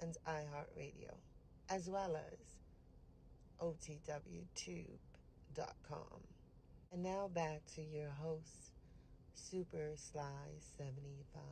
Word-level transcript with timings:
and 0.00 0.16
iHeartRadio, 0.26 1.14
as 1.68 1.88
well 1.88 2.16
as 2.16 2.38
OTWTube.com. 3.60 4.86
And 6.92 7.02
now 7.02 7.28
back 7.32 7.62
to 7.74 7.82
your 7.82 8.10
host, 8.10 8.72
Super 9.34 9.92
Sly 9.96 10.22
75. 10.76 11.42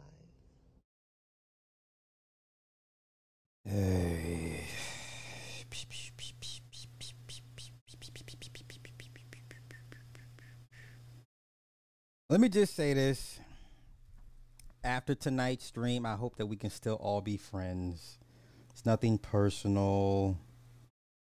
Hey. 3.65 4.65
Let 12.31 12.41
me 12.41 12.51
just 12.51 12.75
say 12.77 12.93
this. 12.93 13.41
After 14.85 15.15
tonight's 15.15 15.65
stream, 15.65 16.05
I 16.05 16.15
hope 16.15 16.37
that 16.37 16.45
we 16.45 16.57
can 16.57 16.69
still 16.69 16.97
all 16.97 17.23
be 17.23 17.39
friends. 17.39 18.19
It's 18.79 18.87
nothing 18.87 19.19
personal. 19.19 20.39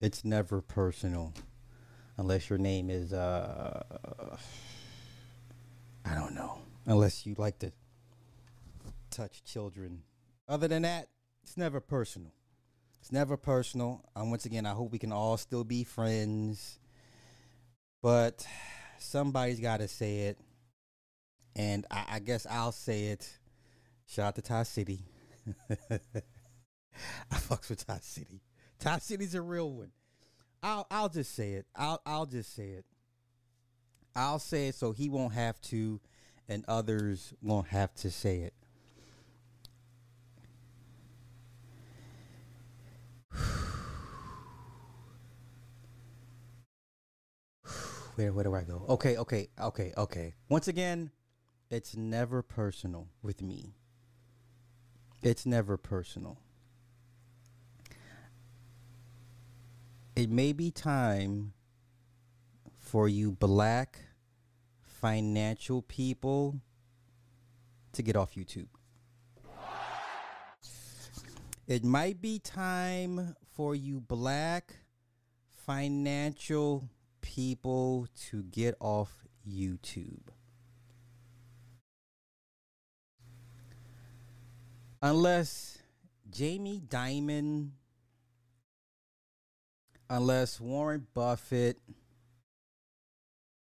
It's 0.00 0.24
never 0.24 0.60
personal. 0.60 1.34
Unless 2.16 2.48
your 2.48 2.60
name 2.60 2.88
is 2.88 3.12
uh 3.12 4.36
I 6.04 6.14
don't 6.14 6.36
know. 6.36 6.58
Unless 6.86 7.26
you 7.26 7.34
like 7.38 7.58
to 7.58 7.72
touch 9.10 9.42
children. 9.42 10.04
Other 10.48 10.68
than 10.68 10.82
that, 10.82 11.08
it's 11.42 11.56
never 11.56 11.80
personal. 11.80 12.30
It's 13.00 13.10
never 13.10 13.36
personal. 13.36 14.04
And 14.14 14.30
once 14.30 14.44
again, 14.44 14.64
I 14.64 14.70
hope 14.70 14.92
we 14.92 15.00
can 15.00 15.10
all 15.10 15.36
still 15.36 15.64
be 15.64 15.82
friends. 15.82 16.78
But 18.00 18.46
somebody's 19.00 19.58
got 19.58 19.78
to 19.78 19.88
say 19.88 20.18
it. 20.28 20.38
And 21.56 21.84
I, 21.90 22.04
I, 22.12 22.18
guess 22.20 22.46
I'll 22.48 22.70
say 22.70 23.06
it. 23.06 23.28
Shout 24.06 24.28
out 24.28 24.34
to 24.36 24.42
Ty 24.42 24.62
City. 24.62 25.00
I 27.30 27.36
fucks 27.36 27.68
with 27.68 27.86
Ty 27.86 27.98
City. 28.02 28.42
Ty 28.78 28.98
City's 28.98 29.34
a 29.34 29.42
real 29.42 29.72
one. 29.72 29.92
I'll 30.62 30.86
I'll 30.90 31.08
just 31.08 31.34
say 31.34 31.52
it. 31.52 31.66
I'll 31.74 32.00
I'll 32.04 32.26
just 32.26 32.54
say 32.54 32.68
it. 32.70 32.84
I'll 34.14 34.38
say 34.38 34.68
it 34.68 34.74
so 34.74 34.92
he 34.92 35.08
won't 35.08 35.34
have 35.34 35.60
to 35.62 36.00
and 36.48 36.64
others 36.66 37.32
won't 37.42 37.68
have 37.68 37.94
to 37.94 38.10
say 38.10 38.38
it. 38.40 38.54
Where 48.16 48.32
where 48.32 48.44
do 48.44 48.54
I 48.54 48.62
go? 48.64 48.84
Okay, 48.88 49.16
okay, 49.16 49.48
okay, 49.58 49.92
okay. 49.96 50.34
Once 50.48 50.68
again, 50.68 51.10
it's 51.70 51.96
never 51.96 52.42
personal 52.42 53.08
with 53.22 53.40
me. 53.40 53.76
It's 55.22 55.46
never 55.46 55.76
personal. 55.76 56.38
It 60.20 60.28
may 60.28 60.52
be 60.52 60.70
time 60.70 61.54
for 62.78 63.08
you 63.08 63.32
black 63.32 63.98
financial 64.82 65.80
people 65.80 66.60
to 67.94 68.02
get 68.02 68.16
off 68.16 68.34
YouTube. 68.34 68.66
It 71.66 71.84
might 71.84 72.20
be 72.20 72.38
time 72.38 73.34
for 73.54 73.74
you 73.74 73.98
black 73.98 74.74
financial 75.64 76.90
people 77.22 78.06
to 78.28 78.42
get 78.42 78.74
off 78.78 79.24
YouTube. 79.48 80.28
Unless 85.00 85.78
Jamie 86.30 86.82
Dimon, 86.86 87.70
unless 90.10 90.60
Warren 90.60 91.06
Buffett, 91.14 91.78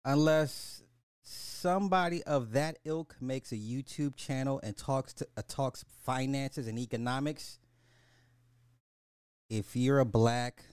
unless 0.03 0.81
somebody 1.21 2.23
of 2.23 2.51
that 2.53 2.79
ilk 2.83 3.15
makes 3.21 3.51
a 3.51 3.55
YouTube 3.55 4.15
channel 4.15 4.59
and 4.63 4.75
talks 4.75 5.13
to 5.13 5.27
uh, 5.37 5.43
talks 5.47 5.85
finances 6.03 6.67
and 6.67 6.79
economics, 6.79 7.59
if 9.49 9.75
you're 9.75 9.99
a 9.99 10.05
black 10.05 10.63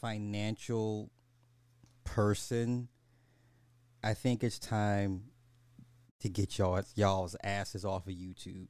financial 0.00 1.10
person, 2.04 2.88
I 4.04 4.12
think 4.12 4.44
it's 4.44 4.58
time 4.58 5.22
to 6.20 6.28
get 6.28 6.58
y'all 6.58 6.82
y'all's 6.94 7.34
asses 7.42 7.84
off 7.84 8.06
of 8.06 8.12
YouTube. 8.12 8.68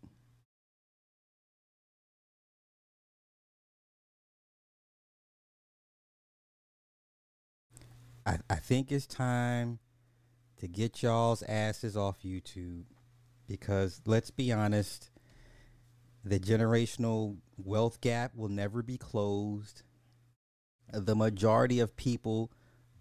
I, 8.27 8.39
I 8.49 8.57
think 8.57 8.93
it's 8.93 9.07
time 9.07 9.79
to 10.59 10.69
get 10.69 11.03
y'all's 11.03 11.43
asses 11.43 11.97
off 11.97 12.23
YouTube 12.23 12.85
because 13.49 14.01
let's 14.05 14.31
be 14.31 14.53
honest, 14.53 15.11
the 16.25 16.39
generational 16.39 17.39
wealth 17.57 18.01
gap 18.01 18.35
will 18.37 18.49
never 18.49 18.83
be 18.83 18.99
closed. 18.99 19.83
The 20.93 21.17
majority 21.17 21.81
of 21.81 21.97
people 21.97 22.53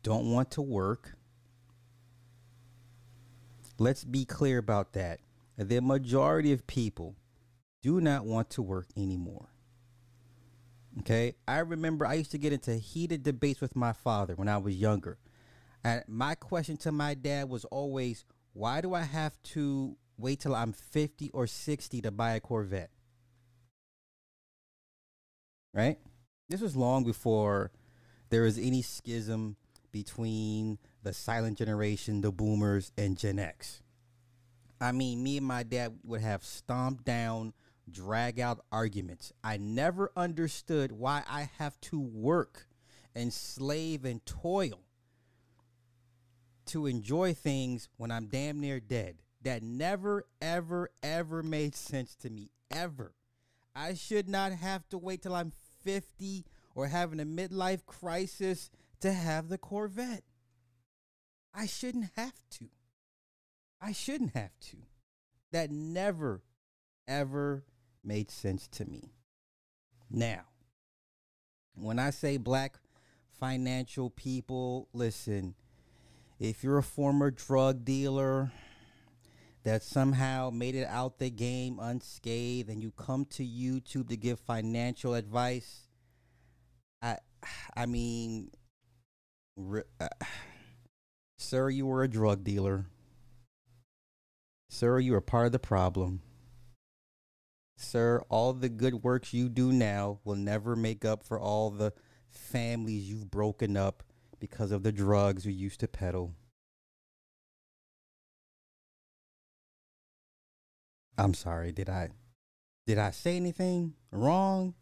don't 0.04 0.32
want 0.32 0.52
to 0.52 0.62
work. 0.62 1.16
Let's 3.78 4.04
be 4.04 4.26
clear 4.26 4.58
about 4.58 4.94
that. 4.94 5.20
The 5.58 5.82
majority 5.82 6.54
of 6.54 6.66
people 6.68 7.16
do 7.82 8.00
not 8.00 8.26
want 8.26 8.50
to 8.52 8.62
work 8.62 8.88
anymore. 8.96 9.50
Okay. 11.00 11.36
I 11.48 11.60
remember 11.60 12.06
I 12.06 12.16
used 12.16 12.32
to 12.32 12.38
get 12.38 12.54
into 12.54 12.76
heated 12.76 13.24
debates 13.24 13.62
with 13.62 13.76
my 13.76 13.94
father 13.94 14.36
when 14.36 14.50
I 14.50 14.58
was 14.58 14.76
younger. 14.76 15.18
And 15.84 16.04
my 16.08 16.36
question 16.36 16.78
to 16.78 16.92
my 16.92 17.14
dad 17.14 17.50
was 17.50 17.66
always, 17.66 18.26
why 18.54 18.82
do 18.82 18.94
I 18.94 19.04
have 19.04 19.42
to 19.44 19.96
wait 20.18 20.42
till 20.42 20.56
I'm 20.56 20.74
50 20.74 21.30
or 21.32 21.48
60 21.48 22.02
to 22.02 22.12
buy 22.12 22.34
a 22.34 22.40
Corvette? 22.40 22.90
Right? 25.74 26.00
This 26.50 26.62
was 26.62 26.76
long 26.76 27.04
before 27.04 27.72
there 28.30 28.42
was 28.42 28.58
any 28.58 28.82
schism 28.82 29.56
between 29.92 30.80
the 31.04 31.14
silent 31.14 31.58
generation, 31.58 32.22
the 32.22 32.32
boomers, 32.32 32.92
and 32.98 33.18
Gen 33.18 33.40
X. 33.40 33.82
I 34.82 34.92
mean, 34.92 35.24
me 35.24 35.38
and 35.38 35.46
my 35.46 35.64
dad 35.64 36.00
would 36.04 36.22
have 36.22 36.44
stomped 36.44 37.06
down, 37.06 37.54
drag 37.92 38.40
out 38.40 38.64
arguments. 38.72 39.34
I 39.44 39.58
never 39.58 40.12
understood 40.16 40.92
why 40.92 41.24
I 41.28 41.50
have 41.58 41.80
to 41.82 42.00
work 42.00 42.68
and 43.16 43.34
slave 43.34 44.06
and 44.06 44.26
toil 44.26 44.82
to 46.68 46.86
enjoy 46.86 47.34
things 47.34 47.90
when 47.98 48.12
I'm 48.12 48.28
damn 48.28 48.60
near 48.60 48.80
dead. 48.80 49.18
That 49.42 49.64
never, 49.64 50.26
ever, 50.42 50.90
ever 51.02 51.42
made 51.42 51.76
sense 51.76 52.16
to 52.18 52.30
me. 52.30 52.52
Ever. 52.70 53.14
I 53.76 53.94
should 53.94 54.28
not 54.28 54.52
have 54.52 54.88
to 54.90 54.98
wait 54.98 55.22
till 55.24 55.34
I'm 55.34 55.54
50 55.84 56.46
or 56.76 56.88
having 56.88 57.20
a 57.20 57.26
midlife 57.26 57.86
crisis 57.86 58.70
to 59.00 59.14
have 59.14 59.50
the 59.50 59.58
Corvette. 59.58 60.24
I 61.54 61.66
shouldn't 61.66 62.12
have 62.16 62.44
to. 62.52 62.66
I 63.82 63.92
shouldn't 63.94 64.36
have 64.36 64.52
to. 64.72 64.78
That 65.52 65.72
never, 65.72 66.44
ever 67.08 67.64
made 68.10 68.32
sense 68.32 68.68
to 68.68 68.86
me. 68.86 69.14
Now, 70.10 70.42
when 71.76 72.00
I 72.00 72.10
say 72.10 72.38
black 72.38 72.80
financial 73.40 74.10
people, 74.10 74.90
listen, 74.94 75.54
if 76.40 76.64
you're 76.64 76.80
a 76.80 76.84
former 76.84 77.30
drug 77.30 77.86
dealer 77.86 78.52
that 79.64 79.84
somehow 79.84 80.50
made 80.50 80.74
it 80.74 80.88
out 80.88 81.20
the 81.20 81.30
game 81.30 81.78
unscathed 81.80 82.68
and 82.68 82.82
you 82.82 82.90
come 82.90 83.26
to 83.26 83.46
YouTube 83.46 84.10
to 84.10 84.18
give 84.18 84.40
financial 84.40 85.14
advice, 85.14 85.88
I 87.04 87.18
I 87.78 87.86
mean 87.86 88.50
uh, 90.02 90.08
sir, 91.38 91.70
you 91.70 91.86
were 91.86 92.02
a 92.02 92.08
drug 92.08 92.44
dealer. 92.44 92.88
Sir, 94.68 94.98
you 94.98 95.12
were 95.12 95.22
part 95.22 95.46
of 95.46 95.52
the 95.52 95.60
problem. 95.60 96.22
Sir, 97.82 98.22
all 98.28 98.52
the 98.52 98.68
good 98.68 99.04
works 99.04 99.34
you 99.34 99.48
do 99.48 99.72
now 99.72 100.20
will 100.26 100.36
never 100.36 100.76
make 100.76 101.06
up 101.06 101.24
for 101.24 101.40
all 101.40 101.70
the 101.70 101.94
families 102.30 103.10
you've 103.10 103.32
broken 103.32 103.78
up 103.78 104.04
because 104.38 104.72
of 104.72 104.84
the 104.84 104.92
drugs 104.92 105.46
you 105.46 105.54
used 105.54 105.80
to 105.80 105.88
peddle. 105.88 106.36
I'm 111.18 111.34
sorry, 111.34 111.72
did 111.72 111.90
I 111.90 112.10
did 112.86 112.98
I 112.98 113.12
say 113.12 113.38
anything 113.38 113.94
wrong? 114.12 114.74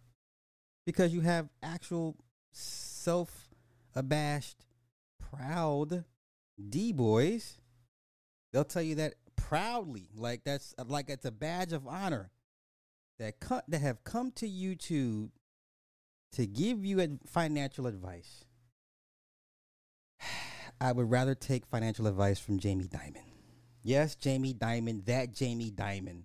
Because 0.83 1.13
you 1.13 1.21
have 1.21 1.49
actual 1.61 2.17
self 2.51 3.47
abashed, 3.93 4.65
proud 5.19 6.03
D 6.69 6.91
boys. 6.93 7.59
They'll 8.51 8.63
tell 8.63 8.81
you 8.81 8.95
that 8.95 9.13
proudly, 9.35 10.09
like 10.15 10.43
that's 10.43 10.73
like 10.83 11.11
it's 11.11 11.25
a 11.25 11.31
badge 11.31 11.73
of 11.73 11.87
honor 11.87 12.31
that 13.19 13.39
co- 13.39 13.61
that 13.67 13.81
have 13.81 14.03
come 14.03 14.31
to 14.33 14.47
YouTube 14.47 15.29
to 16.33 16.45
give 16.45 16.85
you 16.85 17.19
financial 17.25 17.87
advice. 17.87 18.45
I 20.81 20.91
would 20.91 21.09
rather 21.09 21.35
take 21.35 21.65
financial 21.65 22.07
advice 22.07 22.39
from 22.39 22.59
Jamie 22.59 22.87
Dimon. 22.87 23.23
Yes, 23.83 24.15
Jamie 24.15 24.53
Dimon, 24.53 25.05
that 25.05 25.33
Jamie 25.33 25.71
Dimon. 25.71 26.23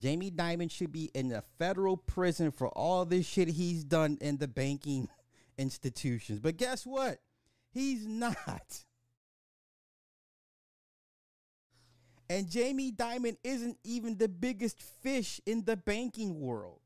Jamie 0.00 0.30
Dimon 0.30 0.70
should 0.70 0.92
be 0.92 1.10
in 1.14 1.32
a 1.32 1.42
federal 1.58 1.96
prison 1.96 2.52
for 2.52 2.68
all 2.68 3.04
this 3.04 3.26
shit 3.26 3.48
he's 3.48 3.84
done 3.84 4.16
in 4.20 4.38
the 4.38 4.48
banking 4.48 5.08
institutions. 5.58 6.40
But 6.40 6.56
guess 6.56 6.86
what? 6.86 7.18
He's 7.70 8.06
not. 8.06 8.84
And 12.30 12.48
Jamie 12.48 12.92
Dimon 12.92 13.36
isn't 13.42 13.78
even 13.84 14.18
the 14.18 14.28
biggest 14.28 14.82
fish 14.82 15.40
in 15.46 15.64
the 15.64 15.76
banking 15.76 16.40
world. 16.40 16.80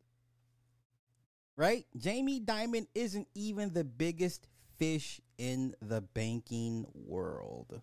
Right? 1.56 1.84
Jamie 1.96 2.40
Dimon 2.40 2.86
isn't 2.94 3.26
even 3.34 3.72
the 3.72 3.84
biggest 3.84 4.46
fish 4.78 5.20
in 5.38 5.74
the 5.82 6.00
banking 6.00 6.86
world. 6.94 7.80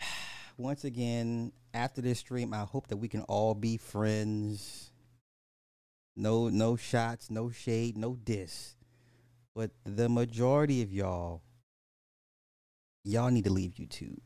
Once 0.56 0.84
again, 0.84 1.52
after 1.72 2.00
this 2.00 2.18
stream, 2.18 2.52
I 2.52 2.64
hope 2.64 2.88
that 2.88 2.96
we 2.96 3.08
can 3.08 3.22
all 3.22 3.54
be 3.54 3.76
friends. 3.76 4.90
No 6.14 6.48
no 6.48 6.76
shots, 6.76 7.30
no 7.30 7.50
shade, 7.50 7.96
no 7.96 8.16
diss. 8.16 8.74
But 9.54 9.70
the 9.84 10.08
majority 10.08 10.82
of 10.82 10.92
y'all 10.92 11.42
y'all 13.04 13.30
need 13.30 13.44
to 13.44 13.52
leave 13.52 13.72
YouTube 13.72 14.18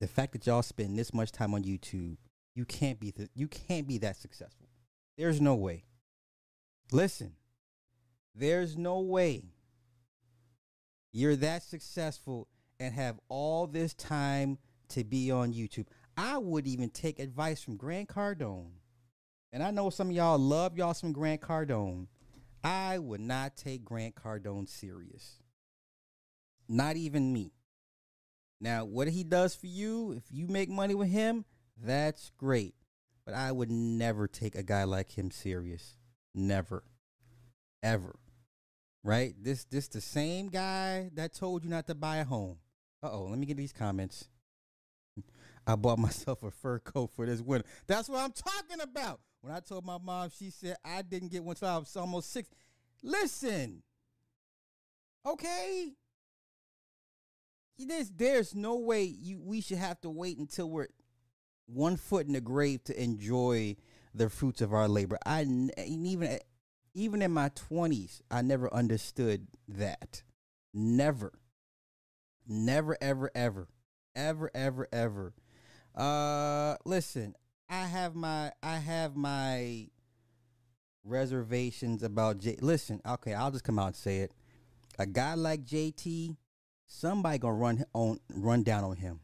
the 0.00 0.08
fact 0.08 0.32
that 0.32 0.46
y'all 0.46 0.62
spend 0.62 0.98
this 0.98 1.12
much 1.12 1.32
time 1.32 1.54
on 1.54 1.62
YouTube, 1.62 2.16
you 2.54 2.64
can't 2.64 2.98
be 2.98 3.12
th- 3.12 3.30
you 3.34 3.48
can't 3.48 3.86
be 3.86 3.98
that 3.98 4.16
successful. 4.16 4.68
There's 5.16 5.40
no 5.40 5.54
way. 5.54 5.84
Listen, 6.92 7.34
there's 8.34 8.76
no 8.76 9.00
way 9.00 9.44
you're 11.12 11.36
that 11.36 11.62
successful 11.62 12.48
and 12.78 12.94
have 12.94 13.18
all 13.28 13.66
this 13.66 13.94
time 13.94 14.58
to 14.90 15.04
be 15.04 15.30
on 15.30 15.52
YouTube. 15.52 15.86
I 16.16 16.38
would 16.38 16.66
even 16.66 16.90
take 16.90 17.18
advice 17.18 17.62
from 17.62 17.76
Grant 17.76 18.08
Cardone. 18.08 18.72
And 19.52 19.62
I 19.62 19.70
know 19.70 19.90
some 19.90 20.10
of 20.10 20.16
y'all 20.16 20.38
love 20.38 20.76
y'all 20.76 20.94
some 20.94 21.12
Grant 21.12 21.40
Cardone. 21.40 22.06
I 22.62 22.98
would 22.98 23.20
not 23.20 23.56
take 23.56 23.84
Grant 23.84 24.14
Cardone 24.14 24.68
serious. 24.68 25.38
Not 26.68 26.96
even 26.96 27.32
me. 27.32 27.52
Now, 28.60 28.84
what 28.84 29.08
he 29.08 29.24
does 29.24 29.54
for 29.54 29.66
you, 29.66 30.12
if 30.12 30.24
you 30.30 30.46
make 30.46 30.68
money 30.68 30.94
with 30.94 31.08
him, 31.08 31.44
that's 31.82 32.30
great. 32.36 32.74
But 33.24 33.34
I 33.34 33.52
would 33.52 33.70
never 33.70 34.28
take 34.28 34.54
a 34.54 34.62
guy 34.62 34.84
like 34.84 35.16
him 35.16 35.30
serious. 35.30 35.96
Never. 36.34 36.84
Ever. 37.82 38.16
Right? 39.02 39.34
This 39.40 39.64
this 39.64 39.88
the 39.88 40.00
same 40.00 40.48
guy 40.48 41.10
that 41.14 41.32
told 41.32 41.64
you 41.64 41.70
not 41.70 41.86
to 41.86 41.94
buy 41.94 42.18
a 42.18 42.24
home. 42.24 42.58
Uh-oh, 43.02 43.24
let 43.24 43.38
me 43.38 43.46
get 43.46 43.56
these 43.56 43.72
comments. 43.72 44.28
I 45.66 45.76
bought 45.76 45.98
myself 46.00 46.42
a 46.42 46.50
fur 46.50 46.80
coat 46.80 47.10
for 47.14 47.24
this 47.24 47.40
winter. 47.40 47.66
That's 47.86 48.08
what 48.08 48.20
I'm 48.20 48.32
talking 48.32 48.80
about. 48.82 49.20
When 49.40 49.54
I 49.54 49.60
told 49.60 49.86
my 49.86 49.96
mom, 49.96 50.28
she 50.36 50.50
said 50.50 50.76
I 50.84 51.00
didn't 51.00 51.30
get 51.30 51.42
one 51.42 51.54
until 51.54 51.68
I 51.68 51.78
was 51.78 51.96
almost 51.96 52.30
six. 52.30 52.50
Listen, 53.02 53.82
okay, 55.24 55.92
there's 57.86 58.10
there's 58.10 58.54
no 58.54 58.76
way 58.76 59.04
you 59.04 59.40
we 59.42 59.60
should 59.60 59.78
have 59.78 60.00
to 60.02 60.10
wait 60.10 60.38
until 60.38 60.70
we're 60.70 60.88
one 61.66 61.96
foot 61.96 62.26
in 62.26 62.32
the 62.32 62.40
grave 62.40 62.82
to 62.84 63.02
enjoy 63.02 63.76
the 64.14 64.28
fruits 64.28 64.60
of 64.60 64.72
our 64.72 64.88
labor. 64.88 65.18
I 65.24 65.46
even 65.86 66.38
even 66.94 67.22
in 67.22 67.30
my 67.30 67.50
20s, 67.50 68.20
I 68.30 68.42
never 68.42 68.72
understood 68.74 69.46
that. 69.68 70.22
Never. 70.74 71.32
Never 72.46 72.96
ever 73.00 73.30
ever. 73.34 73.68
Ever 74.16 74.50
ever 74.54 74.88
ever. 74.92 75.34
Uh 75.94 76.76
listen, 76.84 77.34
I 77.68 77.86
have 77.86 78.14
my 78.14 78.52
I 78.62 78.76
have 78.76 79.16
my 79.16 79.88
reservations 81.04 82.02
about 82.02 82.38
J 82.38 82.56
Listen, 82.60 83.00
okay, 83.06 83.34
I'll 83.34 83.50
just 83.50 83.64
come 83.64 83.78
out 83.78 83.88
and 83.88 83.96
say 83.96 84.18
it. 84.18 84.32
A 84.98 85.06
guy 85.06 85.34
like 85.34 85.64
JT 85.64 86.36
somebody 86.90 87.38
gonna 87.38 87.54
run 87.54 87.84
on 87.94 88.18
run 88.34 88.62
down 88.62 88.84
on 88.84 88.96
him. 88.96 89.20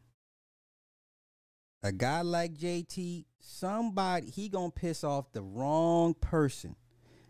A 1.83 1.91
guy 1.91 2.21
like 2.21 2.53
JT, 2.55 3.25
somebody 3.39 4.29
he 4.31 4.49
gonna 4.49 4.71
piss 4.71 5.03
off 5.03 5.31
the 5.31 5.41
wrong 5.41 6.13
person. 6.15 6.75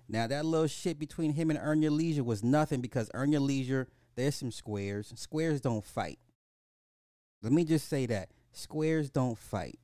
Now 0.07 0.27
that 0.27 0.45
little 0.45 0.67
shit 0.67 0.99
between 0.99 1.33
him 1.33 1.49
and 1.49 1.59
Earn 1.61 1.81
Your 1.81 1.91
Leisure 1.91 2.23
was 2.23 2.43
nothing 2.43 2.79
because 2.79 3.11
Earn 3.13 3.31
Your 3.31 3.41
Leisure, 3.41 3.87
there's 4.15 4.35
some 4.35 4.51
squares. 4.51 5.11
Squares 5.15 5.59
don't 5.59 5.83
fight. 5.83 6.19
Let 7.41 7.51
me 7.51 7.65
just 7.65 7.89
say 7.89 8.05
that. 8.05 8.29
Squares 8.53 9.09
don't 9.09 9.37
fight. 9.37 9.79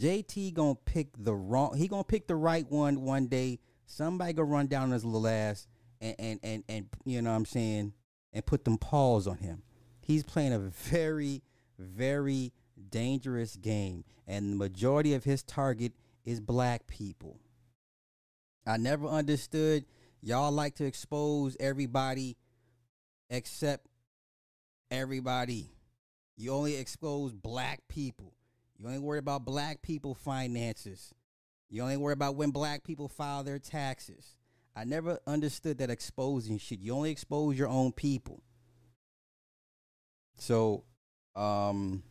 JT 0.00 0.54
gonna 0.54 0.76
pick 0.76 1.08
the 1.18 1.34
wrong 1.34 1.76
he 1.76 1.88
gonna 1.88 2.04
pick 2.04 2.26
the 2.26 2.36
right 2.36 2.68
one 2.70 3.02
one 3.02 3.26
day. 3.26 3.58
Somebody 3.86 4.32
gonna 4.32 4.46
run 4.46 4.68
down 4.68 4.92
his 4.92 5.04
little 5.04 5.26
ass 5.28 5.66
and 6.00 6.14
and 6.18 6.40
and, 6.42 6.64
and 6.68 6.86
you 7.04 7.20
know 7.20 7.30
what 7.30 7.36
I'm 7.36 7.44
saying 7.44 7.92
and 8.32 8.46
put 8.46 8.64
them 8.64 8.78
paws 8.78 9.26
on 9.26 9.38
him. 9.38 9.62
He's 10.00 10.22
playing 10.22 10.52
a 10.52 10.58
very, 10.58 11.42
very 11.78 12.52
dangerous 12.90 13.56
game, 13.56 14.04
and 14.26 14.52
the 14.52 14.56
majority 14.56 15.14
of 15.14 15.24
his 15.24 15.42
target 15.42 15.92
is 16.24 16.40
black 16.40 16.86
people. 16.86 17.38
I 18.66 18.76
never 18.76 19.06
understood 19.06 19.84
y'all 20.20 20.52
like 20.52 20.76
to 20.76 20.84
expose 20.84 21.56
everybody 21.58 22.36
except 23.30 23.86
everybody. 24.90 25.70
You 26.36 26.52
only 26.52 26.76
expose 26.76 27.32
black 27.32 27.80
people. 27.88 28.32
You 28.76 28.86
only 28.86 28.98
worry 28.98 29.18
about 29.18 29.44
black 29.44 29.82
people 29.82 30.14
finances. 30.14 31.14
You 31.68 31.82
only 31.82 31.96
worry 31.96 32.14
about 32.14 32.34
when 32.34 32.50
black 32.50 32.82
people 32.82 33.08
file 33.08 33.44
their 33.44 33.58
taxes. 33.58 34.36
I 34.74 34.84
never 34.84 35.18
understood 35.26 35.78
that 35.78 35.90
exposing 35.90 36.58
shit. 36.58 36.80
You 36.80 36.94
only 36.94 37.10
expose 37.10 37.58
your 37.58 37.68
own 37.68 37.92
people. 37.92 38.42
So, 40.36 40.84
um, 41.36 42.02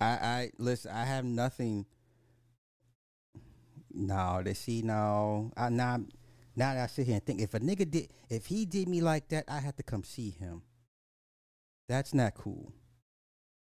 I, 0.00 0.06
I 0.06 0.50
listen. 0.58 0.90
I 0.90 1.04
have 1.04 1.24
nothing. 1.24 1.86
No, 3.92 4.42
they 4.44 4.54
see 4.54 4.82
no. 4.82 5.52
I 5.56 5.68
now, 5.68 6.00
now 6.54 6.74
that 6.74 6.84
I 6.84 6.86
sit 6.86 7.06
here 7.06 7.14
and 7.14 7.24
think, 7.24 7.40
if 7.40 7.54
a 7.54 7.60
nigga 7.60 7.90
did, 7.90 8.08
if 8.28 8.46
he 8.46 8.66
did 8.66 8.88
me 8.88 9.00
like 9.00 9.28
that, 9.28 9.44
I 9.48 9.60
had 9.60 9.76
to 9.76 9.82
come 9.82 10.04
see 10.04 10.30
him. 10.30 10.62
That's 11.88 12.12
not 12.12 12.34
cool. 12.34 12.72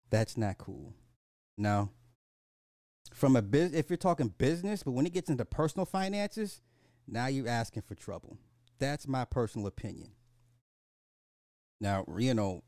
That's 0.09 0.37
not 0.37 0.57
cool. 0.57 0.93
No. 1.57 1.89
From 3.13 3.35
a 3.35 3.41
biz, 3.41 3.73
if 3.73 3.89
you're 3.89 3.97
talking 3.97 4.33
business, 4.37 4.83
but 4.83 4.91
when 4.91 5.05
it 5.05 5.13
gets 5.13 5.29
into 5.29 5.43
personal 5.43 5.85
finances, 5.85 6.61
now 7.07 7.27
you're 7.27 7.47
asking 7.47 7.83
for 7.83 7.95
trouble. 7.95 8.37
That's 8.79 9.07
my 9.07 9.25
personal 9.25 9.67
opinion. 9.67 10.11
Now, 11.79 12.05
you 12.17 12.33
know, 12.33 12.63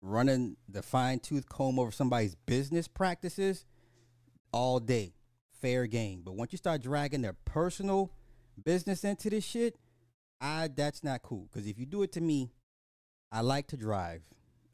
running 0.00 0.56
the 0.68 0.82
fine 0.82 1.18
tooth 1.18 1.48
comb 1.48 1.78
over 1.78 1.90
somebody's 1.90 2.34
business 2.34 2.86
practices 2.88 3.66
all 4.52 4.78
day, 4.80 5.14
fair 5.60 5.86
game. 5.86 6.22
But 6.24 6.36
once 6.36 6.52
you 6.52 6.58
start 6.58 6.82
dragging 6.82 7.22
their 7.22 7.36
personal 7.44 8.12
business 8.62 9.04
into 9.04 9.30
this 9.30 9.44
shit, 9.44 9.76
I 10.40 10.68
that's 10.68 11.02
not 11.02 11.22
cool. 11.22 11.48
Because 11.50 11.66
if 11.66 11.78
you 11.78 11.86
do 11.86 12.02
it 12.02 12.12
to 12.12 12.20
me, 12.20 12.50
I 13.32 13.40
like 13.40 13.66
to 13.68 13.76
drive, 13.76 14.22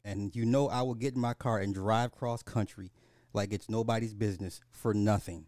and 0.03 0.35
you 0.35 0.45
know 0.45 0.69
I 0.69 0.81
will 0.81 0.93
get 0.93 1.15
in 1.15 1.21
my 1.21 1.33
car 1.33 1.59
and 1.59 1.73
drive 1.73 2.11
cross 2.11 2.43
country 2.43 2.91
like 3.33 3.51
it's 3.51 3.69
nobody's 3.69 4.13
business 4.13 4.61
for 4.71 4.93
nothing. 4.93 5.45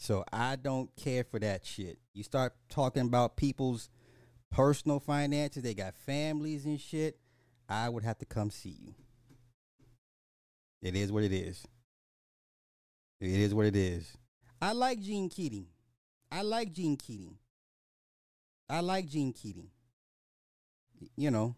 So 0.00 0.24
I 0.32 0.56
don't 0.56 0.90
care 0.96 1.24
for 1.24 1.38
that 1.40 1.66
shit. 1.66 1.98
You 2.14 2.22
start 2.22 2.54
talking 2.70 3.02
about 3.02 3.36
people's 3.36 3.90
personal 4.50 4.98
finances, 4.98 5.62
they 5.62 5.74
got 5.74 5.94
families 5.94 6.64
and 6.64 6.80
shit. 6.80 7.18
I 7.68 7.90
would 7.90 8.02
have 8.02 8.16
to 8.18 8.24
come 8.24 8.50
see 8.50 8.74
you. 8.80 8.94
It 10.80 10.96
is 10.96 11.12
what 11.12 11.22
it 11.22 11.34
is. 11.34 11.66
It 13.20 13.28
is 13.28 13.54
what 13.54 13.66
it 13.66 13.76
is. 13.76 14.16
I 14.62 14.72
like 14.72 15.00
Gene 15.00 15.28
Keating. 15.28 15.66
I 16.32 16.42
like 16.42 16.72
Gene 16.72 16.96
Keating. 16.96 17.36
I 18.70 18.80
like 18.80 19.06
Gene 19.06 19.34
Keating. 19.34 19.68
You 21.14 21.30
know. 21.30 21.54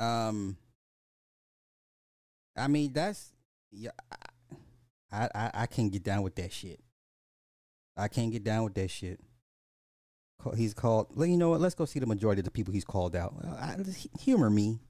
Um 0.00 0.56
I 2.56 2.66
mean 2.66 2.92
that's 2.92 3.32
yeah 3.70 3.92
I 5.12 5.28
I 5.34 5.50
I 5.54 5.66
can't 5.66 5.92
get 5.92 6.02
down 6.02 6.22
with 6.22 6.36
that 6.36 6.52
shit. 6.52 6.80
I 7.96 8.08
can't 8.08 8.32
get 8.32 8.44
down 8.44 8.64
with 8.64 8.74
that 8.74 8.90
shit. 8.90 9.20
He's 10.56 10.72
called. 10.72 11.08
Let 11.14 11.28
you 11.28 11.36
know 11.36 11.50
what? 11.50 11.60
Let's 11.60 11.74
go 11.74 11.84
see 11.84 11.98
the 11.98 12.06
majority 12.06 12.40
of 12.40 12.44
the 12.44 12.50
people 12.50 12.72
he's 12.72 12.84
called 12.84 13.14
out. 13.14 13.34
Uh, 13.44 13.50
I, 13.50 13.76
humor 14.18 14.48
me. 14.48 14.80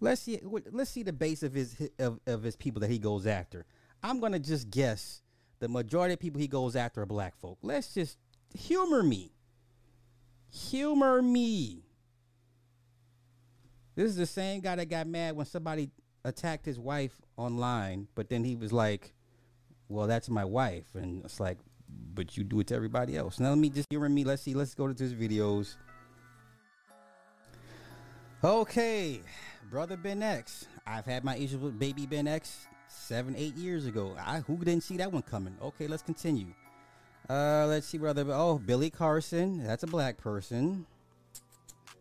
Let's 0.00 0.22
see. 0.22 0.40
Let's 0.42 0.90
see 0.90 1.02
the 1.02 1.12
base 1.12 1.42
of 1.42 1.52
his 1.52 1.90
of, 1.98 2.18
of 2.26 2.42
his 2.42 2.56
people 2.56 2.80
that 2.80 2.90
he 2.90 2.98
goes 2.98 3.26
after. 3.26 3.66
I'm 4.02 4.20
gonna 4.20 4.38
just 4.38 4.70
guess 4.70 5.22
the 5.58 5.68
majority 5.68 6.14
of 6.14 6.20
people 6.20 6.40
he 6.40 6.48
goes 6.48 6.76
after 6.76 7.02
are 7.02 7.06
black 7.06 7.36
folk. 7.36 7.58
Let's 7.62 7.92
just 7.92 8.16
humor 8.54 9.02
me. 9.02 9.32
Humor 10.50 11.20
me. 11.20 11.84
This 13.94 14.08
is 14.08 14.16
the 14.16 14.26
same 14.26 14.60
guy 14.60 14.76
that 14.76 14.88
got 14.88 15.06
mad 15.06 15.36
when 15.36 15.44
somebody 15.44 15.90
attacked 16.24 16.64
his 16.64 16.78
wife 16.78 17.20
online, 17.36 18.08
but 18.14 18.30
then 18.30 18.44
he 18.44 18.56
was 18.56 18.72
like, 18.72 19.12
"Well, 19.90 20.06
that's 20.06 20.30
my 20.30 20.44
wife," 20.44 20.94
and 20.94 21.24
it's 21.24 21.40
like, 21.40 21.58
but 22.14 22.36
you 22.36 22.44
do 22.44 22.60
it 22.60 22.68
to 22.68 22.74
everybody 22.74 23.16
else. 23.16 23.40
Now 23.40 23.50
let 23.50 23.58
me 23.58 23.68
just 23.68 23.86
hear 23.90 24.08
me. 24.08 24.24
Let's 24.24 24.42
see. 24.42 24.54
Let's 24.54 24.74
go 24.74 24.86
to 24.90 25.02
his 25.02 25.14
videos. 25.14 25.76
Okay, 28.42 29.20
brother 29.70 29.96
Ben 29.96 30.22
X. 30.22 30.66
I've 30.86 31.04
had 31.04 31.24
my 31.24 31.36
issues 31.36 31.58
with 31.58 31.78
baby 31.78 32.06
Ben 32.06 32.26
X 32.26 32.66
seven, 32.88 33.34
eight 33.36 33.54
years 33.56 33.86
ago. 33.86 34.16
I 34.18 34.40
who 34.40 34.56
didn't 34.56 34.82
see 34.84 34.96
that 34.96 35.12
one 35.12 35.22
coming. 35.22 35.56
Okay, 35.62 35.86
let's 35.86 36.02
continue. 36.02 36.54
Uh, 37.28 37.66
let's 37.68 37.86
see, 37.86 37.98
brother. 37.98 38.24
Oh, 38.28 38.58
Billy 38.58 38.90
Carson. 38.90 39.64
That's 39.64 39.82
a 39.82 39.86
black 39.86 40.16
person. 40.16 40.86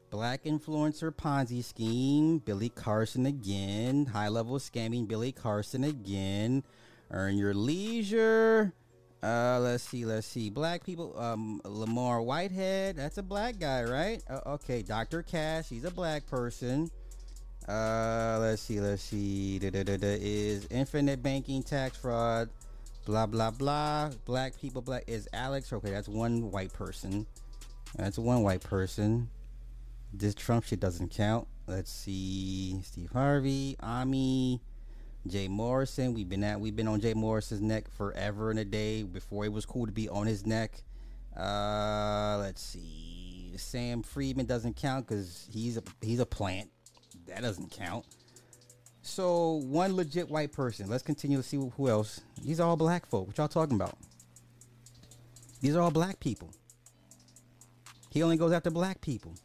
Black 0.10 0.43
influencer 0.43 1.12
Ponzi 1.12 1.63
scheme. 1.63 2.39
Billy 2.39 2.69
Carson 2.69 3.27
again. 3.27 4.08
High 4.08 4.29
level 4.29 4.58
scamming. 4.58 5.08
Billy 5.08 5.31
Carson 5.31 5.84
again. 5.84 6.63
Earn 7.11 7.37
your 7.37 7.53
leisure. 7.53 8.73
Uh, 9.21 9.59
let's 9.61 9.83
see, 9.83 10.05
let's 10.05 10.27
see. 10.27 10.49
Black 10.49 10.85
people. 10.85 11.17
Um, 11.19 11.61
Lamar 11.65 12.21
Whitehead. 12.21 12.95
That's 12.95 13.17
a 13.17 13.23
black 13.23 13.59
guy, 13.59 13.83
right? 13.83 14.23
Uh, 14.29 14.53
okay, 14.53 14.81
Dr. 14.81 15.23
Cash. 15.23 15.69
He's 15.69 15.83
a 15.83 15.91
black 15.91 16.25
person. 16.27 16.89
Uh, 17.67 18.37
let's 18.39 18.61
see, 18.61 18.79
let's 18.79 19.03
see. 19.03 19.59
Da, 19.59 19.69
da, 19.69 19.83
da, 19.83 19.97
is 20.01 20.67
infinite 20.71 21.21
banking 21.21 21.61
tax 21.61 21.97
fraud. 21.97 22.49
Blah 23.05 23.25
blah 23.25 23.51
blah. 23.51 24.11
Black 24.25 24.59
people. 24.59 24.81
Black 24.81 25.03
is 25.07 25.27
Alex. 25.33 25.73
Okay, 25.73 25.91
that's 25.91 26.07
one 26.07 26.51
white 26.51 26.73
person. 26.73 27.25
That's 27.95 28.17
one 28.17 28.43
white 28.43 28.61
person. 28.61 29.29
This 30.13 30.33
Trump 30.33 30.63
shit 30.63 30.79
doesn't 30.79 31.09
count. 31.09 31.47
Let's 31.67 31.91
see. 31.91 32.81
Steve 32.83 33.11
Harvey, 33.11 33.75
Ami. 33.81 34.61
Jay 35.29 35.48
Morrison. 35.48 36.13
We've 36.13 36.27
been 36.27 36.43
at 36.43 36.59
we've 36.59 36.75
been 36.75 36.88
on 36.88 37.00
Jay 37.00 37.13
Morrison's 37.13 37.62
neck 37.62 37.89
forever 37.89 38.50
and 38.50 38.59
a 38.59 38.65
day 38.65 39.03
before 39.03 39.45
it 39.45 39.53
was 39.53 39.65
cool 39.65 39.86
to 39.86 39.91
be 39.91 40.09
on 40.09 40.27
his 40.27 40.45
neck. 40.45 40.83
Uh, 41.38 42.38
let's 42.39 42.62
see. 42.62 43.53
Sam 43.57 44.03
Friedman 44.03 44.45
doesn't 44.45 44.75
count 44.75 45.07
because 45.07 45.48
he's 45.51 45.77
a 45.77 45.83
he's 46.01 46.19
a 46.19 46.25
plant. 46.25 46.69
That 47.27 47.41
doesn't 47.41 47.71
count. 47.71 48.05
So 49.01 49.62
one 49.65 49.95
legit 49.95 50.29
white 50.29 50.51
person. 50.51 50.89
Let's 50.89 51.03
continue 51.03 51.38
to 51.38 51.43
see 51.43 51.57
who 51.57 51.88
else. 51.88 52.21
These 52.43 52.59
are 52.59 52.67
all 52.67 52.77
black 52.77 53.05
folk. 53.05 53.27
What 53.27 53.38
y'all 53.38 53.48
talking 53.48 53.75
about? 53.75 53.98
These 55.62 55.75
are 55.75 55.81
all 55.81 55.91
black 55.91 56.19
people. 56.19 56.51
He 58.09 58.24
only 58.24 58.38
goes 58.38 58.51
after 58.51 58.71
black 58.71 59.01
people. 59.01 59.36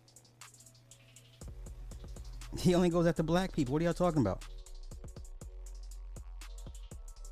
He 2.59 2.75
only 2.75 2.89
goes 2.89 3.07
after 3.07 3.23
black 3.23 3.53
people. 3.53 3.73
What 3.73 3.83
are 3.83 3.85
y'all 3.85 3.95
talking 3.95 4.21
about? 4.21 4.45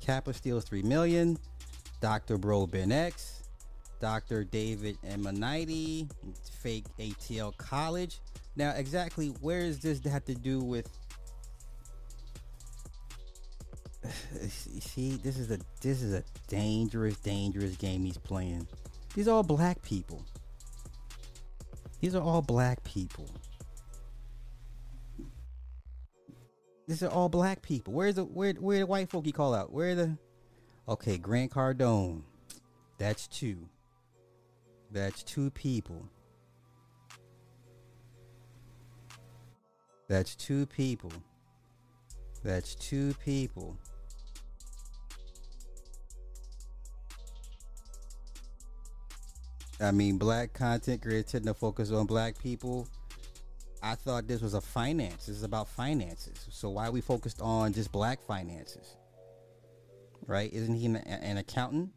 Kappa 0.03 0.33
steals 0.33 0.65
three 0.65 0.81
million. 0.81 1.37
Dr. 2.01 2.37
Bro 2.37 2.67
Ben 2.67 2.91
X. 2.91 3.43
Dr. 4.01 4.43
David 4.43 4.97
Emaniti. 5.07 6.09
Fake 6.61 6.85
ATL 6.99 7.55
College. 7.57 8.19
Now, 8.55 8.71
exactly 8.71 9.29
where 9.41 9.61
does 9.61 9.79
this 9.79 10.03
have 10.03 10.25
to 10.25 10.35
do 10.35 10.59
with? 10.59 10.89
See, 14.49 15.11
this 15.23 15.39
is 15.39 15.49
a 15.51 15.59
this 15.81 16.01
is 16.01 16.13
a 16.13 16.23
dangerous, 16.47 17.17
dangerous 17.17 17.77
game 17.77 18.03
he's 18.03 18.17
playing. 18.17 18.67
These 19.15 19.29
are 19.29 19.35
all 19.35 19.43
black 19.43 19.81
people. 19.81 20.25
These 22.01 22.13
are 22.15 22.21
all 22.21 22.41
black 22.41 22.83
people. 22.83 23.29
These 26.87 27.03
are 27.03 27.09
all 27.09 27.29
black 27.29 27.61
people. 27.61 27.93
Where's 27.93 28.15
the 28.15 28.25
where 28.25 28.53
where 28.53 28.79
the 28.79 28.85
white 28.85 29.09
folk 29.09 29.25
you 29.25 29.33
call 29.33 29.53
out? 29.53 29.71
Where 29.71 29.95
the 29.95 30.17
Okay, 30.87 31.17
Grant 31.17 31.51
Cardone. 31.51 32.23
That's 32.97 33.27
two. 33.27 33.69
That's 34.91 35.23
two 35.23 35.49
people. 35.51 36.09
That's 40.09 40.35
two 40.35 40.65
people. 40.65 41.11
That's 42.43 42.75
two 42.75 43.13
people. 43.23 43.77
I 49.79 49.91
mean, 49.91 50.17
black 50.17 50.53
content 50.53 51.01
created 51.01 51.43
to 51.45 51.53
focus 51.53 51.91
on 51.91 52.05
black 52.05 52.37
people 52.37 52.87
I 53.83 53.95
thought 53.95 54.27
this 54.29 54.41
was 54.41 54.53
a 54.53 54.61
finance. 54.61 55.25
This 55.25 55.35
is 55.35 55.43
about 55.43 55.67
finances. 55.67 56.47
So 56.49 56.69
why 56.69 56.87
are 56.87 56.91
we 56.91 57.01
focused 57.01 57.41
on 57.41 57.73
just 57.73 57.91
black 57.91 58.21
finances? 58.21 58.95
Right? 60.25 60.51
Isn't 60.53 60.75
he 60.75 60.85
an, 60.85 60.95
an 60.95 61.37
accountant? 61.37 61.89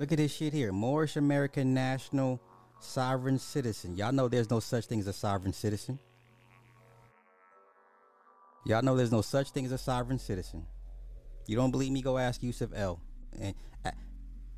Look 0.00 0.10
at 0.10 0.18
this 0.18 0.34
shit 0.34 0.52
here. 0.52 0.72
Moorish 0.72 1.14
American 1.14 1.72
national 1.72 2.42
sovereign 2.80 3.38
citizen. 3.38 3.96
Y'all 3.96 4.12
know 4.12 4.26
there's 4.26 4.50
no 4.50 4.58
such 4.58 4.86
thing 4.86 4.98
as 4.98 5.06
a 5.06 5.12
sovereign 5.12 5.52
citizen. 5.52 6.00
Y'all 8.66 8.82
know 8.82 8.96
there's 8.96 9.12
no 9.12 9.22
such 9.22 9.50
thing 9.50 9.64
as 9.64 9.70
a 9.70 9.78
sovereign 9.78 10.18
citizen. 10.18 10.66
You 11.46 11.54
don't 11.54 11.70
believe 11.70 11.92
me? 11.92 12.02
Go 12.02 12.18
ask 12.18 12.42
Yusuf 12.42 12.70
L. 12.74 13.00
And 13.40 13.54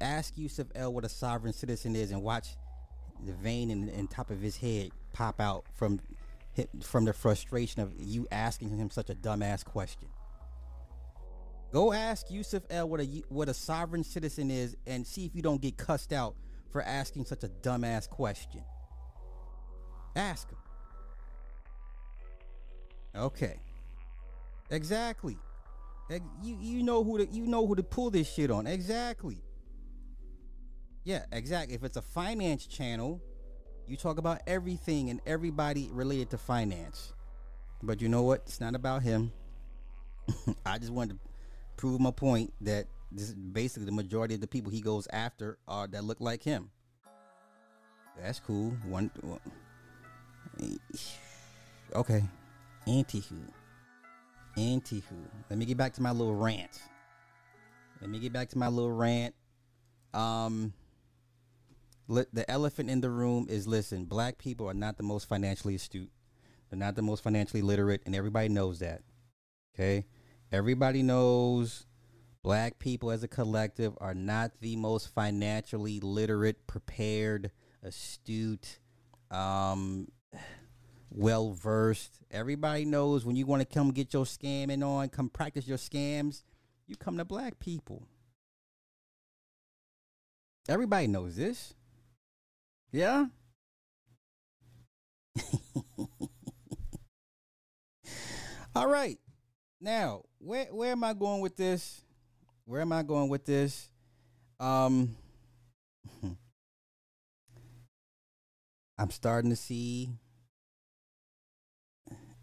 ask 0.01 0.39
Yusuf 0.39 0.69
L. 0.75 0.95
what 0.95 1.05
a 1.05 1.11
sovereign 1.11 1.53
citizen 1.53 1.95
is, 1.95 2.11
and 2.11 2.23
watch 2.23 2.57
the 3.25 3.33
vein 3.33 3.71
in, 3.71 3.89
in 3.89 4.09
top 4.09 4.31
of 4.31 4.41
his 4.41 4.57
head 4.57 4.91
pop 5.13 5.41
out 5.41 5.65
from 5.75 6.01
from 6.83 7.05
the 7.05 7.13
frustration 7.13 7.83
of 7.83 7.93
you 7.99 8.27
asking 8.33 8.77
him 8.77 8.91
such 8.91 9.11
a 9.11 9.15
dumbass 9.15 9.65
question. 9.65 10.09
Go 11.73 11.93
ask 11.93 12.31
Yusuf 12.31 12.63
L 12.71 12.89
what 12.89 13.01
a 13.01 13.05
what 13.29 13.49
a 13.49 13.55
sovereign 13.55 14.03
citizen 14.03 14.51
is 14.51 14.77
and 14.87 15.07
see 15.07 15.27
if 15.27 15.35
you 15.35 15.43
don't 15.43 15.61
get 15.61 15.77
cussed 15.77 16.13
out 16.13 16.35
for 16.71 16.83
asking 16.83 17.27
such 17.27 17.45
a 17.45 17.49
dumbass 17.49 18.09
question. 18.09 18.63
Ask 20.17 20.49
him. 20.51 20.59
Okay. 23.15 23.61
Exactly. 24.71 25.37
You 26.43 26.57
you 26.61 26.83
know 26.83 27.05
who 27.05 27.19
to 27.19 27.27
you 27.27 27.47
know 27.47 27.67
who 27.67 27.75
to 27.75 27.83
pull 27.83 28.11
this 28.11 28.33
shit 28.33 28.51
on. 28.51 28.67
Exactly. 28.67 29.39
Yeah, 31.09 31.25
exactly. 31.33 31.75
If 31.75 31.85
it's 31.85 31.97
a 31.97 32.03
finance 32.03 32.67
channel, 32.67 33.23
you 33.87 33.97
talk 33.97 34.19
about 34.19 34.43
everything 34.47 35.09
and 35.09 35.23
everybody 35.25 35.89
related 35.91 36.29
to 36.33 36.37
finance. 36.37 37.15
But 37.83 38.03
you 38.03 38.11
know 38.11 38.25
what? 38.25 38.43
It's 38.45 38.61
not 38.61 38.75
about 38.75 39.01
him. 39.03 39.33
I 40.67 40.77
just 40.77 40.93
wanted 40.93 41.15
to 41.15 41.21
prove 41.79 41.99
my 41.99 42.11
point 42.11 42.53
that 42.61 42.89
this 43.11 43.31
is 43.31 43.35
basically 43.35 43.87
the 43.87 43.93
majority 43.93 44.35
of 44.35 44.43
the 44.43 44.47
people 44.47 44.71
he 44.71 44.83
goes 44.83 45.09
after 45.11 45.57
are 45.67 45.87
that 45.87 46.05
look 46.05 46.21
like 46.21 46.43
him. 46.43 46.69
That's 48.21 48.39
cool. 48.41 48.77
One, 48.87 49.11
one 49.23 49.41
okay. 51.95 52.23
Anti-who. 52.87 53.41
Anti-who. 54.61 55.17
Let 55.49 55.59
me 55.59 55.65
get 55.65 55.79
back 55.79 55.95
to 55.95 56.03
my 56.03 56.11
little 56.11 56.35
rant. 56.35 56.83
Let 58.03 58.11
me 58.11 58.19
get 58.19 58.35
back 58.35 58.51
to 58.51 58.59
my 58.59 58.69
little 58.69 58.93
rant. 58.93 59.35
Um 60.13 60.75
the 62.09 62.51
elephant 62.51 62.91
in 62.91 63.01
the 63.01 63.11
room 63.11 63.47
is 63.49 63.67
listen, 63.67 64.07
black 64.07 64.39
people 64.39 64.69
are 64.69 64.75
not 64.75 64.97
the 64.97 65.03
most 65.03 65.29
financially 65.29 65.75
astute. 65.75 66.11
They're 66.71 66.79
not 66.79 66.97
the 66.97 67.03
most 67.03 67.23
financially 67.23 67.63
literate, 67.63 68.03
and 68.07 68.15
everybody 68.15 68.49
knows 68.49 68.79
that. 68.81 69.03
Okay? 69.75 70.07
Everybody 70.51 71.03
knows 71.03 71.87
black 72.43 72.79
people 72.79 73.11
as 73.11 73.23
a 73.23 73.29
collective 73.29 73.95
are 74.01 74.15
not 74.15 74.53
the 74.61 74.77
most 74.77 75.13
financially 75.15 76.01
literate, 76.01 76.67
prepared, 76.67 77.51
astute, 77.83 78.79
um, 79.31 80.09
well 81.11 81.53
versed. 81.53 82.21
Everybody 82.31 82.85
knows 82.85 83.25
when 83.25 83.37
you 83.37 83.47
want 83.47 83.61
to 83.61 83.75
come 83.75 83.93
get 83.93 84.13
your 84.13 84.25
scamming 84.25 84.87
on, 84.87 85.09
come 85.09 85.29
practice 85.29 85.67
your 85.67 85.79
scams, 85.79 86.43
you 86.87 86.97
come 86.97 87.19
to 87.19 87.25
black 87.25 87.59
people. 87.59 88.07
Everybody 90.69 91.07
knows 91.07 91.37
this. 91.37 91.75
Yeah? 92.93 93.27
All 98.75 98.89
right. 98.89 99.19
Now, 99.81 100.23
where 100.39 100.67
where 100.67 100.93
am 100.93 101.05
I 101.05 101.13
going 101.15 101.41
with 101.41 101.57
this? 101.57 102.01
Where 102.65 102.81
am 102.81 102.93
I 102.93 103.03
going 103.03 103.29
with 103.29 103.45
this? 103.45 103.91
Um 104.59 105.17
I'm 108.99 109.11
starting 109.11 109.51
to 109.51 109.57
see 109.57 110.11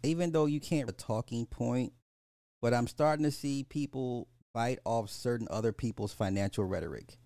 even 0.02 0.30
though 0.30 0.46
you 0.46 0.60
can't 0.60 0.88
a 0.88 0.92
talking 0.92 1.46
point, 1.46 1.92
but 2.62 2.72
I'm 2.72 2.86
starting 2.86 3.24
to 3.24 3.30
see 3.30 3.64
people 3.64 4.28
bite 4.54 4.78
off 4.84 5.10
certain 5.10 5.48
other 5.50 5.72
people's 5.72 6.12
financial 6.12 6.64
rhetoric. 6.64 7.18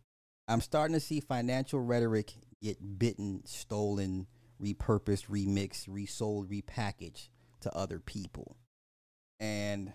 I'm 0.48 0.60
starting 0.60 0.94
to 0.94 1.00
see 1.00 1.20
financial 1.20 1.80
rhetoric 1.80 2.32
get 2.62 2.98
bitten, 2.98 3.42
stolen, 3.46 4.26
repurposed, 4.62 5.26
remixed, 5.26 5.86
resold, 5.88 6.50
repackaged 6.50 7.28
to 7.60 7.74
other 7.76 7.98
people. 7.98 8.56
And 9.38 9.92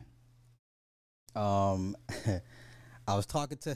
um 1.36 1.96
I 3.08 3.16
was 3.16 3.26
talking 3.26 3.58
to 3.60 3.76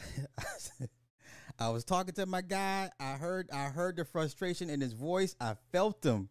I 1.60 1.69
was 1.69 1.84
talking 1.84 2.13
to 2.15 2.25
my 2.25 2.41
guy. 2.41 2.89
I 3.00 3.13
heard 3.13 3.50
I 3.51 3.65
heard 3.65 3.98
the 3.98 4.05
frustration 4.05 4.69
in 4.69 4.81
his 4.81 4.93
voice. 4.93 5.36
I 5.39 5.55
felt 5.72 6.03
him. 6.03 6.29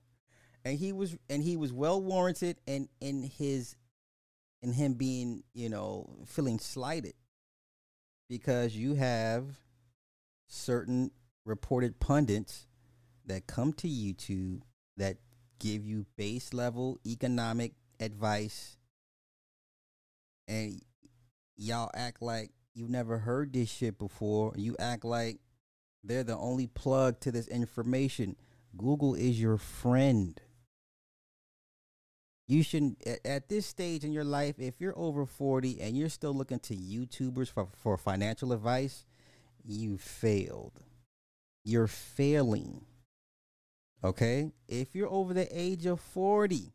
And 0.65 0.79
he 0.79 0.93
was 0.93 1.17
and 1.29 1.43
he 1.43 1.57
was 1.57 1.73
well 1.73 2.01
warranted 2.03 2.59
and 2.67 2.89
in 3.01 3.23
his 3.23 3.77
in 4.63 4.73
him 4.73 4.95
being, 4.95 5.45
you 5.55 5.69
know, 5.69 6.09
feeling 6.27 6.59
slighted 6.59 7.15
because 8.29 8.75
you 8.75 8.95
have 8.95 9.45
certain 10.49 11.11
reported 11.49 11.99
pundits 11.99 12.67
that 13.27 13.47
come 13.47 13.73
to 13.75 13.89
YouTube 13.89 14.61
that 14.97 15.17
give 15.59 15.85
you 15.85 16.07
base 16.17 16.53
level 16.53 16.99
economic 17.05 17.73
advice 18.01 18.77
and 20.47 20.81
y'all 21.57 21.91
act 21.95 22.23
like 22.23 22.51
you've 22.75 22.91
never 22.91 23.19
heard 23.19 23.53
this 23.53 23.71
shit 23.71 23.99
before. 23.99 24.55
You 24.57 24.77
act 24.79 25.05
like 25.05 25.41
they're 26.03 26.25
the 26.25 26.37
only 26.37 26.67
plug 26.67 27.21
to 27.21 27.33
this 27.33 27.49
information. 27.49 28.37
Google 28.77 29.15
is 29.15 29.41
your 29.41 29.59
friend. 29.59 30.41
You 32.47 32.63
shouldn't 32.63 33.07
at, 33.07 33.19
at 33.27 33.49
this 33.49 33.67
stage 33.67 34.05
in 34.05 34.13
your 34.13 34.25
life, 34.25 34.55
if 34.59 34.81
you're 34.81 34.99
over 34.99 35.27
40 35.27 35.81
and 35.83 35.97
you're 35.99 36.09
still 36.09 36.33
looking 36.33 36.61
to 36.61 36.75
YouTubers 36.75 37.51
for, 37.51 37.69
for 37.77 37.99
financial 37.99 38.53
advice, 38.53 39.05
you 39.65 39.99
failed. 39.99 40.81
You're 41.69 41.87
failing. 41.87 42.81
Okay? 44.03 44.53
If 44.69 44.95
you're 44.95 45.13
over 45.13 45.35
the 45.35 45.47
age 45.53 45.85
of 45.85 46.01
40 46.01 46.73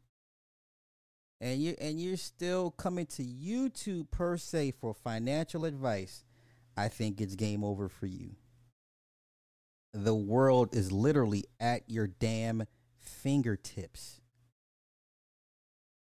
and 1.41 1.59
you 1.59 1.75
and 1.81 1.99
you're 1.99 2.15
still 2.15 2.69
coming 2.69 3.07
to 3.07 3.23
YouTube 3.23 4.11
per 4.11 4.37
se 4.37 4.75
for 4.79 4.93
financial 4.93 5.65
advice, 5.65 6.23
I 6.77 6.89
think 6.89 7.21
it's 7.21 7.33
game 7.33 7.63
over 7.63 7.89
for 7.89 8.05
you. 8.05 8.35
The 9.95 10.13
world 10.13 10.75
is 10.75 10.91
literally 10.91 11.45
at 11.59 11.89
your 11.89 12.05
damn 12.05 12.67
fingertips. 12.99 14.21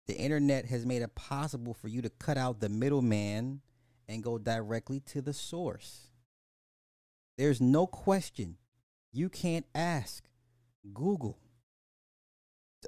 The 0.06 0.16
internet 0.16 0.66
has 0.66 0.86
made 0.86 1.02
it 1.02 1.16
possible 1.16 1.74
for 1.74 1.88
you 1.88 2.00
to 2.02 2.10
cut 2.10 2.38
out 2.38 2.60
the 2.60 2.68
middleman 2.68 3.60
and 4.08 4.22
go 4.22 4.38
directly 4.38 5.00
to 5.00 5.20
the 5.20 5.32
source. 5.32 6.12
There's 7.36 7.60
no 7.60 7.84
question. 7.84 8.56
You 9.12 9.28
can't 9.28 9.66
ask 9.74 10.24
Google, 10.92 11.38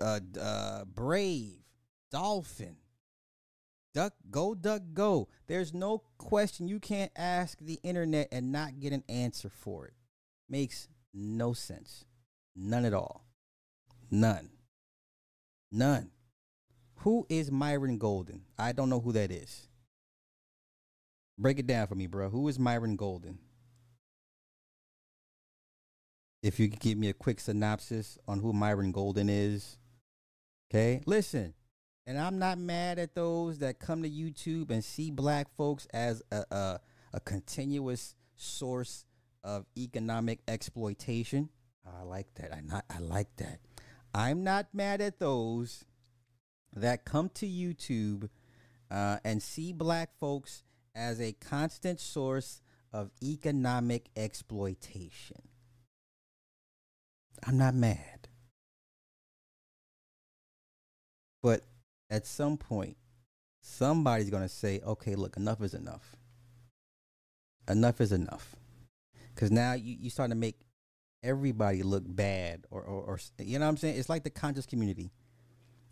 uh, 0.01 0.21
uh, 0.41 0.85
Brave, 0.85 1.59
Dolphin, 2.11 2.77
Duck, 3.95 4.15
Go, 4.31 4.55
Duck, 4.55 4.83
Go. 4.93 5.29
There's 5.47 5.75
no 5.75 6.03
question 6.19 6.69
you 6.69 6.79
can't 6.79 7.11
ask 7.17 7.59
the 7.59 7.79
internet 7.83 8.29
and 8.31 8.53
not 8.53 8.79
get 8.79 8.93
an 8.93 9.05
answer 9.09 9.49
for 9.49 9.87
it. 9.87 9.95
Makes 10.49 10.89
no 11.13 11.53
sense. 11.53 12.05
None 12.55 12.85
at 12.85 12.95
all. 12.95 13.25
None. 14.11 14.51
None. 15.73 16.11
Who 16.97 17.27
is 17.29 17.51
Myron 17.51 17.99
Golden? 17.99 18.43
I 18.59 18.73
don't 18.73 18.91
know 18.91 19.01
who 19.01 19.13
that 19.13 19.31
is. 19.31 19.69
Break 21.39 21.59
it 21.59 21.67
down 21.67 21.87
for 21.87 21.95
me, 21.95 22.07
bro. 22.07 22.29
Who 22.29 22.47
is 22.49 22.59
Myron 22.59 22.97
Golden? 22.97 23.39
If 26.43 26.59
you 26.59 26.69
could 26.69 26.81
give 26.81 26.99
me 26.99 27.09
a 27.09 27.15
quick 27.15 27.41
synopsis 27.41 28.19
on 28.27 28.41
who 28.41 28.53
Myron 28.53 28.93
Golden 28.93 29.29
is. 29.29 29.79
Okay? 30.71 31.03
Listen, 31.07 31.55
and 32.07 32.19
I'm 32.19 32.39
not 32.39 32.59
mad 32.59 32.99
at 32.99 33.15
those 33.15 33.59
that 33.59 33.79
come 33.79 34.03
to 34.03 34.11
YouTube 34.11 34.71
and 34.71 34.83
see 34.83 35.11
black 35.11 35.55
folks 35.55 35.87
as 35.93 36.23
a, 36.33 36.45
a, 36.51 36.81
a 37.13 37.21
continuous 37.21 38.15
source 38.37 39.05
of 39.45 39.67
economic 39.77 40.41
exploitation. 40.49 41.51
I 41.87 42.03
like 42.05 42.35
that. 42.35 42.55
I 42.55 42.61
not 42.61 42.85
I 42.91 42.99
like 43.01 43.35
that. 43.37 43.61
I'm 44.15 44.45
not 44.45 44.69
mad 44.73 45.01
at 45.01 45.19
those 45.19 45.85
that 46.75 47.05
come 47.05 47.29
to 47.35 47.47
YouTube 47.47 48.29
uh, 48.91 49.19
and 49.25 49.43
see 49.43 49.73
black 49.73 50.11
folks 50.19 50.63
as 50.95 51.21
a 51.21 51.33
constant 51.33 52.01
source 52.01 52.61
of 52.93 53.11
economic 53.23 54.09
exploitation. 54.17 55.43
I'm 57.47 57.59
not 57.59 57.75
mad. 57.75 58.29
But 61.43 61.63
at 62.11 62.27
some 62.27 62.57
point, 62.57 62.97
somebody's 63.63 64.31
going 64.31 64.43
to 64.43 64.49
say, 64.49 64.81
okay, 64.87 65.15
look, 65.15 65.37
enough 65.37 65.63
is 65.63 65.75
enough. 65.75 66.17
Enough 67.69 68.01
is 68.01 68.13
enough. 68.13 68.57
Because 69.35 69.51
now 69.51 69.73
you, 69.73 69.97
you 69.99 70.11
starting 70.11 70.33
to 70.33 70.41
make 70.41 70.61
everybody 71.23 71.83
look 71.83 72.03
bad 72.07 72.67
or, 72.71 72.83
or, 72.83 73.03
or, 73.03 73.19
you 73.39 73.59
know 73.59 73.65
what 73.65 73.71
I'm 73.71 73.77
saying? 73.77 73.99
It's 73.99 74.09
like 74.09 74.25
the 74.25 74.31
conscious 74.31 74.67
community. 74.67 75.11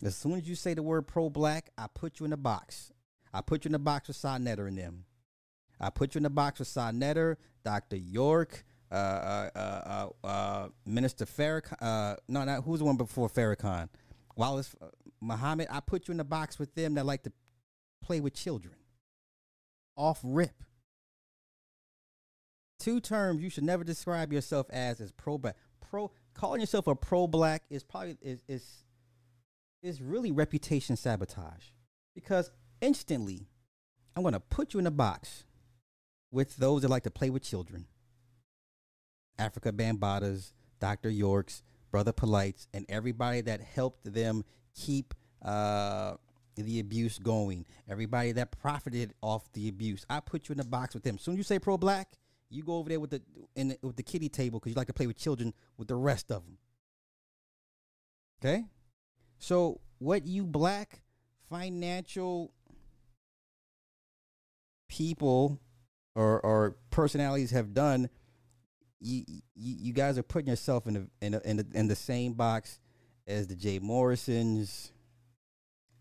As 0.03 0.17
soon 0.17 0.35
as 0.35 0.49
you 0.49 0.55
say 0.55 0.75
the 0.75 0.83
word 0.83 1.07
pro 1.07 1.31
black, 1.31 1.71
I 1.77 1.87
put 1.93 2.21
you 2.21 2.27
in 2.27 2.33
a 2.33 2.37
box. 2.37 2.93
I 3.33 3.41
put 3.41 3.65
you 3.65 3.71
in 3.71 3.75
a 3.75 3.81
box 3.81 4.09
with 4.09 4.17
Sa 4.17 4.39
Neter 4.39 4.67
and 4.67 4.79
them. 4.79 5.05
I 5.81 5.91
put 5.91 6.15
you 6.15 6.21
in 6.21 6.27
a 6.27 6.31
box 6.31 6.59
with 6.59 6.69
Sa 6.69 6.91
Dr. 6.93 7.97
York, 7.97 8.65
uh, 8.91 8.95
uh, 8.95 9.49
uh, 9.55 10.27
uh, 10.27 10.69
Minister 10.87 11.27
Farrakhan. 11.27 11.77
Uh, 11.81 12.17
no, 12.29 12.45
not 12.45 12.65
who's 12.65 12.81
the 12.81 12.85
one 12.85 12.97
before 12.97 13.29
Farrakhan? 13.29 13.89
Wallace 14.37 14.75
uh, 14.81 14.87
Muhammad. 15.21 15.69
I 15.71 15.81
put 15.81 16.09
you 16.09 16.13
in 16.13 16.19
the 16.19 16.25
box 16.25 16.59
with 16.59 16.75
them 16.75 16.95
that 16.95 17.07
like 17.07 17.23
to 17.25 17.33
play 18.03 18.21
with 18.21 18.35
children. 18.35 18.75
Off 19.97 20.21
rip. 20.23 20.63
Two 22.79 23.01
terms 23.01 23.43
you 23.43 23.51
should 23.51 23.65
never 23.65 23.83
describe 23.83 24.33
yourself 24.33 24.69
as 24.71 25.01
is 25.01 25.13
pro 25.13 25.39
black. 25.39 25.57
Pro 25.81 26.13
calling 26.35 26.61
yourself 26.61 26.87
a 26.87 26.95
pro 26.95 27.27
black 27.27 27.65
is 27.71 27.83
probably 27.83 28.17
is 28.23 28.43
is 28.47 28.85
is 29.83 30.01
really 30.01 30.31
reputation 30.31 30.97
sabotage 30.97 31.65
because 32.15 32.51
instantly 32.81 33.49
I'm 34.15 34.23
going 34.23 34.35
to 34.35 34.41
put 34.41 34.75
you 34.75 34.81
in 34.81 34.87
a 34.87 34.93
box 34.93 35.45
with 36.31 36.57
those 36.57 36.83
that 36.83 36.89
like 36.89 37.05
to 37.05 37.11
play 37.11 37.31
with 37.31 37.43
children. 37.43 37.87
Afrika 39.39 39.73
Bambaataa's, 39.73 40.53
Dr. 40.81 41.11
York's, 41.11 41.63
Brother 41.91 42.13
Polight's, 42.13 42.69
and 42.75 42.85
everybody 42.89 43.41
that 43.43 43.61
helped 43.61 44.13
them 44.13 44.45
keep 44.75 45.15
uh, 45.43 46.15
the 46.57 46.81
abuse 46.81 47.19
going. 47.19 47.65
Everybody 47.89 48.33
that 48.33 48.51
profited 48.51 49.15
off 49.23 49.51
the 49.53 49.69
abuse. 49.69 50.05
I 50.11 50.21
put 50.21 50.49
you 50.49 50.55
in 50.55 50.61
a 50.61 50.65
box 50.65 50.95
with 50.95 51.05
them. 51.05 51.19
Soon 51.19 51.37
you 51.37 51.43
say 51.43 51.59
pro 51.59 51.79
black, 51.79 52.19
you 52.51 52.63
go 52.63 52.77
over 52.77 52.89
there 52.89 53.01
with 53.01 53.11
the 53.11 53.23
in 53.57 53.69
the, 53.69 53.79
with 53.83 53.97
the 53.97 54.03
kitty 54.03 54.29
table 54.29 54.59
because 54.59 54.71
you 54.71 54.77
like 54.77 54.87
to 54.87 54.93
play 54.93 55.07
with 55.07 55.19
children 55.19 55.53
with 55.77 55.89
the 55.89 55.95
rest 55.95 56.31
of 56.31 56.45
them. 56.45 56.59
Okay, 58.41 58.65
so 59.39 59.81
what 59.99 60.27
you 60.27 60.47
black 60.47 61.03
financial 61.49 62.53
people 64.89 65.61
or 66.15 66.41
or 66.41 66.77
personalities 66.91 67.51
have 67.51 67.75
done, 67.75 68.09
you 69.01 69.25
you, 69.27 69.43
you 69.55 69.93
guys 69.93 70.19
are 70.19 70.23
putting 70.23 70.49
yourself 70.49 70.87
in 70.87 70.95
the 70.95 71.09
in 71.21 71.35
in, 71.45 71.67
in 71.73 71.89
the 71.89 71.97
same 71.97 72.35
box 72.35 72.81
as 73.27 73.47
the 73.47 73.55
Jay 73.55 73.79
Morrisons, 73.79 74.93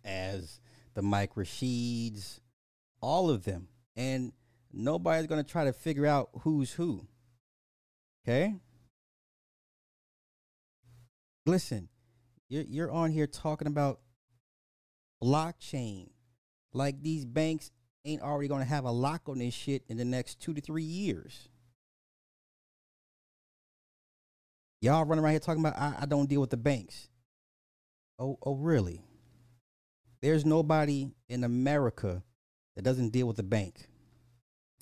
as 0.03 0.59
the 0.93 1.01
Mike 1.01 1.35
Rashids, 1.35 2.39
all 3.01 3.29
of 3.29 3.43
them, 3.43 3.67
and 3.95 4.31
nobody's 4.71 5.27
gonna 5.27 5.43
try 5.43 5.65
to 5.65 5.73
figure 5.73 6.05
out 6.05 6.29
who's 6.41 6.71
who. 6.73 7.07
Okay. 8.27 8.55
Listen, 11.45 11.87
you're 12.49 12.63
you're 12.63 12.91
on 12.91 13.11
here 13.11 13.27
talking 13.27 13.67
about 13.67 13.99
blockchain, 15.23 16.09
like 16.73 17.01
these 17.01 17.25
banks 17.25 17.71
ain't 18.05 18.21
already 18.21 18.47
going 18.47 18.61
to 18.61 18.69
have 18.69 18.85
a 18.85 18.91
lock 18.91 19.27
on 19.27 19.39
this 19.39 19.53
shit 19.53 19.83
in 19.87 19.97
the 19.97 20.05
next 20.05 20.39
two 20.39 20.53
to 20.53 20.61
three 20.61 20.83
years. 20.83 21.49
Y'all 24.79 25.05
running 25.05 25.23
around 25.23 25.31
here 25.31 25.39
talking 25.39 25.65
about 25.65 25.77
I, 25.77 25.95
I 26.01 26.05
don't 26.05 26.29
deal 26.29 26.41
with 26.41 26.51
the 26.51 26.57
banks. 26.57 27.09
Oh, 28.19 28.37
oh, 28.43 28.55
really? 28.55 29.01
There's 30.21 30.45
nobody 30.45 31.09
in 31.29 31.43
America 31.43 32.23
that 32.75 32.83
doesn't 32.83 33.09
deal 33.09 33.27
with 33.27 33.37
the 33.37 33.43
bank 33.43 33.87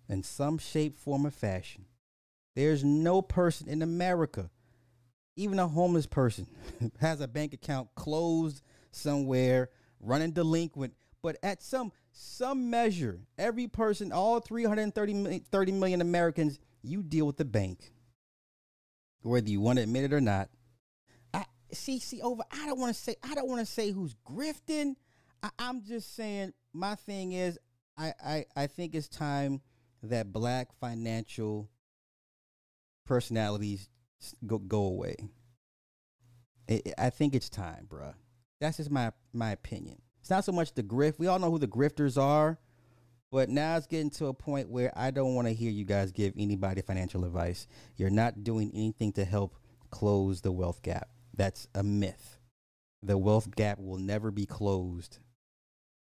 in 0.08 0.24
some 0.24 0.58
shape, 0.58 0.98
form, 0.98 1.26
or 1.26 1.32
fashion. 1.32 1.86
There's 2.56 2.84
no 2.84 3.22
person 3.22 3.68
in 3.68 3.82
America, 3.82 4.50
even 5.36 5.60
a 5.60 5.68
homeless 5.68 6.06
person, 6.06 6.48
has 7.02 7.20
a 7.20 7.28
bank 7.28 7.54
account 7.54 7.90
closed 7.96 8.62
somewhere, 8.92 9.70
running 10.00 10.32
delinquent. 10.32 10.94
But 11.22 11.38
at 11.44 11.62
some 11.62 11.92
some 12.12 12.70
measure, 12.70 13.20
every 13.38 13.68
person, 13.68 14.14
all 14.14 14.40
330 14.40 15.14
million, 15.14 15.42
30 15.52 15.72
million 15.74 16.02
Americans, 16.02 16.60
you 16.82 17.04
deal 17.04 17.26
with 17.26 17.38
the 17.38 17.46
bank 17.46 17.92
whether 19.30 19.50
you 19.50 19.60
want 19.60 19.78
to 19.78 19.84
admit 19.84 20.04
it 20.04 20.14
or 20.14 20.22
not. 20.22 20.50
I 21.34 21.46
see, 21.72 22.00
see 22.00 22.22
over. 22.22 22.44
I 22.52 22.66
don't 22.68 22.80
want 22.80 22.96
to 22.96 23.00
say. 23.00 23.16
I 23.24 23.34
don't 23.34 23.48
want 23.48 23.60
to 23.60 23.66
say 23.66 23.92
who's 23.92 24.16
grifting. 24.28 24.96
I, 25.42 25.50
I'm 25.60 25.84
just 25.84 26.16
saying. 26.16 26.54
My 26.74 26.96
thing 26.96 27.32
is, 27.32 27.58
I, 27.98 28.14
I 28.24 28.46
I 28.56 28.68
think 28.68 28.96
it's 28.96 29.08
time 29.08 29.62
that 30.04 30.32
black 30.32 30.68
financial 30.80 31.70
personalities 33.06 33.90
go 34.46 34.58
go 34.58 34.84
away. 34.84 35.16
It, 36.68 36.94
I 36.98 37.10
think 37.10 37.36
it's 37.36 37.50
time, 37.50 37.88
bruh. 37.90 38.14
That's 38.60 38.78
just 38.78 38.92
my 38.92 39.12
my 39.34 39.52
opinion. 39.52 40.02
It's 40.22 40.30
not 40.30 40.44
so 40.44 40.52
much 40.52 40.74
the 40.74 40.84
grift. 40.84 41.20
We 41.20 41.28
all 41.28 41.40
know 41.40 41.52
who 41.52 41.60
the 41.60 41.68
grifters 41.68 42.22
are. 42.22 42.60
But 43.36 43.50
now 43.50 43.76
it's 43.76 43.86
getting 43.86 44.12
to 44.12 44.28
a 44.28 44.34
point 44.34 44.70
where 44.70 44.94
I 44.96 45.12
don't 45.12 45.36
want 45.36 45.50
to 45.50 45.54
hear 45.54 45.70
you 45.70 45.84
guys 45.84 46.14
give 46.14 46.32
anybody 46.38 46.82
financial 46.82 47.26
advice. 47.26 47.68
You're 47.98 48.10
not 48.10 48.46
doing 48.46 48.72
anything 48.74 49.12
to 49.12 49.26
help 49.26 49.58
close 49.92 50.40
the 50.40 50.54
wealth 50.54 50.82
gap. 50.82 51.10
That's 51.36 51.68
a 51.76 51.84
myth. 51.84 52.40
The 53.04 53.18
wealth 53.18 53.54
gap 53.54 53.78
will 53.78 53.98
never 53.98 54.32
be 54.32 54.46
closed. 54.46 55.20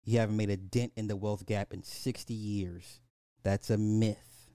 You 0.04 0.20
haven't 0.20 0.36
made 0.36 0.50
a 0.50 0.58
dent 0.58 0.92
in 0.98 1.08
the 1.08 1.16
wealth 1.16 1.46
gap 1.46 1.74
in 1.74 1.82
60 1.82 2.34
years. 2.34 3.00
That's 3.42 3.70
a 3.70 3.78
myth. 3.78 4.50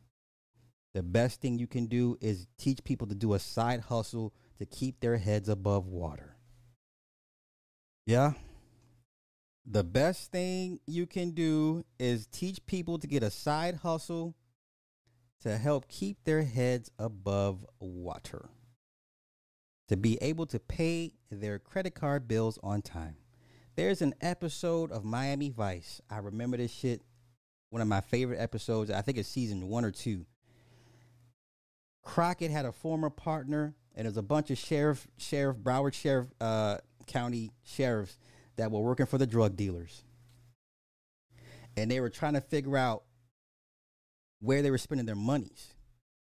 The 0.92 1.02
best 1.02 1.40
thing 1.40 1.59
you 1.59 1.66
can 1.66 1.87
do 1.87 2.18
is 2.20 2.48
teach 2.59 2.85
people 2.85 3.07
to 3.07 3.14
do 3.14 3.33
a 3.33 3.38
side 3.38 3.81
hustle 3.81 4.35
to 4.59 4.66
keep 4.66 5.00
their 5.00 5.16
heads 5.16 5.48
above 5.48 5.87
water. 5.87 6.37
Yeah 8.04 8.35
the 9.70 9.85
best 9.85 10.33
thing 10.33 10.81
you 10.87 11.07
can 11.07 11.33
do 11.33 11.85
is 11.98 12.26
teach 12.26 12.64
people 12.64 12.98
to 12.98 13.07
get 13.07 13.22
a 13.22 13.31
side 13.31 13.76
hustle 13.76 14.35
to 15.42 15.57
help 15.59 15.88
keep 15.88 16.24
their 16.24 16.42
heads 16.42 16.90
above 16.98 17.64
water, 17.78 18.48
to 19.88 19.96
be 19.96 20.16
able 20.22 20.46
to 20.46 20.59
pay 20.59 21.12
their 21.31 21.59
credit 21.59 21.94
card 21.94 22.26
bills 22.26 22.59
on 22.62 22.81
time. 22.81 23.16
There's 23.76 24.02
an 24.02 24.14
episode 24.20 24.90
of 24.90 25.04
Miami 25.04 25.50
Vice. 25.50 26.00
I 26.11 26.18
remember 26.18 26.57
this 26.57 26.72
shit. 26.72 27.02
One 27.70 27.83
of 27.83 27.88
my 27.88 28.00
favorite 28.00 28.40
episodes. 28.40 28.90
I 28.90 29.02
think 29.02 29.18
it's 29.18 29.28
season 29.28 29.68
one 29.68 29.85
or 29.85 29.92
two. 29.92 30.24
Crockett 32.02 32.50
had 32.50 32.64
a 32.64 32.72
former 32.72 33.11
partner, 33.11 33.74
and 33.94 34.07
there's 34.07 34.16
a 34.16 34.22
bunch 34.22 34.50
of 34.50 34.57
sheriff, 34.57 35.07
sheriff, 35.18 35.59
Broward 35.59 35.92
Sheriff 35.92 36.28
uh, 36.40 36.78
County 37.07 37.52
sheriffs 37.62 38.18
that 38.59 38.71
were 38.71 38.81
working 38.81 39.07
for 39.07 39.18
the 39.18 39.27
drug 39.27 39.57
dealers. 39.57 40.03
And 41.77 41.90
they 41.90 42.01
were 42.01 42.11
trying 42.11 42.35
to 42.35 42.40
figure 42.40 42.77
out 42.77 43.05
where 44.40 44.62
they 44.62 44.71
were 44.71 44.79
spending 44.79 45.07
their 45.07 45.16
monies. 45.16 45.75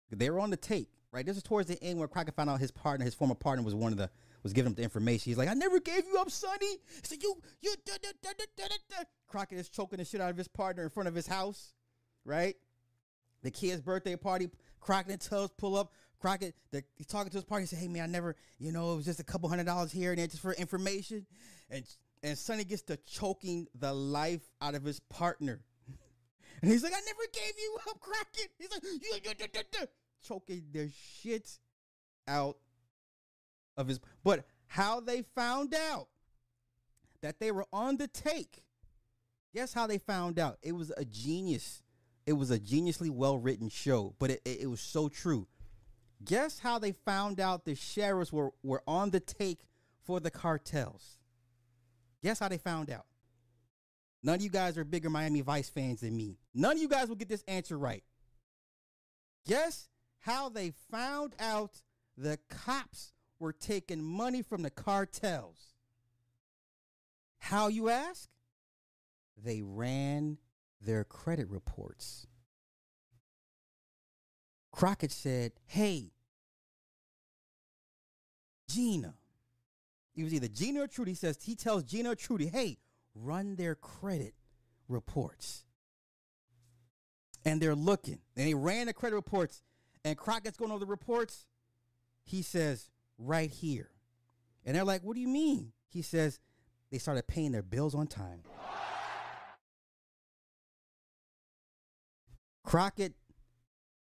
They 0.09 0.29
were 0.29 0.39
on 0.39 0.49
the 0.49 0.57
tape, 0.57 0.89
right? 1.11 1.25
This 1.25 1.37
is 1.37 1.43
towards 1.43 1.67
the 1.67 1.81
end 1.83 1.99
where 1.99 2.07
Crockett 2.07 2.35
found 2.35 2.49
out 2.49 2.59
his 2.59 2.71
partner, 2.71 3.05
his 3.05 3.15
former 3.15 3.35
partner, 3.35 3.63
was 3.63 3.75
one 3.75 3.91
of 3.91 3.97
the 3.97 4.09
was 4.43 4.53
giving 4.53 4.71
him 4.71 4.75
the 4.75 4.83
information. 4.83 5.31
He's 5.31 5.37
like, 5.37 5.47
"I 5.47 5.53
never 5.53 5.79
gave 5.79 6.05
you 6.05 6.17
up, 6.17 6.29
Sonny." 6.29 6.77
Said, 7.01 7.23
"You, 7.23 7.41
you." 7.61 7.75
Da, 7.85 7.93
da, 8.01 8.09
da, 8.21 8.29
da, 8.37 8.45
da, 8.57 8.75
da. 8.89 9.03
Crockett 9.27 9.57
is 9.57 9.69
choking 9.69 9.97
the 9.97 10.05
shit 10.05 10.21
out 10.21 10.29
of 10.29 10.37
his 10.37 10.49
partner 10.49 10.83
in 10.83 10.89
front 10.89 11.07
of 11.07 11.15
his 11.15 11.27
house, 11.27 11.73
right? 12.25 12.55
The 13.41 13.51
kid's 13.51 13.81
birthday 13.81 14.15
party. 14.15 14.49
Crockett 14.81 15.13
and 15.13 15.21
Tubbs 15.21 15.53
pull 15.57 15.77
up. 15.77 15.93
Crockett, 16.19 16.55
the, 16.71 16.83
he's 16.95 17.07
talking 17.07 17.31
to 17.31 17.37
his 17.37 17.45
partner. 17.45 17.61
He 17.61 17.67
said, 17.67 17.79
"Hey 17.79 17.87
man, 17.87 18.03
I 18.03 18.07
never, 18.07 18.35
you 18.59 18.71
know, 18.71 18.93
it 18.93 18.97
was 18.97 19.05
just 19.05 19.19
a 19.19 19.23
couple 19.23 19.49
hundred 19.49 19.65
dollars 19.65 19.91
here 19.91 20.11
and 20.11 20.19
there 20.19 20.27
just 20.27 20.41
for 20.41 20.53
information." 20.53 21.25
And 21.69 21.85
and 22.23 22.37
Sonny 22.37 22.63
gets 22.63 22.81
to 22.83 22.97
choking 22.97 23.67
the 23.77 23.93
life 23.93 24.41
out 24.61 24.75
of 24.75 24.83
his 24.83 24.99
partner. 25.01 25.61
And 26.61 26.71
he's 26.71 26.81
like, 26.81 26.93
I 26.93 27.01
never 27.05 27.23
gave 27.33 27.53
you 27.57 27.77
up, 27.89 27.99
Crockett. 27.99 28.51
He's 28.57 28.71
like, 28.71 28.83
you, 28.83 28.91
you, 28.91 29.33
you, 29.37 29.87
choking 30.25 30.63
the 30.71 30.89
shit 31.19 31.59
out 32.25 32.57
of 33.75 33.89
his. 33.89 33.99
But 34.23 34.45
how 34.67 35.01
they 35.01 35.23
found 35.35 35.75
out 35.75 36.07
that 37.21 37.39
they 37.39 37.51
were 37.51 37.65
on 37.73 37.97
the 37.97 38.07
take. 38.07 38.63
Guess 39.53 39.73
how 39.73 39.87
they 39.87 39.97
found 39.97 40.39
out? 40.39 40.57
It 40.61 40.73
was 40.73 40.91
a 40.95 41.03
genius. 41.03 41.83
It 42.25 42.33
was 42.33 42.49
a 42.49 42.59
geniusly 42.59 43.09
well 43.09 43.37
written 43.37 43.67
show, 43.67 44.15
but 44.17 44.31
it, 44.31 44.41
it, 44.45 44.61
it 44.61 44.67
was 44.67 44.79
so 44.79 45.09
true. 45.09 45.47
Guess 46.23 46.59
how 46.59 46.79
they 46.79 46.91
found 46.91 47.39
out 47.39 47.65
the 47.65 47.75
sheriffs 47.75 48.31
were, 48.31 48.51
were 48.61 48.83
on 48.87 49.09
the 49.09 49.19
take 49.19 49.65
for 50.01 50.19
the 50.19 50.31
cartels? 50.31 51.17
Guess 52.23 52.39
how 52.39 52.47
they 52.47 52.57
found 52.57 52.89
out? 52.89 53.05
None 54.23 54.35
of 54.35 54.41
you 54.41 54.49
guys 54.49 54.77
are 54.77 54.85
bigger 54.85 55.09
Miami 55.09 55.41
Vice 55.41 55.69
fans 55.69 55.99
than 55.99 56.15
me. 56.15 56.37
None 56.53 56.77
of 56.77 56.81
you 56.81 56.87
guys 56.87 57.09
will 57.09 57.17
get 57.17 57.27
this 57.27 57.43
answer 57.47 57.77
right. 57.77 58.03
Guess 59.45 59.89
how 60.21 60.47
they 60.47 60.71
found 60.89 61.35
out 61.37 61.81
the 62.17 62.39
cops 62.49 63.11
were 63.39 63.51
taking 63.51 64.01
money 64.01 64.41
from 64.41 64.61
the 64.61 64.69
cartels? 64.69 65.73
How 67.39 67.67
you 67.67 67.89
ask? 67.89 68.29
They 69.43 69.61
ran 69.61 70.37
their 70.79 71.03
credit 71.03 71.49
reports. 71.49 72.27
Crockett 74.71 75.11
said, 75.11 75.51
Hey, 75.65 76.13
Gina, 78.69 79.15
it 80.15 80.23
was 80.23 80.33
either 80.33 80.47
Gina 80.47 80.81
or 80.83 80.87
Trudy. 80.87 81.13
Says 81.13 81.37
he 81.43 81.55
tells 81.55 81.83
Gina 81.83 82.11
or 82.11 82.15
Trudy, 82.15 82.47
"Hey, 82.47 82.79
run 83.15 83.55
their 83.55 83.75
credit 83.75 84.35
reports." 84.87 85.65
And 87.45 87.61
they're 87.61 87.75
looking, 87.75 88.21
and 88.35 88.47
they 88.47 88.53
ran 88.53 88.87
the 88.87 88.93
credit 88.93 89.15
reports. 89.15 89.61
And 90.05 90.17
Crockett's 90.17 90.57
going 90.57 90.71
over 90.71 90.79
the 90.79 90.85
reports. 90.85 91.47
He 92.23 92.41
says, 92.41 92.89
"Right 93.17 93.49
here," 93.49 93.91
and 94.63 94.75
they're 94.75 94.83
like, 94.83 95.03
"What 95.03 95.15
do 95.15 95.21
you 95.21 95.27
mean?" 95.27 95.73
He 95.89 96.01
says, 96.01 96.39
"They 96.89 96.97
started 96.97 97.27
paying 97.27 97.51
their 97.51 97.61
bills 97.61 97.93
on 97.95 98.07
time." 98.07 98.43
Crockett 102.63 103.15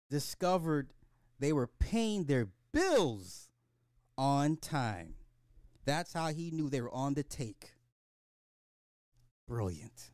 discovered 0.09 0.93
they 1.39 1.53
were 1.53 1.69
paying 1.69 2.25
their 2.25 2.49
bills 2.73 3.51
on 4.19 4.57
time. 4.57 5.15
That's 5.91 6.13
how 6.13 6.29
he 6.29 6.53
knew 6.53 6.71
they 6.71 6.81
were 6.81 6.95
on 6.95 7.15
the 7.15 7.25
take. 7.25 7.73
Brilliant. 9.49 10.13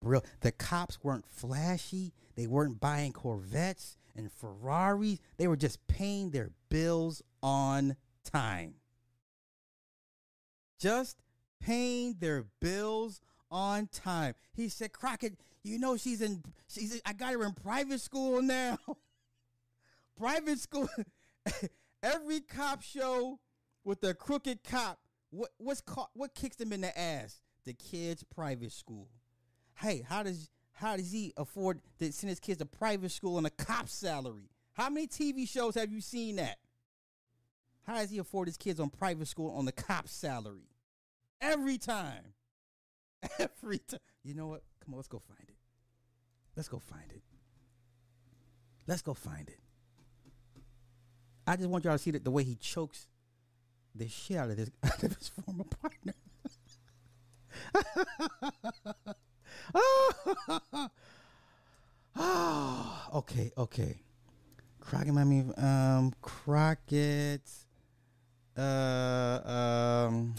Real. 0.00 0.24
The 0.42 0.52
cops 0.52 1.02
weren't 1.02 1.26
flashy. 1.26 2.12
They 2.36 2.46
weren't 2.46 2.78
buying 2.78 3.12
Corvettes 3.12 3.96
and 4.14 4.30
Ferraris. 4.30 5.18
They 5.38 5.48
were 5.48 5.56
just 5.56 5.84
paying 5.88 6.30
their 6.30 6.52
bills 6.68 7.20
on 7.42 7.96
time. 8.22 8.74
Just 10.78 11.16
paying 11.60 12.14
their 12.20 12.44
bills 12.60 13.20
on 13.50 13.88
time. 13.88 14.34
He 14.54 14.68
said, 14.68 14.92
Crockett, 14.92 15.34
you 15.64 15.80
know 15.80 15.96
she's 15.96 16.22
in 16.22 16.44
she's 16.68 16.94
in, 16.94 17.00
I 17.04 17.12
got 17.12 17.32
her 17.32 17.42
in 17.42 17.54
private 17.54 18.00
school 18.00 18.40
now. 18.40 18.78
private 20.16 20.60
school. 20.60 20.88
Every 22.04 22.38
cop 22.38 22.82
show 22.82 23.40
with 23.88 24.02
the 24.02 24.12
crooked 24.12 24.62
cop, 24.62 24.98
what 25.30 25.50
what's 25.56 25.80
caught, 25.80 26.10
what 26.12 26.34
kicks 26.34 26.56
them 26.56 26.72
in 26.74 26.82
the 26.82 26.96
ass? 26.96 27.40
The 27.64 27.72
kid's 27.72 28.22
private 28.22 28.70
school. 28.70 29.08
Hey, 29.76 30.04
how 30.06 30.22
does 30.22 30.50
how 30.72 30.96
does 30.96 31.10
he 31.10 31.32
afford 31.36 31.80
to 31.98 32.12
send 32.12 32.28
his 32.28 32.38
kids 32.38 32.58
to 32.58 32.66
private 32.66 33.10
school 33.10 33.38
on 33.38 33.46
a 33.46 33.50
cop 33.50 33.88
salary? 33.88 34.50
How 34.74 34.90
many 34.90 35.06
TV 35.06 35.48
shows 35.48 35.74
have 35.74 35.90
you 35.90 36.02
seen 36.02 36.36
that? 36.36 36.58
How 37.86 37.94
does 37.94 38.10
he 38.10 38.18
afford 38.18 38.46
his 38.46 38.58
kids 38.58 38.78
on 38.78 38.90
private 38.90 39.26
school 39.26 39.56
on 39.56 39.64
the 39.64 39.72
cop 39.72 40.06
salary? 40.06 40.68
Every 41.40 41.78
time. 41.78 42.34
Every 43.38 43.78
time. 43.78 44.00
You 44.22 44.34
know 44.34 44.48
what? 44.48 44.62
Come 44.84 44.92
on, 44.94 44.98
let's 44.98 45.08
go 45.08 45.18
find 45.18 45.48
it. 45.48 45.56
Let's 46.54 46.68
go 46.68 46.78
find 46.78 47.10
it. 47.10 47.22
Let's 48.86 49.02
go 49.02 49.14
find 49.14 49.48
it. 49.48 49.58
I 51.46 51.56
just 51.56 51.70
want 51.70 51.84
y'all 51.84 51.94
to 51.94 51.98
see 51.98 52.10
that 52.10 52.24
the 52.24 52.30
way 52.30 52.44
he 52.44 52.54
chokes 52.54 53.06
the 53.98 54.08
shit 54.08 54.36
out 54.36 54.50
of 54.50 54.56
this 54.56 54.70
out 54.84 55.02
of 55.02 55.16
his 55.16 55.28
former 55.28 55.64
partner. 55.64 56.14
oh, 62.16 63.08
okay, 63.14 63.52
okay. 63.56 64.00
Crockett, 64.80 65.16
I 65.16 65.24
mean, 65.24 65.52
um, 65.58 66.14
Crockett, 66.22 67.42
uh, 68.56 70.06
um, 70.10 70.34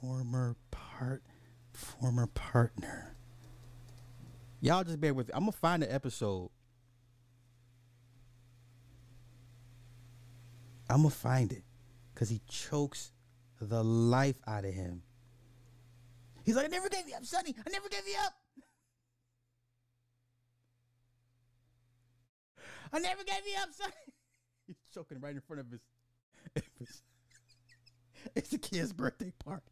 former 0.00 0.54
part, 0.70 1.22
former 1.72 2.26
partner. 2.28 3.16
Y'all 4.60 4.84
just 4.84 5.00
bear 5.00 5.14
with. 5.14 5.28
Me. 5.28 5.32
I'm 5.34 5.42
gonna 5.42 5.52
find 5.52 5.82
the 5.82 5.92
episode. 5.92 6.50
I'm 10.88 10.98
gonna 10.98 11.10
find 11.10 11.52
it, 11.52 11.64
cause 12.16 12.28
he 12.28 12.40
chokes 12.48 13.12
the 13.60 13.84
life 13.84 14.36
out 14.46 14.64
of 14.64 14.74
him. 14.74 15.02
He's 16.44 16.56
like, 16.56 16.64
I 16.64 16.68
never 16.68 16.88
gave 16.88 17.08
you 17.08 17.14
up, 17.14 17.24
Sonny. 17.24 17.54
I 17.64 17.70
never 17.70 17.88
gave 17.88 18.06
you 18.06 18.16
up. 18.24 18.32
I 22.92 22.98
never 22.98 23.22
gave 23.24 23.46
you 23.46 23.54
up, 23.62 23.68
Sonny. 23.72 23.92
He's 24.66 24.76
choking 24.92 25.20
right 25.20 25.34
in 25.34 25.40
front 25.40 25.60
of 25.60 25.70
his. 25.70 25.80
it's 28.34 28.52
a 28.52 28.58
kid's 28.58 28.92
birthday 28.92 29.32
party. 29.44 29.70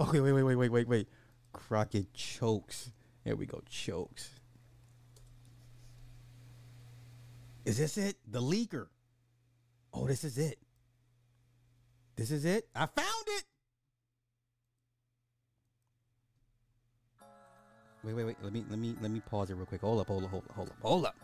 Okay, 0.00 0.20
wait, 0.20 0.32
wait, 0.32 0.42
wait, 0.42 0.56
wait, 0.56 0.70
wait, 0.70 0.88
wait. 0.88 1.08
Crockett 1.52 2.12
chokes. 2.14 2.90
There 3.24 3.36
we 3.36 3.46
go, 3.46 3.62
chokes. 3.68 4.30
Is 7.64 7.78
this 7.78 7.96
it? 7.96 8.16
The 8.26 8.40
leaker. 8.40 8.86
Oh, 9.92 10.06
this 10.06 10.24
is 10.24 10.38
it. 10.38 10.58
This 12.16 12.30
is 12.30 12.44
it. 12.44 12.68
I 12.74 12.86
found 12.86 13.26
it. 13.26 13.44
Wait, 18.04 18.14
wait, 18.14 18.24
wait. 18.24 18.36
Let 18.42 18.52
me 18.52 18.64
let 18.68 18.78
me 18.78 18.96
let 19.00 19.10
me 19.10 19.20
pause 19.20 19.50
it 19.50 19.54
real 19.54 19.66
quick. 19.66 19.80
Hold 19.80 20.00
up, 20.00 20.08
hold 20.08 20.24
up, 20.24 20.30
hold 20.30 20.44
up, 20.44 20.54
hold 20.54 20.68
up, 20.68 20.76
hold 20.82 21.06
up. 21.06 21.16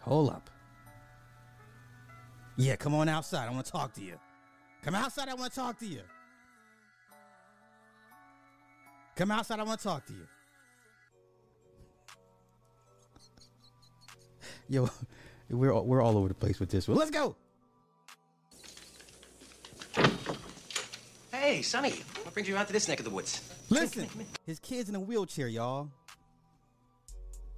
Hold 0.00 0.30
up. 0.30 0.50
Yeah, 2.56 2.76
come 2.76 2.94
on 2.94 3.08
outside. 3.08 3.48
I 3.48 3.50
want 3.52 3.66
to 3.66 3.72
talk 3.72 3.92
to 3.94 4.02
you. 4.02 4.18
Come 4.82 4.94
outside. 4.94 5.28
I 5.28 5.34
want 5.34 5.52
to 5.52 5.58
talk 5.58 5.78
to 5.78 5.86
you. 5.86 6.02
Come 9.14 9.30
outside. 9.30 9.60
I 9.60 9.62
want 9.62 9.78
to 9.80 9.84
talk 9.84 10.06
to 10.06 10.12
you. 10.12 10.26
Yo, 14.68 14.88
we're 15.50 15.72
all, 15.72 15.84
we're 15.84 16.02
all 16.02 16.16
over 16.16 16.28
the 16.28 16.34
place 16.34 16.58
with 16.58 16.70
this 16.70 16.88
one. 16.88 16.96
Let's 16.96 17.10
go. 17.10 17.36
Hey, 21.42 21.60
Sonny, 21.60 21.90
what 22.22 22.32
brings 22.34 22.48
you 22.48 22.56
out 22.56 22.68
to 22.68 22.72
this 22.72 22.86
neck 22.86 23.00
of 23.00 23.04
the 23.04 23.10
woods? 23.10 23.40
Listen, 23.68 24.06
his 24.46 24.60
kid's 24.60 24.88
in 24.88 24.94
a 24.94 25.00
wheelchair, 25.00 25.48
y'all. 25.48 25.88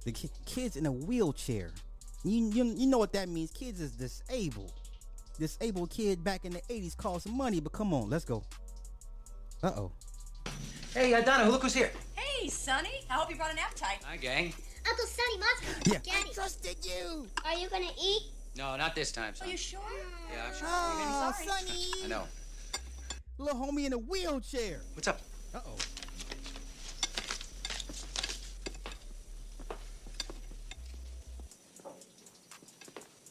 The 0.05 0.11
ki- 0.11 0.31
kid's 0.47 0.75
in 0.75 0.87
a 0.87 0.91
wheelchair. 0.91 1.69
You, 2.23 2.49
you 2.49 2.63
you 2.75 2.87
know 2.87 2.97
what 2.97 3.13
that 3.13 3.29
means? 3.29 3.51
Kids 3.51 3.79
is 3.79 3.91
disabled. 3.91 4.73
Disabled 5.37 5.91
kid 5.91 6.23
back 6.23 6.45
in 6.45 6.53
the 6.53 6.61
'80s 6.61 6.97
cost 6.97 7.29
money, 7.29 7.59
but 7.59 7.73
come 7.73 7.93
on, 7.93 8.09
let's 8.09 8.25
go. 8.25 8.41
Uh 9.61 9.67
oh. 9.77 9.91
Hey, 10.95 11.13
uh, 11.13 11.21
Donna, 11.21 11.47
look 11.47 11.61
who's 11.61 11.75
here. 11.75 11.91
Hey, 12.15 12.47
Sonny. 12.47 12.89
I 13.07 13.13
hope 13.13 13.29
you 13.29 13.35
brought 13.35 13.51
an 13.51 13.59
appetite. 13.59 13.99
Hi, 14.03 14.17
gang. 14.17 14.51
Uncle 14.89 15.05
Sonny, 15.05 15.37
Mom's 15.37 15.87
Yeah. 15.93 15.99
Daddy, 16.03 16.33
trusted 16.33 16.77
you. 16.83 17.27
are 17.45 17.53
you 17.55 17.69
gonna 17.69 17.91
eat? 18.03 18.23
No, 18.57 18.75
not 18.77 18.95
this 18.95 19.11
time, 19.11 19.35
sonny. 19.35 19.49
Are 19.49 19.51
you 19.51 19.57
sure? 19.59 19.79
Yeah, 20.33 20.45
I'm 20.47 20.55
sure. 20.55 20.67
Oh. 20.71 21.33
Sonny. 21.45 22.03
I 22.03 22.07
know. 22.07 22.23
Little 23.37 23.59
homie 23.59 23.85
in 23.85 23.93
a 23.93 23.97
wheelchair. 23.97 24.79
What's 24.93 25.07
up? 25.07 25.19
Uh 25.53 25.59
oh. 25.65 25.75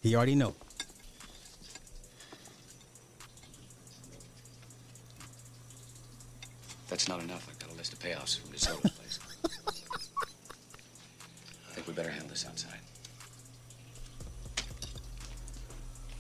He 0.03 0.15
already 0.15 0.35
know. 0.35 0.55
That's 6.91 7.09
not 7.09 7.23
enough. 7.23 7.49
I've 7.51 7.59
got 7.59 7.71
a 7.71 7.75
list 7.75 7.95
of 7.95 7.99
payoffs 8.01 8.39
from 8.39 8.51
DeSoto's 8.51 8.91
place. 8.93 9.19
I 11.71 11.75
think 11.75 11.87
we 11.87 11.95
better 11.95 12.11
handle 12.11 12.29
this 12.29 12.45
outside. 12.47 12.79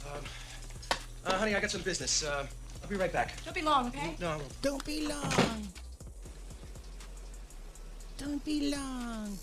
Um, 0.06 0.24
uh, 1.26 1.38
honey, 1.38 1.54
I 1.54 1.60
got 1.60 1.70
some 1.70 1.82
business. 1.82 2.24
Uh, 2.24 2.46
I'll 2.84 2.90
be 2.90 2.96
right 2.96 3.10
back. 3.10 3.42
Don't 3.42 3.54
be 3.54 3.62
long, 3.62 3.86
okay? 3.86 4.14
No, 4.20 4.28
I 4.28 4.36
won't. 4.36 4.60
Don't 4.60 4.84
be 4.84 5.06
long. 5.06 5.68
Don't 8.18 8.44
be 8.44 8.74
long. 8.74 9.38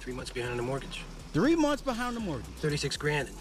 Three 0.00 0.12
months 0.12 0.32
behind 0.32 0.50
on 0.50 0.56
the 0.56 0.64
mortgage. 0.64 1.04
Three 1.32 1.54
months 1.54 1.80
behind 1.80 2.16
the 2.16 2.20
mortgage. 2.20 2.48
36 2.56 2.96
grand 2.96 3.28
in 3.28 3.34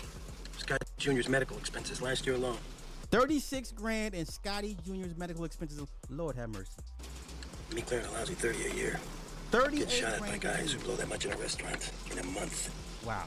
Scott 0.60 0.84
Jr.'s 1.00 1.28
medical 1.28 1.58
expenses 1.58 2.00
last 2.00 2.28
year 2.28 2.36
alone. 2.36 2.60
36 3.10 3.72
grand 3.72 4.14
in 4.14 4.28
Scotty 4.28 4.78
Jr.'s 4.86 5.18
medical 5.18 5.44
expenses. 5.44 5.82
Lord 6.12 6.36
have 6.36 6.50
mercy. 6.50 6.70
Me 7.74 7.82
clearing 7.82 8.06
a 8.06 8.12
lousy 8.12 8.36
30 8.36 8.68
a 8.68 8.74
year. 8.76 9.00
38 9.50 9.80
Get 9.80 9.90
shot 9.90 10.14
at 10.14 10.20
by 10.20 10.38
guys 10.38 10.74
who 10.74 10.80
blow 10.82 10.96
that 10.96 11.10
much 11.10 11.26
in 11.26 11.32
a 11.32 11.38
restaurant 11.38 11.92
in 12.12 12.20
a 12.20 12.24
month. 12.28 12.70
Wow. 13.04 13.26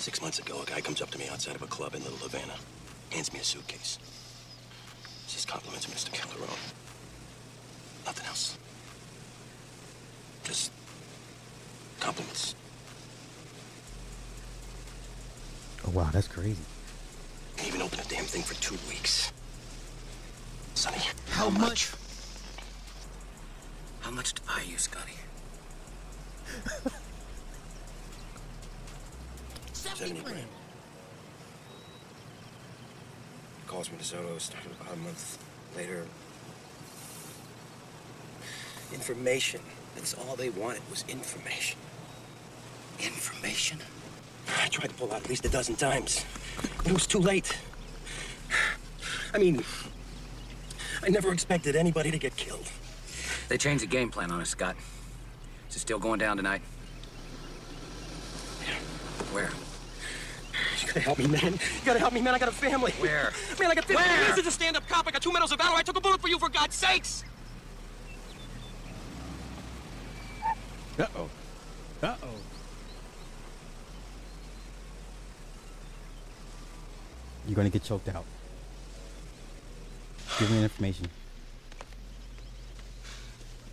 Six 0.00 0.22
months 0.22 0.38
ago, 0.38 0.62
a 0.62 0.64
guy 0.64 0.80
comes 0.80 1.02
up 1.02 1.10
to 1.10 1.18
me 1.18 1.28
outside 1.28 1.54
of 1.54 1.60
a 1.60 1.66
club 1.66 1.94
in 1.94 2.02
Little 2.02 2.16
Havana, 2.16 2.54
hands 3.10 3.30
me 3.34 3.40
a 3.40 3.44
suitcase. 3.44 3.98
Says 5.26 5.44
compliments, 5.44 5.84
Mr. 5.88 6.08
Calderone. 6.10 6.72
Nothing 8.06 8.26
else. 8.26 8.56
Just 10.42 10.72
compliments. 12.00 12.54
Oh, 15.86 15.90
wow, 15.90 16.08
that's 16.10 16.28
crazy. 16.28 16.56
Didn't 17.56 17.68
even 17.68 17.82
open 17.82 18.00
a 18.00 18.04
damn 18.04 18.24
thing 18.24 18.42
for 18.42 18.54
two 18.54 18.78
weeks. 18.88 19.30
Sonny, 20.72 20.96
How 21.28 21.50
much? 21.50 21.92
How 24.00 24.10
much 24.10 24.32
to 24.32 24.40
buy 24.44 24.62
you, 24.66 24.78
Scotty? 24.78 25.12
70 29.80 30.20
grand. 30.20 30.44
Calls 33.66 33.88
from 33.88 33.98
DeSoto, 33.98 34.38
started 34.40 34.72
about 34.80 34.92
a 34.92 34.96
month 34.98 35.38
later. 35.76 36.04
Information. 38.92 39.60
That's 39.94 40.14
all 40.14 40.36
they 40.36 40.50
wanted 40.50 40.82
was 40.90 41.04
information. 41.08 41.78
Information? 42.98 43.78
I 44.62 44.68
tried 44.68 44.88
to 44.88 44.94
pull 44.94 45.12
out 45.12 45.22
at 45.22 45.28
least 45.28 45.44
a 45.46 45.48
dozen 45.48 45.76
times, 45.76 46.24
it 46.84 46.92
was 46.92 47.06
too 47.06 47.18
late. 47.18 47.56
I 49.32 49.38
mean, 49.38 49.64
I 51.02 51.08
never 51.08 51.32
expected 51.32 51.76
anybody 51.76 52.10
to 52.10 52.18
get 52.18 52.36
killed. 52.36 52.68
They 53.48 53.56
changed 53.56 53.82
the 53.82 53.88
game 53.88 54.10
plan 54.10 54.30
on 54.30 54.40
us, 54.40 54.50
Scott. 54.50 54.76
Is 55.68 55.76
it 55.76 55.80
still 55.80 55.98
going 55.98 56.18
down 56.18 56.36
tonight? 56.36 56.62
Where? 59.32 59.50
You 60.80 60.86
gotta 60.86 61.00
help 61.00 61.18
me, 61.18 61.26
man. 61.26 61.52
You 61.52 61.58
gotta 61.84 61.98
help 61.98 62.12
me, 62.12 62.20
man. 62.20 62.34
I 62.34 62.38
got 62.38 62.48
a 62.48 62.52
family. 62.52 62.92
Where? 62.92 63.32
Man, 63.58 63.70
I 63.70 63.74
got 63.74 63.84
15 63.84 63.96
Where? 63.96 64.22
years 64.26 64.38
as 64.38 64.46
a 64.46 64.50
stand-up 64.50 64.88
cop. 64.88 65.06
I 65.06 65.10
got 65.10 65.22
two 65.22 65.32
medals 65.32 65.52
of 65.52 65.58
valor. 65.58 65.76
I 65.76 65.82
took 65.82 65.96
a 65.96 66.00
bullet 66.00 66.20
for 66.20 66.28
you, 66.28 66.38
for 66.38 66.48
God's 66.48 66.74
sakes. 66.74 67.24
Uh 70.98 71.06
oh. 71.16 71.28
Uh 72.02 72.14
oh. 72.22 72.26
You're 77.46 77.56
gonna 77.56 77.70
get 77.70 77.82
choked 77.82 78.08
out. 78.08 78.24
Give 80.38 80.50
me 80.50 80.58
the 80.58 80.62
information. 80.64 81.08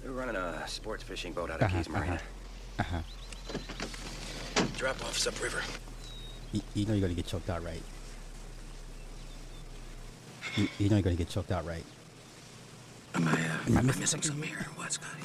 We 0.04 0.10
were 0.10 0.16
running 0.16 0.36
a 0.36 0.68
sports 0.68 1.04
fishing 1.04 1.34
boat 1.34 1.52
out 1.52 1.58
of 1.62 1.64
Uh-huh, 1.64 1.78
Keys 1.78 1.90
Marina. 1.90 2.20
Uh-huh. 2.80 2.98
Drop 4.78 5.02
offs 5.04 5.28
upriver. 5.28 5.62
You, 6.58 6.64
you 6.74 6.86
know 6.88 6.94
you're 6.94 7.02
gonna 7.02 7.14
get 7.14 7.28
choked 7.28 7.52
out, 7.52 7.64
right? 7.64 7.84
You, 10.56 10.68
you 10.80 10.90
know 10.90 10.96
you're 10.96 11.04
gonna 11.04 11.16
get 11.16 11.30
choked 11.30 11.52
out, 11.52 11.68
right? 11.68 11.84
Am 13.14 13.28
I, 13.28 13.32
uh, 13.32 13.36
Am 13.36 13.78
I 13.78 13.82
missing 13.82 14.02
missing 14.02 14.22
something 14.24 14.50
here 14.50 14.58
or 14.58 14.82
what, 14.82 14.92
Scotty? 14.92 15.22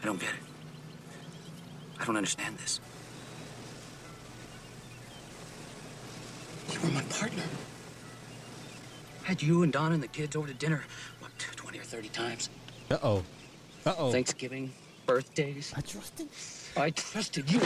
I 0.00 0.04
don't 0.06 0.20
get 0.20 0.28
it. 0.28 0.36
I 1.98 2.04
don't 2.04 2.16
understand 2.16 2.58
this. 2.58 2.78
You 6.72 6.80
were 6.80 6.90
my 6.94 7.02
partner. 7.02 7.42
Had 9.24 9.42
you 9.42 9.64
and 9.64 9.72
Don 9.72 9.92
and 9.92 10.00
the 10.00 10.08
kids 10.08 10.36
over 10.36 10.46
to 10.46 10.54
dinner, 10.54 10.84
what, 11.18 11.32
20 11.56 11.80
or 11.80 11.82
30 11.82 12.08
times? 12.10 12.50
Uh 12.88 12.98
oh. 13.02 13.24
Uh 13.84 13.94
oh. 13.98 14.12
Thanksgiving, 14.12 14.72
birthdays. 15.06 15.72
I 15.76 15.80
trusted. 15.80 16.28
I 16.76 16.90
trusted 16.90 17.50
you. 17.50 17.60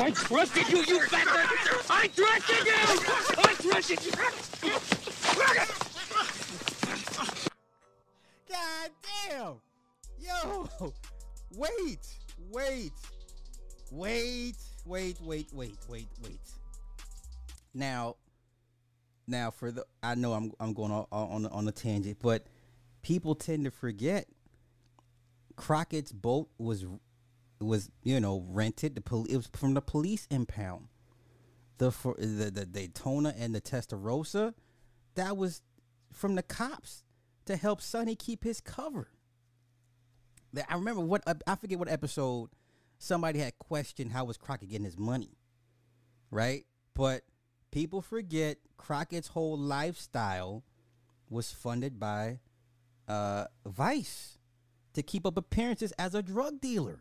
I 0.00 0.10
trusted 0.10 0.68
you, 0.68 0.78
you 0.84 1.00
bastard! 1.10 1.84
I 1.90 2.08
trusted 2.08 2.66
you! 2.66 2.74
I 3.36 3.54
trusted 3.60 4.04
you! 4.04 4.12
God 8.48 8.90
damn. 9.28 9.54
Yo. 10.18 10.92
Wait. 11.56 11.98
Wait. 12.50 12.92
Wait. 13.90 14.56
Wait. 14.86 15.20
Wait. 15.20 15.52
Wait. 15.52 15.78
Wait. 15.88 16.08
Wait. 16.22 16.40
Now, 17.74 18.16
now 19.26 19.50
for 19.50 19.70
the 19.70 19.84
I 20.02 20.14
know 20.14 20.32
I'm 20.32 20.52
I'm 20.60 20.72
going 20.72 20.92
on 20.92 21.06
on 21.10 21.46
on 21.46 21.68
a 21.68 21.72
tangent, 21.72 22.18
but 22.22 22.46
people 23.02 23.34
tend 23.34 23.64
to 23.64 23.70
forget 23.70 24.26
Crockett's 25.56 26.12
boat 26.12 26.48
was 26.58 26.84
was 27.60 27.90
you 28.02 28.20
know 28.20 28.44
rented. 28.48 28.94
The 28.94 29.00
pol- 29.00 29.26
it 29.26 29.36
was 29.36 29.48
from 29.52 29.74
the 29.74 29.80
police 29.80 30.26
impound. 30.30 30.88
The 31.78 31.90
for 31.90 32.14
the, 32.18 32.50
the 32.50 32.66
Daytona 32.66 33.34
and 33.36 33.54
the 33.54 33.60
Testarossa, 33.60 34.54
that 35.14 35.36
was 35.36 35.62
from 36.12 36.34
the 36.34 36.42
cops 36.42 37.02
to 37.46 37.56
help 37.56 37.80
Sonny 37.80 38.14
keep 38.14 38.44
his 38.44 38.60
cover. 38.60 39.08
I 40.68 40.74
remember 40.74 41.00
what 41.00 41.22
I 41.46 41.56
forget 41.56 41.78
what 41.78 41.88
episode 41.88 42.50
somebody 42.98 43.40
had 43.40 43.58
questioned 43.58 44.12
how 44.12 44.24
was 44.24 44.36
Crockett 44.36 44.70
getting 44.70 44.84
his 44.84 44.98
money, 44.98 45.36
right? 46.30 46.64
But 46.94 47.22
people 47.72 48.00
forget 48.00 48.58
Crockett's 48.76 49.28
whole 49.28 49.58
lifestyle 49.58 50.62
was 51.28 51.50
funded 51.50 51.98
by 51.98 52.38
uh, 53.08 53.46
Vice 53.66 54.38
to 54.94 55.02
keep 55.02 55.26
up 55.26 55.36
appearances 55.36 55.92
as 55.92 56.14
a 56.14 56.22
drug 56.22 56.60
dealer. 56.60 57.00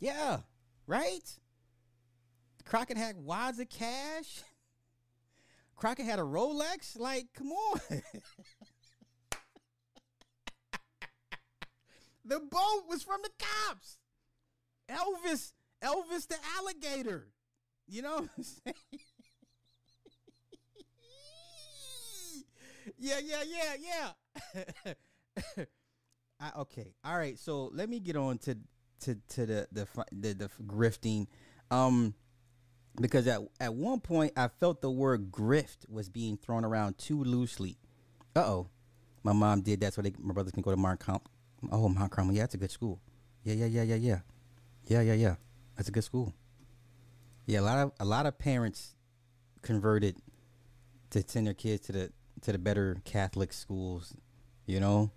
Yeah, 0.00 0.40
right? 0.86 1.38
Crockett 2.64 2.96
had 2.96 3.16
wads 3.16 3.58
of 3.58 3.68
cash. 3.68 4.42
Crockett 5.76 6.06
had 6.06 6.18
a 6.18 6.22
Rolex. 6.22 6.98
Like, 6.98 7.26
come 7.34 7.48
on. 7.52 7.80
the 12.24 12.40
boat 12.40 12.84
was 12.88 13.02
from 13.02 13.20
the 13.22 13.30
cops. 13.38 13.98
Elvis, 14.88 15.52
Elvis 15.82 16.26
the 16.26 16.36
alligator. 16.56 17.28
You 17.86 18.02
know 18.02 18.16
what 18.16 18.28
I'm 18.36 18.44
saying? 18.44 18.74
yeah, 22.98 23.18
yeah, 23.22 23.42
yeah, 23.46 23.74
yeah. 24.84 25.74
I, 26.40 26.50
okay, 26.60 26.94
all 27.04 27.16
right. 27.16 27.38
So 27.38 27.70
let 27.74 27.88
me 27.88 28.00
get 28.00 28.16
on 28.16 28.38
to 28.38 28.56
to 29.00 29.14
to 29.30 29.46
the 29.46 29.68
the 29.72 29.86
the, 30.12 30.32
the 30.34 30.50
grifting, 30.64 31.26
um, 31.70 32.14
because 33.00 33.26
at 33.26 33.40
at 33.60 33.74
one 33.74 34.00
point 34.00 34.32
I 34.36 34.48
felt 34.48 34.80
the 34.80 34.90
word 34.90 35.30
grift 35.30 35.88
was 35.88 36.08
being 36.08 36.36
thrown 36.36 36.64
around 36.64 36.98
too 36.98 37.22
loosely. 37.22 37.76
Uh 38.34 38.40
oh, 38.40 38.68
my 39.22 39.32
mom 39.32 39.60
did 39.60 39.80
that 39.80 39.94
so 39.94 40.02
they, 40.02 40.12
my 40.18 40.32
brothers 40.32 40.52
can 40.52 40.62
go 40.62 40.70
to 40.70 40.76
Mount 40.76 41.00
Com- 41.00 41.20
Oh, 41.70 41.88
Mount 41.88 42.10
Carmel. 42.10 42.34
Yeah, 42.34 42.42
that's 42.42 42.54
a 42.54 42.58
good 42.58 42.70
school. 42.70 43.00
Yeah, 43.44 43.54
yeah, 43.54 43.66
yeah, 43.66 43.82
yeah, 43.82 43.96
yeah, 43.96 44.18
yeah, 44.86 45.00
yeah, 45.02 45.14
yeah. 45.14 45.34
That's 45.76 45.88
a 45.88 45.92
good 45.92 46.04
school. 46.04 46.32
Yeah, 47.46 47.60
a 47.60 47.62
lot 47.62 47.78
of 47.78 47.92
a 48.00 48.04
lot 48.04 48.26
of 48.26 48.38
parents 48.38 48.94
converted 49.62 50.16
to 51.10 51.22
send 51.26 51.46
their 51.46 51.54
kids 51.54 51.86
to 51.86 51.92
the 51.92 52.12
to 52.42 52.52
the 52.52 52.58
better 52.58 52.96
Catholic 53.04 53.52
schools. 53.52 54.14
You 54.66 54.80
know, 54.80 55.10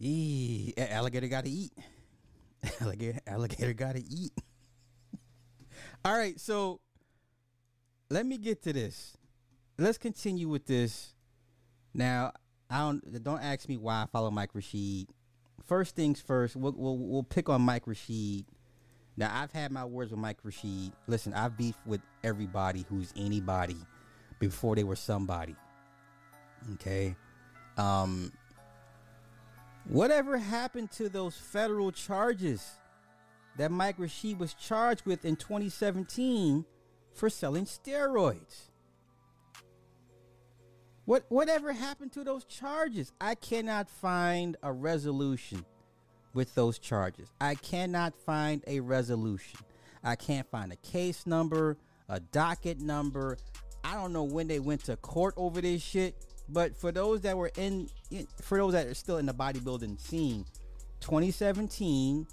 Eee, 0.00 0.74
alligator 0.76 1.28
got 1.28 1.44
to 1.44 1.50
eat. 1.50 1.72
alligator, 2.80 3.20
alligator 3.26 3.72
got 3.72 3.94
to 3.94 4.04
eat. 4.04 4.32
All 6.04 6.16
right, 6.16 6.38
so 6.38 6.80
let 8.10 8.26
me 8.26 8.38
get 8.38 8.62
to 8.62 8.72
this. 8.72 9.16
Let's 9.78 9.98
continue 9.98 10.48
with 10.48 10.66
this. 10.66 11.14
Now, 11.92 12.32
I 12.70 12.78
don't 12.78 13.22
don't 13.22 13.40
ask 13.40 13.68
me 13.68 13.76
why 13.76 14.02
I 14.02 14.06
follow 14.12 14.30
Mike 14.30 14.54
Rashid. 14.54 15.08
First 15.64 15.96
things 15.96 16.20
first, 16.20 16.56
we'll 16.56 16.74
we'll, 16.76 16.98
we'll 16.98 17.22
pick 17.22 17.48
on 17.48 17.62
Mike 17.62 17.86
Rashid. 17.86 18.46
Now, 19.16 19.30
I've 19.32 19.52
had 19.52 19.70
my 19.70 19.84
words 19.84 20.10
with 20.10 20.18
Mike 20.18 20.38
Rashid. 20.42 20.92
Listen, 21.06 21.34
I've 21.34 21.56
beefed 21.56 21.86
with 21.86 22.00
everybody 22.24 22.84
who's 22.88 23.12
anybody 23.16 23.76
before 24.40 24.74
they 24.74 24.84
were 24.84 24.96
somebody. 24.96 25.54
Okay. 26.74 27.16
Um 27.76 28.32
whatever 29.88 30.38
happened 30.38 30.90
to 30.92 31.08
those 31.08 31.36
federal 31.36 31.92
charges 31.92 32.78
that 33.56 33.70
Mike 33.70 33.98
Rashid 33.98 34.38
was 34.38 34.54
charged 34.54 35.06
with 35.06 35.24
in 35.24 35.36
2017 35.36 36.64
for 37.12 37.30
selling 37.30 37.64
steroids? 37.64 38.70
What 41.04 41.26
whatever 41.28 41.72
happened 41.72 42.12
to 42.12 42.24
those 42.24 42.44
charges? 42.44 43.12
I 43.20 43.34
cannot 43.34 43.90
find 43.90 44.56
a 44.62 44.72
resolution 44.72 45.64
with 46.32 46.54
those 46.54 46.78
charges. 46.78 47.30
I 47.40 47.54
cannot 47.54 48.14
find 48.16 48.64
a 48.66 48.80
resolution. 48.80 49.60
I 50.02 50.16
can't 50.16 50.50
find 50.50 50.72
a 50.72 50.76
case 50.76 51.26
number, 51.26 51.76
a 52.08 52.20
docket 52.20 52.80
number. 52.80 53.38
I 53.84 53.94
don't 53.94 54.12
know 54.12 54.24
when 54.24 54.48
they 54.48 54.60
went 54.60 54.84
to 54.84 54.96
court 54.96 55.34
over 55.36 55.60
this 55.60 55.82
shit. 55.82 56.14
But 56.48 56.76
for 56.76 56.92
those 56.92 57.22
that 57.22 57.36
were 57.36 57.50
in, 57.56 57.88
for 58.42 58.58
those 58.58 58.72
that 58.72 58.86
are 58.86 58.94
still 58.94 59.18
in 59.18 59.26
the 59.26 59.32
bodybuilding 59.32 59.98
scene, 59.98 60.44
2017, 61.00 62.26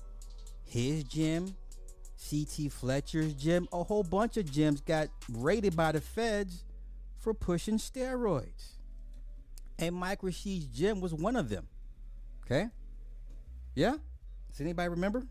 his 0.66 1.04
gym, 1.04 1.56
CT 2.30 2.72
Fletcher's 2.72 3.34
gym, 3.34 3.68
a 3.72 3.84
whole 3.84 4.04
bunch 4.04 4.38
of 4.38 4.46
gyms 4.46 4.84
got 4.84 5.08
raided 5.30 5.76
by 5.76 5.92
the 5.92 6.02
feds 6.02 6.64
for 7.18 7.34
pushing 7.34 7.78
steroids. 7.78 8.74
And 9.80 9.96
Mike 9.96 10.22
Rashid's 10.22 10.66
gym 10.66 11.02
was 11.02 11.14
one 11.14 11.36
of 11.36 11.50
them. 11.50 11.68
Okay? 12.46 12.68
Yeah? 13.76 13.96
Does 14.52 14.62
anybody 14.62 14.90
remember? 14.90 15.24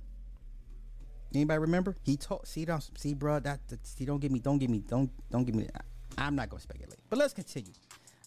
Anybody 1.34 1.58
remember? 1.58 1.94
He 2.02 2.16
told 2.16 2.46
see 2.46 2.64
don't 2.64 2.82
see 2.98 3.14
bro 3.14 3.38
that, 3.38 3.60
see 3.84 4.04
don't 4.04 4.18
give 4.18 4.32
me 4.32 4.40
don't 4.40 4.58
give 4.58 4.70
me 4.70 4.78
don't 4.80 5.10
don't 5.30 5.44
give 5.44 5.54
me 5.54 5.68
I'm 6.18 6.34
not 6.34 6.48
gonna 6.50 6.60
speculate. 6.60 6.98
But 7.08 7.18
let's 7.18 7.32
continue. 7.32 7.72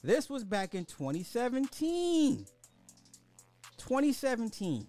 This 0.06 0.30
was 0.30 0.44
back 0.44 0.76
in 0.76 0.84
2017. 0.84 2.46
2017. 3.78 4.86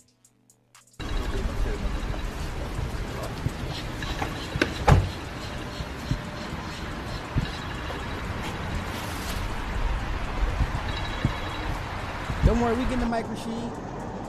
Don't 12.44 12.61
worry, 12.61 12.74
we 12.74 12.85
get 12.87 12.98
to 12.98 13.07
Mike 13.07 13.29
Rashid. 13.29 13.70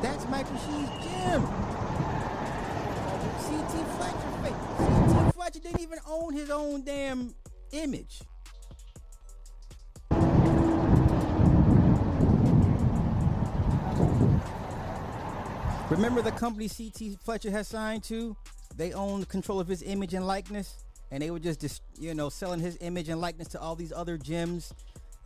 That's 0.03 0.27
Mike 0.29 0.45
Rashid's 0.51 1.03
gym. 1.03 1.41
CT 3.41 3.73
Fletcher. 3.97 4.29
CT 4.77 5.33
Fletcher 5.33 5.59
didn't 5.61 5.81
even 5.81 5.97
own 6.07 6.31
his 6.33 6.51
own 6.51 6.83
damn 6.83 7.33
image. 7.71 8.21
Remember 15.95 16.21
the 16.21 16.31
company 16.33 16.67
CT 16.67 17.17
Fletcher 17.23 17.49
has 17.51 17.69
signed 17.69 18.03
to? 18.03 18.35
They 18.75 18.91
own 18.91 19.23
control 19.23 19.61
of 19.61 19.67
his 19.69 19.81
image 19.81 20.13
and 20.13 20.27
likeness, 20.27 20.83
and 21.09 21.23
they 21.23 21.31
were 21.31 21.39
just, 21.39 21.83
you 21.97 22.13
know, 22.13 22.27
selling 22.27 22.59
his 22.59 22.77
image 22.81 23.07
and 23.07 23.21
likeness 23.21 23.47
to 23.49 23.61
all 23.61 23.77
these 23.77 23.93
other 23.93 24.17
gyms 24.17 24.73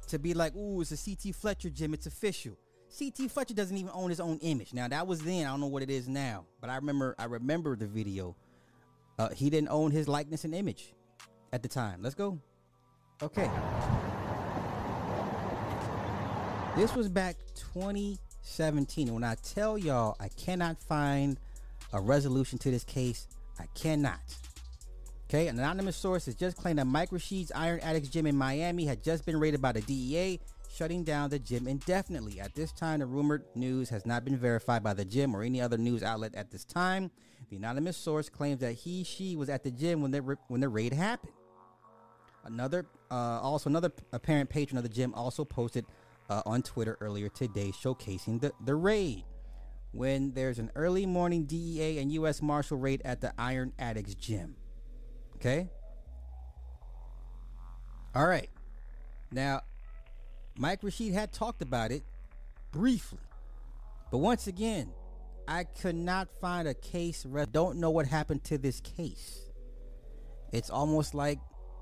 to 0.10 0.20
be 0.20 0.36
like, 0.36 0.56
"Ooh, 0.56 0.80
it's 0.80 0.92
a 0.92 0.98
CT 0.98 1.34
Fletcher 1.34 1.72
gym. 1.72 1.96
It's 1.96 2.06
official." 2.06 2.56
CT 2.96 3.30
Fletcher 3.30 3.56
doesn't 3.56 3.76
even 3.76 3.90
own 3.96 4.12
his 4.12 4.20
own 4.20 4.38
image. 4.44 4.72
Now 4.72 4.88
that 4.88 5.08
was 5.08 5.22
then. 5.22 5.48
I 5.48 5.50
don't 5.50 5.60
know 5.60 5.66
what 5.66 5.82
it 5.82 5.90
is 5.90 6.08
now, 6.08 6.46
but 6.62 6.70
I 6.70 6.76
remember. 6.76 7.16
I 7.18 7.26
remember 7.26 7.76
the 7.76 7.88
video. 7.88 8.36
Uh, 9.18 9.30
he 9.30 9.50
didn't 9.50 9.70
own 9.70 9.90
his 9.90 10.08
likeness 10.08 10.44
and 10.44 10.54
image 10.54 10.94
at 11.52 11.64
the 11.64 11.68
time. 11.68 12.04
Let's 12.04 12.14
go. 12.14 12.40
Okay. 13.24 13.50
This 16.76 16.96
was 16.96 17.10
back 17.10 17.38
2017. 18.44 19.14
When 19.14 19.24
I 19.24 19.36
tell 19.36 19.78
y'all 19.78 20.16
I 20.20 20.30
cannot 20.30 20.82
find 20.82 21.40
a 21.94 22.02
resolution 22.02 22.58
to 22.60 22.72
this 22.72 22.84
case, 22.84 23.28
I 23.60 23.66
cannot. 23.76 24.20
Okay, 25.30 25.48
an 25.48 25.60
anonymous 25.60 25.96
source 25.96 26.26
has 26.26 26.36
just 26.36 26.58
claimed 26.58 26.80
that 26.80 26.86
Mike 26.86 27.12
Rashid's 27.12 27.52
Iron 27.54 27.80
Addicts 27.82 28.10
gym 28.10 28.26
in 28.26 28.36
Miami 28.36 28.86
had 28.86 29.04
just 29.04 29.26
been 29.26 29.40
raided 29.40 29.62
by 29.62 29.72
the 29.72 29.82
DEA, 29.82 30.40
shutting 30.76 31.04
down 31.04 31.30
the 31.30 31.38
gym 31.38 31.68
indefinitely. 31.68 32.40
At 32.40 32.56
this 32.56 32.72
time, 32.72 33.00
the 33.00 33.06
rumored 33.06 33.44
news 33.54 33.90
has 33.90 34.06
not 34.08 34.26
been 34.26 34.38
verified 34.38 34.84
by 34.84 34.96
the 34.96 35.06
gym 35.06 35.36
or 35.36 35.44
any 35.44 35.62
other 35.62 35.78
news 35.78 36.02
outlet 36.02 36.34
at 36.34 36.50
this 36.50 36.66
time. 36.66 37.12
The 37.50 37.58
anonymous 37.58 37.96
source 37.96 38.28
claims 38.28 38.60
that 38.62 38.74
he, 38.74 39.04
she 39.04 39.36
was 39.36 39.50
at 39.50 39.64
the 39.64 39.72
gym 39.72 40.02
when 40.02 40.12
the 40.12 40.38
when 40.48 40.62
the 40.62 40.70
raid 40.70 40.94
happened. 40.94 41.34
Another, 42.46 42.88
uh, 43.12 43.40
also 43.42 43.70
another 43.70 43.92
apparent 44.14 44.50
patron 44.50 44.78
of 44.78 44.84
the 44.84 44.90
gym 44.90 45.14
also 45.14 45.46
posted 45.46 45.86
uh, 46.30 46.42
on 46.46 46.62
Twitter 46.62 46.98
earlier 47.02 47.30
today 47.30 47.72
showcasing 47.72 48.42
the, 48.42 48.52
the 48.64 48.76
raid. 48.76 49.24
When 49.92 50.34
there's 50.34 50.60
an 50.60 50.72
early 50.76 51.08
morning 51.08 51.46
DEA 51.46 51.98
and 51.98 52.12
U.S. 52.14 52.44
Marshal 52.44 52.78
raid 52.78 53.02
at 53.04 53.22
the 53.22 53.34
Iron 53.40 53.74
Addicts 53.80 54.14
gym. 54.14 54.56
Okay? 55.36 55.70
All 58.14 58.28
right. 58.28 58.50
Now, 59.32 59.62
Mike 60.58 60.84
Rashid 60.84 61.14
had 61.14 61.32
talked 61.32 61.62
about 61.62 61.92
it 61.92 62.04
briefly. 62.72 63.20
But 64.12 64.20
once 64.20 64.48
again, 64.48 64.92
I 65.48 65.64
could 65.64 65.96
not 65.96 66.30
find 66.40 66.68
a 66.68 66.74
case. 66.74 67.26
Re- 67.26 67.46
don't 67.52 67.80
know 67.80 67.90
what 67.90 68.06
happened 68.06 68.44
to 68.46 68.58
this 68.58 68.82
case. 68.82 69.50
It's 70.52 70.70
almost 70.70 71.14
like 71.14 71.40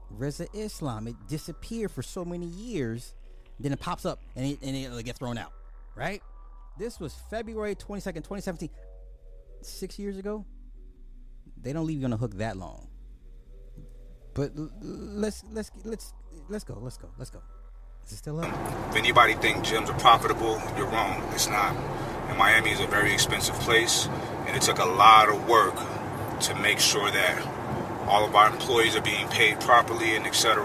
Reza 0.09 0.47
Islam. 0.53 1.07
It 1.07 1.15
disappeared 1.27 1.91
for 1.91 2.01
so 2.01 2.23
many 2.23 2.45
years, 2.45 3.15
then 3.59 3.71
it 3.71 3.79
pops 3.79 4.05
up 4.05 4.19
and 4.35 4.45
it, 4.45 4.59
and 4.61 4.75
it 4.75 5.03
gets 5.03 5.19
thrown 5.19 5.37
out. 5.37 5.51
Right? 5.95 6.21
This 6.77 6.99
was 6.99 7.15
February 7.29 7.75
22nd, 7.75 8.15
2017. 8.15 8.69
Six 9.61 9.97
years 9.97 10.17
ago. 10.17 10.45
They 11.59 11.73
don't 11.73 11.87
leave 11.87 11.99
you 11.99 12.05
on 12.05 12.11
the 12.11 12.17
hook 12.17 12.35
that 12.37 12.57
long. 12.57 12.87
But 14.35 14.51
let's 14.81 15.43
let's 15.51 15.71
let's 15.83 16.13
let's 16.47 16.63
go. 16.63 16.77
Let's 16.79 16.97
go. 16.97 17.09
Let's 17.17 17.31
go. 17.31 17.41
Is 18.05 18.13
it 18.13 18.17
still 18.17 18.39
up? 18.39 18.53
If 18.91 18.95
anybody 18.95 19.33
think 19.33 19.65
gyms 19.65 19.89
are 19.89 19.99
profitable, 19.99 20.61
you're 20.77 20.85
wrong. 20.85 21.27
It's 21.33 21.47
not. 21.47 21.75
And 22.29 22.37
Miami 22.37 22.69
is 22.69 22.79
a 22.79 22.85
very 22.85 23.11
expensive 23.11 23.55
place, 23.55 24.07
and 24.45 24.55
it 24.55 24.61
took 24.61 24.77
a 24.77 24.85
lot 24.85 25.29
of 25.29 25.49
work 25.49 25.75
to 26.41 26.55
make 26.55 26.79
sure 26.79 27.09
that 27.09 28.07
all 28.07 28.23
of 28.23 28.35
our 28.35 28.49
employees 28.49 28.95
are 28.95 29.01
being 29.01 29.27
paid 29.29 29.59
properly 29.59 30.15
and 30.15 30.27
etc. 30.27 30.63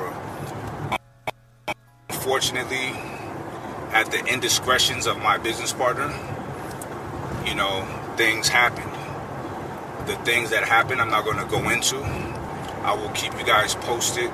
Unfortunately, 2.33 2.99
at 3.93 4.11
the 4.11 4.25
indiscretions 4.25 5.07
of 5.07 5.19
my 5.19 5.37
business 5.37 5.71
partner, 5.75 6.09
you 7.47 7.55
know, 7.55 7.87
things 8.17 8.49
happened. 8.49 8.91
The 10.09 10.17
things 10.25 10.49
that 10.49 10.65
happened, 10.65 11.03
I'm 11.03 11.11
not 11.11 11.27
going 11.27 11.37
to 11.37 11.45
go 11.45 11.69
into. 11.69 11.99
I 12.85 12.95
will 12.95 13.11
keep 13.11 13.39
you 13.39 13.45
guys 13.45 13.75
posted 13.75 14.31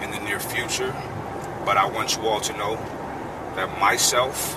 in 0.00 0.10
the 0.10 0.18
near 0.20 0.40
future. 0.40 0.90
But 1.66 1.76
I 1.76 1.84
want 1.84 2.16
you 2.16 2.22
all 2.26 2.40
to 2.40 2.52
know 2.56 2.76
that 3.56 3.78
myself, 3.78 4.56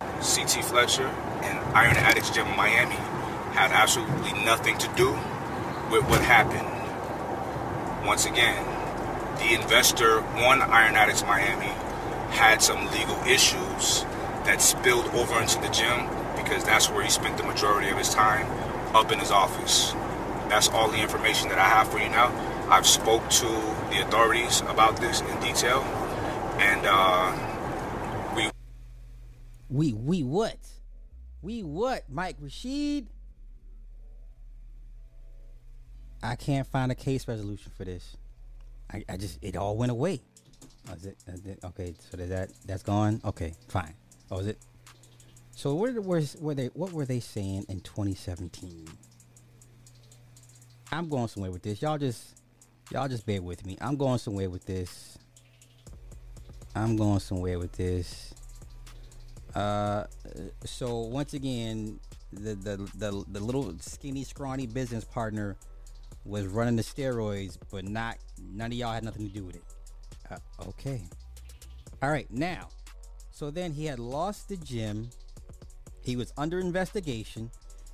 CT 0.00 0.64
Fletcher, 0.64 1.08
and 1.42 1.58
Iron 1.76 1.98
Addicts 1.98 2.30
Gym 2.30 2.46
Miami 2.56 2.94
had 3.52 3.70
absolutely 3.70 4.32
nothing 4.46 4.78
to 4.78 4.88
do 4.96 5.10
with 5.92 6.08
what 6.08 6.22
happened. 6.22 6.66
Once 8.06 8.24
again, 8.24 8.77
the 9.38 9.54
investor, 9.54 10.20
one 10.20 10.60
Iron 10.62 10.94
Addicts 10.94 11.22
Miami, 11.22 11.72
had 12.30 12.60
some 12.62 12.90
legal 12.92 13.16
issues 13.26 14.04
that 14.44 14.60
spilled 14.60 15.06
over 15.14 15.40
into 15.40 15.60
the 15.60 15.68
gym 15.68 16.06
because 16.36 16.64
that's 16.64 16.90
where 16.90 17.02
he 17.02 17.10
spent 17.10 17.36
the 17.36 17.44
majority 17.44 17.88
of 17.88 17.98
his 17.98 18.12
time 18.14 18.46
up 18.94 19.12
in 19.12 19.18
his 19.18 19.30
office. 19.30 19.92
That's 20.48 20.68
all 20.68 20.88
the 20.88 20.98
information 20.98 21.48
that 21.50 21.58
I 21.58 21.68
have 21.68 21.88
for 21.88 21.98
you 21.98 22.08
now. 22.08 22.32
I've 22.70 22.86
spoke 22.86 23.28
to 23.30 23.46
the 23.90 24.02
authorities 24.06 24.60
about 24.62 24.96
this 24.98 25.20
in 25.20 25.40
detail, 25.40 25.80
and 26.58 26.86
uh, 26.86 28.34
we 28.34 28.50
We 29.68 29.92
we 29.92 30.22
what? 30.22 30.58
We 31.42 31.62
what? 31.62 32.04
Mike 32.08 32.36
Rashid? 32.40 33.08
I 36.22 36.34
can't 36.36 36.66
find 36.66 36.90
a 36.90 36.94
case 36.94 37.28
resolution 37.28 37.70
for 37.76 37.84
this. 37.84 38.16
I, 38.92 39.04
I 39.08 39.16
just 39.16 39.38
it 39.42 39.56
all 39.56 39.76
went 39.76 39.92
away. 39.92 40.20
Oh, 40.90 40.94
is 40.94 41.06
it, 41.06 41.16
is 41.26 41.44
it- 41.46 41.60
okay? 41.64 41.94
So 42.10 42.16
that- 42.16 42.28
that 42.28 42.50
that's 42.66 42.82
gone. 42.82 43.20
Okay, 43.24 43.54
fine. 43.68 43.94
Oh, 44.30 44.38
is 44.38 44.46
it? 44.48 44.58
So 45.54 45.74
what 45.74 45.92
were, 45.94 46.22
were 46.40 46.54
they? 46.54 46.66
What 46.68 46.92
were 46.92 47.04
they 47.04 47.20
saying 47.20 47.66
in 47.68 47.80
2017? 47.80 48.86
I'm 50.92 51.08
going 51.08 51.28
somewhere 51.28 51.50
with 51.50 51.62
this. 51.62 51.82
Y'all 51.82 51.98
just 51.98 52.34
y'all 52.90 53.08
just 53.08 53.26
bear 53.26 53.42
with 53.42 53.66
me. 53.66 53.76
I'm 53.80 53.96
going 53.96 54.18
somewhere 54.18 54.48
with 54.48 54.64
this. 54.64 55.18
I'm 56.74 56.96
going 56.96 57.18
somewhere 57.20 57.58
with 57.58 57.72
this. 57.72 58.32
Uh, 59.54 60.04
so 60.64 61.00
once 61.00 61.34
again, 61.34 61.98
the, 62.32 62.54
the 62.54 62.76
the 62.94 63.24
the 63.28 63.40
little 63.40 63.74
skinny, 63.80 64.24
scrawny 64.24 64.66
business 64.66 65.04
partner 65.04 65.56
was 66.24 66.46
running 66.46 66.76
the 66.76 66.82
steroids, 66.82 67.58
but 67.70 67.84
not 67.84 68.16
none 68.52 68.72
of 68.72 68.78
y'all 68.78 68.92
had 68.92 69.04
nothing 69.04 69.28
to 69.28 69.32
do 69.32 69.44
with 69.44 69.56
it. 69.56 69.62
Uh, 70.30 70.36
okay. 70.68 71.02
All 72.02 72.10
right. 72.10 72.30
Now, 72.30 72.68
so 73.30 73.50
then 73.50 73.72
he 73.72 73.84
had 73.86 73.98
lost 73.98 74.48
the 74.48 74.56
gym. 74.56 75.10
He 76.00 76.16
was 76.16 76.32
under 76.36 76.58
investigation, 76.58 77.50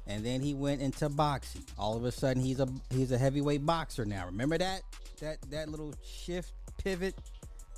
and 0.07 0.25
then 0.25 0.41
he 0.41 0.55
went 0.55 0.81
into 0.81 1.09
boxing. 1.09 1.65
All 1.79 1.97
of 1.97 2.05
a 2.05 2.13
sudden, 2.13 2.43
he's 2.43 2.61
a 2.61 2.69
he's 2.91 3.13
a 3.13 3.19
heavyweight 3.19 3.65
boxer 3.65 4.05
now. 4.05 4.27
Remember 4.27 4.59
that 4.59 4.83
that 5.21 5.39
that 5.51 5.69
little 5.69 5.95
shift 6.03 6.53
pivot. 6.79 7.15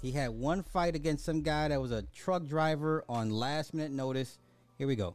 He 0.03 0.11
had 0.13 0.31
one 0.31 0.63
fight 0.63 0.95
against 0.95 1.25
some 1.25 1.43
guy 1.43 1.69
that 1.69 1.81
was 1.81 1.91
a 1.91 2.03
truck 2.15 2.47
driver 2.47 3.05
on 3.09 3.31
last 3.31 3.73
minute 3.75 3.93
notice. 3.93 4.39
Here 4.79 4.87
we 4.87 4.95
go. 4.95 5.15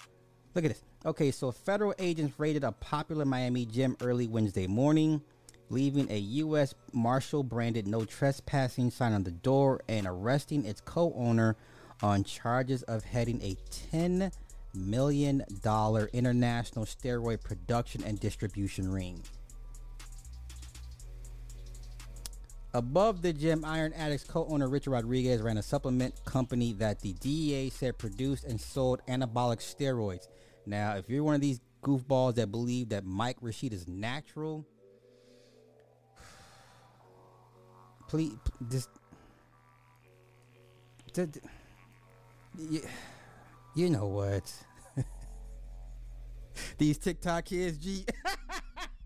Look 0.55 0.65
at 0.65 0.69
this. 0.69 0.83
Okay, 1.05 1.31
so 1.31 1.51
federal 1.51 1.93
agents 1.99 2.39
raided 2.39 2.63
a 2.63 2.71
popular 2.73 3.25
Miami 3.25 3.65
gym 3.65 3.95
early 4.01 4.27
Wednesday 4.27 4.67
morning, 4.67 5.21
leaving 5.71 6.11
a 6.11 6.17
U.S. 6.17 6.75
Marshal 6.93 7.43
branded 7.43 7.87
no 7.87 8.05
trespassing 8.05 8.91
sign 8.91 9.13
on 9.13 9.23
the 9.23 9.31
door 9.31 9.81
and 9.87 10.05
arresting 10.05 10.65
its 10.65 10.81
co 10.81 11.13
owner 11.15 11.55
on 12.03 12.23
charges 12.23 12.83
of 12.83 13.03
heading 13.03 13.41
a 13.41 13.55
$10 13.91 14.31
million 14.73 15.43
international 16.13 16.85
steroid 16.85 17.41
production 17.43 18.03
and 18.03 18.19
distribution 18.19 18.91
ring. 18.91 19.23
Above 22.73 23.21
the 23.21 23.33
gym, 23.33 23.65
Iron 23.65 23.91
Addicts 23.93 24.23
co-owner 24.23 24.69
Richard 24.69 24.91
Rodriguez 24.91 25.41
ran 25.41 25.57
a 25.57 25.61
supplement 25.61 26.23
company 26.23 26.71
that 26.73 27.01
the 27.01 27.11
DEA 27.13 27.69
said 27.69 27.97
produced 27.97 28.45
and 28.45 28.59
sold 28.59 29.01
anabolic 29.09 29.59
steroids. 29.59 30.29
Now, 30.65 30.95
if 30.95 31.09
you're 31.09 31.23
one 31.23 31.35
of 31.35 31.41
these 31.41 31.59
goofballs 31.83 32.35
that 32.35 32.49
believe 32.49 32.87
that 32.89 33.03
Mike 33.03 33.35
Rashid 33.41 33.73
is 33.73 33.89
natural, 33.89 34.65
please 38.11 38.33
just, 38.69 38.89
you, 42.57 42.81
you 43.73 43.89
know 43.89 44.07
what? 44.07 44.53
these 46.77 46.97
TikTok 46.97 47.45
kids, 47.45 47.77
G. 47.77 48.05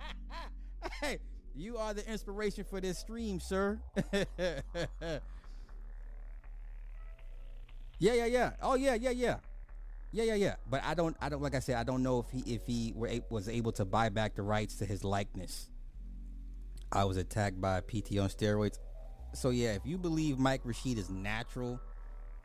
hey, 1.01 1.20
you 1.56 1.78
are 1.78 1.93
the 1.93 2.10
inspiration 2.12 2.64
for 2.64 2.82
this 2.82 2.97
stream, 2.97 3.39
sir. 3.39 3.80
yeah, 4.12 4.32
yeah, 7.99 8.26
yeah. 8.26 8.53
Oh, 8.60 8.74
yeah, 8.74 8.95
yeah, 8.95 9.12
yeah. 9.12 9.38
Yeah, 10.14 10.24
yeah, 10.24 10.36
yeah. 10.36 10.56
But 10.68 10.84
I 10.84 10.95
don't, 10.95 11.16
I 11.22 11.30
don't. 11.30 11.43
Like 11.43 11.53
I 11.53 11.60
said, 11.60 11.76
I 11.76 11.84
don't 11.84 12.01
know 12.01 12.26
if 12.26 12.32
he, 12.32 12.56
if 12.56 12.66
he 12.66 12.91
were 12.95 13.12
was 13.30 13.49
able 13.49 13.74
to 13.74 13.86
buy 13.86 14.10
back 14.10 14.34
the 14.36 14.41
rights 14.41 14.78
to 14.78 14.86
his 14.86 15.03
likeness. 15.03 15.70
I 16.91 17.03
was 17.03 17.18
attacked 17.18 17.60
by 17.62 17.82
PT 17.82 18.18
on 18.18 18.30
steroids. 18.30 18.80
So 19.36 19.49
yeah, 19.49 19.73
if 19.73 19.86
you 19.86 19.97
believe 19.97 20.39
Mike 20.39 20.61
Rashid 20.63 20.97
is 20.97 21.09
natural, 21.09 21.79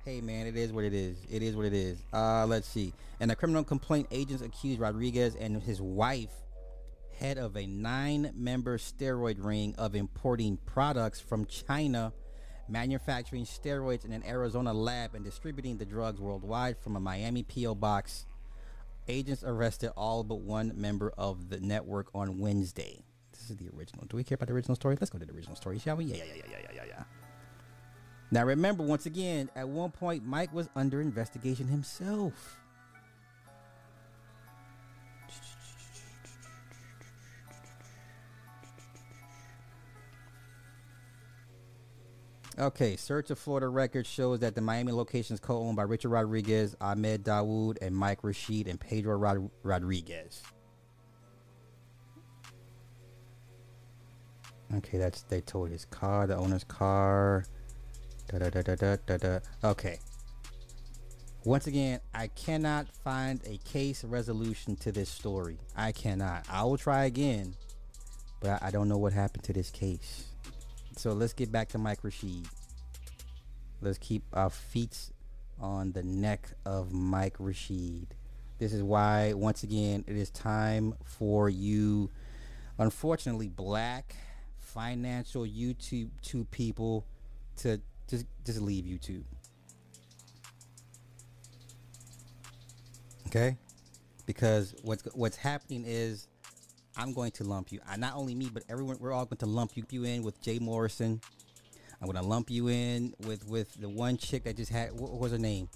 hey 0.04 0.20
man, 0.20 0.46
it 0.46 0.56
is 0.56 0.72
what 0.72 0.84
it 0.84 0.92
is. 0.92 1.16
It 1.30 1.42
is 1.42 1.54
what 1.54 1.66
it 1.66 1.72
is. 1.72 1.98
Uh, 2.12 2.46
let's 2.46 2.68
see. 2.68 2.92
And 3.20 3.30
the 3.30 3.36
criminal 3.36 3.64
complaint 3.64 4.08
agents 4.10 4.42
accused 4.42 4.80
Rodriguez 4.80 5.36
and 5.36 5.62
his 5.62 5.80
wife, 5.80 6.32
head 7.18 7.38
of 7.38 7.56
a 7.56 7.66
nine-member 7.66 8.78
steroid 8.78 9.36
ring, 9.44 9.74
of 9.78 9.94
importing 9.94 10.56
products 10.66 11.20
from 11.20 11.46
China 11.46 12.12
manufacturing 12.68 13.44
steroids 13.44 14.04
in 14.04 14.12
an 14.12 14.24
Arizona 14.26 14.72
lab 14.72 15.14
and 15.14 15.24
distributing 15.24 15.76
the 15.76 15.84
drugs 15.84 16.20
worldwide 16.20 16.78
from 16.78 16.96
a 16.96 17.00
Miami 17.00 17.42
P.O. 17.42 17.74
box. 17.74 18.26
Agents 19.08 19.42
arrested 19.44 19.92
all 19.96 20.22
but 20.22 20.40
one 20.40 20.72
member 20.76 21.12
of 21.18 21.50
the 21.50 21.58
network 21.58 22.08
on 22.14 22.38
Wednesday. 22.38 23.02
Is 23.50 23.56
the 23.56 23.68
original. 23.76 24.04
Do 24.08 24.16
we 24.16 24.22
care 24.24 24.36
about 24.36 24.46
the 24.46 24.54
original 24.54 24.76
story? 24.76 24.96
Let's 25.00 25.10
go 25.10 25.18
to 25.18 25.26
the 25.26 25.32
original 25.32 25.56
story, 25.56 25.78
shall 25.78 25.96
we? 25.96 26.04
Yeah, 26.04 26.16
yeah, 26.16 26.24
yeah, 26.24 26.42
yeah, 26.50 26.56
yeah, 26.62 26.68
yeah, 26.74 26.82
yeah. 26.86 27.02
Now 28.30 28.44
remember, 28.44 28.84
once 28.84 29.06
again, 29.06 29.50
at 29.56 29.68
one 29.68 29.90
point, 29.90 30.24
Mike 30.24 30.54
was 30.54 30.68
under 30.76 31.00
investigation 31.00 31.66
himself. 31.66 32.56
Okay, 42.58 42.94
search 42.96 43.30
of 43.30 43.38
Florida 43.38 43.68
records 43.68 44.08
shows 44.08 44.40
that 44.40 44.54
the 44.54 44.60
Miami 44.60 44.92
location 44.92 45.34
is 45.34 45.40
co-owned 45.40 45.76
by 45.76 45.82
Richard 45.82 46.10
Rodriguez, 46.10 46.76
Ahmed 46.80 47.24
Dawood, 47.24 47.78
and 47.80 47.96
Mike 47.96 48.22
Rashid 48.22 48.68
and 48.68 48.78
Pedro 48.78 49.16
Rod- 49.16 49.50
Rodriguez. 49.62 50.42
Okay, 54.76 54.98
that's 54.98 55.22
they 55.22 55.40
told 55.40 55.70
his 55.70 55.84
car, 55.84 56.26
the 56.26 56.36
owner's 56.36 56.64
car. 56.64 57.44
Da 58.28 58.38
da 58.38 58.50
da 58.50 58.62
da 58.62 58.74
da 58.74 58.96
da 59.06 59.16
da. 59.16 59.38
Okay. 59.64 59.98
Once 61.44 61.66
again, 61.66 62.00
I 62.14 62.28
cannot 62.28 62.86
find 63.02 63.40
a 63.46 63.56
case 63.58 64.04
resolution 64.04 64.76
to 64.76 64.92
this 64.92 65.08
story. 65.08 65.58
I 65.74 65.90
cannot. 65.92 66.44
I 66.50 66.62
will 66.64 66.76
try 66.76 67.06
again, 67.06 67.54
but 68.40 68.62
I 68.62 68.70
don't 68.70 68.88
know 68.88 68.98
what 68.98 69.12
happened 69.12 69.44
to 69.44 69.52
this 69.52 69.70
case. 69.70 70.26
So 70.96 71.12
let's 71.14 71.32
get 71.32 71.50
back 71.50 71.70
to 71.70 71.78
Mike 71.78 72.04
Rashid. 72.04 72.46
Let's 73.80 73.98
keep 73.98 74.22
our 74.34 74.50
feet 74.50 75.10
on 75.58 75.92
the 75.92 76.02
neck 76.02 76.50
of 76.66 76.92
Mike 76.92 77.36
Rashid. 77.38 78.14
This 78.58 78.74
is 78.74 78.82
why, 78.82 79.32
once 79.32 79.62
again, 79.62 80.04
it 80.06 80.16
is 80.16 80.28
time 80.30 80.94
for 81.02 81.48
you, 81.48 82.10
unfortunately, 82.78 83.48
black 83.48 84.14
financial 84.74 85.42
YouTube 85.42 86.10
two 86.22 86.44
people 86.46 87.06
to 87.58 87.80
just 88.08 88.26
just 88.44 88.60
leave 88.60 88.84
YouTube. 88.84 89.24
Okay? 93.26 93.56
Because 94.26 94.74
what's 94.82 95.04
what's 95.14 95.36
happening 95.36 95.84
is 95.86 96.28
I'm 96.96 97.12
going 97.12 97.30
to 97.32 97.44
lump 97.44 97.72
you. 97.72 97.80
I 97.88 97.96
not 97.96 98.14
only 98.14 98.34
me, 98.34 98.50
but 98.52 98.64
everyone 98.68 98.98
we're 99.00 99.12
all 99.12 99.24
going 99.24 99.38
to 99.38 99.46
lump 99.46 99.72
you, 99.76 99.84
you 99.90 100.04
in 100.04 100.22
with 100.22 100.40
Jay 100.42 100.58
Morrison. 100.58 101.20
I'm 102.00 102.06
gonna 102.06 102.26
lump 102.26 102.50
you 102.50 102.68
in 102.68 103.14
with 103.26 103.46
with 103.46 103.74
the 103.74 103.88
one 103.88 104.16
chick 104.16 104.44
that 104.44 104.56
just 104.56 104.72
had 104.72 104.92
what 104.92 105.12
was 105.18 105.32
her 105.32 105.38
name? 105.38 105.68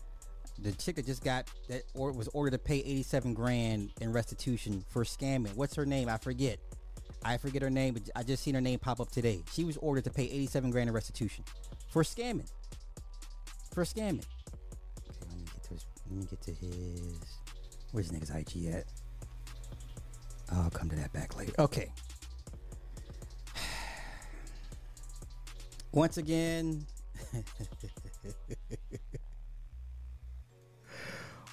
The 0.59 0.73
chick 0.73 0.97
that 0.97 1.07
just 1.07 1.23
got 1.23 1.51
that 1.69 1.83
or 1.95 2.13
was 2.13 2.29
ordered 2.29 2.53
to 2.53 2.59
pay 2.59 2.79
87 2.79 3.35
grand 3.35 3.91
in 4.01 4.13
restitution 4.13 4.85
for 4.89 5.05
scamming. 5.05 5.55
What's 5.55 5.75
her 5.75 5.85
name? 5.85 6.09
I 6.09 6.17
forget. 6.17 6.59
I 7.25 7.37
forget 7.39 7.63
her 7.63 7.71
name, 7.71 7.95
but 7.95 8.03
I 8.15 8.23
just 8.23 8.43
seen 8.43 8.55
her 8.55 8.61
name 8.61 8.79
pop 8.79 9.01
up 9.01 9.11
today. 9.11 9.43
She 9.53 9.65
was 9.65 9.77
ordered 9.79 10.05
to 10.05 10.11
pay 10.11 10.25
87 10.25 10.71
grand 10.71 10.89
in 10.89 10.95
restitution 10.95 11.45
for 11.89 12.03
scamming. 12.03 12.51
For 13.73 13.85
scamming. 13.85 14.25
Okay, 15.09 15.17
let 15.31 15.39
me 15.39 15.45
get 15.45 15.63
to 15.63 15.75
his, 15.75 15.87
let 16.11 16.19
me 16.19 16.27
get 16.31 16.43
to 16.43 16.53
his. 16.53 17.39
Where's 17.93 18.11
nigga's 18.11 18.31
IG 18.31 18.67
at? 18.75 18.85
I'll 20.53 20.71
come 20.71 20.91
to 20.91 20.97
that 20.97 21.13
back 21.13 21.37
later. 21.37 21.53
Okay. 21.59 21.93
Once 25.93 26.17
again, 26.19 26.87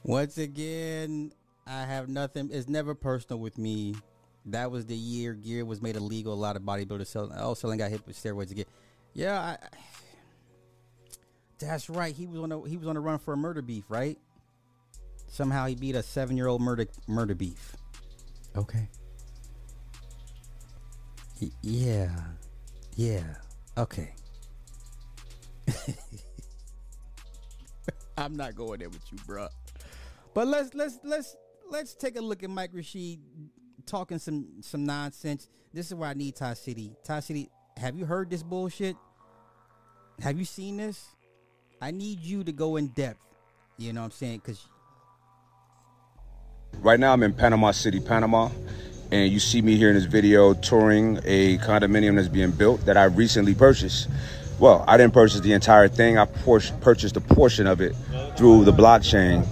once 0.03 0.37
again, 0.37 1.31
I 1.67 1.83
have 1.85 2.09
nothing. 2.09 2.49
It's 2.51 2.67
never 2.67 2.93
personal 2.95 3.39
with 3.39 3.57
me. 3.57 3.95
That 4.45 4.71
was 4.71 4.85
the 4.87 4.95
year 4.95 5.33
gear 5.33 5.65
was 5.65 5.81
made 5.81 5.95
illegal. 5.95 6.33
A 6.33 6.35
lot 6.35 6.55
of 6.55 6.63
bodybuilders 6.63 7.07
selling. 7.07 7.31
Oh, 7.37 7.53
selling 7.53 7.77
got 7.77 7.91
hit 7.91 8.05
with 8.07 8.15
steroids 8.15 8.51
again. 8.51 8.65
Yeah, 9.13 9.39
I, 9.39 9.57
that's 11.59 11.89
right. 11.89 12.15
He 12.15 12.25
was 12.25 12.39
on 12.39 12.51
a 12.51 12.67
he 12.67 12.77
was 12.77 12.87
on 12.87 12.97
a 12.97 12.99
run 12.99 13.19
for 13.19 13.33
a 13.33 13.37
murder 13.37 13.61
beef, 13.61 13.83
right? 13.89 14.17
Somehow 15.27 15.67
he 15.67 15.75
beat 15.75 15.95
a 15.95 16.03
seven 16.03 16.35
year 16.37 16.47
old 16.47 16.61
murder 16.61 16.87
murder 17.07 17.35
beef. 17.35 17.75
Okay. 18.55 18.89
Y- 21.41 21.51
yeah. 21.61 22.09
Yeah. 22.95 23.35
Okay. 23.77 24.13
I'm 28.17 28.35
not 28.35 28.55
going 28.55 28.79
there 28.79 28.89
with 28.89 29.03
you, 29.11 29.17
bruh. 29.19 29.49
But 30.33 30.47
let's 30.47 30.73
let's 30.73 30.99
let's 31.03 31.35
let's 31.69 31.93
take 31.95 32.17
a 32.17 32.21
look 32.21 32.43
at 32.43 32.49
Mike 32.49 32.71
Rashid 32.73 33.19
talking 33.81 34.19
some 34.19 34.47
some 34.61 34.85
nonsense. 34.85 35.49
This 35.73 35.87
is 35.87 35.95
where 35.95 36.09
I 36.09 36.13
need 36.13 36.35
Ty 36.35 36.53
City. 36.55 36.93
Ty 37.03 37.21
City, 37.21 37.49
have 37.77 37.95
you 37.95 38.05
heard 38.05 38.29
this 38.29 38.43
bullshit? 38.43 38.95
Have 40.19 40.37
you 40.37 40.45
seen 40.45 40.77
this? 40.77 41.05
I 41.81 41.91
need 41.91 42.19
you 42.19 42.43
to 42.43 42.51
go 42.51 42.75
in 42.77 42.87
depth. 42.89 43.25
You 43.77 43.93
know 43.93 44.01
what 44.01 44.05
I'm 44.05 44.11
saying? 44.11 44.41
Because 44.45 44.67
Right 46.79 46.99
now, 46.99 47.13
I'm 47.13 47.21
in 47.21 47.33
Panama 47.33 47.71
City, 47.71 47.99
Panama, 47.99 48.49
and 49.11 49.31
you 49.31 49.39
see 49.39 49.61
me 49.61 49.75
here 49.75 49.89
in 49.89 49.95
this 49.95 50.05
video 50.05 50.53
touring 50.53 51.19
a 51.25 51.57
condominium 51.59 52.15
that's 52.15 52.27
being 52.27 52.51
built 52.51 52.85
that 52.85 52.97
I 52.97 53.03
recently 53.03 53.53
purchased. 53.53 54.07
Well, 54.57 54.83
I 54.87 54.97
didn't 54.97 55.13
purchase 55.13 55.41
the 55.41 55.53
entire 55.53 55.87
thing. 55.87 56.17
I 56.17 56.25
purchased 56.25 57.17
a 57.17 57.21
portion 57.21 57.67
of 57.67 57.81
it 57.81 57.95
through 58.35 58.65
the 58.65 58.71
blockchain, 58.71 59.45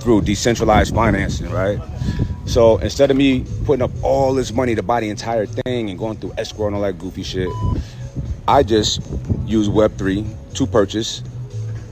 through 0.00 0.22
decentralized 0.22 0.94
financing, 0.94 1.50
right? 1.50 1.78
So 2.46 2.78
instead 2.78 3.10
of 3.10 3.16
me 3.16 3.44
putting 3.64 3.82
up 3.82 3.90
all 4.02 4.34
this 4.34 4.52
money 4.52 4.74
to 4.74 4.82
buy 4.82 5.00
the 5.00 5.08
entire 5.08 5.46
thing 5.46 5.90
and 5.90 5.98
going 5.98 6.18
through 6.18 6.34
escrow 6.36 6.66
and 6.66 6.76
all 6.76 6.82
that 6.82 6.98
goofy 6.98 7.22
shit, 7.22 7.48
I 8.46 8.62
just 8.62 9.00
use 9.46 9.68
Web3 9.68 10.54
to 10.54 10.66
purchase 10.66 11.22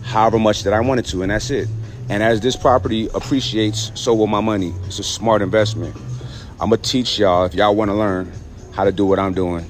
however 0.02 0.38
much 0.38 0.62
that 0.64 0.72
I 0.72 0.80
wanted 0.80 1.06
to, 1.06 1.22
and 1.22 1.30
that's 1.30 1.50
it. 1.50 1.68
And 2.10 2.22
as 2.22 2.40
this 2.40 2.56
property 2.56 3.08
appreciates, 3.14 3.92
so 3.94 4.14
will 4.14 4.26
my 4.26 4.40
money. 4.40 4.74
It's 4.86 4.98
a 4.98 5.04
smart 5.04 5.40
investment. 5.40 5.96
I'm 6.60 6.70
gonna 6.70 6.76
teach 6.76 7.18
y'all 7.18 7.44
if 7.44 7.54
y'all 7.54 7.74
want 7.74 7.90
to 7.90 7.94
learn 7.94 8.30
how 8.72 8.84
to 8.84 8.92
do 8.92 9.06
what 9.06 9.18
I'm 9.18 9.34
doing. 9.34 9.64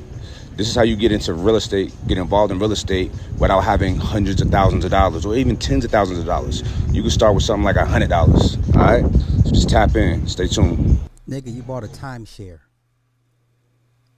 This 0.57 0.69
is 0.69 0.75
how 0.75 0.83
you 0.83 0.97
get 0.97 1.13
into 1.13 1.33
real 1.33 1.57
estate, 1.57 1.93
get 2.07 2.19
involved 2.19 2.53
in 2.53 2.59
real 2.59 2.73
estate 2.73 3.11
without 3.39 3.63
having 3.63 3.97
hundreds 3.97 4.43
of 4.43 4.51
thousands 4.51 4.85
of 4.85 4.91
dollars 4.91 5.25
or 5.25 5.35
even 5.35 5.57
tens 5.57 5.85
of 5.85 5.91
thousands 5.91 6.19
of 6.19 6.27
dollars. 6.27 6.63
You 6.93 7.01
can 7.01 7.11
start 7.11 7.35
with 7.35 7.43
something 7.45 7.65
like 7.65 7.77
a 7.77 7.87
hundred 7.87 8.11
dollars. 8.11 8.57
All 8.75 8.83
right, 8.83 9.05
so 9.45 9.51
just 9.51 9.71
tap 9.71 9.97
in. 9.97 10.27
Stay 10.27 10.47
tuned. 10.47 10.99
nigga, 11.29 11.55
you 11.55 11.63
bought 11.63 11.85
a 11.85 11.89
timeshare. 11.89 12.61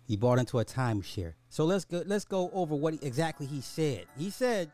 You 0.06 0.18
bought 0.18 0.38
into 0.38 0.58
a 0.58 0.64
timeshare. 0.64 1.34
So 1.48 1.64
let's 1.64 1.84
go. 1.84 2.02
Let's 2.04 2.24
go 2.24 2.50
over 2.52 2.74
what 2.74 2.94
he, 2.94 3.06
exactly 3.06 3.46
he 3.46 3.60
said. 3.60 4.04
He 4.18 4.28
said, 4.30 4.70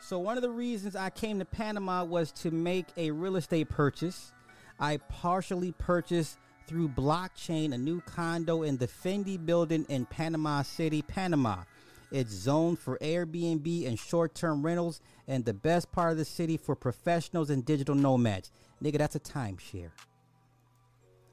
"So 0.00 0.18
one 0.18 0.36
of 0.36 0.42
the 0.42 0.50
reasons 0.50 0.96
I 0.96 1.10
came 1.10 1.40
to 1.40 1.44
Panama 1.44 2.04
was 2.04 2.32
to 2.32 2.50
make 2.50 2.86
a 2.96 3.10
real 3.10 3.36
estate 3.36 3.68
purchase. 3.68 4.32
I 4.80 4.96
partially 4.96 5.72
purchased 5.72 6.38
through 6.72 6.88
blockchain 6.88 7.74
a 7.74 7.78
new 7.78 8.00
condo 8.00 8.62
in 8.62 8.78
the 8.78 8.86
Fendi 8.86 9.36
building 9.44 9.84
in 9.90 10.06
Panama 10.06 10.62
City, 10.62 11.02
Panama. 11.02 11.64
It's 12.10 12.32
zoned 12.32 12.78
for 12.78 12.96
Airbnb 13.02 13.86
and 13.86 13.98
short-term 13.98 14.64
rentals, 14.64 15.02
and 15.28 15.44
the 15.44 15.52
best 15.52 15.92
part 15.92 16.12
of 16.12 16.16
the 16.16 16.24
city 16.24 16.56
for 16.56 16.74
professionals 16.74 17.50
and 17.50 17.62
digital 17.62 17.94
nomads. 17.94 18.50
Nigga, 18.82 18.96
that's 18.96 19.16
a 19.16 19.20
timeshare." 19.20 19.90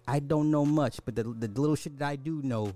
I 0.05 0.19
don't 0.19 0.51
know 0.51 0.65
much, 0.65 0.99
but 1.05 1.15
the, 1.15 1.23
the 1.23 1.47
little 1.47 1.75
shit 1.75 1.97
that 1.99 2.09
I 2.09 2.17
do 2.17 2.41
know, 2.41 2.73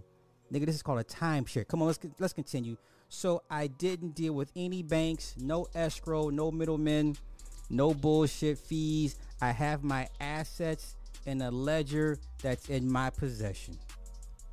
nigga, 0.49 0.66
this 0.66 0.76
is 0.76 0.84
called 0.84 0.99
a 0.99 1.03
timeshare. 1.03 1.68
Come 1.68 1.82
on, 1.82 1.88
let's 1.88 1.99
let's 2.18 2.34
continue. 2.34 2.78
So 3.09 3.43
I 3.49 3.68
didn't 3.68 4.16
deal 4.16 4.32
with 4.32 4.53
any 4.55 4.84
banks, 4.84 5.36
no 5.38 5.68
escrow, 5.76 6.30
no 6.30 6.49
middlemen, 6.49 7.18
no 7.70 7.93
bullshit 7.93 8.57
fees. 8.57 9.18
I 9.41 9.51
have 9.51 9.84
my 9.84 10.07
assets 10.22 10.95
in 11.26 11.41
a 11.41 11.51
ledger 11.51 12.17
that's 12.41 12.69
in 12.69 12.91
my 12.91 13.09
possession. 13.09 13.78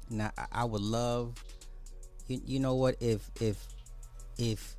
Now 0.08 0.32
I, 0.52 0.64
would 0.64 0.80
love, 0.80 1.34
you, 2.26 2.40
you 2.44 2.60
know 2.60 2.74
what? 2.74 2.96
If 3.00 3.30
if 3.40 3.66
if 4.38 4.76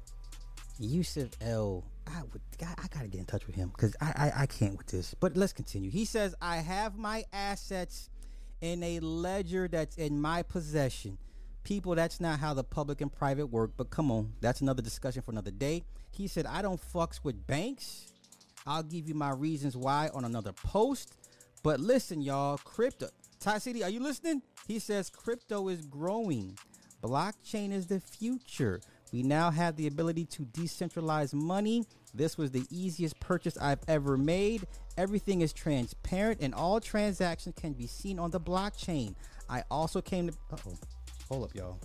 Yusuf 0.79 1.29
L. 1.41 1.83
I 2.07 2.21
would. 2.33 2.41
I, 2.61 2.73
I 2.83 2.87
gotta 2.93 3.07
get 3.07 3.19
in 3.19 3.25
touch 3.25 3.45
with 3.47 3.55
him 3.55 3.69
because 3.69 3.95
I, 4.01 4.31
I 4.35 4.41
I 4.41 4.45
can't 4.45 4.77
with 4.77 4.87
this. 4.87 5.13
But 5.19 5.37
let's 5.37 5.53
continue. 5.53 5.89
He 5.89 6.05
says 6.05 6.35
I 6.41 6.57
have 6.57 6.97
my 6.97 7.23
assets 7.31 8.09
in 8.59 8.83
a 8.83 8.99
ledger 8.99 9.67
that's 9.67 9.97
in 9.97 10.19
my 10.19 10.43
possession. 10.43 11.17
People, 11.63 11.93
that's 11.93 12.19
not 12.19 12.39
how 12.39 12.55
the 12.55 12.63
public 12.63 13.01
and 13.01 13.11
private 13.11 13.45
work. 13.47 13.71
But 13.77 13.91
come 13.91 14.11
on, 14.11 14.33
that's 14.41 14.61
another 14.61 14.81
discussion 14.81 15.21
for 15.21 15.31
another 15.31 15.51
day. 15.51 15.83
He 16.11 16.27
said 16.27 16.45
I 16.45 16.61
don't 16.61 16.81
fucks 16.81 17.23
with 17.23 17.45
banks. 17.47 18.11
I'll 18.65 18.83
give 18.83 19.07
you 19.07 19.15
my 19.15 19.31
reasons 19.31 19.77
why 19.77 20.09
on 20.13 20.25
another 20.25 20.51
post. 20.51 21.15
But 21.63 21.79
listen, 21.79 22.21
y'all, 22.21 22.57
crypto. 22.57 23.09
Ty 23.39 23.57
City, 23.59 23.83
are 23.83 23.89
you 23.89 23.99
listening? 23.99 24.41
He 24.67 24.79
says 24.79 25.09
crypto 25.09 25.67
is 25.67 25.85
growing. 25.85 26.57
Blockchain 27.03 27.71
is 27.71 27.87
the 27.87 27.99
future. 27.99 28.79
We 29.11 29.23
now 29.23 29.51
have 29.51 29.75
the 29.75 29.87
ability 29.87 30.25
to 30.25 30.43
decentralize 30.43 31.33
money. 31.33 31.85
This 32.13 32.37
was 32.37 32.51
the 32.51 32.65
easiest 32.69 33.19
purchase 33.19 33.57
I've 33.57 33.81
ever 33.87 34.17
made. 34.17 34.67
Everything 34.97 35.41
is 35.41 35.53
transparent 35.53 36.41
and 36.41 36.53
all 36.53 36.79
transactions 36.79 37.55
can 37.59 37.73
be 37.73 37.87
seen 37.87 38.19
on 38.19 38.31
the 38.31 38.39
blockchain. 38.39 39.15
I 39.49 39.63
also 39.69 40.01
came 40.01 40.29
to. 40.29 40.33
Oh. 40.65 40.77
Hold 41.29 41.45
up, 41.45 41.55
y'all. 41.55 41.79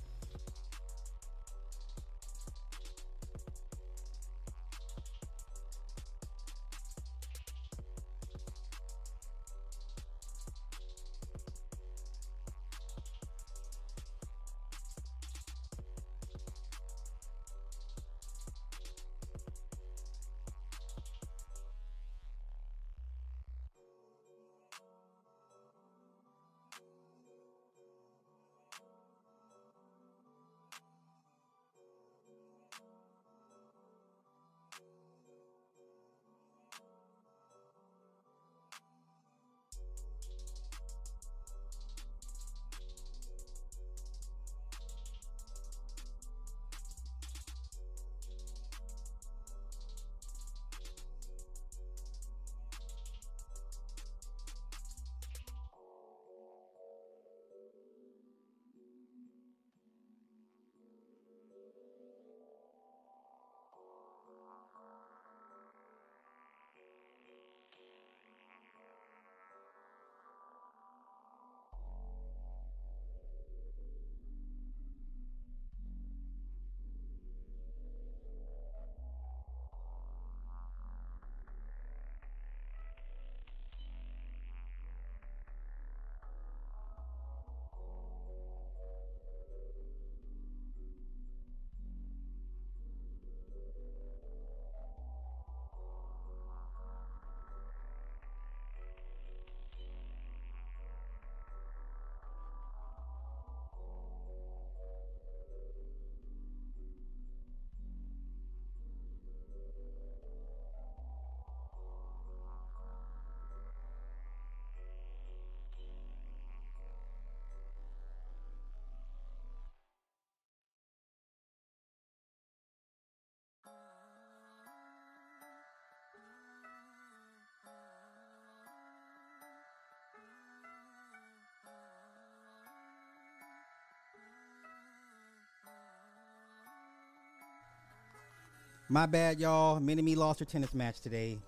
My 138.88 139.06
bad, 139.06 139.40
y'all. 139.40 139.80
Mini 139.80 140.00
Me 140.00 140.14
lost 140.14 140.38
her 140.38 140.44
tennis 140.44 140.72
match 140.72 141.00
today. 141.00 141.38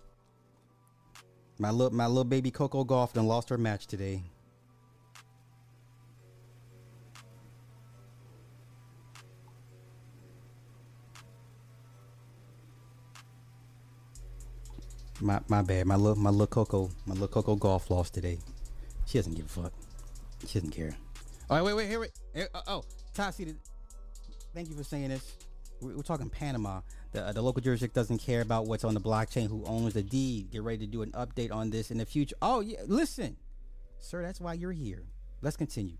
My 1.59 1.70
little 1.70 1.97
my 1.97 2.07
little 2.07 2.24
baby 2.24 2.51
Coco 2.51 2.84
Gauff 2.84 3.12
done 3.12 3.26
lost 3.28 3.49
her 3.49 3.59
match 3.59 3.86
today. 3.86 4.22
My 15.20 15.41
my 15.49 15.62
bad. 15.62 15.86
My 15.86 15.95
little 15.95 16.16
my 16.16 16.30
little 16.30 16.47
Coco 16.49 16.91
my 17.07 17.14
little 17.14 17.28
Coco 17.28 17.57
Gauff 17.57 17.89
lost 17.89 18.14
today. 18.14 18.39
She 19.07 19.18
doesn't 19.18 19.34
give 19.34 19.47
a 19.47 19.49
fuck. 19.49 19.72
She 20.47 20.59
doesn't 20.59 20.70
care. 20.70 20.97
All 21.49 21.57
right, 21.57 21.64
wait, 21.64 21.74
wait, 21.74 21.89
here, 21.89 22.01
wait. 22.01 22.11
Here, 22.34 22.49
uh, 22.53 22.61
oh, 22.66 22.84
Tassi, 23.14 23.57
thank 24.55 24.68
you 24.68 24.76
for 24.76 24.84
saying 24.84 25.09
this. 25.09 25.47
We're, 25.80 26.02
talking 26.02 26.30
Panama. 26.30 26.80
The, 27.12 27.26
uh, 27.26 27.32
the 27.32 27.42
local 27.42 27.62
jurisdiction 27.62 27.94
doesn't 27.94 28.18
care 28.18 28.40
about 28.40 28.66
what's 28.66 28.84
on 28.84 28.94
the 28.94 29.00
blockchain, 29.00 29.48
who 29.48 29.64
owns 29.64 29.94
the 29.94 30.02
deed. 30.02 30.50
Get 30.50 30.62
ready 30.62 30.78
to 30.78 30.86
do 30.86 31.02
an 31.02 31.12
update 31.12 31.52
on 31.52 31.70
this 31.70 31.90
in 31.90 31.98
the 31.98 32.06
future. 32.06 32.36
Oh, 32.42 32.60
yeah, 32.60 32.78
listen, 32.86 33.36
sir, 34.00 34.22
that's 34.22 34.40
why 34.40 34.54
you're 34.54 34.72
here. 34.72 35.04
Let's 35.40 35.56
continue. 35.56 35.96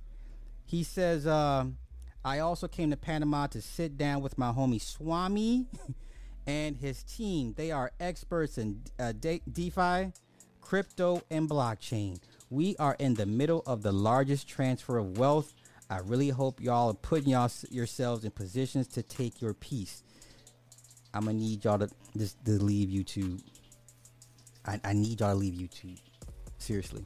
He 0.65 0.83
says, 0.83 1.27
um, 1.27 1.79
I 2.25 2.41
also 2.41 2.69
came 2.69 2.91
to 2.91 2.97
Panama 2.97 3.47
to 3.49 3.63
sit 3.63 3.97
down 3.97 4.21
with 4.21 4.37
my 4.37 4.53
homie 4.53 4.81
Swami 4.81 5.67
and 6.47 6.77
his 6.77 7.03
team. 7.05 7.55
They 7.57 7.71
are 7.71 7.93
experts 8.01 8.59
in 8.59 8.83
uh, 8.99 9.13
De- 9.13 9.43
DeFi, 9.51 10.13
crypto, 10.61 11.23
and 11.31 11.49
blockchain. 11.49 12.19
We 12.51 12.77
are 12.79 12.97
in 12.99 13.15
the 13.15 13.27
middle 13.27 13.63
of 13.67 13.83
the 13.83 13.93
largest 13.93 14.49
transfer 14.49 14.99
of 14.99 15.19
wealth. 15.19 15.55
I 15.91 15.99
really 16.01 16.29
hope 16.29 16.61
y'all 16.61 16.91
are 16.91 16.95
putting 16.95 17.31
y'all 17.31 17.51
yourselves 17.71 18.25
in 18.25 18.31
positions 18.31 18.89
to 18.89 19.03
take 19.03 19.41
your 19.41 19.55
piece. 19.55 20.03
I'm 21.15 21.25
gonna 21.25 21.39
need 21.39 21.65
y'all 21.65 21.79
to 21.79 21.89
just 22.17 22.45
to 22.45 22.53
leave 22.63 22.89
YouTube. 22.89 23.41
I, 24.67 24.79
I 24.85 24.93
need 24.93 25.21
y'all 25.21 25.33
to 25.33 25.39
leave 25.39 25.55
YouTube. 25.55 25.99
Seriously, 26.59 27.05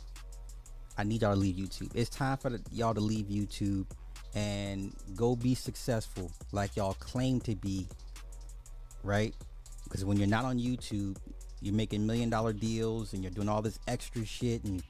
I 0.98 1.04
need 1.04 1.22
y'all 1.22 1.34
to 1.34 1.38
leave 1.38 1.56
YouTube. 1.56 1.92
It's 1.94 2.10
time 2.10 2.36
for 2.38 2.50
the, 2.50 2.60
y'all 2.72 2.94
to 2.94 3.00
leave 3.00 3.26
YouTube 3.26 3.86
and 4.34 4.92
go 5.14 5.36
be 5.36 5.54
successful 5.54 6.32
like 6.50 6.74
y'all 6.76 6.94
claim 6.94 7.40
to 7.42 7.54
be. 7.54 7.86
Right? 9.04 9.34
Because 9.84 10.04
when 10.04 10.16
you're 10.16 10.28
not 10.28 10.44
on 10.44 10.58
YouTube, 10.58 11.16
you're 11.60 11.74
making 11.74 12.04
million 12.04 12.30
dollar 12.30 12.52
deals 12.52 13.12
and 13.12 13.22
you're 13.22 13.30
doing 13.30 13.48
all 13.48 13.62
this 13.62 13.78
extra 13.86 14.24
shit 14.24 14.64
and 14.64 14.82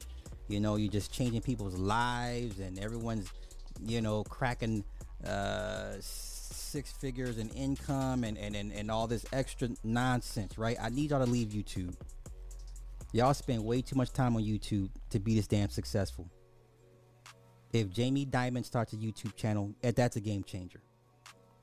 you 0.49 0.61
know 0.61 0.76
you're 0.76 0.90
just 0.90 1.12
changing 1.12 1.43
people's 1.43 1.76
lives 1.76 2.59
and 2.59 2.78
everyone's 2.78 3.28
you 3.86 4.00
know 4.00 4.24
cracking 4.24 4.84
uh 5.26 5.94
six 6.00 6.90
figures 6.92 7.38
in 7.38 7.48
income 7.50 8.24
and 8.24 8.36
and, 8.38 8.56
and 8.56 8.72
and 8.72 8.90
all 8.90 9.06
this 9.06 9.24
extra 9.32 9.68
nonsense 9.84 10.58
right? 10.58 10.76
I 10.80 10.88
need 10.88 11.10
y'all 11.10 11.24
to 11.24 11.30
leave 11.30 11.48
youtube. 11.48 11.94
Y'all 13.12 13.34
spend 13.34 13.64
way 13.64 13.82
too 13.82 13.96
much 13.96 14.12
time 14.12 14.36
on 14.36 14.42
youtube 14.42 14.88
to 15.10 15.18
be 15.20 15.34
this 15.34 15.46
damn 15.46 15.70
successful. 15.70 16.28
If 17.72 17.90
jamie 17.90 18.26
dimon 18.26 18.64
starts 18.64 18.92
a 18.92 18.96
youtube 18.96 19.36
channel 19.36 19.74
eh, 19.82 19.92
that's 19.94 20.16
a 20.16 20.20
game 20.20 20.44
changer. 20.44 20.80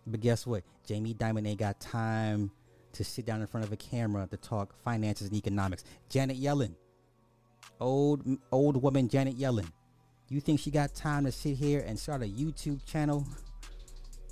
But 0.08 0.22
guess 0.22 0.48
what? 0.48 0.64
Jamie 0.88 1.14
dimon 1.14 1.48
ain't 1.48 1.60
got 1.60 1.80
time 1.80 2.52
to 2.94 3.04
sit 3.04 3.26
down 3.26 3.42
in 3.42 3.48
front 3.48 3.66
of 3.66 3.72
a 3.72 3.78
camera 3.78 4.28
to 4.28 4.38
talk 4.38 4.74
finances 4.84 5.28
and 5.28 5.36
economics. 5.36 5.84
Janet 6.10 6.42
yellen. 6.42 6.76
Old 7.80 8.26
old 8.52 8.82
woman 8.82 9.08
Janet 9.08 9.38
Yellen. 9.38 9.72
You 10.30 10.40
think 10.40 10.60
she 10.60 10.70
got 10.72 10.94
time 10.94 11.26
to 11.26 11.32
sit 11.32 11.58
here 11.58 11.84
and 11.86 11.98
start 11.98 12.22
a 12.22 12.26
YouTube 12.26 12.86
channel 12.86 13.26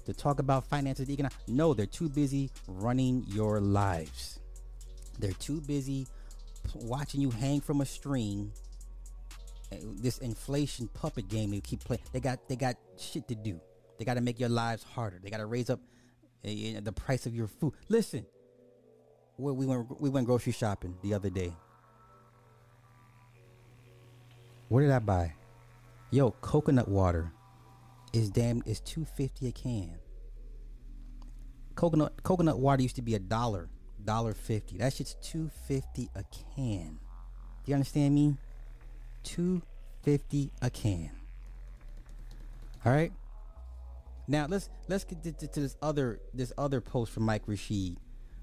to 0.06 0.14
talk 0.14 0.40
about 0.40 0.68
finances? 0.68 1.10
No, 1.48 1.74
they're 1.74 1.86
too 1.88 2.08
busy 2.08 2.52
running 2.68 3.26
your 3.28 3.60
lives. 3.60 4.40
They're 5.20 5.32
too 5.32 5.60
busy 5.62 6.08
watching 6.76 7.22
you 7.22 7.32
hang 7.32 7.62
from 7.62 7.82
a 7.82 7.86
string. 7.86 8.52
eh, 9.72 9.78
This 9.96 10.20
inflation 10.20 10.88
puppet 10.90 11.28
game 11.30 11.50
they 11.52 11.62
keep 11.62 11.84
playing. 11.84 12.04
They 12.14 12.20
got 12.20 12.48
they 12.48 12.56
got 12.56 12.76
shit 12.98 13.28
to 13.30 13.36
do. 13.36 13.60
They 13.98 14.06
got 14.06 14.14
to 14.14 14.22
make 14.22 14.40
your 14.40 14.50
lives 14.50 14.84
harder. 14.84 15.20
They 15.22 15.32
got 15.32 15.38
to 15.38 15.48
raise 15.48 15.72
up 15.72 15.80
uh, 16.46 16.50
the 16.82 16.94
price 16.96 17.26
of 17.26 17.34
your 17.34 17.48
food. 17.48 17.74
Listen, 17.90 18.24
we 19.40 19.66
went 19.66 20.00
we 20.00 20.10
went 20.12 20.28
grocery 20.28 20.54
shopping 20.54 20.96
the 21.02 21.16
other 21.16 21.32
day. 21.32 21.52
What 24.70 24.82
did 24.82 24.92
I 24.92 25.00
buy? 25.00 25.34
Yo, 26.10 26.32
coconut 26.42 26.88
water 26.88 27.34
is 28.14 28.30
damn 28.30 28.64
is 28.66 28.80
two 28.80 29.04
fifty 29.04 29.48
a 29.48 29.52
can. 29.52 29.98
Coconut 31.76 32.24
coconut 32.24 32.60
water 32.60 32.82
used 32.82 32.96
to 32.96 33.02
be 33.02 33.16
a 33.16 33.20
dollar, 33.20 33.68
dollar 34.04 34.34
fifty. 34.34 34.78
That 34.78 34.94
shit's 34.94 35.16
two 35.22 35.50
fifty 35.68 36.10
a 36.16 36.24
can. 36.56 37.00
Do 37.66 37.72
you 37.72 37.74
understand 37.74 38.16
me? 38.16 38.38
Two 39.24 39.62
fifty 40.02 40.52
a 40.62 40.70
can. 40.70 41.12
All 42.86 42.94
right. 42.94 43.12
Now 44.30 44.48
let's 44.50 44.70
let's 44.88 45.04
get 45.04 45.22
to, 45.24 45.34
to, 45.34 45.48
to 45.48 45.60
this 45.60 45.76
other 45.82 46.22
this 46.34 46.54
other 46.58 46.80
post 46.80 47.12
from 47.12 47.24
Mike 47.24 47.44
Rashid. 47.48 47.98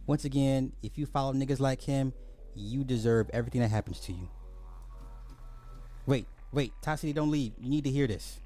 Once 0.06 0.26
again, 0.26 0.72
if 0.82 0.98
you 0.98 1.06
follow 1.06 1.32
niggas 1.32 1.60
like 1.60 1.80
him, 1.80 2.12
you 2.54 2.84
deserve 2.84 3.30
everything 3.32 3.62
that 3.62 3.70
happens 3.70 4.00
to 4.00 4.12
you. 4.12 4.28
Wait, 6.04 6.26
wait, 6.54 6.72
Tassity, 6.80 7.12
don't 7.12 7.30
leave. 7.30 7.52
You 7.60 7.68
need 7.68 7.84
to 7.84 7.90
hear 7.90 8.06
this. 8.06 8.38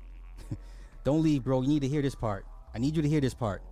don't 1.05 1.23
leave, 1.23 1.45
bro. 1.45 1.63
You 1.63 1.69
need 1.69 1.83
to 1.83 1.89
hear 1.89 2.03
this 2.03 2.15
part. 2.15 2.47
I 2.75 2.79
need 2.79 2.97
you 2.97 3.03
to 3.03 3.09
hear 3.09 3.21
this 3.21 3.35
part. 3.35 3.63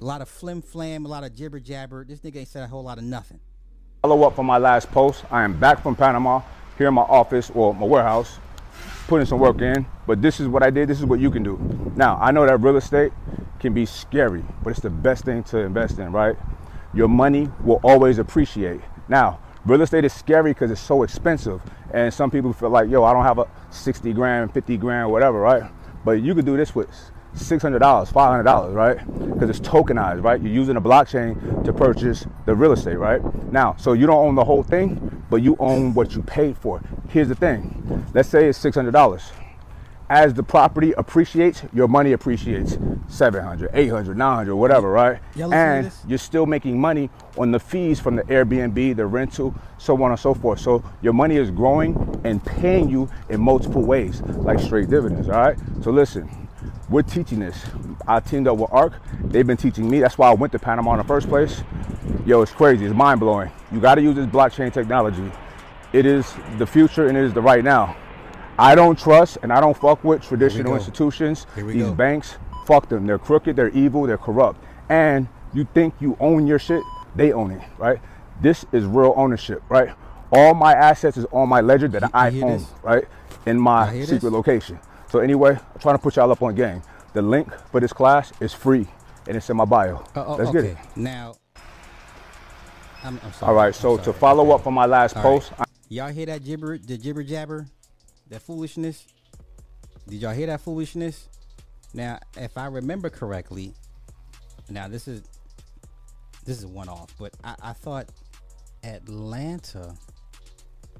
A 0.00 0.04
lot 0.04 0.20
of 0.20 0.28
flim 0.28 0.60
flam, 0.60 1.06
a 1.06 1.08
lot 1.08 1.24
of 1.24 1.34
jibber 1.34 1.60
jabber. 1.60 2.04
This 2.04 2.20
nigga 2.20 2.36
ain't 2.36 2.48
said 2.48 2.62
a 2.62 2.66
whole 2.66 2.82
lot 2.82 2.98
of 2.98 3.04
nothing. 3.04 3.40
Follow 4.02 4.22
up 4.24 4.36
from 4.36 4.46
my 4.46 4.58
last 4.58 4.90
post. 4.90 5.24
I 5.30 5.42
am 5.42 5.58
back 5.58 5.82
from 5.82 5.96
Panama, 5.96 6.42
here 6.76 6.88
in 6.88 6.94
my 6.94 7.02
office 7.02 7.50
or 7.54 7.74
my 7.74 7.86
warehouse, 7.86 8.38
putting 9.06 9.26
some 9.26 9.38
work 9.38 9.62
in. 9.62 9.86
But 10.06 10.20
this 10.20 10.40
is 10.40 10.48
what 10.48 10.62
I 10.62 10.68
did. 10.68 10.88
This 10.88 10.98
is 10.98 11.06
what 11.06 11.20
you 11.20 11.30
can 11.30 11.42
do. 11.42 11.58
Now, 11.96 12.18
I 12.20 12.30
know 12.30 12.46
that 12.46 12.58
real 12.58 12.76
estate 12.76 13.12
can 13.60 13.72
be 13.72 13.86
scary, 13.86 14.44
but 14.62 14.70
it's 14.70 14.80
the 14.80 14.90
best 14.90 15.24
thing 15.24 15.42
to 15.44 15.58
invest 15.58 15.98
in, 15.98 16.12
right? 16.12 16.36
Your 16.92 17.08
money 17.08 17.48
will 17.62 17.80
always 17.82 18.18
appreciate. 18.18 18.82
Now, 19.08 19.40
real 19.64 19.82
estate 19.82 20.04
is 20.04 20.12
scary 20.12 20.52
because 20.52 20.70
it's 20.70 20.80
so 20.80 21.02
expensive. 21.02 21.60
And 21.92 22.12
some 22.12 22.30
people 22.30 22.52
feel 22.52 22.70
like, 22.70 22.90
yo, 22.90 23.04
I 23.04 23.12
don't 23.12 23.24
have 23.24 23.38
a 23.38 23.48
60 23.70 24.12
grand, 24.12 24.52
50 24.52 24.76
grand, 24.76 25.10
whatever, 25.10 25.40
right? 25.40 25.70
But 26.04 26.22
you 26.22 26.34
could 26.34 26.44
do 26.44 26.56
this 26.56 26.74
with 26.74 26.88
$600, 27.36 27.78
$500, 27.80 28.74
right? 28.74 28.98
Because 29.32 29.50
it's 29.50 29.60
tokenized, 29.60 30.22
right? 30.22 30.40
You're 30.40 30.52
using 30.52 30.76
a 30.76 30.80
blockchain 30.80 31.64
to 31.64 31.72
purchase 31.72 32.26
the 32.46 32.54
real 32.54 32.72
estate, 32.72 32.98
right? 32.98 33.22
Now, 33.52 33.74
so 33.76 33.92
you 33.92 34.06
don't 34.06 34.24
own 34.24 34.34
the 34.34 34.44
whole 34.44 34.62
thing, 34.62 35.24
but 35.30 35.42
you 35.42 35.56
own 35.58 35.94
what 35.94 36.14
you 36.14 36.22
paid 36.22 36.56
for. 36.58 36.80
Here's 37.08 37.28
the 37.28 37.34
thing. 37.34 38.04
Let's 38.12 38.28
say 38.28 38.48
it's 38.48 38.62
$600. 38.62 39.22
As 40.10 40.34
the 40.34 40.42
property 40.42 40.92
appreciates, 40.92 41.62
your 41.72 41.88
money 41.88 42.12
appreciates 42.12 42.76
700, 43.08 43.70
800, 43.72 44.18
900, 44.18 44.54
whatever, 44.54 44.90
right? 44.90 45.18
Y'all 45.34 45.48
listen 45.48 45.50
to 45.50 45.56
And 45.56 45.92
you're 46.06 46.18
still 46.18 46.44
making 46.44 46.78
money 46.78 47.08
on 47.38 47.52
the 47.52 47.58
fees 47.58 48.00
from 48.00 48.16
the 48.16 48.22
Airbnb, 48.24 48.96
the 48.96 49.06
rental, 49.06 49.54
so 49.78 50.00
on 50.02 50.10
and 50.10 50.20
so 50.20 50.34
forth. 50.34 50.60
So 50.60 50.84
your 51.00 51.14
money 51.14 51.36
is 51.36 51.50
growing 51.50 52.20
and 52.24 52.44
paying 52.44 52.90
you 52.90 53.08
in 53.30 53.40
multiple 53.40 53.82
ways, 53.82 54.20
like 54.22 54.60
straight 54.60 54.90
dividends, 54.90 55.28
all 55.30 55.40
right? 55.40 55.58
So 55.82 55.90
listen, 55.90 56.48
we're 56.90 57.02
teaching 57.02 57.40
this. 57.40 57.64
I 58.06 58.20
teamed 58.20 58.46
up 58.46 58.58
with 58.58 58.70
ARC. 58.72 58.92
They've 59.22 59.46
been 59.46 59.56
teaching 59.56 59.88
me. 59.88 60.00
That's 60.00 60.18
why 60.18 60.28
I 60.28 60.34
went 60.34 60.52
to 60.52 60.58
Panama 60.58 60.92
in 60.92 60.98
the 60.98 61.04
first 61.04 61.28
place. 61.28 61.62
Yo, 62.26 62.42
it's 62.42 62.52
crazy. 62.52 62.84
It's 62.84 62.94
mind 62.94 63.20
blowing. 63.20 63.50
You 63.72 63.80
got 63.80 63.94
to 63.94 64.02
use 64.02 64.16
this 64.16 64.26
blockchain 64.26 64.70
technology. 64.70 65.32
It 65.94 66.04
is 66.04 66.30
the 66.58 66.66
future 66.66 67.08
and 67.08 67.16
it 67.16 67.24
is 67.24 67.32
the 67.32 67.40
right 67.40 67.64
now. 67.64 67.96
I 68.58 68.74
don't 68.74 68.98
trust 68.98 69.38
and 69.42 69.52
I 69.52 69.60
don't 69.60 69.76
fuck 69.76 70.04
with 70.04 70.22
traditional 70.22 70.74
institutions. 70.74 71.46
These 71.56 71.82
go. 71.82 71.94
banks, 71.94 72.36
fuck 72.66 72.88
them. 72.88 73.06
They're 73.06 73.18
crooked, 73.18 73.56
they're 73.56 73.70
evil, 73.70 74.04
they're 74.06 74.18
corrupt. 74.18 74.62
And 74.88 75.28
you 75.52 75.66
think 75.74 75.94
you 76.00 76.16
own 76.20 76.46
your 76.46 76.58
shit, 76.58 76.82
they 77.16 77.32
own 77.32 77.50
it, 77.52 77.62
right? 77.78 77.98
This 78.40 78.64
is 78.72 78.84
real 78.84 79.12
ownership, 79.16 79.62
right? 79.68 79.90
All 80.32 80.54
my 80.54 80.72
assets 80.72 81.16
is 81.16 81.26
on 81.32 81.48
my 81.48 81.60
ledger 81.60 81.88
that 81.88 82.02
You- 82.02 82.08
I 82.12 82.28
you 82.28 82.44
own, 82.44 82.58
this? 82.58 82.72
right? 82.82 83.04
In 83.46 83.58
my 83.60 83.92
secret 84.00 84.20
this? 84.20 84.32
location. 84.32 84.78
So 85.08 85.18
anyway, 85.20 85.50
I'm 85.52 85.80
trying 85.80 85.96
to 85.96 86.02
put 86.02 86.16
y'all 86.16 86.30
up 86.30 86.42
on 86.42 86.54
game. 86.54 86.82
The 87.12 87.22
link 87.22 87.52
for 87.70 87.80
this 87.80 87.92
class 87.92 88.32
is 88.40 88.52
free 88.52 88.86
and 89.28 89.36
it's 89.36 89.48
in 89.50 89.56
my 89.56 89.64
bio. 89.64 90.04
Uh, 90.14 90.24
oh, 90.26 90.36
Let's 90.36 90.50
okay. 90.50 90.62
get 90.62 90.64
it. 90.72 90.76
Now, 90.96 91.34
I'm, 93.04 93.20
I'm 93.22 93.32
sorry. 93.32 93.50
All 93.50 93.54
right, 93.54 93.74
so 93.74 93.96
sorry. 93.96 94.04
to 94.04 94.12
follow 94.12 94.44
Okay. 94.44 94.54
up 94.62 94.66
on 94.66 94.74
my 94.74 94.86
last 94.86 95.16
All 95.16 95.22
right. 95.22 95.28
post, 95.42 95.52
Y'all 95.88 96.08
hear 96.10 96.26
that 96.26 96.42
gibber, 96.44 96.78
the 96.78 96.96
gibber 96.98 97.22
jabber, 97.22 97.66
that 98.28 98.42
foolishness? 98.42 99.06
Did 100.08 100.20
y'all 100.20 100.32
hear 100.32 100.46
that 100.48 100.60
foolishness? 100.60 101.28
Now, 101.92 102.18
if 102.36 102.58
I 102.58 102.66
remember 102.66 103.08
correctly, 103.08 103.72
now 104.68 104.88
this 104.88 105.06
is 105.08 105.22
this 106.44 106.58
is 106.58 106.66
one 106.66 106.88
off, 106.88 107.14
but 107.18 107.32
I, 107.42 107.54
I 107.62 107.72
thought 107.72 108.08
Atlanta 108.82 109.94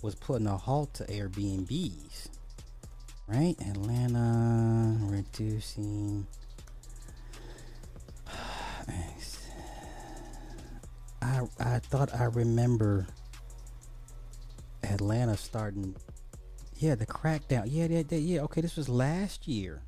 was 0.02 0.14
putting 0.14 0.46
a 0.46 0.56
halt 0.56 0.94
to 0.94 1.04
Airbnbs, 1.04 2.28
right? 3.26 3.54
Atlanta 3.68 4.96
reducing. 5.02 6.26
I 11.22 11.40
I 11.58 11.78
thought 11.78 12.14
I 12.14 12.24
remember 12.24 13.06
Atlanta 14.82 15.36
starting. 15.36 15.96
Yeah, 16.76 16.96
the 16.96 17.06
crackdown. 17.06 17.64
Yeah, 17.66 17.86
yeah, 17.86 18.02
yeah, 18.08 18.18
yeah. 18.18 18.40
Okay, 18.42 18.60
this 18.60 18.76
was 18.76 18.88
last 18.88 19.46
year, 19.46 19.82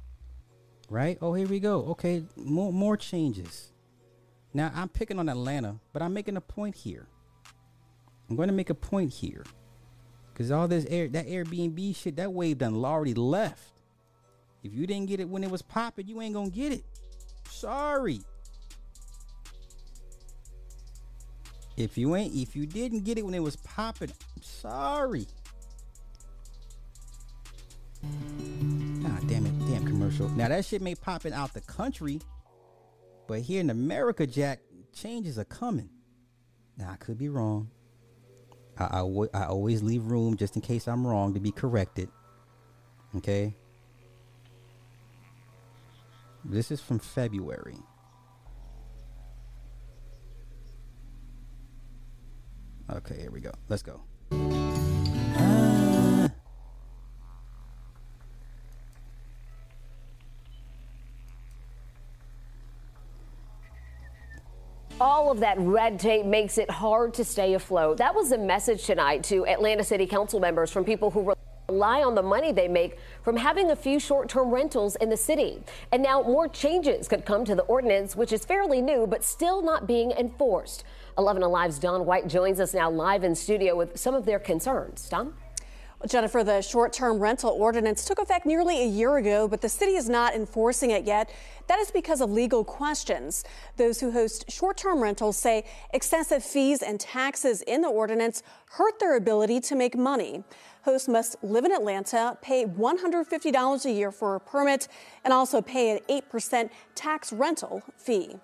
right? 0.88 1.18
Oh, 1.20 1.34
here 1.34 1.48
we 1.48 1.60
go. 1.60 1.82
Okay, 1.86 2.24
more 2.36 2.72
more 2.72 2.96
changes. 2.96 3.72
Now 4.54 4.70
I'm 4.74 4.88
picking 4.88 5.18
on 5.18 5.28
Atlanta, 5.28 5.80
but 5.92 6.00
I'm 6.00 6.14
making 6.14 6.36
a 6.36 6.40
point 6.40 6.74
here. 6.74 7.06
I'm 8.28 8.36
going 8.36 8.48
to 8.48 8.54
make 8.54 8.70
a 8.70 8.74
point 8.74 9.12
here, 9.12 9.44
because 10.32 10.50
all 10.50 10.66
this 10.68 10.86
air 10.86 11.08
that 11.08 11.26
Airbnb 11.26 11.94
shit 11.94 12.16
that 12.16 12.32
wave 12.32 12.58
done 12.58 12.74
already 12.84 13.14
left. 13.14 13.72
If 14.62 14.74
you 14.74 14.86
didn't 14.86 15.06
get 15.06 15.20
it 15.20 15.28
when 15.28 15.44
it 15.44 15.50
was 15.50 15.62
popping, 15.62 16.08
you 16.08 16.20
ain't 16.20 16.34
gonna 16.34 16.50
get 16.50 16.72
it. 16.72 16.84
Sorry. 17.48 18.20
If 21.76 21.98
you 21.98 22.16
ain't, 22.16 22.34
if 22.34 22.56
you 22.56 22.66
didn't 22.66 23.04
get 23.04 23.18
it 23.18 23.24
when 23.24 23.34
it 23.34 23.42
was 23.42 23.56
popping, 23.56 24.12
sorry. 24.40 25.26
God 28.02 29.28
damn 29.28 29.46
it, 29.46 29.58
damn 29.68 29.84
commercial. 29.86 30.28
Now 30.30 30.48
that 30.48 30.64
shit 30.64 30.82
may 30.82 30.94
popping 30.94 31.32
out 31.32 31.54
the 31.54 31.60
country, 31.60 32.20
but 33.26 33.40
here 33.40 33.60
in 33.60 33.70
America, 33.70 34.26
Jack, 34.26 34.60
changes 34.92 35.38
are 35.38 35.44
coming. 35.44 35.90
Now 36.76 36.90
I 36.92 36.96
could 36.96 37.18
be 37.18 37.28
wrong. 37.28 37.70
I, 38.78 38.84
I, 38.84 38.98
w- 38.98 39.30
I 39.32 39.44
always 39.44 39.82
leave 39.82 40.04
room 40.04 40.36
just 40.36 40.56
in 40.56 40.62
case 40.62 40.86
I'm 40.86 41.06
wrong 41.06 41.34
to 41.34 41.40
be 41.40 41.50
corrected. 41.50 42.08
Okay. 43.16 43.54
This 46.44 46.70
is 46.70 46.80
from 46.80 46.98
February. 46.98 47.78
Okay, 52.88 53.20
here 53.20 53.32
we 53.32 53.40
go. 53.40 53.50
Let's 53.68 53.82
go. 53.82 54.00
All 64.98 65.30
of 65.30 65.40
that 65.40 65.58
red 65.58 66.00
tape 66.00 66.24
makes 66.24 66.56
it 66.56 66.70
hard 66.70 67.12
to 67.14 67.24
stay 67.24 67.52
afloat. 67.52 67.98
That 67.98 68.14
was 68.14 68.30
the 68.30 68.38
message 68.38 68.86
tonight 68.86 69.22
to 69.24 69.46
Atlanta 69.46 69.84
City 69.84 70.06
Council 70.06 70.40
members 70.40 70.70
from 70.70 70.86
people 70.86 71.10
who 71.10 71.34
rely 71.68 72.02
on 72.02 72.14
the 72.14 72.22
money 72.22 72.50
they 72.50 72.66
make 72.66 72.96
from 73.22 73.36
having 73.36 73.70
a 73.70 73.76
few 73.76 74.00
short 74.00 74.30
term 74.30 74.48
rentals 74.48 74.96
in 74.96 75.10
the 75.10 75.16
city. 75.16 75.62
And 75.92 76.02
now 76.02 76.22
more 76.22 76.48
changes 76.48 77.08
could 77.08 77.26
come 77.26 77.44
to 77.44 77.54
the 77.54 77.64
ordinance, 77.64 78.16
which 78.16 78.32
is 78.32 78.46
fairly 78.46 78.80
new 78.80 79.06
but 79.06 79.22
still 79.22 79.60
not 79.60 79.86
being 79.86 80.12
enforced. 80.12 80.84
11 81.18 81.42
Alive's 81.42 81.78
Don 81.78 82.06
White 82.06 82.26
joins 82.26 82.58
us 82.58 82.72
now 82.72 82.90
live 82.90 83.22
in 83.22 83.34
studio 83.34 83.76
with 83.76 83.98
some 83.98 84.14
of 84.14 84.24
their 84.24 84.38
concerns. 84.38 85.10
Don? 85.10 85.34
Jennifer, 86.06 86.44
the 86.44 86.60
short 86.60 86.92
term 86.92 87.18
rental 87.18 87.50
ordinance 87.50 88.04
took 88.04 88.18
effect 88.18 88.44
nearly 88.44 88.82
a 88.82 88.86
year 88.86 89.16
ago, 89.16 89.48
but 89.48 89.62
the 89.62 89.68
city 89.68 89.92
is 89.92 90.08
not 90.08 90.34
enforcing 90.34 90.90
it 90.90 91.04
yet. 91.04 91.30
That 91.68 91.78
is 91.78 91.90
because 91.90 92.20
of 92.20 92.30
legal 92.30 92.64
questions. 92.64 93.44
Those 93.76 94.00
who 94.00 94.10
host 94.10 94.50
short 94.50 94.76
term 94.76 95.02
rentals 95.02 95.38
say 95.38 95.64
excessive 95.94 96.44
fees 96.44 96.82
and 96.82 97.00
taxes 97.00 97.62
in 97.62 97.80
the 97.80 97.88
ordinance 97.88 98.42
hurt 98.72 98.98
their 99.00 99.16
ability 99.16 99.60
to 99.60 99.74
make 99.74 99.96
money. 99.96 100.44
Hosts 100.82 101.08
must 101.08 101.42
live 101.42 101.64
in 101.64 101.72
Atlanta, 101.72 102.36
pay 102.42 102.66
$150 102.66 103.84
a 103.84 103.90
year 103.90 104.12
for 104.12 104.36
a 104.36 104.40
permit, 104.40 104.88
and 105.24 105.32
also 105.32 105.62
pay 105.62 105.96
an 105.96 106.00
8% 106.08 106.70
tax 106.94 107.32
rental 107.32 107.82
fee. 107.96 108.36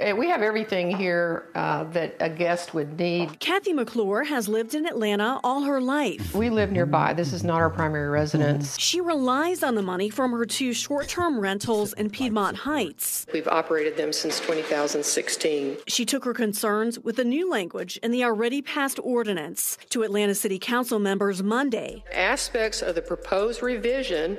Uh, 0.00 0.14
We 0.16 0.28
have 0.28 0.42
everything 0.42 0.96
here 0.96 1.48
uh, 1.54 1.84
that 1.84 2.16
a 2.20 2.28
guest 2.28 2.74
would 2.74 2.98
need. 2.98 3.40
Kathy 3.40 3.72
McClure 3.72 4.24
has 4.24 4.48
lived 4.48 4.74
in 4.74 4.86
Atlanta 4.86 5.40
all 5.42 5.62
her 5.62 5.80
life. 5.80 6.34
We 6.34 6.50
live 6.50 6.70
nearby. 6.70 7.12
This 7.14 7.32
is 7.32 7.42
not 7.42 7.60
our 7.60 7.70
primary 7.70 8.08
residence. 8.08 8.78
She 8.78 9.00
relies 9.00 9.62
on 9.62 9.74
the 9.74 9.82
money 9.82 10.08
from 10.10 10.32
her 10.32 10.44
two 10.44 10.72
short 10.72 11.08
term 11.08 11.40
rentals 11.40 11.92
in 11.94 12.10
Piedmont 12.10 12.58
Heights. 12.58 13.26
We've 13.32 13.48
operated 13.48 13.96
them 13.96 14.12
since 14.12 14.38
2016. 14.40 15.78
She 15.86 16.04
took 16.04 16.24
her 16.24 16.34
concerns 16.34 16.98
with 16.98 17.16
the 17.16 17.24
new 17.24 17.50
language 17.50 17.98
in 18.02 18.10
the 18.10 18.24
already 18.24 18.62
passed 18.62 18.98
ordinance 19.02 19.78
to 19.90 20.02
Atlanta 20.02 20.34
City 20.34 20.58
Council 20.58 20.98
members 20.98 21.42
Monday. 21.42 22.04
Aspects 22.12 22.82
of 22.82 22.94
the 22.94 23.02
proposed 23.02 23.62
revision 23.62 24.38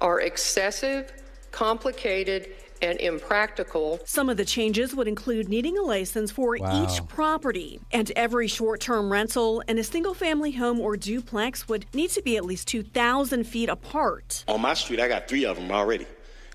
are 0.00 0.20
excessive, 0.20 1.12
complicated, 1.50 2.48
and 2.82 3.00
impractical. 3.00 4.00
Some 4.04 4.28
of 4.28 4.36
the 4.36 4.44
changes 4.44 4.94
would 4.94 5.08
include 5.08 5.48
needing 5.48 5.78
a 5.78 5.82
license 5.82 6.30
for 6.30 6.56
Wow. 6.58 6.84
each 6.84 7.06
property, 7.08 7.80
and 7.92 8.10
every 8.16 8.48
short 8.48 8.80
term 8.80 9.10
rental 9.10 9.62
in 9.68 9.78
a 9.78 9.84
single 9.84 10.14
family 10.14 10.52
home 10.52 10.80
or 10.80 10.96
duplex 10.96 11.68
would 11.68 11.86
need 11.94 12.10
to 12.10 12.22
be 12.22 12.36
at 12.36 12.44
least 12.44 12.68
2,000 12.68 13.44
feet 13.44 13.68
apart. 13.68 14.44
On 14.48 14.60
my 14.60 14.74
street, 14.74 15.00
I 15.00 15.08
got 15.08 15.28
three 15.28 15.44
of 15.46 15.56
them 15.56 15.70
already. 15.70 16.06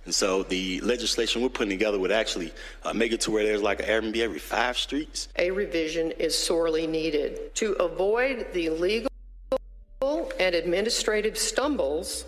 And 0.06 0.16
so 0.16 0.44
the 0.44 0.80
legislation 0.82 1.42
we're 1.42 1.50
putting 1.50 1.70
together 1.70 2.00
would 2.00 2.12
actually 2.14 2.54
uh, 2.84 2.94
make 2.94 3.12
it 3.12 3.20
to 3.22 3.32
where 3.32 3.44
there's 3.44 3.62
like 3.62 3.82
an 3.82 3.88
Airbnb 3.88 4.18
every 4.18 4.40
five 4.40 4.78
streets. 4.78 5.28
A 5.38 5.52
revision 5.52 6.12
is 6.12 6.38
sorely 6.38 6.88
needed. 6.88 7.54
To 7.56 7.74
avoid 7.74 8.48
the 8.54 8.70
legal 8.70 9.10
and 10.40 10.56
administrative 10.56 11.38
stumbles, 11.38 12.24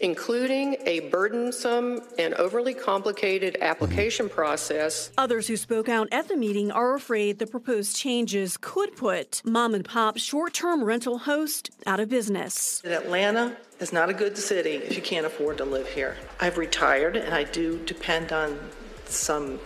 including 0.00 0.76
a 0.86 1.00
burdensome 1.10 2.00
and 2.18 2.34
overly 2.34 2.74
complicated 2.74 3.56
application 3.60 4.28
process, 4.28 5.10
Others 5.18 5.48
who 5.48 5.56
spoke 5.56 5.88
out 5.88 6.08
at 6.12 6.28
the 6.28 6.36
meeting 6.36 6.70
are 6.70 6.94
afraid 6.94 7.38
the 7.38 7.46
proposed 7.46 7.96
changes 7.96 8.56
could 8.56 8.96
put 8.96 9.42
mom 9.44 9.74
and 9.74 9.84
pop 9.84 10.18
short 10.18 10.54
term 10.54 10.84
rental 10.84 11.18
host 11.18 11.70
out 11.86 12.00
of 12.00 12.08
business. 12.08 12.82
Atlanta 12.84 13.56
is 13.80 13.92
not 13.92 14.08
a 14.08 14.14
good 14.14 14.36
city 14.38 14.76
if 14.76 14.96
you 14.96 15.02
can't 15.02 15.26
afford 15.26 15.58
to 15.58 15.64
live 15.64 15.88
here. 15.88 16.16
I've 16.40 16.58
retired 16.58 17.16
and 17.16 17.34
I 17.34 17.44
do 17.44 17.78
depend 17.84 18.32
on 18.32 18.58
some 19.06 19.58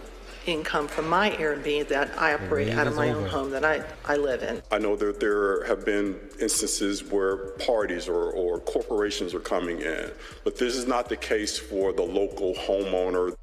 income 0.47 0.89
from 0.89 1.09
my 1.09 1.31
Airbnb 1.31 1.89
that 1.89 2.19
I 2.19 2.35
operate 2.35 2.71
out 2.71 2.87
of 2.87 2.97
my 2.97 3.11
over. 3.11 3.21
own 3.21 3.29
home 3.29 3.51
that 3.51 3.65
I, 3.65 3.83
I 4.05 4.17
live 4.17 4.43
in. 4.43 4.63
I 4.71 4.79
know 4.79 4.97
that 4.97 5.21
there 5.21 5.65
have 5.65 5.85
been 5.85 6.19
instances 6.41 7.05
where 7.05 7.37
parties 7.59 8.09
or, 8.09 8.31
or 8.31 8.61
corporations 8.61 9.35
are 9.35 9.41
coming 9.41 9.81
in, 9.81 10.11
but 10.45 10.57
this 10.57 10.77
is 10.77 10.87
not 10.87 11.09
the 11.09 11.17
case 11.17 11.59
for 11.59 11.93
the 11.93 12.03
local 12.03 12.55
homeowner. 12.55 13.35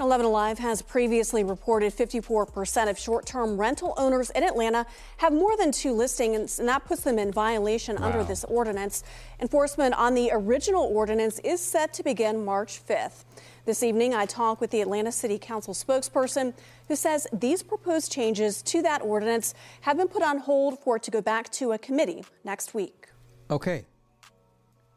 11 0.00 0.26
Alive 0.26 0.58
has 0.58 0.82
previously 0.82 1.44
reported 1.44 1.92
54% 1.92 2.90
of 2.90 2.98
short 2.98 3.24
term 3.24 3.56
rental 3.56 3.94
owners 3.96 4.30
in 4.30 4.42
Atlanta 4.42 4.84
have 5.18 5.32
more 5.32 5.56
than 5.56 5.70
two 5.70 5.92
listings, 5.92 6.58
and 6.58 6.68
that 6.68 6.84
puts 6.84 7.02
them 7.02 7.18
in 7.18 7.30
violation 7.30 7.96
under 7.98 8.24
this 8.24 8.42
ordinance. 8.44 9.04
Enforcement 9.38 9.94
on 9.94 10.14
the 10.14 10.30
original 10.32 10.84
ordinance 10.84 11.38
is 11.40 11.60
set 11.60 11.92
to 11.94 12.02
begin 12.02 12.44
March 12.44 12.80
5th. 12.84 13.24
This 13.64 13.84
evening, 13.84 14.12
I 14.12 14.26
talked 14.26 14.60
with 14.60 14.72
the 14.72 14.80
Atlanta 14.80 15.12
City 15.12 15.38
Council 15.38 15.72
spokesperson 15.72 16.52
who 16.88 16.96
says 16.96 17.28
these 17.32 17.62
proposed 17.62 18.10
changes 18.10 18.60
to 18.62 18.82
that 18.82 19.02
ordinance 19.02 19.54
have 19.82 19.96
been 19.96 20.08
put 20.08 20.20
on 20.20 20.38
hold 20.38 20.80
for 20.80 20.96
it 20.96 21.04
to 21.04 21.12
go 21.12 21.20
back 21.20 21.48
to 21.52 21.70
a 21.70 21.78
committee 21.78 22.24
next 22.42 22.74
week. 22.74 23.06
Okay. 23.50 23.84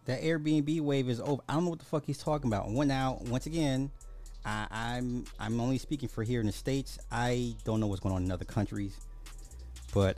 That 0.05 0.23
Airbnb 0.23 0.81
wave 0.81 1.09
is 1.09 1.19
over. 1.19 1.43
I 1.47 1.53
don't 1.53 1.65
know 1.65 1.69
what 1.69 1.79
the 1.79 1.85
fuck 1.85 2.05
he's 2.05 2.17
talking 2.17 2.49
about. 2.49 2.67
One 2.69 2.87
now, 2.87 3.19
once 3.27 3.45
again, 3.45 3.91
I, 4.43 4.65
I'm 4.71 5.25
I'm 5.39 5.59
only 5.59 5.77
speaking 5.77 6.09
for 6.09 6.23
here 6.23 6.39
in 6.39 6.47
the 6.47 6.51
states. 6.51 6.97
I 7.11 7.53
don't 7.65 7.79
know 7.79 7.85
what's 7.85 8.01
going 8.01 8.15
on 8.15 8.23
in 8.23 8.31
other 8.31 8.45
countries, 8.45 8.99
but 9.93 10.17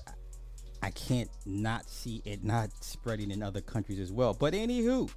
I 0.82 0.92
can't 0.92 1.30
not 1.46 1.90
see 1.90 2.22
it 2.24 2.46
not 2.46 2.70
spreading 2.82 3.30
in 3.30 3.44
other 3.44 3.60
countries 3.60 4.00
as 4.00 4.14
well. 4.14 4.34
But 4.34 4.54
anywho, 4.54 5.12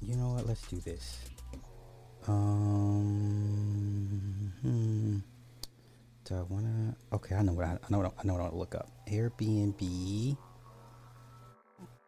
you 0.00 0.16
know 0.16 0.30
what? 0.30 0.48
Let's 0.48 0.66
do 0.66 0.80
this. 0.80 1.16
Um, 2.28 4.12
hmm. 4.62 5.18
do 6.24 6.34
I 6.36 6.42
wanna? 6.42 6.94
Okay, 7.12 7.34
I 7.34 7.42
know 7.42 7.52
what 7.52 7.66
I, 7.66 7.72
I 7.72 7.90
know. 7.90 7.98
What 7.98 8.06
I, 8.06 8.20
I 8.20 8.24
know 8.24 8.34
what 8.34 8.40
I 8.40 8.42
want 8.42 8.54
to 8.54 8.58
look 8.58 8.74
up. 8.74 8.90
Airbnb 9.08 10.36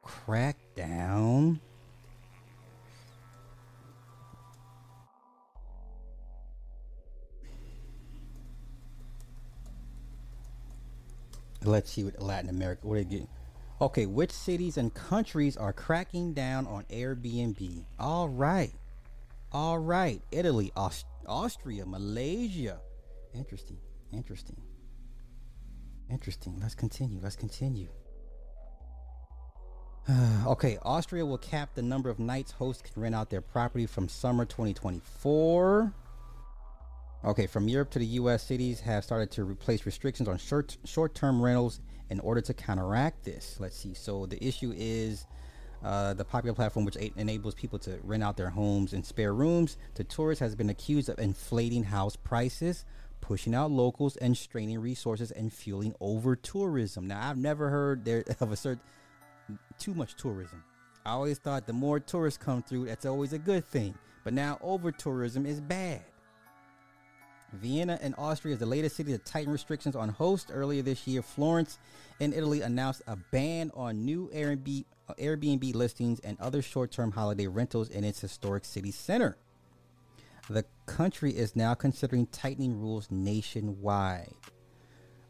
crackdown. 0.04 1.60
Let's 11.64 11.90
see 11.90 12.04
what 12.04 12.20
Latin 12.20 12.50
America. 12.50 12.86
What 12.86 12.96
they 12.96 13.04
get? 13.04 13.26
Okay, 13.80 14.06
which 14.06 14.30
cities 14.30 14.76
and 14.76 14.92
countries 14.92 15.56
are 15.56 15.72
cracking 15.72 16.34
down 16.34 16.66
on 16.66 16.84
Airbnb? 16.84 17.84
All 17.98 18.28
right, 18.28 18.72
all 19.54 19.78
right. 19.78 20.20
Italy, 20.32 20.72
Aus- 20.76 21.04
Austria, 21.26 21.86
Malaysia. 21.86 22.80
Interesting. 23.32 23.78
Interesting. 24.12 24.60
Interesting. 26.10 26.58
Let's 26.60 26.74
continue. 26.74 27.20
Let's 27.22 27.36
continue. 27.36 27.88
okay, 30.46 30.76
Austria 30.82 31.24
will 31.24 31.38
cap 31.38 31.70
the 31.74 31.82
number 31.82 32.10
of 32.10 32.18
nights 32.18 32.50
hosts 32.50 32.82
can 32.82 33.00
rent 33.00 33.14
out 33.14 33.30
their 33.30 33.40
property 33.40 33.86
from 33.86 34.08
summer 34.08 34.44
2024. 34.44 35.94
Okay, 37.24 37.46
from 37.46 37.68
Europe 37.68 37.90
to 37.90 37.98
the 37.98 38.06
U.S., 38.06 38.42
cities 38.42 38.80
have 38.80 39.02
started 39.02 39.30
to 39.30 39.44
replace 39.44 39.86
restrictions 39.86 40.28
on 40.28 40.36
short 40.36 40.76
short-term 40.84 41.40
rentals 41.40 41.80
in 42.10 42.20
order 42.20 42.42
to 42.42 42.52
counteract 42.52 43.24
this. 43.24 43.56
Let's 43.58 43.78
see. 43.78 43.94
So 43.94 44.26
the 44.26 44.42
issue 44.44 44.74
is 44.76 45.26
uh, 45.84 46.14
the 46.14 46.24
popular 46.24 46.54
platform 46.54 46.84
which 46.84 46.96
enables 46.96 47.54
people 47.54 47.78
to 47.80 47.98
rent 48.02 48.22
out 48.22 48.36
their 48.36 48.50
homes 48.50 48.94
and 48.94 49.04
spare 49.04 49.34
rooms 49.34 49.76
to 49.94 50.04
tourists 50.04 50.40
has 50.40 50.54
been 50.54 50.70
accused 50.70 51.08
of 51.08 51.18
inflating 51.18 51.84
house 51.84 52.16
prices, 52.16 52.84
pushing 53.20 53.54
out 53.54 53.70
locals, 53.70 54.16
and 54.16 54.36
straining 54.36 54.78
resources 54.78 55.30
and 55.30 55.52
fueling 55.52 55.94
over 56.00 56.36
tourism. 56.36 57.06
Now, 57.06 57.28
I've 57.28 57.36
never 57.36 57.68
heard 57.68 58.04
there 58.04 58.24
of 58.40 58.50
a 58.50 58.56
certain 58.56 58.80
too 59.78 59.94
much 59.94 60.16
tourism. 60.16 60.64
I 61.04 61.10
always 61.10 61.38
thought 61.38 61.66
the 61.66 61.74
more 61.74 62.00
tourists 62.00 62.42
come 62.42 62.62
through, 62.62 62.86
that's 62.86 63.04
always 63.04 63.34
a 63.34 63.38
good 63.38 63.66
thing. 63.66 63.94
But 64.24 64.32
now 64.32 64.58
over 64.62 64.90
tourism 64.90 65.44
is 65.44 65.60
bad. 65.60 66.02
Vienna 67.52 67.98
and 68.00 68.14
Austria 68.18 68.54
is 68.54 68.60
the 68.60 68.66
latest 68.66 68.96
city 68.96 69.12
to 69.12 69.18
tighten 69.18 69.52
restrictions 69.52 69.94
on 69.94 70.08
hosts. 70.08 70.50
Earlier 70.50 70.82
this 70.82 71.06
year, 71.06 71.22
Florence 71.22 71.78
in 72.20 72.32
Italy 72.32 72.62
announced 72.62 73.02
a 73.06 73.16
ban 73.16 73.70
on 73.74 74.04
new 74.04 74.30
Airbnb, 74.34 74.84
Airbnb 75.12 75.74
listings 75.74 76.20
and 76.20 76.40
other 76.40 76.62
short 76.62 76.90
term 76.90 77.12
holiday 77.12 77.46
rentals 77.46 77.90
in 77.90 78.04
its 78.04 78.20
historic 78.20 78.64
city 78.64 78.90
center. 78.90 79.36
The 80.48 80.64
country 80.86 81.32
is 81.32 81.56
now 81.56 81.74
considering 81.74 82.26
tightening 82.26 82.78
rules 82.78 83.10
nationwide. 83.10 84.34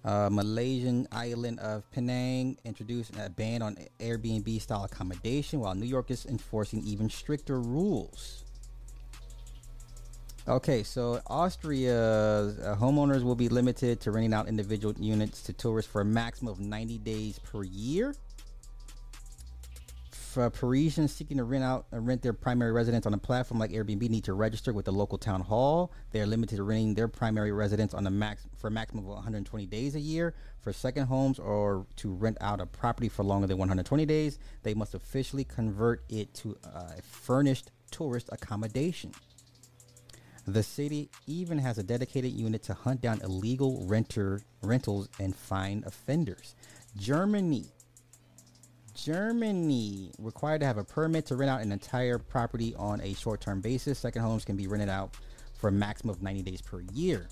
Uh, 0.04 0.28
Malaysian 0.30 1.08
island 1.12 1.58
of 1.60 1.90
Penang 1.90 2.58
introduced 2.64 3.12
a 3.18 3.30
ban 3.30 3.62
on 3.62 3.76
Airbnb 4.00 4.60
style 4.60 4.84
accommodation, 4.84 5.60
while 5.60 5.74
New 5.74 5.86
York 5.86 6.10
is 6.10 6.26
enforcing 6.26 6.82
even 6.84 7.08
stricter 7.08 7.60
rules. 7.60 8.44
Okay, 10.46 10.82
so 10.82 11.22
Austria 11.26 11.98
uh, 11.98 12.76
homeowners 12.76 13.22
will 13.22 13.34
be 13.34 13.48
limited 13.48 13.98
to 14.00 14.10
renting 14.10 14.34
out 14.34 14.46
individual 14.46 14.92
units 14.98 15.40
to 15.44 15.54
tourists 15.54 15.90
for 15.90 16.02
a 16.02 16.04
maximum 16.04 16.52
of 16.52 16.60
90 16.60 16.98
days 16.98 17.38
per 17.38 17.62
year. 17.62 18.14
For 20.34 20.50
Parisians 20.50 21.14
seeking 21.14 21.36
to 21.36 21.44
rent 21.44 21.62
out 21.62 21.86
uh, 21.92 22.00
rent 22.00 22.20
their 22.20 22.32
primary 22.32 22.72
residence 22.72 23.06
on 23.06 23.14
a 23.14 23.18
platform 23.18 23.60
like 23.60 23.70
Airbnb 23.70 24.10
need 24.10 24.24
to 24.24 24.34
register 24.34 24.72
with 24.72 24.84
the 24.84 24.90
local 24.90 25.16
town 25.16 25.40
hall. 25.40 25.92
They 26.10 26.20
are 26.20 26.26
limited 26.26 26.56
to 26.56 26.64
renting 26.64 26.94
their 26.94 27.06
primary 27.06 27.52
residence 27.52 27.94
on 27.94 28.04
a 28.04 28.10
max 28.10 28.44
for 28.56 28.66
a 28.66 28.70
maximum 28.72 29.04
of 29.04 29.10
120 29.10 29.64
days 29.66 29.94
a 29.94 30.00
year. 30.00 30.34
For 30.60 30.72
second 30.72 31.06
homes 31.06 31.38
or 31.38 31.86
to 31.98 32.12
rent 32.12 32.38
out 32.40 32.60
a 32.60 32.66
property 32.66 33.08
for 33.08 33.22
longer 33.22 33.46
than 33.46 33.58
120 33.58 34.04
days, 34.06 34.40
they 34.64 34.74
must 34.74 34.94
officially 34.94 35.44
convert 35.44 36.02
it 36.08 36.34
to 36.34 36.56
a 36.64 37.00
furnished 37.00 37.70
tourist 37.92 38.28
accommodation. 38.32 39.12
The 40.48 40.64
city 40.64 41.10
even 41.28 41.58
has 41.58 41.78
a 41.78 41.84
dedicated 41.84 42.32
unit 42.32 42.64
to 42.64 42.74
hunt 42.74 43.00
down 43.00 43.20
illegal 43.22 43.86
renter 43.86 44.40
rentals 44.62 45.08
and 45.20 45.36
find 45.36 45.84
offenders. 45.84 46.56
Germany. 46.96 47.66
Germany 48.94 50.12
required 50.18 50.60
to 50.60 50.66
have 50.66 50.78
a 50.78 50.84
permit 50.84 51.26
to 51.26 51.36
rent 51.36 51.50
out 51.50 51.60
an 51.60 51.72
entire 51.72 52.18
property 52.18 52.74
on 52.76 53.00
a 53.00 53.14
short-term 53.14 53.60
basis. 53.60 53.98
Second 53.98 54.22
homes 54.22 54.44
can 54.44 54.56
be 54.56 54.66
rented 54.66 54.88
out 54.88 55.16
for 55.58 55.68
a 55.68 55.72
maximum 55.72 56.14
of 56.14 56.22
90 56.22 56.42
days 56.42 56.62
per 56.62 56.80
year. 56.92 57.28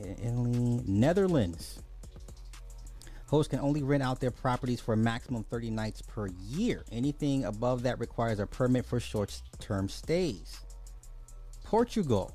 In 0.00 0.16
Italy, 0.22 0.80
Netherlands. 0.86 1.80
Hosts 3.26 3.50
can 3.50 3.60
only 3.60 3.82
rent 3.82 4.02
out 4.02 4.20
their 4.20 4.30
properties 4.30 4.80
for 4.80 4.92
a 4.92 4.96
maximum 4.96 5.40
of 5.40 5.46
30 5.46 5.70
nights 5.70 6.02
per 6.02 6.26
year. 6.26 6.84
Anything 6.92 7.44
above 7.44 7.82
that 7.82 7.98
requires 7.98 8.38
a 8.38 8.46
permit 8.46 8.84
for 8.84 9.00
short-term 9.00 9.88
stays. 9.88 10.60
Portugal. 11.64 12.32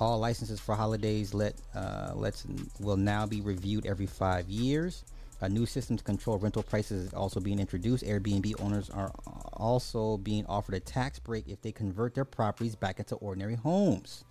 All 0.00 0.18
licenses 0.18 0.60
for 0.60 0.76
holidays 0.76 1.34
let 1.34 1.54
uh, 1.74 2.12
let's 2.14 2.46
will 2.78 2.96
now 2.96 3.26
be 3.26 3.40
reviewed 3.40 3.84
every 3.84 4.06
five 4.06 4.48
years. 4.48 5.04
A 5.40 5.48
new 5.48 5.66
system 5.66 5.96
to 5.96 6.02
control 6.02 6.36
rental 6.38 6.64
prices 6.64 7.06
is 7.06 7.14
also 7.14 7.38
being 7.38 7.60
introduced. 7.60 8.04
Airbnb 8.04 8.60
owners 8.60 8.90
are 8.90 9.12
also 9.52 10.16
being 10.16 10.44
offered 10.46 10.74
a 10.74 10.80
tax 10.80 11.20
break 11.20 11.46
if 11.46 11.62
they 11.62 11.70
convert 11.70 12.14
their 12.14 12.24
properties 12.24 12.74
back 12.74 12.98
into 12.98 13.14
ordinary 13.16 13.54
homes. 13.54 14.24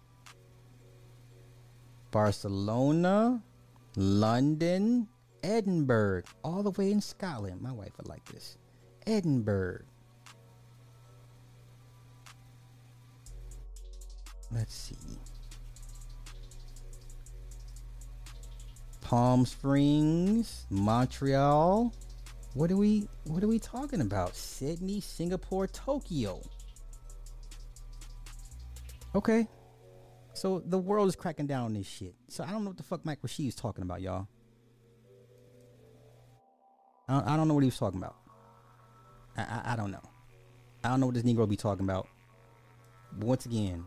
Barcelona, 2.12 3.42
London, 3.96 5.08
Edinburgh, 5.44 6.24
all 6.44 6.62
the 6.62 6.72
way 6.72 6.92
in 6.92 7.00
Scotland. 7.00 7.62
My 7.62 7.72
wife 7.72 7.92
would 7.98 8.08
like 8.08 8.26
this. 8.26 8.58
Edinburgh. 9.06 9.84
Let's 14.52 14.76
see. 14.76 14.96
Palm 19.08 19.46
Springs, 19.46 20.66
Montreal. 20.70 21.94
What 22.56 22.70
are 22.70 22.76
we 22.76 23.08
what 23.24 23.42
are 23.42 23.48
we 23.48 23.58
talking 23.58 24.02
about? 24.02 24.36
Sydney, 24.36 25.00
Singapore, 25.00 25.66
Tokyo. 25.68 26.42
Okay. 29.16 29.48
So 30.34 30.62
the 30.66 30.78
world 30.78 31.08
is 31.08 31.16
cracking 31.16 31.48
down 31.48 31.64
on 31.64 31.74
this 31.74 31.88
shit. 31.88 32.16
So 32.28 32.44
I 32.44 32.52
don't 32.52 32.66
know 32.66 32.72
what 32.72 32.78
the 32.78 32.84
fuck 32.84 33.06
Mike 33.06 33.20
Rashid 33.22 33.46
is 33.46 33.56
talking 33.56 33.82
about, 33.82 34.02
y'all. 34.02 34.28
I 37.08 37.14
don't, 37.14 37.28
I 37.30 37.38
don't 37.38 37.48
know 37.48 37.54
what 37.54 37.64
he 37.64 37.68
was 37.68 37.80
talking 37.80 38.02
about. 38.02 38.18
I, 39.38 39.42
I, 39.42 39.62
I 39.72 39.76
don't 39.78 39.92
know. 39.92 40.04
I 40.84 40.90
don't 40.90 41.00
know 41.00 41.06
what 41.06 41.16
this 41.16 41.24
Negro 41.24 41.48
be 41.48 41.56
talking 41.56 41.86
about. 41.86 42.10
But 43.14 43.26
once 43.26 43.46
again, 43.46 43.86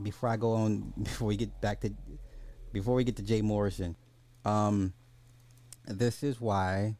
before 0.00 0.28
I 0.28 0.36
go 0.36 0.52
on, 0.52 0.92
before 1.02 1.26
we 1.26 1.36
get 1.36 1.60
back 1.60 1.80
to, 1.80 1.92
before 2.72 2.94
we 2.94 3.02
get 3.02 3.16
to 3.16 3.24
Jay 3.24 3.42
Morrison, 3.42 3.96
um, 4.44 4.92
this 5.86 6.22
is 6.22 6.40
why 6.40 6.96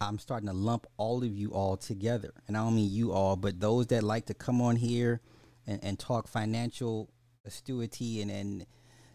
I'm 0.00 0.18
starting 0.18 0.48
to 0.48 0.54
lump 0.54 0.86
all 0.96 1.22
of 1.24 1.30
you 1.30 1.52
all 1.52 1.76
together, 1.76 2.32
and 2.48 2.56
I 2.56 2.60
don't 2.64 2.76
mean 2.76 2.90
you 2.92 3.12
all, 3.12 3.36
but 3.36 3.60
those 3.60 3.88
that 3.88 4.02
like 4.02 4.26
to 4.26 4.34
come 4.34 4.60
on 4.62 4.76
here 4.76 5.20
and, 5.66 5.80
and 5.84 5.98
talk 5.98 6.28
financial 6.28 7.10
astuity 7.46 8.22
and 8.22 8.30
and 8.30 8.66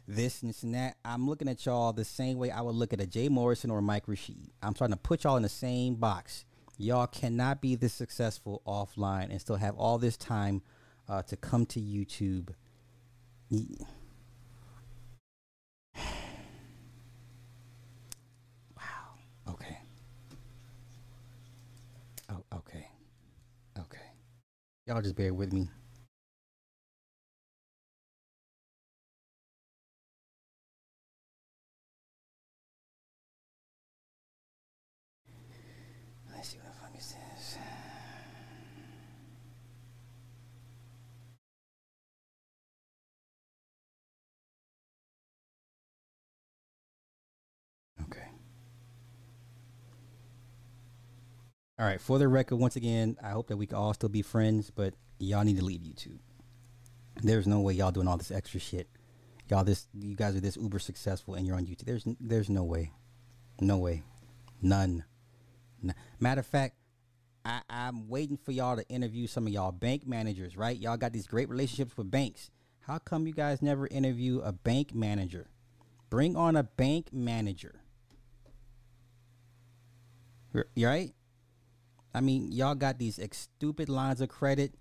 this 0.07 0.41
and 0.41 0.49
this 0.49 0.63
and 0.63 0.75
that. 0.75 0.97
I'm 1.05 1.27
looking 1.27 1.47
at 1.49 1.65
y'all 1.65 1.93
the 1.93 2.05
same 2.05 2.37
way 2.37 2.51
I 2.51 2.61
would 2.61 2.75
look 2.75 2.93
at 2.93 3.01
a 3.01 3.07
Jay 3.07 3.29
Morrison 3.29 3.71
or 3.71 3.81
Mike 3.81 4.07
Rashid. 4.07 4.51
I'm 4.63 4.75
starting 4.75 4.95
to 4.95 5.01
put 5.01 5.23
y'all 5.23 5.37
in 5.37 5.43
the 5.43 5.49
same 5.49 5.95
box. 5.95 6.45
Y'all 6.77 7.07
cannot 7.07 7.61
be 7.61 7.75
this 7.75 7.93
successful 7.93 8.61
offline 8.67 9.29
and 9.31 9.41
still 9.41 9.57
have 9.57 9.75
all 9.77 9.97
this 9.97 10.17
time 10.17 10.61
uh, 11.09 11.21
to 11.23 11.37
come 11.37 11.65
to 11.67 11.79
YouTube. 11.79 12.49
Ye- 13.49 13.77
Wow. 18.77 19.53
Okay. 19.53 19.77
Oh, 22.29 22.43
okay. 22.57 22.87
Okay. 23.79 23.99
Y'all 24.87 25.01
just 25.01 25.15
bear 25.15 25.33
with 25.33 25.51
me. 25.51 25.67
Let's 36.31 36.49
see 36.49 36.57
what 36.57 36.67
the 36.71 36.79
fuck 36.79 36.95
is 36.95 37.15
this. 37.15 37.57
Okay. 48.03 48.29
All 51.77 51.85
right. 51.85 51.99
For 51.99 52.17
the 52.17 52.27
record, 52.27 52.55
once 52.55 52.75
again, 52.77 53.17
I 53.21 53.29
hope 53.29 53.47
that 53.47 53.57
we 53.57 53.67
can 53.67 53.77
all 53.77 53.93
still 53.93 54.09
be 54.09 54.21
friends, 54.21 54.69
but 54.69 54.93
y'all 55.19 55.43
need 55.43 55.57
to 55.57 55.65
leave 55.65 55.81
YouTube. 55.81 56.19
There's 57.21 57.47
no 57.47 57.59
way 57.59 57.73
y'all 57.73 57.91
doing 57.91 58.07
all 58.07 58.17
this 58.17 58.31
extra 58.31 58.59
shit. 58.59 58.87
Y'all, 59.49 59.63
this 59.63 59.87
you 59.93 60.15
guys 60.15 60.35
are 60.35 60.39
this 60.39 60.57
uber 60.57 60.79
successful 60.79 61.35
and 61.35 61.45
you're 61.45 61.55
on 61.55 61.65
YouTube. 61.65 61.85
There's 61.85 62.07
there's 62.19 62.49
no 62.49 62.63
way, 62.63 62.91
no 63.59 63.77
way, 63.77 64.03
none. 64.61 65.03
Matter 66.19 66.39
of 66.39 66.47
fact, 66.47 66.75
I, 67.43 67.61
I'm 67.69 68.07
waiting 68.09 68.37
for 68.37 68.51
y'all 68.51 68.75
to 68.75 68.87
interview 68.89 69.27
some 69.27 69.45
of 69.45 69.53
y'all 69.53 69.71
bank 69.71 70.07
managers. 70.07 70.57
Right? 70.57 70.77
Y'all 70.77 70.97
got 70.97 71.13
these 71.13 71.27
great 71.27 71.49
relationships 71.49 71.95
with 71.97 72.09
banks. 72.09 72.51
How 72.81 72.99
come 72.99 73.27
you 73.27 73.33
guys 73.33 73.61
never 73.61 73.87
interview 73.87 74.39
a 74.41 74.51
bank 74.51 74.95
manager? 74.95 75.47
Bring 76.09 76.35
on 76.35 76.55
a 76.55 76.63
bank 76.63 77.11
manager. 77.11 77.81
You 80.73 80.87
right? 80.87 81.13
I 82.15 82.21
mean, 82.21 82.51
y'all 82.51 82.75
got 82.75 82.97
these 82.97 83.19
ex- 83.19 83.49
stupid 83.55 83.89
lines 83.89 84.21
of 84.21 84.29
credit. 84.29 84.73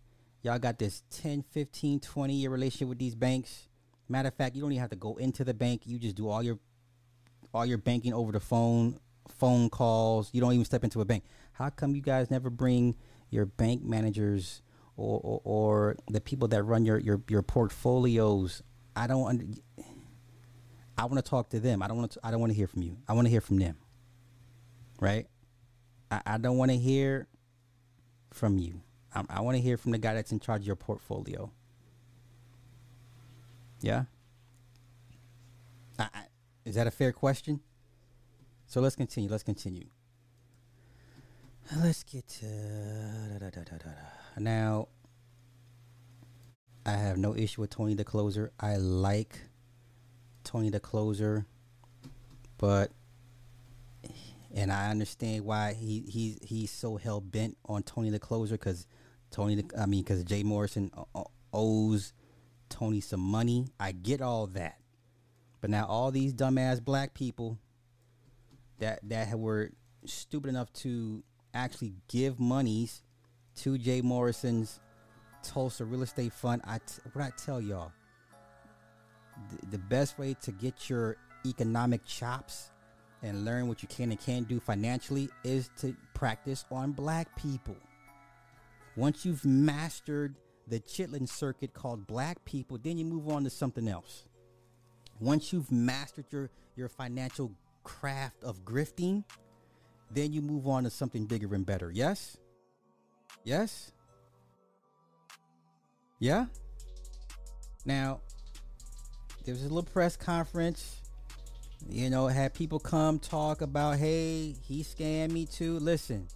Y'all 0.43 0.59
got 0.59 0.78
this 0.78 1.03
10, 1.11 1.45
15, 1.51 2.01
20 2.01 2.35
year 2.35 2.51
relationship 2.51 2.89
with 2.89 2.99
these 2.99 3.14
banks. 3.14 3.68
Matter 4.09 4.28
of 4.28 4.35
fact, 4.35 4.55
you 4.55 4.62
don't 4.62 4.72
even 4.72 4.80
have 4.80 4.91
to 4.91 4.97
go 4.97 5.16
into 5.16 5.45
the 5.45 5.55
bank. 5.55 5.82
You 5.85 5.99
just 5.99 6.14
do 6.16 6.28
all 6.28 6.43
your 6.43 6.59
all 7.53 7.64
your 7.64 7.78
banking 7.78 8.12
over 8.12 8.32
the 8.32 8.41
phone, 8.41 8.99
phone 9.28 9.70
calls. 9.70 10.30
You 10.32 10.41
don't 10.41 10.53
even 10.53 10.64
step 10.64 10.85
into 10.85 11.01
a 11.01 11.05
bank. 11.05 11.24
How 11.53 11.70
come 11.70 11.95
you 11.95 12.03
guys 12.03 12.30
never 12.30 12.51
bring 12.51 12.97
your 13.30 13.47
bank 13.47 13.82
managers 13.82 14.62
or, 14.97 15.20
or, 15.22 15.41
or 15.45 15.97
the 16.09 16.20
people 16.20 16.49
that 16.49 16.62
run 16.62 16.85
your, 16.85 16.99
your, 16.99 17.20
your 17.28 17.43
portfolios. 17.43 18.62
I 18.97 19.07
don't. 19.07 19.26
Under, 19.26 19.45
I 20.97 21.07
want 21.07 21.16
to 21.16 21.28
talk 21.28 21.51
to 21.51 21.61
them. 21.61 21.82
I 21.82 21.89
don't 21.89 21.99
want 21.99 22.12
to. 22.12 22.20
I 22.22 22.30
don't 22.30 22.41
want 22.41 22.53
to 22.53 22.57
hear 22.57 22.68
from 22.68 22.82
you. 22.82 22.97
I 23.09 23.12
want 23.12 23.26
to 23.26 23.30
hear 23.30 23.41
from 23.41 23.59
them. 23.59 23.76
Right. 25.01 25.26
I, 26.14 26.34
I 26.34 26.38
don't 26.38 26.56
want 26.56 26.70
to 26.70 26.76
hear 26.76 27.26
from 28.32 28.58
you. 28.58 28.80
I, 29.14 29.24
I 29.28 29.40
want 29.40 29.56
to 29.56 29.62
hear 29.62 29.76
from 29.76 29.92
the 29.92 29.98
guy 29.98 30.14
that's 30.14 30.32
in 30.32 30.40
charge 30.40 30.62
of 30.62 30.66
your 30.66 30.76
portfolio. 30.76 31.50
Yeah. 33.80 34.04
I, 35.98 36.08
I, 36.14 36.24
is 36.64 36.76
that 36.76 36.86
a 36.86 36.90
fair 36.90 37.12
question? 37.12 37.60
So 38.66 38.80
let's 38.80 38.96
continue. 38.96 39.28
Let's 39.28 39.42
continue. 39.42 39.86
Let's 41.76 42.02
get 42.02 42.28
to 42.28 42.46
da, 43.40 43.50
da, 43.50 43.62
da, 43.62 43.90
now. 44.38 44.88
I 46.86 46.92
have 46.92 47.16
no 47.16 47.34
issue 47.34 47.62
with 47.62 47.70
Tony 47.70 47.94
the 47.94 48.04
Closer. 48.04 48.52
I 48.60 48.76
like 48.76 49.40
Tony 50.44 50.68
the 50.68 50.80
Closer, 50.80 51.46
but 52.58 52.92
and 54.55 54.72
I 54.72 54.90
understand 54.90 55.44
why 55.44 55.74
he 55.74 56.05
he's 56.09 56.38
he's 56.40 56.70
so 56.70 56.96
hell 56.96 57.20
bent 57.20 57.57
on 57.66 57.82
Tony 57.82 58.11
the 58.11 58.20
Closer 58.20 58.55
because 58.55 58.86
Tony, 59.30 59.57
the, 59.57 59.64
I 59.78 59.86
mean, 59.86 60.02
because 60.02 60.22
Jay 60.22 60.44
Morrison 60.44 60.92
owes 61.52 62.12
Tony 62.68 63.00
some 63.00 63.20
money. 63.20 63.66
I 63.80 63.90
get 63.90 64.22
all 64.22 64.46
that, 64.48 64.78
but 65.61 65.70
now 65.70 65.86
all 65.86 66.12
these 66.12 66.32
dumbass 66.32 66.82
black 66.82 67.14
people 67.14 67.59
that 68.78 69.00
that 69.09 69.36
were 69.36 69.72
stupid 70.07 70.48
enough 70.48 70.72
to 70.74 71.24
actually 71.52 71.94
give 72.09 72.38
monies 72.38 73.02
to 73.57 73.76
Jay 73.76 74.02
Morrison's 74.02 74.78
Tulsa 75.42 75.84
real 75.84 76.02
estate 76.02 76.32
fund. 76.32 76.62
I 76.64 76.78
t- 76.78 77.02
what 77.12 77.24
I 77.24 77.30
tell 77.36 77.61
y'all, 77.61 77.90
the, 79.50 79.66
the 79.72 79.78
best 79.78 80.16
way 80.16 80.36
to 80.42 80.52
get 80.52 80.88
your 80.88 81.16
economic 81.44 82.05
chops 82.05 82.70
and 83.25 83.45
learn 83.45 83.66
what 83.66 83.83
you 83.83 83.89
can 83.89 84.11
and 84.11 84.20
can't 84.20 84.47
do 84.47 84.61
financially 84.61 85.31
is 85.43 85.70
to 85.79 85.97
practice 86.12 86.66
on 86.70 86.93
black 86.93 87.35
people. 87.37 87.77
Once 88.97 89.25
you've 89.25 89.45
mastered 89.45 90.37
the 90.68 90.79
chitlin 90.79 91.27
circuit 91.29 91.72
called 91.72 92.07
black 92.07 92.45
people, 92.45 92.79
then 92.83 92.99
you 92.99 93.05
move 93.05 93.29
on 93.29 93.43
to 93.43 93.51
something 93.51 93.89
else. 93.89 94.25
Once 95.18 95.53
you've 95.53 95.72
mastered 95.72 96.27
your 96.31 96.51
your 96.77 96.89
financial 96.89 97.51
craft 97.83 98.43
of 98.43 98.64
grifting, 98.64 99.25
then 100.11 100.33
you 100.33 100.43
move 100.43 100.66
on 100.66 100.85
to 100.85 100.91
something 100.91 101.25
bigger 101.25 101.55
and 101.55 101.64
better. 101.64 101.91
Yes? 101.91 102.37
Yes? 103.45 103.93
Yeah? 106.18 106.47
Now, 107.87 108.20
there 109.45 109.55
was 109.55 109.62
a 109.62 109.68
little 109.68 109.83
press 109.83 110.16
conference. 110.16 111.03
You 111.89 112.11
know, 112.11 112.28
had 112.28 112.55
people 112.55 112.78
come 112.78 113.18
talk 113.18 113.61
about, 113.61 113.99
hey, 113.99 114.55
he 114.62 114.82
scammed 114.82 115.30
me 115.32 115.47
too. 115.47 115.78
Listen, 115.78 116.28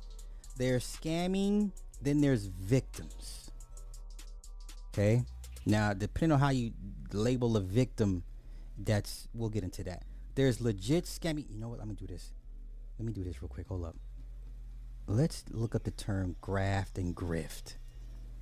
they're 0.56 0.78
scamming, 0.78 1.72
then 2.02 2.20
there's 2.20 2.46
victims. 2.46 3.50
Okay? 4.92 5.22
Now, 5.64 5.94
depending 5.94 6.32
on 6.32 6.40
how 6.40 6.50
you 6.50 6.72
label 7.12 7.56
a 7.56 7.60
victim, 7.60 8.22
that's 8.78 9.28
we'll 9.34 9.48
get 9.48 9.64
into 9.64 9.84
that. 9.84 10.02
There's 10.34 10.60
legit 10.60 11.04
scamming. 11.04 11.46
You 11.50 11.58
know 11.58 11.68
what? 11.68 11.80
I'm 11.80 11.86
gonna 11.86 11.98
do 11.98 12.06
this. 12.06 12.32
Let 12.98 13.06
me 13.06 13.12
do 13.12 13.24
this 13.24 13.42
real 13.42 13.48
quick. 13.48 13.68
Hold 13.68 13.84
up. 13.84 13.96
Let's 15.06 15.44
look 15.50 15.74
up 15.74 15.84
the 15.84 15.90
term 15.90 16.36
graft 16.40 16.98
and 16.98 17.14
grift. 17.14 17.76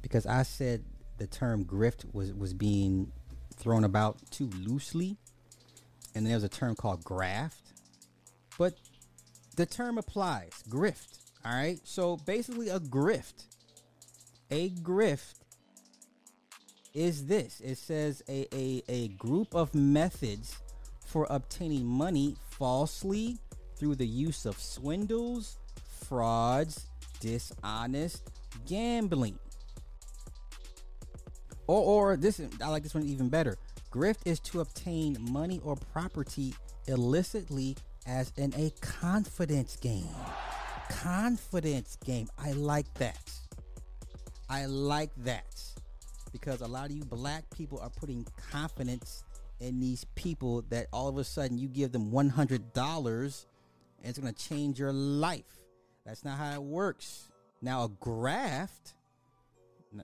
Because 0.03 0.27
I 0.27 0.43
said 0.43 0.85
the 1.19 1.27
term 1.27 1.65
grift 1.65 2.13
was 2.13 2.33
was 2.33 2.55
being 2.55 3.13
thrown 3.55 3.85
about 3.85 4.19
too 4.31 4.51
loosely, 4.61 5.17
and 6.17 6.25
then 6.25 6.33
there's 6.33 6.45
a 6.45 6.49
term 6.49 6.75
called 6.75 7.05
graft, 7.05 7.61
but 8.59 8.75
the 9.57 9.67
term 9.67 9.99
applies 9.99 10.51
grift. 10.69 11.19
All 11.45 11.53
right, 11.53 11.79
so 11.85 12.17
basically 12.17 12.71
a 12.71 12.81
grift, 12.81 13.45
a 14.51 14.71
grift 14.71 15.35
is 16.95 17.27
this. 17.27 17.61
It 17.61 17.77
says 17.77 18.23
a 18.29 18.49
a, 18.53 18.83
a 18.89 19.09
group 19.09 19.55
of 19.55 19.75
methods 19.75 20.57
for 21.05 21.27
obtaining 21.29 21.85
money 21.85 22.35
falsely 22.51 23.37
through 23.77 23.97
the 23.97 24.07
use 24.07 24.47
of 24.47 24.59
swindles, 24.59 25.59
frauds, 26.09 26.87
dishonest 27.21 28.31
gambling. 28.67 29.39
Or, 31.67 32.13
or 32.13 32.17
this 32.17 32.41
I 32.63 32.69
like 32.69 32.85
this 32.85 32.95
one 32.95 33.05
even 33.05 33.29
better. 33.29 33.59
Grift 33.97 34.27
is 34.27 34.41
to 34.41 34.61
obtain 34.61 35.17
money 35.19 35.59
or 35.65 35.75
property 35.75 36.55
illicitly 36.87 37.75
as 38.07 38.31
in 38.37 38.53
a 38.55 38.71
confidence 38.83 39.77
game. 39.77 40.15
Confidence 40.91 41.97
game. 42.05 42.29
I 42.39 42.53
like 42.53 42.93
that. 42.95 43.33
I 44.51 44.67
like 44.67 45.13
that. 45.25 45.63
Because 46.31 46.61
a 46.61 46.67
lot 46.67 46.91
of 46.91 46.93
you 46.93 47.05
black 47.05 47.45
people 47.57 47.81
are 47.81 47.89
putting 47.89 48.27
confidence 48.51 49.25
in 49.61 49.81
these 49.81 50.05
people 50.15 50.63
that 50.69 50.89
all 50.93 51.09
of 51.09 51.17
a 51.17 51.25
sudden 51.25 51.57
you 51.57 51.67
give 51.67 51.91
them 51.91 52.11
$100 52.11 53.47
and 54.03 54.11
it's 54.11 54.19
going 54.19 54.35
to 54.35 54.49
change 54.49 54.79
your 54.79 54.93
life. 54.93 55.57
That's 56.05 56.23
not 56.23 56.37
how 56.37 56.53
it 56.53 56.63
works. 56.63 57.33
Now, 57.63 57.85
a 57.85 57.89
graft 57.89 58.93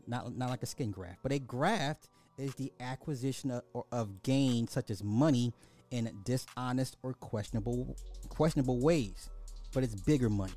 not 0.06 0.34
not 0.34 0.48
like 0.48 0.62
a 0.62 0.66
skin 0.66 0.90
graft, 0.90 1.18
but 1.22 1.32
a 1.32 1.38
graft 1.38 2.08
is 2.38 2.54
the 2.54 2.72
acquisition 2.80 3.50
of, 3.50 3.84
of 3.92 4.22
gain 4.22 4.66
such 4.68 4.90
as 4.90 5.02
money 5.02 5.52
in 5.90 6.10
dishonest 6.24 6.96
or 7.02 7.12
questionable 7.14 7.96
questionable 8.28 8.80
ways. 8.80 9.30
But 9.72 9.84
it's 9.84 9.94
bigger 9.94 10.28
money. 10.28 10.52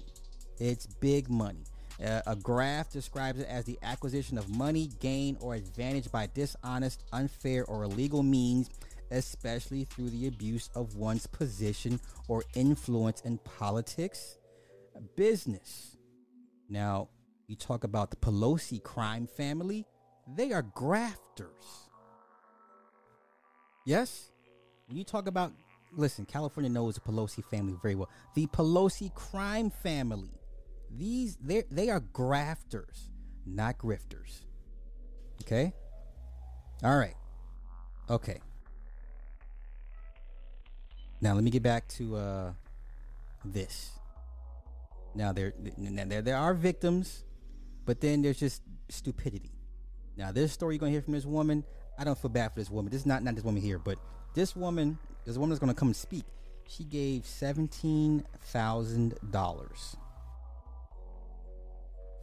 It's 0.60 0.86
big 0.86 1.30
money. 1.30 1.64
Uh, 2.04 2.22
a 2.28 2.36
graph 2.36 2.92
describes 2.92 3.40
it 3.40 3.48
as 3.48 3.64
the 3.66 3.78
acquisition 3.82 4.38
of 4.38 4.50
money, 4.50 4.90
gain, 5.00 5.38
or 5.40 5.56
advantage 5.56 6.12
by 6.12 6.28
dishonest, 6.34 7.04
unfair, 7.14 7.64
or 7.66 7.84
illegal 7.84 8.22
means, 8.22 8.70
especially 9.12 9.86
through 9.86 10.10
the 10.10 10.28
abuse 10.28 10.70
of 10.76 10.96
one's 10.96 11.28
position 11.28 12.00
or 12.28 12.44
influence 12.54 13.22
in 13.22 13.38
politics, 13.40 14.38
business. 15.16 15.96
Now, 16.70 17.10
you 17.48 17.56
talk 17.56 17.84
about 17.84 18.10
the 18.10 18.18
Pelosi 18.18 18.84
crime 18.84 19.28
family, 19.28 19.86
they 20.28 20.52
are 20.52 20.62
grafters. 20.62 21.90
Yes? 23.86 24.32
When 24.88 24.98
you 24.98 25.04
talk 25.04 25.28
about, 25.28 25.54
listen, 25.92 26.26
California 26.26 26.70
knows 26.70 26.96
the 26.96 27.02
Pelosi 27.02 27.44
family 27.44 27.76
very 27.82 27.96
well. 27.96 28.10
The 28.34 28.48
Pelosi 28.48 29.14
crime 29.14 29.70
family, 29.70 30.32
these 30.90 31.38
they 31.42 31.64
they 31.72 31.90
are 31.90 32.00
grafters, 32.00 33.10
not 33.46 33.78
grifters. 33.78 34.42
Okay? 35.42 35.74
All 36.84 36.98
right. 36.98 37.16
Okay. 38.10 38.40
Now 41.22 41.34
let 41.34 41.44
me 41.44 41.52
get 41.52 41.64
back 41.64 41.88
to 41.90 42.16
uh 42.16 42.54
this. 43.44 43.92
Now 45.16 45.32
there 45.32 45.54
there 45.60 46.22
there 46.22 46.38
are 46.38 46.54
victims 46.54 47.24
but 47.86 48.02
then 48.02 48.22
there's 48.22 48.40
just 48.40 48.62
stupidity. 48.90 49.55
Now, 50.18 50.32
this 50.32 50.52
story 50.52 50.76
you're 50.76 50.80
gonna 50.80 50.92
hear 50.92 51.02
from 51.02 51.14
this 51.14 51.26
woman, 51.26 51.64
I 51.98 52.04
don't 52.04 52.18
feel 52.18 52.30
bad 52.30 52.54
for 52.54 52.60
this 52.60 52.70
woman. 52.70 52.92
This 52.92 53.02
is 53.02 53.06
not 53.06 53.24
not 53.24 53.36
this 53.36 53.44
woman 53.44 53.62
here, 53.62 53.80
but 53.80 53.98
this 54.34 54.56
woman, 54.56 54.98
this 55.26 55.38
woman 55.38 55.54
is 55.54 55.60
gonna 55.60 55.74
come 55.74 55.90
and 55.90 55.96
speak. 55.96 56.26
She 56.68 56.84
gave 56.84 57.26
seventeen 57.26 58.26
thousand 58.40 59.16
dollars. 59.32 59.96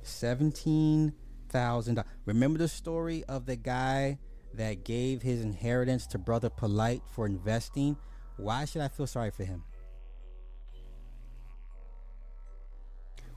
Seventeen 0.02 1.12
thousand 1.48 1.96
dollars. 1.96 2.10
Remember 2.26 2.58
the 2.58 2.68
story 2.68 3.24
of 3.28 3.46
the 3.46 3.56
guy 3.56 4.18
that 4.54 4.84
gave 4.84 5.22
his 5.22 5.42
inheritance 5.42 6.06
to 6.08 6.18
Brother 6.18 6.50
Polight 6.50 7.02
for 7.10 7.26
investing? 7.26 7.96
Why 8.36 8.64
should 8.64 8.82
I 8.82 8.88
feel 8.88 9.06
sorry 9.06 9.30
for 9.30 9.44
him? 9.44 9.64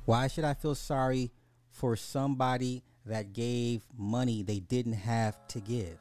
Why 0.06 0.28
should 0.28 0.43
I 0.43 0.53
feel 0.53 0.76
sorry 0.76 1.32
for 1.72 1.95
somebody 1.95 2.84
that 3.06 3.34
gave 3.34 3.82
money 3.97 4.43
they 4.43 4.60
didn't 4.60 4.93
have 4.93 5.36
to 5.49 5.60
give. 5.60 5.97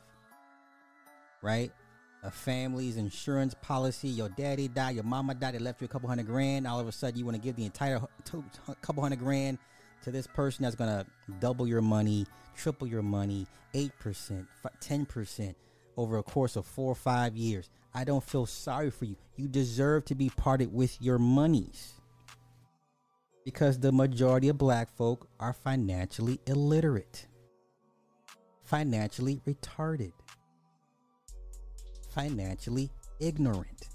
Right? 1.42 1.72
A 2.22 2.30
family's 2.30 2.96
insurance 2.96 3.54
policy, 3.60 4.08
your 4.08 4.30
daddy 4.30 4.66
died, 4.68 4.94
your 4.94 5.04
mama 5.04 5.34
died, 5.34 5.54
they 5.54 5.58
left 5.58 5.82
you 5.82 5.84
a 5.84 5.88
couple 5.88 6.08
hundred 6.08 6.26
grand. 6.26 6.66
All 6.66 6.80
of 6.80 6.88
a 6.88 6.92
sudden, 6.92 7.18
you 7.18 7.24
want 7.26 7.36
to 7.36 7.42
give 7.42 7.56
the 7.56 7.66
entire 7.66 8.00
couple 8.80 9.02
hundred 9.02 9.18
grand 9.18 9.58
to 10.02 10.10
this 10.10 10.26
person 10.26 10.62
that's 10.62 10.74
going 10.74 10.90
to 10.90 11.06
double 11.40 11.66
your 11.66 11.82
money, 11.82 12.26
triple 12.56 12.86
your 12.86 13.02
money, 13.02 13.46
8%, 13.74 14.46
10% 14.80 15.54
over 15.96 16.18
a 16.18 16.22
course 16.22 16.56
of 16.56 16.64
four 16.64 16.92
or 16.92 16.94
five 16.94 17.36
years. 17.36 17.68
I 17.94 18.04
don't 18.04 18.24
feel 18.24 18.46
sorry 18.46 18.90
for 18.90 19.04
you. 19.04 19.16
You 19.36 19.48
deserve 19.48 20.04
to 20.06 20.14
be 20.14 20.30
parted 20.30 20.72
with 20.72 21.00
your 21.00 21.18
monies 21.18 21.93
because 23.44 23.78
the 23.78 23.92
majority 23.92 24.48
of 24.48 24.58
black 24.58 24.90
folk 24.96 25.28
are 25.40 25.52
financially 25.52 26.40
illiterate. 26.46 27.26
financially 28.64 29.40
retarded, 29.46 30.12
financially 32.14 32.90
ignorant. 33.20 33.88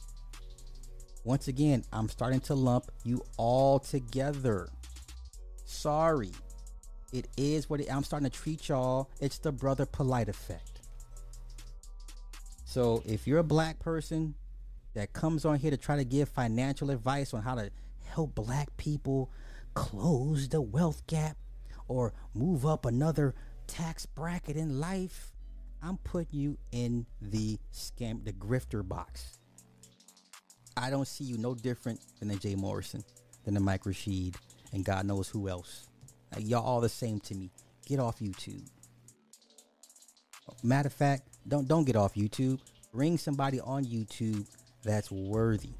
Once 1.24 1.48
again, 1.48 1.84
I'm 1.92 2.08
starting 2.10 2.40
to 2.42 2.56
lump 2.56 2.92
you 3.04 3.24
all 3.38 3.80
together. 3.80 4.70
Sorry. 5.66 6.32
It 7.12 7.28
is 7.38 7.70
what 7.70 7.82
it, 7.82 7.92
I'm 7.94 8.04
starting 8.04 8.30
to 8.30 8.36
treat 8.38 8.70
y'all. 8.70 9.10
It's 9.20 9.40
the 9.40 9.52
brother 9.52 9.86
Polight 9.86 10.28
effect. 10.28 10.82
So 12.66 13.04
if 13.06 13.28
you're 13.28 13.40
a 13.40 13.44
black 13.44 13.80
person 13.80 14.36
that 14.94 15.14
comes 15.14 15.46
on 15.46 15.58
here 15.60 15.72
to 15.72 15.78
try 15.78 15.96
to 15.98 16.06
give 16.06 16.30
financial 16.30 16.92
advice 16.92 17.34
on 17.34 17.42
how 17.42 17.56
to 17.56 17.72
help 18.10 18.36
black 18.36 18.76
people 18.78 19.32
close 19.74 20.50
the 20.50 20.62
wealth 20.62 21.06
gap 21.08 21.38
or 21.88 22.14
move 22.34 22.66
up 22.66 22.86
another 22.86 23.36
tax 23.68 24.06
bracket 24.06 24.58
in 24.58 24.80
life, 24.80 25.32
I'm 25.82 25.98
putting 25.98 26.40
you 26.40 26.58
in 26.72 27.06
the 27.22 27.58
scam, 27.74 28.26
the 28.26 28.34
grifter 28.34 28.88
box. 28.88 29.38
I 30.76 30.90
don't 30.90 31.08
see 31.08 31.24
you 31.24 31.38
no 31.38 31.56
different 31.56 32.00
than 32.20 32.32
a 32.32 32.36
Jay 32.36 32.56
Morrison, 32.56 33.04
than 33.44 33.58
a 33.58 33.60
Mike 33.60 33.86
Rashid, 33.86 34.36
and 34.72 34.86
God 34.86 35.06
knows 35.06 35.30
who 35.30 35.50
else. 35.50 35.88
Like, 36.34 36.48
y'all 36.48 36.66
all 36.66 36.82
the 36.82 36.90
same 36.90 37.20
to 37.22 37.36
me. 37.36 37.52
Get 37.86 38.00
off 38.00 38.20
YouTube. 38.20 38.68
Matter 40.64 40.88
of 40.88 40.94
fact, 40.94 41.24
don't 41.48 41.68
don't 41.68 41.86
get 41.86 41.96
off 41.96 42.16
YouTube. 42.16 42.60
Bring 42.94 43.18
somebody 43.18 43.60
on 43.60 43.86
YouTube 43.86 44.46
that's 44.84 45.12
worthy. 45.12 45.74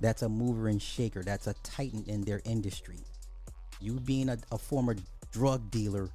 That's 0.00 0.22
a 0.22 0.28
mover 0.28 0.68
and 0.68 0.80
shaker. 0.80 1.22
That's 1.22 1.46
a 1.46 1.54
titan 1.62 2.04
in 2.06 2.22
their 2.22 2.40
industry. 2.44 2.98
You 3.80 3.94
being 4.00 4.28
a, 4.28 4.38
a 4.52 4.58
former 4.58 4.96
drug 5.32 5.70
dealer 5.70 6.08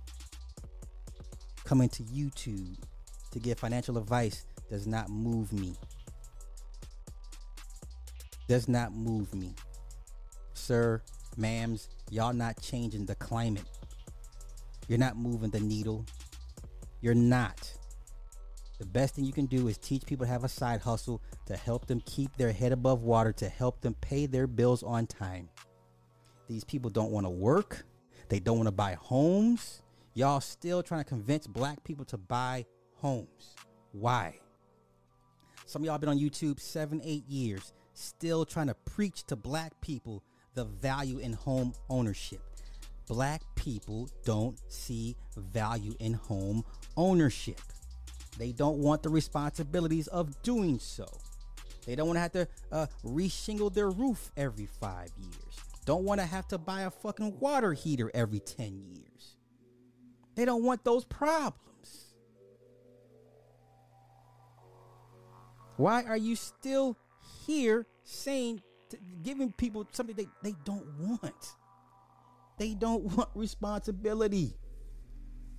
coming 1.63 1.89
to 1.89 2.03
YouTube 2.03 2.77
to 3.31 3.39
get 3.39 3.59
financial 3.59 3.97
advice 3.97 4.45
does 4.69 4.87
not 4.87 5.09
move 5.09 5.51
me. 5.53 5.75
Does 8.47 8.67
not 8.67 8.93
move 8.93 9.33
me. 9.33 9.53
Sir, 10.53 11.01
ma'ams, 11.37 11.87
y'all 12.09 12.33
not 12.33 12.61
changing 12.61 13.05
the 13.05 13.15
climate. 13.15 13.65
You're 14.87 14.99
not 14.99 15.17
moving 15.17 15.49
the 15.49 15.59
needle. 15.59 16.05
You're 17.01 17.15
not. 17.15 17.73
The 18.83 18.89
best 18.89 19.15
thing 19.15 19.23
you 19.23 19.31
can 19.31 19.45
do 19.45 19.69
is 19.69 19.77
teach 19.77 20.05
people 20.05 20.25
to 20.25 20.29
have 20.29 20.43
a 20.43 20.49
side 20.49 20.81
hustle 20.81 21.21
to 21.45 21.55
help 21.55 21.85
them 21.85 22.01
keep 22.05 22.35
their 22.35 22.51
head 22.51 22.73
above 22.73 23.01
water, 23.01 23.31
to 23.31 23.47
help 23.47 23.79
them 23.79 23.93
pay 24.01 24.25
their 24.25 24.45
bills 24.45 24.83
on 24.83 25.07
time. 25.07 25.47
These 26.49 26.65
people 26.65 26.89
don't 26.89 27.09
want 27.09 27.25
to 27.25 27.29
work. 27.29 27.85
They 28.27 28.39
don't 28.39 28.57
want 28.57 28.67
to 28.67 28.73
buy 28.73 28.95
homes. 28.95 29.83
Y'all 30.15 30.41
still 30.41 30.83
trying 30.83 30.99
to 30.99 31.07
convince 31.07 31.47
black 31.47 31.81
people 31.85 32.03
to 32.03 32.17
buy 32.17 32.65
homes. 32.95 33.55
Why? 33.93 34.37
Some 35.65 35.83
of 35.83 35.85
y'all 35.85 35.97
been 35.97 36.09
on 36.09 36.19
YouTube 36.19 36.59
seven, 36.59 36.99
eight 37.05 37.25
years, 37.29 37.71
still 37.93 38.43
trying 38.43 38.67
to 38.67 38.75
preach 38.75 39.23
to 39.27 39.37
black 39.37 39.79
people 39.79 40.23
the 40.55 40.65
value 40.65 41.19
in 41.19 41.31
home 41.31 41.73
ownership. 41.89 42.41
Black 43.07 43.43
people 43.55 44.09
don't 44.25 44.59
see 44.67 45.15
value 45.37 45.95
in 46.01 46.15
home 46.15 46.65
ownership. 46.97 47.61
They 48.37 48.51
don't 48.51 48.79
want 48.79 49.03
the 49.03 49.09
responsibilities 49.09 50.07
of 50.07 50.41
doing 50.41 50.79
so. 50.79 51.07
They 51.85 51.95
don't 51.95 52.07
want 52.07 52.17
to 52.17 52.21
have 52.21 52.31
to 52.31 52.47
uh, 52.71 52.87
reshingle 53.05 53.73
their 53.73 53.89
roof 53.89 54.31
every 54.37 54.67
five 54.79 55.11
years. 55.19 55.59
Don't 55.85 56.03
want 56.03 56.21
to 56.21 56.25
have 56.25 56.47
to 56.49 56.57
buy 56.57 56.81
a 56.83 56.89
fucking 56.89 57.39
water 57.39 57.73
heater 57.73 58.09
every 58.13 58.39
10 58.39 58.81
years. 58.87 59.35
They 60.35 60.45
don't 60.45 60.63
want 60.63 60.83
those 60.83 61.05
problems. 61.05 61.59
Why 65.77 66.03
are 66.03 66.17
you 66.17 66.35
still 66.35 66.97
here 67.45 67.85
saying, 68.03 68.61
giving 69.21 69.51
people 69.51 69.87
something 69.91 70.15
they, 70.15 70.27
they 70.41 70.55
don't 70.63 70.87
want? 70.99 71.55
They 72.57 72.73
don't 72.73 73.03
want 73.17 73.29
responsibility. 73.35 74.55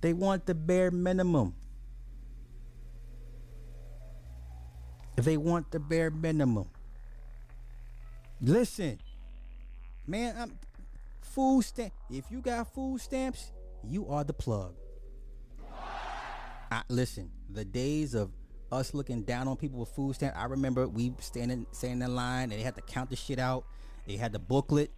They 0.01 0.13
want 0.13 0.45
the 0.45 0.55
bare 0.55 0.91
minimum. 0.91 1.55
They 5.15 5.37
want 5.37 5.71
the 5.71 5.79
bare 5.79 6.11
minimum. 6.11 6.67
Listen, 8.41 8.99
man, 10.05 10.35
I'm 10.37 10.59
food 11.21 11.63
stamp. 11.63 11.93
If 12.09 12.25
you 12.29 12.41
got 12.41 12.73
food 12.73 12.99
stamps, 12.99 13.51
you 13.83 14.07
are 14.09 14.23
the 14.23 14.33
plug. 14.33 14.75
I, 16.71 16.81
listen, 16.89 17.31
the 17.49 17.63
days 17.63 18.13
of 18.13 18.31
us 18.71 18.93
looking 18.93 19.23
down 19.23 19.47
on 19.47 19.55
people 19.55 19.79
with 19.79 19.89
food 19.89 20.15
stamps. 20.15 20.37
I 20.37 20.45
remember 20.45 20.87
we 20.87 21.13
standing 21.19 21.65
standing 21.71 22.01
in 22.01 22.15
line 22.15 22.51
and 22.51 22.53
they 22.53 22.61
had 22.61 22.75
to 22.75 22.81
count 22.81 23.09
the 23.09 23.15
shit 23.15 23.39
out. 23.39 23.65
They 24.07 24.17
had 24.17 24.33
the 24.33 24.39
booklet, 24.39 24.91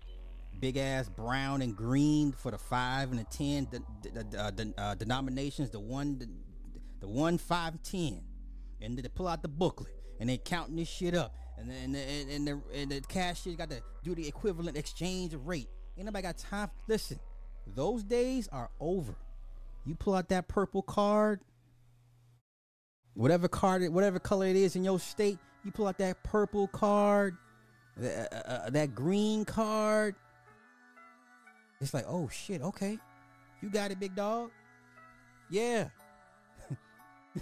big 0.60 0.78
ass 0.78 1.10
brown 1.10 1.62
and 1.62 1.76
green 1.76 2.32
for 2.32 2.52
the 2.52 2.58
five 2.58 3.12
and 3.12 3.20
the 3.20 3.26
ten 3.26 3.68
the, 3.70 3.82
the, 4.10 4.42
uh, 4.42 4.52
the 4.52 4.74
uh, 4.78 4.96
denominations. 4.96 5.70
The 5.70 5.80
one, 5.80 6.18
the, 6.18 6.28
the 7.02 7.08
one, 7.08 7.38
five, 7.38 7.82
ten, 7.84 8.24
and 8.82 8.98
they 8.98 9.10
pull 9.10 9.28
out 9.28 9.42
the 9.42 9.48
booklet 9.48 9.97
and 10.20 10.30
they 10.30 10.38
counting 10.38 10.76
this 10.76 10.90
shit 10.90 11.16
up. 11.16 11.34
And 11.58 11.70
then 11.70 11.96
and, 11.96 12.30
and, 12.30 12.48
the 12.48 12.62
and 12.74 12.92
the 12.92 13.02
cashier 13.02 13.56
got 13.56 13.70
to 13.72 13.82
do 14.04 14.14
the 14.14 14.28
equivalent 14.28 14.78
exchange 14.78 15.34
rate. 15.34 15.70
Ain't 15.98 16.06
nobody 16.06 16.24
got 16.24 16.38
time. 16.38 16.70
Listen, 16.88 17.20
those 17.76 18.04
days 18.04 18.48
are 18.52 18.70
over. 18.80 19.16
You 19.86 19.96
pull 19.96 20.14
out 20.14 20.30
that 20.30 20.48
purple 20.48 20.82
card, 20.82 21.40
whatever 23.14 23.48
card, 23.48 23.88
whatever 23.90 24.20
color 24.20 24.46
it 24.46 24.56
is 24.56 24.76
in 24.76 24.84
your 24.84 25.00
state. 25.00 25.40
You 25.64 25.72
pull 25.72 25.88
out 25.88 25.98
that 25.98 26.24
purple 26.24 26.68
card, 26.68 27.36
uh, 28.02 28.06
uh, 28.06 28.70
that 28.70 28.94
green 28.94 29.44
card. 29.44 30.16
It's 31.82 31.94
like, 31.94 32.06
oh 32.08 32.30
shit, 32.30 32.62
okay, 32.62 33.00
you 33.62 33.70
got 33.70 33.92
it, 33.92 34.00
big 34.00 34.16
dog. 34.16 34.52
Yeah. 35.50 35.90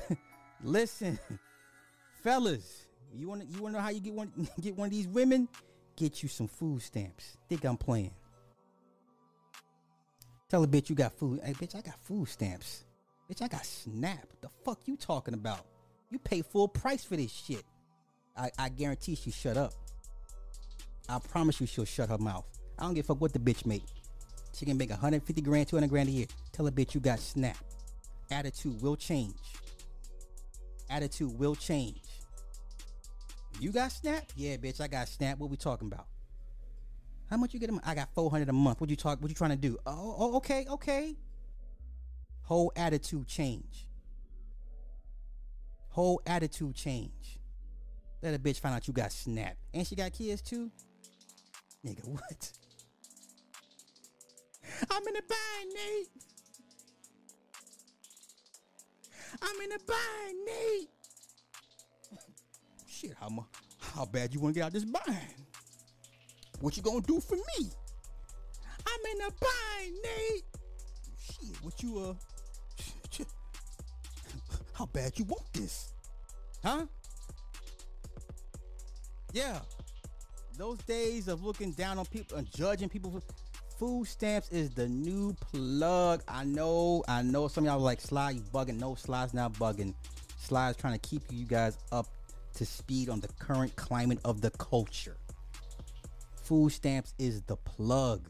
Listen, 0.64 1.20
fellas, 2.26 2.88
you 3.14 3.28
want 3.30 3.44
you 3.48 3.62
want 3.62 3.76
to 3.76 3.78
know 3.78 3.84
how 3.84 3.92
you 3.92 4.00
get 4.00 4.14
one 4.14 4.32
get 4.60 4.76
one 4.76 4.88
of 4.88 4.92
these 4.92 5.08
women? 5.08 5.48
Get 5.96 6.24
you 6.24 6.28
some 6.28 6.48
food 6.48 6.82
stamps. 6.82 7.38
Think 7.48 7.64
I'm 7.64 7.78
playing? 7.78 8.12
Tell 10.50 10.64
a 10.64 10.68
bitch 10.68 10.90
you 10.90 10.96
got 10.96 11.14
food. 11.14 11.40
Hey, 11.44 11.54
bitch, 11.54 11.76
I 11.76 11.82
got 11.82 11.98
food 12.02 12.28
stamps. 12.28 12.84
Bitch, 13.32 13.42
I 13.42 13.48
got 13.48 13.66
Snap. 13.66 14.28
The 14.42 14.50
fuck 14.66 14.80
you 14.86 14.98
talking 14.98 15.34
about? 15.34 15.66
You 16.12 16.20
pay 16.20 16.42
full 16.42 16.68
price 16.68 17.04
for 17.04 17.16
this 17.16 17.32
shit. 17.32 17.64
I, 18.36 18.52
I 18.60 18.70
guarantee 18.70 19.16
she 19.16 19.32
shut 19.32 19.56
up. 19.56 19.74
I 21.08 21.20
promise 21.20 21.62
you 21.62 21.68
she'll 21.68 21.86
shut 21.86 22.10
her 22.10 22.18
mouth. 22.18 22.46
I 22.78 22.84
don't 22.84 22.94
give 22.94 23.06
a 23.06 23.08
fuck 23.08 23.22
what 23.22 23.34
the 23.34 23.40
bitch 23.40 23.66
make. 23.66 23.86
She 24.54 24.66
can 24.66 24.78
make 24.78 24.90
150 24.90 25.42
grand, 25.42 25.68
200 25.68 25.90
grand 25.90 26.10
a 26.10 26.12
year. 26.12 26.28
Tell 26.52 26.68
a 26.68 26.72
bitch 26.72 26.94
you 26.94 27.00
got 27.00 27.20
Snap. 27.20 27.58
Attitude 28.30 28.82
will 28.82 28.98
change. 28.98 29.36
Attitude 30.90 31.40
will 31.40 31.56
change. 31.56 32.05
You 33.60 33.72
got 33.72 33.92
Snap? 33.92 34.24
Yeah, 34.36 34.58
bitch, 34.58 34.82
I 34.82 34.88
got 34.88 35.08
Snap. 35.08 35.40
What 35.40 35.50
we 35.50 35.58
talking 35.58 35.88
about? 35.88 36.08
How 37.30 37.38
much 37.38 37.54
you 37.54 37.60
get 37.60 37.70
a 37.70 37.74
month? 37.74 37.88
I 37.88 37.96
got 37.96 38.14
400 38.14 38.50
a 38.50 38.54
month. 38.54 38.82
What 38.82 38.90
you 38.90 38.96
talk? 38.96 39.22
What 39.22 39.30
you 39.30 39.36
trying 39.36 39.52
to 39.52 39.56
do? 39.56 39.78
Oh, 39.86 39.92
oh, 39.94 40.16
oh, 40.20 40.38
okay, 40.38 40.66
okay. 40.70 41.16
Whole 42.44 42.72
attitude 42.76 43.28
change. 43.28 43.88
Whole 45.90 46.22
attitude 46.28 46.76
change. 46.76 47.40
Let 48.22 48.36
a 48.36 48.40
bitch 48.40 48.60
find 48.60 48.76
out 48.76 48.88
you 48.88 48.94
got 48.94 49.12
Snap. 49.12 49.56
And 49.74 49.88
she 49.88 49.96
got 49.96 50.14
kids 50.14 50.42
too? 50.42 50.70
Nigga, 51.86 52.06
what? 52.08 52.52
I'm 54.92 55.08
in 55.08 55.16
a 55.16 55.22
bind, 55.22 55.74
Nate. 55.74 56.10
I'm 59.42 59.62
in 59.62 59.72
a 59.72 59.80
bind, 59.80 60.46
Nate. 60.46 60.90
Shit, 62.96 63.14
how, 63.20 63.28
mu- 63.28 63.44
how 63.94 64.06
bad 64.06 64.34
you 64.34 64.40
want 64.40 64.54
to 64.54 64.60
get 64.60 64.66
out 64.68 64.72
this 64.72 64.86
bind? 64.86 65.18
What 66.62 66.78
you 66.78 66.84
gonna 66.84 67.02
do 67.02 67.20
for 67.20 67.36
me? 67.36 67.70
I'm 68.88 69.16
in 69.16 69.22
a 69.22 69.32
bind, 69.32 69.96
Nate. 70.02 70.44
Shit, 71.20 71.62
what 71.62 71.84
you 71.84 72.00
uh? 72.00 72.14
How 74.74 74.86
bad 74.86 75.20
you 75.20 75.26
want 75.26 75.44
this? 75.54 75.92
Huh? 76.64 76.86
Yeah. 79.34 79.60
Those 80.58 80.78
days 80.80 81.28
of 81.28 81.44
looking 81.44 81.72
down 81.72 81.98
on 81.98 82.06
people 82.06 82.38
and 82.38 82.50
judging 82.50 82.88
people 82.88 83.22
food 83.78 84.08
stamps 84.08 84.50
is 84.52 84.70
the 84.70 84.88
new 84.88 85.34
plug. 85.34 86.24
I 86.30 86.46
know, 86.46 87.04
I 87.10 87.24
know 87.24 87.50
some 87.50 87.66
of 87.66 87.72
y'all 87.74 87.80
like 87.80 88.00
Sly, 88.00 88.32
you 88.32 88.42
bugging. 88.54 88.80
No, 88.80 88.96
Sly's 88.96 89.34
not 89.34 89.52
bugging. 89.54 89.94
Sly's 90.38 90.78
trying 90.78 90.94
to 90.94 91.00
keep 91.00 91.24
you 91.30 91.46
guys 91.46 91.78
up 91.92 92.08
to 92.56 92.66
speed 92.66 93.10
on 93.10 93.20
the 93.20 93.28
current 93.40 93.76
climate 93.76 94.20
of 94.26 94.42
the 94.42 94.52
culture. 94.52 95.18
Food 96.44 96.72
stamps 96.72 97.14
is 97.18 97.42
the 97.44 97.58
plug. 97.58 98.30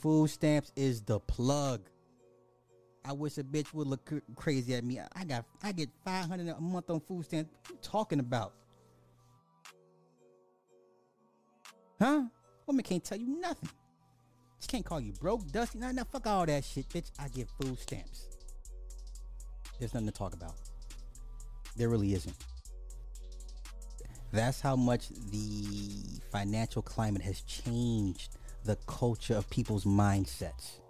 Food 0.00 0.30
stamps 0.30 0.72
is 0.76 1.02
the 1.02 1.20
plug. 1.20 1.88
I 3.04 3.12
wish 3.12 3.38
a 3.38 3.44
bitch 3.44 3.72
would 3.72 3.86
look 3.86 4.04
cr- 4.04 4.18
crazy 4.34 4.74
at 4.74 4.84
me. 4.84 5.00
I 5.14 5.24
got 5.24 5.44
I 5.62 5.72
get 5.72 5.90
five 6.04 6.26
hundred 6.26 6.48
a 6.48 6.60
month 6.60 6.90
on 6.90 7.00
food 7.00 7.24
stamps. 7.24 7.50
Talking 7.82 8.20
about? 8.20 8.52
Huh? 12.00 12.24
Woman 12.66 12.82
can't 12.82 13.04
tell 13.04 13.18
you 13.18 13.40
nothing. 13.40 13.70
She 14.60 14.68
can't 14.68 14.84
call 14.84 15.00
you 15.00 15.12
broke, 15.12 15.46
dusty. 15.52 15.78
Nah, 15.78 15.92
nah, 15.92 16.04
fuck 16.04 16.26
all 16.26 16.46
that 16.46 16.64
shit, 16.64 16.88
bitch. 16.88 17.10
I 17.18 17.28
get 17.28 17.48
food 17.60 17.78
stamps. 17.78 18.26
There's 19.78 19.94
nothing 19.94 20.08
to 20.08 20.14
talk 20.14 20.34
about. 20.34 20.54
There 21.76 21.88
really 21.88 22.14
isn't. 22.14 22.34
That's 24.36 24.60
how 24.60 24.76
much 24.76 25.08
the 25.08 26.20
financial 26.30 26.82
climate 26.82 27.22
has 27.22 27.40
changed 27.40 28.36
the 28.64 28.76
culture 28.86 29.34
of 29.34 29.48
people's 29.48 29.86
mindsets. 29.86 30.80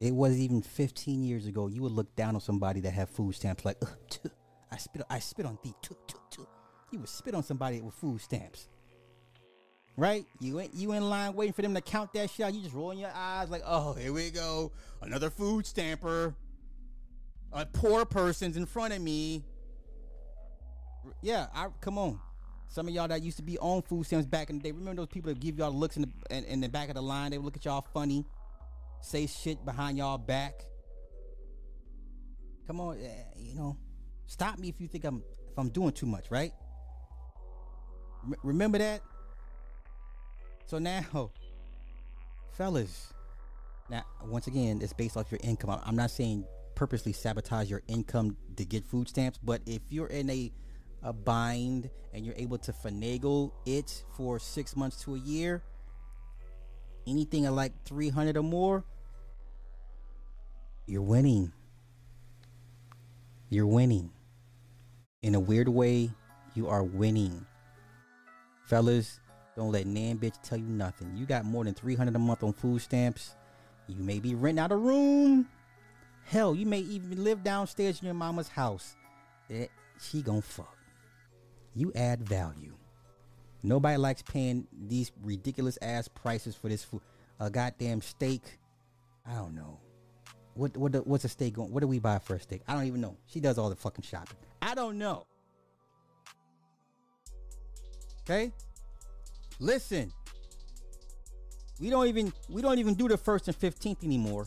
It 0.00 0.12
wasn't 0.12 0.40
even 0.40 0.62
15 0.62 1.22
years 1.22 1.46
ago. 1.46 1.68
You 1.68 1.82
would 1.82 1.92
look 1.92 2.16
down 2.16 2.34
on 2.34 2.40
somebody 2.40 2.80
that 2.80 2.90
had 2.90 3.08
food 3.08 3.36
stamps 3.36 3.64
like, 3.64 3.78
tuh, 4.10 4.30
I 4.72 4.78
spit, 4.78 5.02
I 5.08 5.20
spit 5.20 5.46
on 5.46 5.60
thee. 5.62 5.74
Tuh, 5.80 5.94
tuh. 6.08 6.46
You 6.90 6.98
would 6.98 7.08
spit 7.08 7.36
on 7.36 7.44
somebody 7.44 7.80
with 7.80 7.94
food 7.94 8.20
stamps, 8.20 8.68
right? 9.96 10.26
You 10.40 10.58
ain't 10.58 10.74
you 10.74 10.90
in 10.90 11.08
line 11.08 11.34
waiting 11.34 11.52
for 11.52 11.62
them 11.62 11.74
to 11.74 11.80
count 11.80 12.14
that 12.14 12.30
shit 12.30 12.46
out. 12.46 12.52
You 12.52 12.62
just 12.62 12.74
rolling 12.74 12.98
your 12.98 13.12
eyes 13.14 13.48
like, 13.48 13.62
oh, 13.64 13.92
here 13.92 14.12
we 14.12 14.30
go, 14.30 14.72
another 15.02 15.30
food 15.30 15.66
stamper. 15.66 16.34
A 17.52 17.64
poor 17.64 18.04
person's 18.04 18.56
in 18.56 18.66
front 18.66 18.92
of 18.92 19.00
me. 19.00 19.44
Yeah, 21.22 21.46
I 21.54 21.68
come 21.80 21.98
on. 21.98 22.20
Some 22.68 22.88
of 22.88 22.94
y'all 22.94 23.08
that 23.08 23.22
used 23.22 23.36
to 23.36 23.42
be 23.42 23.58
on 23.58 23.82
food 23.82 24.06
stamps 24.06 24.26
back 24.26 24.50
in 24.50 24.58
the 24.58 24.62
day, 24.62 24.72
remember 24.72 25.02
those 25.02 25.08
people 25.08 25.32
that 25.32 25.40
give 25.40 25.58
y'all 25.58 25.72
looks 25.72 25.96
in 25.96 26.02
the 26.02 26.36
in, 26.36 26.44
in 26.44 26.60
the 26.60 26.68
back 26.68 26.88
of 26.88 26.94
the 26.94 27.02
line? 27.02 27.30
They 27.30 27.38
would 27.38 27.44
look 27.44 27.56
at 27.56 27.64
y'all 27.64 27.86
funny, 27.94 28.26
say 29.00 29.26
shit 29.26 29.64
behind 29.64 29.98
y'all 29.98 30.18
back. 30.18 30.64
Come 32.66 32.80
on, 32.80 32.98
eh, 32.98 33.08
you 33.36 33.54
know, 33.54 33.76
stop 34.26 34.58
me 34.58 34.68
if 34.68 34.80
you 34.80 34.88
think 34.88 35.04
I'm 35.04 35.22
if 35.50 35.58
I'm 35.58 35.68
doing 35.68 35.92
too 35.92 36.06
much, 36.06 36.30
right? 36.30 36.52
Rem- 38.24 38.40
remember 38.42 38.78
that. 38.78 39.02
So 40.66 40.78
now, 40.78 41.30
fellas, 42.52 43.12
now 43.88 44.02
once 44.24 44.48
again, 44.48 44.80
it's 44.82 44.92
based 44.92 45.16
off 45.16 45.30
your 45.30 45.40
income. 45.44 45.80
I'm 45.84 45.96
not 45.96 46.10
saying 46.10 46.44
purposely 46.74 47.12
sabotage 47.12 47.70
your 47.70 47.82
income 47.86 48.36
to 48.56 48.64
get 48.64 48.84
food 48.84 49.08
stamps, 49.08 49.38
but 49.42 49.62
if 49.66 49.80
you're 49.88 50.08
in 50.08 50.28
a 50.28 50.52
a 51.06 51.12
bind 51.12 51.88
and 52.12 52.26
you're 52.26 52.34
able 52.36 52.58
to 52.58 52.72
finagle 52.72 53.52
it 53.64 54.04
for 54.16 54.38
six 54.38 54.76
months 54.76 55.02
to 55.04 55.14
a 55.14 55.18
year, 55.18 55.62
anything 57.06 57.46
of 57.46 57.54
like 57.54 57.72
300 57.84 58.36
or 58.36 58.42
more, 58.42 58.84
you're 60.86 61.02
winning. 61.02 61.52
You're 63.48 63.66
winning. 63.66 64.10
In 65.22 65.36
a 65.36 65.40
weird 65.40 65.68
way, 65.68 66.10
you 66.54 66.68
are 66.68 66.82
winning. 66.82 67.46
Fellas, 68.64 69.20
don't 69.54 69.70
let 69.70 69.86
Nan 69.86 70.18
bitch 70.18 70.42
tell 70.42 70.58
you 70.58 70.66
nothing. 70.66 71.16
You 71.16 71.24
got 71.24 71.44
more 71.44 71.64
than 71.64 71.74
300 71.74 72.14
a 72.16 72.18
month 72.18 72.42
on 72.42 72.52
food 72.52 72.82
stamps. 72.82 73.36
You 73.86 74.02
may 74.02 74.18
be 74.18 74.34
renting 74.34 74.62
out 74.62 74.72
a 74.72 74.76
room. 74.76 75.46
Hell, 76.24 76.56
you 76.56 76.66
may 76.66 76.80
even 76.80 77.22
live 77.22 77.44
downstairs 77.44 78.00
in 78.00 78.06
your 78.06 78.14
mama's 78.14 78.48
house. 78.48 78.96
Eh, 79.48 79.66
she 80.00 80.22
gon' 80.22 80.42
fuck. 80.42 80.75
You 81.76 81.92
add 81.94 82.26
value. 82.26 82.72
Nobody 83.62 83.98
likes 83.98 84.22
paying 84.22 84.66
these 84.72 85.12
ridiculous 85.22 85.78
ass 85.82 86.08
prices 86.08 86.56
for 86.56 86.70
this 86.70 86.82
food. 86.82 87.02
A 87.38 87.50
goddamn 87.50 88.00
steak. 88.00 88.58
I 89.26 89.34
don't 89.34 89.54
know. 89.54 89.78
What 90.54 90.74
what 90.74 90.92
the, 90.92 91.00
what's 91.00 91.24
a 91.26 91.28
steak 91.28 91.52
going? 91.52 91.70
What 91.70 91.80
do 91.80 91.86
we 91.86 91.98
buy 91.98 92.18
for 92.18 92.36
a 92.36 92.40
steak? 92.40 92.62
I 92.66 92.72
don't 92.72 92.86
even 92.86 93.02
know. 93.02 93.18
She 93.26 93.40
does 93.40 93.58
all 93.58 93.68
the 93.68 93.76
fucking 93.76 94.04
shopping. 94.04 94.38
I 94.62 94.74
don't 94.74 94.96
know. 94.96 95.26
Okay? 98.22 98.52
Listen. 99.60 100.10
We 101.78 101.90
don't 101.90 102.06
even 102.06 102.32
we 102.48 102.62
don't 102.62 102.78
even 102.78 102.94
do 102.94 103.06
the 103.06 103.18
first 103.18 103.48
and 103.48 103.58
15th 103.58 104.02
anymore. 104.02 104.46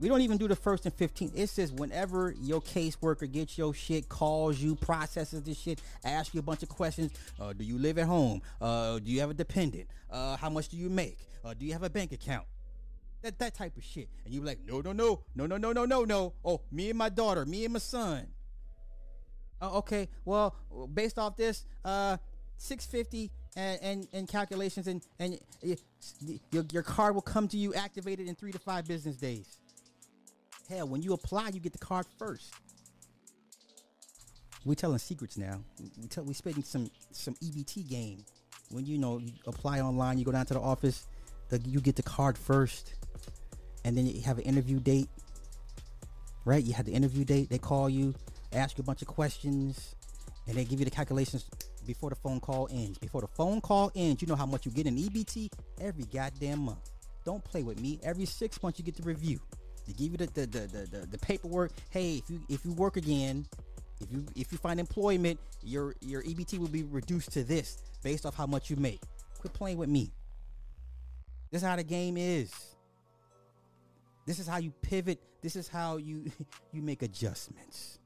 We 0.00 0.08
don't 0.08 0.20
even 0.22 0.36
do 0.36 0.48
the 0.48 0.56
first 0.56 0.84
and 0.84 0.96
15th. 0.96 1.32
It 1.34 1.48
says 1.48 1.70
whenever 1.72 2.34
your 2.40 2.60
caseworker 2.60 3.30
gets 3.30 3.56
your 3.56 3.72
shit, 3.72 4.08
calls 4.08 4.58
you, 4.58 4.74
processes 4.74 5.42
this 5.42 5.58
shit, 5.58 5.80
asks 6.04 6.34
you 6.34 6.40
a 6.40 6.42
bunch 6.42 6.62
of 6.62 6.68
questions. 6.68 7.12
Uh, 7.40 7.52
do 7.52 7.64
you 7.64 7.78
live 7.78 7.98
at 7.98 8.06
home? 8.06 8.42
Uh, 8.60 8.98
do 8.98 9.10
you 9.10 9.20
have 9.20 9.30
a 9.30 9.34
dependent? 9.34 9.88
Uh, 10.10 10.36
how 10.36 10.50
much 10.50 10.68
do 10.68 10.76
you 10.76 10.90
make? 10.90 11.18
Uh, 11.44 11.54
do 11.54 11.64
you 11.64 11.72
have 11.72 11.82
a 11.82 11.90
bank 11.90 12.12
account? 12.12 12.46
That 13.22 13.38
that 13.38 13.54
type 13.54 13.76
of 13.76 13.84
shit. 13.84 14.08
And 14.24 14.34
you're 14.34 14.44
like, 14.44 14.58
no, 14.66 14.80
no, 14.80 14.92
no, 14.92 15.20
no, 15.36 15.46
no, 15.46 15.56
no, 15.56 15.72
no, 15.72 15.84
no, 15.84 16.04
no. 16.04 16.32
Oh, 16.44 16.60
me 16.72 16.90
and 16.90 16.98
my 16.98 17.08
daughter, 17.08 17.46
me 17.46 17.64
and 17.64 17.72
my 17.72 17.78
son. 17.78 18.26
Oh, 19.60 19.78
okay. 19.78 20.08
Well, 20.24 20.56
based 20.92 21.18
off 21.18 21.36
this, 21.36 21.64
uh, 21.84 22.16
650 22.58 23.30
and, 23.56 23.80
and, 23.82 24.08
and 24.12 24.28
calculations 24.28 24.86
and, 24.86 25.02
and 25.18 25.38
your, 25.60 26.64
your 26.72 26.82
card 26.82 27.14
will 27.14 27.22
come 27.22 27.48
to 27.48 27.56
you 27.56 27.74
activated 27.74 28.26
in 28.26 28.34
three 28.34 28.52
to 28.52 28.58
five 28.58 28.86
business 28.86 29.16
days. 29.16 29.58
Hell, 30.72 30.88
when 30.88 31.02
you 31.02 31.12
apply, 31.12 31.50
you 31.52 31.60
get 31.60 31.72
the 31.72 31.78
card 31.78 32.06
first. 32.18 32.54
We're 34.64 34.74
telling 34.74 34.98
secrets 34.98 35.36
now. 35.36 35.60
We 36.00 36.08
tell 36.08 36.24
we 36.24 36.32
spitting 36.32 36.62
some 36.62 36.90
some 37.10 37.34
EBT 37.34 37.88
game. 37.88 38.24
When 38.70 38.86
you 38.86 38.96
know 38.96 39.18
you 39.18 39.32
apply 39.46 39.80
online, 39.80 40.18
you 40.18 40.24
go 40.24 40.32
down 40.32 40.46
to 40.46 40.54
the 40.54 40.60
office, 40.60 41.06
the, 41.50 41.58
you 41.58 41.80
get 41.80 41.96
the 41.96 42.02
card 42.02 42.38
first, 42.38 42.94
and 43.84 43.98
then 43.98 44.06
you 44.06 44.22
have 44.22 44.38
an 44.38 44.44
interview 44.44 44.80
date. 44.80 45.10
Right? 46.46 46.64
You 46.64 46.72
have 46.72 46.86
the 46.86 46.92
interview 46.92 47.24
date. 47.24 47.50
They 47.50 47.58
call 47.58 47.90
you, 47.90 48.14
ask 48.52 48.78
you 48.78 48.82
a 48.82 48.84
bunch 48.84 49.02
of 49.02 49.08
questions, 49.08 49.94
and 50.46 50.56
they 50.56 50.64
give 50.64 50.78
you 50.78 50.86
the 50.86 50.90
calculations 50.90 51.44
before 51.86 52.08
the 52.08 52.16
phone 52.16 52.40
call 52.40 52.68
ends. 52.72 52.96
Before 52.96 53.20
the 53.20 53.28
phone 53.28 53.60
call 53.60 53.92
ends, 53.94 54.22
you 54.22 54.28
know 54.28 54.36
how 54.36 54.46
much 54.46 54.64
you 54.64 54.72
get 54.72 54.86
in 54.86 54.96
EBT 54.96 55.50
every 55.82 56.04
goddamn 56.04 56.60
month. 56.60 56.90
Don't 57.26 57.44
play 57.44 57.62
with 57.62 57.78
me. 57.78 58.00
Every 58.02 58.24
six 58.24 58.62
months, 58.62 58.78
you 58.78 58.84
get 58.86 58.96
the 58.96 59.02
review. 59.02 59.38
They 59.92 60.04
give 60.04 60.12
you 60.12 60.26
the 60.26 60.26
the, 60.26 60.46
the, 60.46 60.88
the, 60.90 61.06
the, 61.06 61.18
paperwork. 61.18 61.72
Hey, 61.90 62.16
if 62.16 62.30
you 62.30 62.40
if 62.48 62.64
you 62.64 62.72
work 62.72 62.96
again, 62.96 63.46
if 64.00 64.10
you 64.10 64.24
if 64.34 64.52
you 64.52 64.58
find 64.58 64.80
employment, 64.80 65.38
your 65.62 65.94
your 66.00 66.22
EBT 66.22 66.58
will 66.58 66.68
be 66.68 66.82
reduced 66.84 67.32
to 67.32 67.44
this 67.44 67.82
based 68.02 68.24
off 68.24 68.34
how 68.34 68.46
much 68.46 68.70
you 68.70 68.76
make. 68.76 69.00
Quit 69.38 69.52
playing 69.52 69.78
with 69.78 69.88
me. 69.88 70.10
This 71.50 71.62
is 71.62 71.68
how 71.68 71.76
the 71.76 71.82
game 71.82 72.16
is. 72.16 72.52
This 74.26 74.38
is 74.38 74.46
how 74.46 74.58
you 74.58 74.72
pivot. 74.82 75.20
This 75.42 75.56
is 75.56 75.68
how 75.68 75.98
you 75.98 76.30
you 76.72 76.82
make 76.82 77.02
adjustments. 77.02 77.98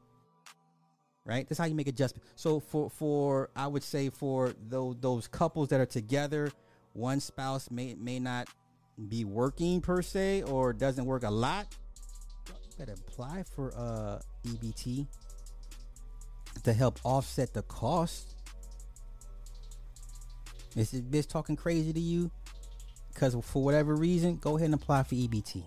Right? 1.25 1.49
That's 1.49 1.59
how 1.59 1.67
you 1.67 1.75
make 1.75 1.89
adjustments. 1.89 2.31
So 2.35 2.59
for 2.59 2.91
for 2.91 3.51
I 3.55 3.67
would 3.67 3.85
say 3.85 4.11
for 4.11 4.55
those 4.69 4.97
those 5.01 5.29
couples 5.29 5.69
that 5.69 5.81
are 5.81 5.87
together, 5.87 6.51
one 6.95 7.21
spouse 7.21 7.71
may 7.71 7.95
may 7.95 8.19
not 8.19 8.49
be 9.09 9.25
working 9.25 9.81
per 9.81 10.03
se 10.03 10.43
or 10.43 10.73
doesn't 10.73 11.05
work 11.05 11.23
a 11.23 11.31
lot. 11.31 11.67
You 12.49 12.55
better 12.79 12.95
apply 12.95 13.45
for 13.55 13.73
uh 13.77 14.21
EBT 14.47 15.07
to 16.65 16.73
help 16.73 16.99
offset 17.05 17.53
the 17.53 17.63
cost. 17.63 18.35
Is 20.75 20.91
this 20.91 21.01
bitch 21.01 21.29
talking 21.29 21.57
crazy 21.57 21.93
to 21.93 22.01
you? 22.01 22.31
Because 23.13 23.35
for 23.43 23.63
whatever 23.63 23.95
reason, 23.95 24.37
go 24.37 24.57
ahead 24.57 24.67
and 24.67 24.75
apply 24.75 25.03
for 25.05 25.15
EBT. 25.15 25.65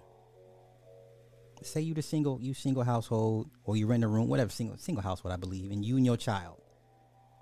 Say 1.63 1.81
you 1.81 1.93
the 1.93 2.01
single, 2.01 2.39
you 2.39 2.53
single 2.53 2.83
household, 2.83 3.49
or 3.65 3.75
you 3.75 3.87
rent 3.87 4.03
a 4.03 4.07
room, 4.07 4.27
whatever 4.27 4.49
single 4.49 4.77
single 4.77 5.01
household, 5.01 5.33
I 5.33 5.37
believe, 5.37 5.71
and 5.71 5.83
you 5.83 5.97
and 5.97 6.05
your 6.05 6.15
child. 6.15 6.61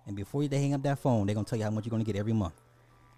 And 0.07 0.15
before 0.15 0.47
they 0.47 0.59
hang 0.59 0.73
up 0.73 0.81
that 0.83 0.99
phone, 0.99 1.27
they're 1.27 1.35
gonna 1.35 1.45
tell 1.45 1.59
you 1.59 1.65
how 1.65 1.71
much 1.71 1.85
you're 1.85 1.91
gonna 1.91 2.05
get 2.05 2.15
every 2.15 2.33
month. 2.33 2.61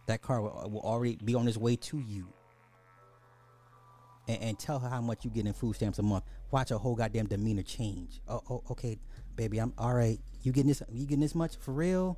That 0.07 0.21
car 0.21 0.41
will, 0.41 0.69
will 0.71 0.81
already 0.81 1.17
be 1.23 1.35
on 1.35 1.47
its 1.47 1.57
way 1.57 1.75
to 1.75 1.99
you. 1.99 2.27
And, 4.29 4.41
and 4.43 4.59
tell 4.59 4.77
her 4.77 4.87
how 4.87 5.01
much 5.01 5.25
you 5.25 5.31
get 5.31 5.47
in 5.47 5.53
food 5.53 5.75
stamps 5.75 5.97
a 5.97 6.03
month. 6.03 6.23
Watch 6.51 6.69
her 6.69 6.77
whole 6.77 6.95
goddamn 6.95 7.25
demeanor 7.25 7.63
change. 7.63 8.21
Oh, 8.27 8.41
oh, 8.49 8.63
okay, 8.69 8.99
baby, 9.35 9.57
I'm 9.57 9.73
all 9.77 9.93
right. 9.93 10.19
You 10.43 10.51
getting 10.51 10.67
this? 10.69 10.83
You 10.91 11.05
getting 11.05 11.21
this 11.21 11.33
much 11.33 11.57
for 11.57 11.71
real? 11.71 12.17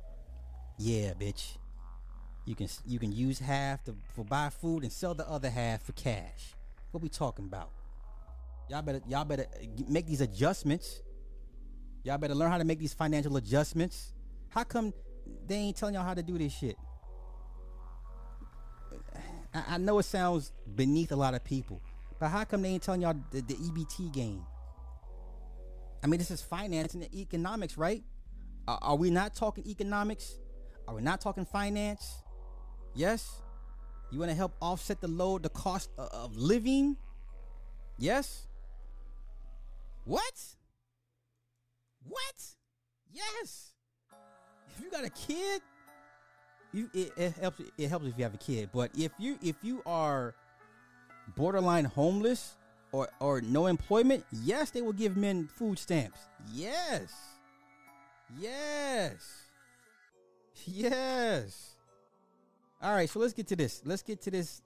Yeah, 0.78 1.14
bitch. 1.14 1.56
You 2.44 2.54
can 2.54 2.68
you 2.86 2.98
can 2.98 3.12
use 3.12 3.38
half 3.38 3.82
to 3.84 3.96
for 4.14 4.24
buy 4.24 4.50
food 4.50 4.82
and 4.82 4.92
sell 4.92 5.14
the 5.14 5.26
other 5.28 5.48
half 5.48 5.82
for 5.82 5.92
cash. 5.92 6.54
What 6.90 7.02
we 7.02 7.08
talking 7.08 7.46
about? 7.46 7.70
Y'all 8.68 8.82
better 8.82 9.00
y'all 9.08 9.24
better 9.24 9.46
uh, 9.54 9.66
make 9.88 10.06
these 10.06 10.20
adjustments. 10.20 11.00
Y'all 12.04 12.18
better 12.18 12.34
learn 12.34 12.50
how 12.50 12.58
to 12.58 12.64
make 12.64 12.78
these 12.78 12.92
financial 12.92 13.36
adjustments. 13.36 14.12
How 14.48 14.64
come 14.64 14.92
they 15.46 15.54
ain't 15.54 15.76
telling 15.76 15.94
y'all 15.94 16.04
how 16.04 16.14
to 16.14 16.22
do 16.22 16.36
this 16.36 16.52
shit? 16.52 16.76
I, 19.54 19.64
I 19.70 19.78
know 19.78 19.98
it 19.98 20.04
sounds 20.04 20.52
beneath 20.74 21.12
a 21.12 21.16
lot 21.16 21.34
of 21.34 21.44
people, 21.44 21.80
but 22.22 22.28
how 22.28 22.44
come 22.44 22.62
they 22.62 22.68
ain't 22.68 22.84
telling 22.84 23.02
y'all 23.02 23.16
the, 23.32 23.40
the 23.40 23.54
EBT 23.54 24.12
game? 24.12 24.46
I 26.04 26.06
mean, 26.06 26.18
this 26.18 26.30
is 26.30 26.40
finance 26.40 26.94
and 26.94 27.12
economics, 27.12 27.76
right? 27.76 28.04
Are, 28.68 28.78
are 28.80 28.96
we 28.96 29.10
not 29.10 29.34
talking 29.34 29.66
economics? 29.66 30.36
Are 30.86 30.94
we 30.94 31.02
not 31.02 31.20
talking 31.20 31.44
finance? 31.44 32.22
Yes. 32.94 33.42
You 34.12 34.20
want 34.20 34.30
to 34.30 34.36
help 34.36 34.54
offset 34.62 35.00
the 35.00 35.08
load, 35.08 35.42
the 35.42 35.48
cost 35.48 35.90
of, 35.98 36.10
of 36.12 36.36
living? 36.36 36.96
Yes? 37.98 38.46
What? 40.04 40.44
What? 42.06 42.44
Yes. 43.12 43.72
If 44.68 44.80
you 44.80 44.92
got 44.92 45.04
a 45.04 45.10
kid, 45.10 45.60
you 46.72 46.88
it, 46.94 47.10
it 47.16 47.32
helps 47.32 47.60
it 47.76 47.88
helps 47.88 48.06
if 48.06 48.16
you 48.16 48.22
have 48.22 48.34
a 48.34 48.38
kid. 48.38 48.70
But 48.72 48.92
if 48.96 49.10
you 49.18 49.40
if 49.42 49.56
you 49.62 49.82
are 49.86 50.36
borderline 51.36 51.84
homeless 51.84 52.56
or 52.92 53.08
or 53.20 53.40
no 53.40 53.66
employment, 53.66 54.24
yes, 54.42 54.70
they 54.70 54.82
will 54.82 54.92
give 54.92 55.16
men 55.16 55.48
food 55.48 55.78
stamps. 55.78 56.20
Yes. 56.52 57.12
Yes. 58.38 59.42
Yes. 60.64 61.76
All 62.82 62.92
right, 62.92 63.08
so 63.08 63.20
let's 63.20 63.32
get 63.32 63.46
to 63.48 63.56
this. 63.56 63.82
Let's 63.84 64.02
get 64.02 64.20
to 64.22 64.30
this 64.30 64.62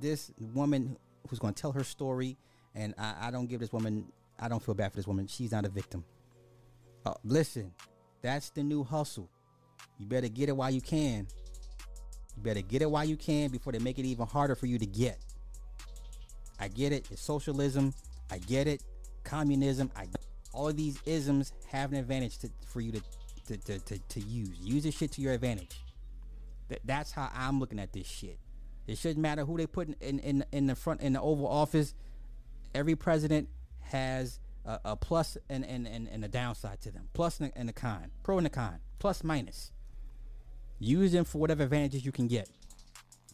this 0.00 0.32
woman 0.38 0.96
who's 1.28 1.38
going 1.38 1.54
to 1.54 1.60
tell 1.60 1.72
her 1.72 1.84
story 1.84 2.36
and 2.74 2.94
I, 2.98 3.28
I 3.28 3.30
don't 3.30 3.46
give 3.46 3.60
this 3.60 3.72
woman 3.72 4.06
I 4.38 4.48
don't 4.48 4.62
feel 4.62 4.74
bad 4.74 4.90
for 4.90 4.96
this 4.96 5.06
woman. 5.06 5.26
She's 5.26 5.52
not 5.52 5.64
a 5.64 5.68
victim. 5.68 6.04
Uh, 7.04 7.14
listen, 7.24 7.72
that's 8.22 8.50
the 8.50 8.62
new 8.62 8.82
hustle. 8.84 9.28
You 9.98 10.06
better 10.06 10.28
get 10.28 10.48
it 10.48 10.56
while 10.56 10.70
you 10.70 10.80
can. 10.80 11.26
You 12.36 12.42
better 12.42 12.60
get 12.62 12.82
it 12.82 12.90
while 12.90 13.04
you 13.04 13.16
can 13.16 13.50
before 13.50 13.72
they 13.72 13.78
make 13.78 13.98
it 13.98 14.04
even 14.04 14.26
harder 14.26 14.54
for 14.54 14.66
you 14.66 14.78
to 14.78 14.86
get. 14.86 15.18
I 16.62 16.68
get 16.68 16.92
it. 16.92 17.08
It's 17.10 17.20
socialism. 17.20 17.92
I 18.30 18.38
get 18.38 18.68
it. 18.68 18.84
Communism. 19.24 19.90
I 19.96 20.06
all 20.52 20.68
of 20.68 20.76
these 20.76 21.00
isms 21.06 21.52
have 21.66 21.90
an 21.90 21.98
advantage 21.98 22.38
to, 22.38 22.50
for 22.66 22.80
you 22.80 22.92
to 22.92 23.02
to, 23.48 23.56
to, 23.56 23.78
to, 23.80 23.98
to 23.98 24.20
use. 24.20 24.56
Use 24.60 24.84
this 24.84 24.96
shit 24.96 25.10
to 25.12 25.20
your 25.20 25.32
advantage. 25.32 25.80
That, 26.68 26.78
that's 26.84 27.10
how 27.10 27.28
I'm 27.34 27.58
looking 27.58 27.80
at 27.80 27.92
this 27.92 28.06
shit. 28.06 28.38
It 28.86 28.96
shouldn't 28.96 29.18
matter 29.18 29.44
who 29.44 29.56
they 29.56 29.66
put 29.66 29.88
in, 29.88 29.94
in, 30.00 30.20
in, 30.20 30.44
in 30.52 30.66
the 30.68 30.76
front 30.76 31.00
in 31.00 31.14
the 31.14 31.20
Oval 31.20 31.48
Office. 31.48 31.94
Every 32.76 32.94
president 32.94 33.48
has 33.80 34.38
a, 34.64 34.78
a 34.84 34.96
plus 34.96 35.36
and, 35.50 35.66
and, 35.66 35.88
and, 35.88 36.06
and 36.06 36.24
a 36.24 36.28
downside 36.28 36.80
to 36.82 36.92
them. 36.92 37.08
Plus 37.12 37.40
and 37.40 37.50
a, 37.50 37.58
and 37.58 37.68
a 37.70 37.72
con. 37.72 38.12
Pro 38.22 38.38
and 38.38 38.46
a 38.46 38.50
con. 38.50 38.78
Plus 39.00 39.24
minus. 39.24 39.72
Use 40.78 41.10
them 41.10 41.24
for 41.24 41.38
whatever 41.38 41.64
advantages 41.64 42.06
you 42.06 42.12
can 42.12 42.28
get. 42.28 42.48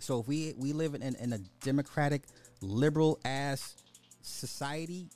So 0.00 0.20
if 0.20 0.28
we 0.28 0.54
we 0.56 0.72
live 0.72 0.94
in, 0.94 1.02
in 1.02 1.32
a 1.34 1.38
democratic, 1.62 2.22
liberal 2.60 3.18
ass 3.24 3.76
society, 4.22 5.08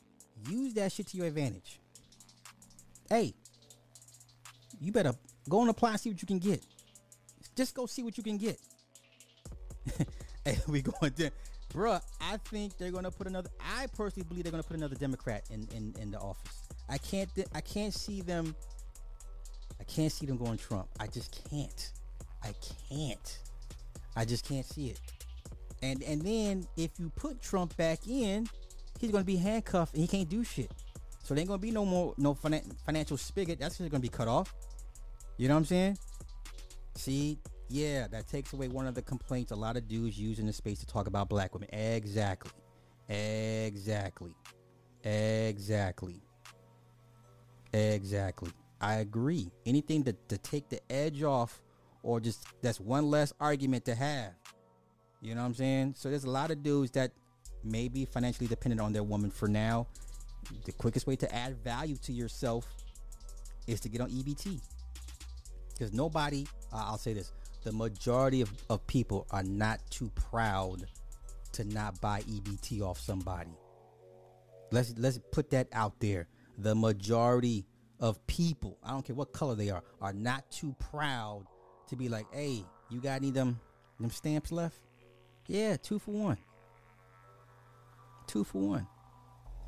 use 0.48 0.74
that 0.74 0.92
shit 0.92 1.06
to 1.08 1.16
your 1.16 1.26
advantage. 1.26 1.80
Hey, 3.08 3.34
you 4.80 4.92
better 4.92 5.14
go 5.48 5.60
and 5.60 5.70
apply 5.70 5.90
and 5.90 6.00
see 6.00 6.10
what 6.10 6.22
you 6.22 6.26
can 6.26 6.38
get. 6.38 6.64
Just 7.56 7.74
go 7.74 7.86
see 7.86 8.02
what 8.02 8.16
you 8.16 8.22
can 8.22 8.38
get. 8.38 8.58
hey, 10.44 10.58
we 10.66 10.82
going 10.82 11.12
to, 11.12 11.30
bruh. 11.72 12.00
I 12.20 12.38
think 12.48 12.78
they're 12.78 12.90
gonna 12.90 13.10
put 13.10 13.26
another. 13.26 13.50
I 13.60 13.86
personally 13.88 14.26
believe 14.28 14.44
they're 14.44 14.52
gonna 14.52 14.62
put 14.62 14.76
another 14.76 14.94
Democrat 14.94 15.44
in 15.50 15.68
in, 15.74 15.94
in 16.00 16.10
the 16.10 16.18
office. 16.18 16.62
I 16.88 16.98
can't. 16.98 17.28
I 17.54 17.60
can't 17.60 17.92
see 17.92 18.22
them. 18.22 18.54
I 19.80 19.84
can't 19.84 20.12
see 20.12 20.26
them 20.26 20.36
going 20.36 20.58
Trump. 20.58 20.88
I 21.00 21.06
just 21.06 21.44
can't. 21.50 21.92
I 22.42 22.54
can't. 22.88 23.38
I 24.16 24.24
just 24.24 24.46
can't 24.48 24.66
see 24.66 24.88
it. 24.88 25.00
And 25.82 26.02
and 26.02 26.22
then 26.22 26.66
if 26.76 26.90
you 26.98 27.10
put 27.10 27.40
Trump 27.42 27.76
back 27.76 28.06
in, 28.06 28.48
he's 29.00 29.10
gonna 29.10 29.24
be 29.24 29.36
handcuffed 29.36 29.94
and 29.94 30.02
he 30.02 30.08
can't 30.08 30.28
do 30.28 30.44
shit. 30.44 30.70
So 31.22 31.34
there 31.34 31.40
ain't 31.40 31.48
gonna 31.48 31.58
be 31.58 31.70
no 31.70 31.84
more 31.84 32.14
no 32.18 32.34
finan- 32.34 32.74
financial 32.84 33.16
spigot. 33.16 33.58
That's 33.60 33.78
just 33.78 33.90
gonna 33.90 34.00
be 34.00 34.08
cut 34.08 34.28
off. 34.28 34.54
You 35.36 35.48
know 35.48 35.54
what 35.54 35.60
I'm 35.60 35.64
saying? 35.66 35.98
See, 36.94 37.38
yeah, 37.68 38.06
that 38.08 38.28
takes 38.28 38.52
away 38.52 38.68
one 38.68 38.86
of 38.86 38.94
the 38.94 39.02
complaints 39.02 39.50
a 39.50 39.56
lot 39.56 39.76
of 39.76 39.88
dudes 39.88 40.18
use 40.18 40.38
in 40.38 40.46
the 40.46 40.52
space 40.52 40.78
to 40.80 40.86
talk 40.86 41.06
about 41.06 41.28
black 41.28 41.54
women. 41.54 41.68
Exactly. 41.72 42.52
Exactly. 43.08 44.34
Exactly. 45.04 46.22
Exactly. 47.72 48.50
I 48.80 48.96
agree. 48.96 49.50
Anything 49.64 50.04
to, 50.04 50.12
to 50.28 50.38
take 50.38 50.68
the 50.68 50.80
edge 50.90 51.22
off 51.22 51.62
or 52.02 52.20
just 52.20 52.46
that's 52.62 52.80
one 52.80 53.10
less 53.10 53.32
argument 53.40 53.84
to 53.86 53.94
have. 53.94 54.32
You 55.22 55.36
know 55.36 55.42
what 55.42 55.46
I'm 55.46 55.54
saying? 55.54 55.94
So 55.96 56.10
there's 56.10 56.24
a 56.24 56.30
lot 56.30 56.50
of 56.50 56.64
dudes 56.64 56.90
that 56.92 57.12
may 57.62 57.86
be 57.86 58.04
financially 58.04 58.48
dependent 58.48 58.80
on 58.80 58.92
their 58.92 59.04
woman 59.04 59.30
for 59.30 59.46
now. 59.46 59.86
The 60.64 60.72
quickest 60.72 61.06
way 61.06 61.14
to 61.16 61.32
add 61.32 61.56
value 61.62 61.96
to 61.98 62.12
yourself 62.12 62.66
is 63.68 63.80
to 63.80 63.88
get 63.88 64.00
on 64.00 64.10
EBT. 64.10 64.60
Because 65.72 65.92
nobody, 65.92 66.44
uh, 66.72 66.84
I'll 66.86 66.98
say 66.98 67.12
this, 67.12 67.32
the 67.62 67.70
majority 67.70 68.40
of, 68.40 68.50
of 68.68 68.84
people 68.88 69.28
are 69.30 69.44
not 69.44 69.78
too 69.90 70.10
proud 70.16 70.86
to 71.52 71.64
not 71.64 72.00
buy 72.00 72.22
EBT 72.22 72.82
off 72.82 72.98
somebody. 72.98 73.52
Let's 74.72 74.94
let's 74.98 75.20
put 75.30 75.50
that 75.50 75.68
out 75.72 76.00
there. 76.00 76.26
The 76.58 76.74
majority 76.74 77.64
of 78.00 78.26
people, 78.26 78.78
I 78.82 78.90
don't 78.90 79.04
care 79.04 79.14
what 79.14 79.32
color 79.32 79.54
they 79.54 79.70
are, 79.70 79.84
are 80.00 80.12
not 80.12 80.50
too 80.50 80.74
proud 80.78 81.44
to 81.88 81.96
be 81.96 82.08
like, 82.08 82.26
hey, 82.32 82.64
you 82.90 83.00
got 83.00 83.16
any 83.16 83.30
them 83.30 83.60
them 84.00 84.10
stamps 84.10 84.50
left? 84.50 84.80
Yeah, 85.46 85.76
two 85.76 85.98
for 85.98 86.12
one. 86.12 86.38
Two 88.26 88.44
for 88.44 88.58
one. 88.58 88.86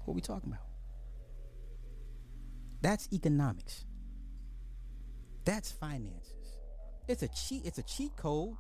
What 0.05 0.13
are 0.13 0.15
we 0.15 0.21
talking 0.21 0.51
about? 0.51 0.63
That's 2.81 3.09
economics. 3.13 3.85
That's 5.45 5.73
finances. 5.73 6.33
It's 7.09 7.23
a 7.23 7.29
cheat. 7.29 7.65
It's 7.65 7.79
a 7.79 7.83
cheat 7.83 8.17
code. 8.17 8.57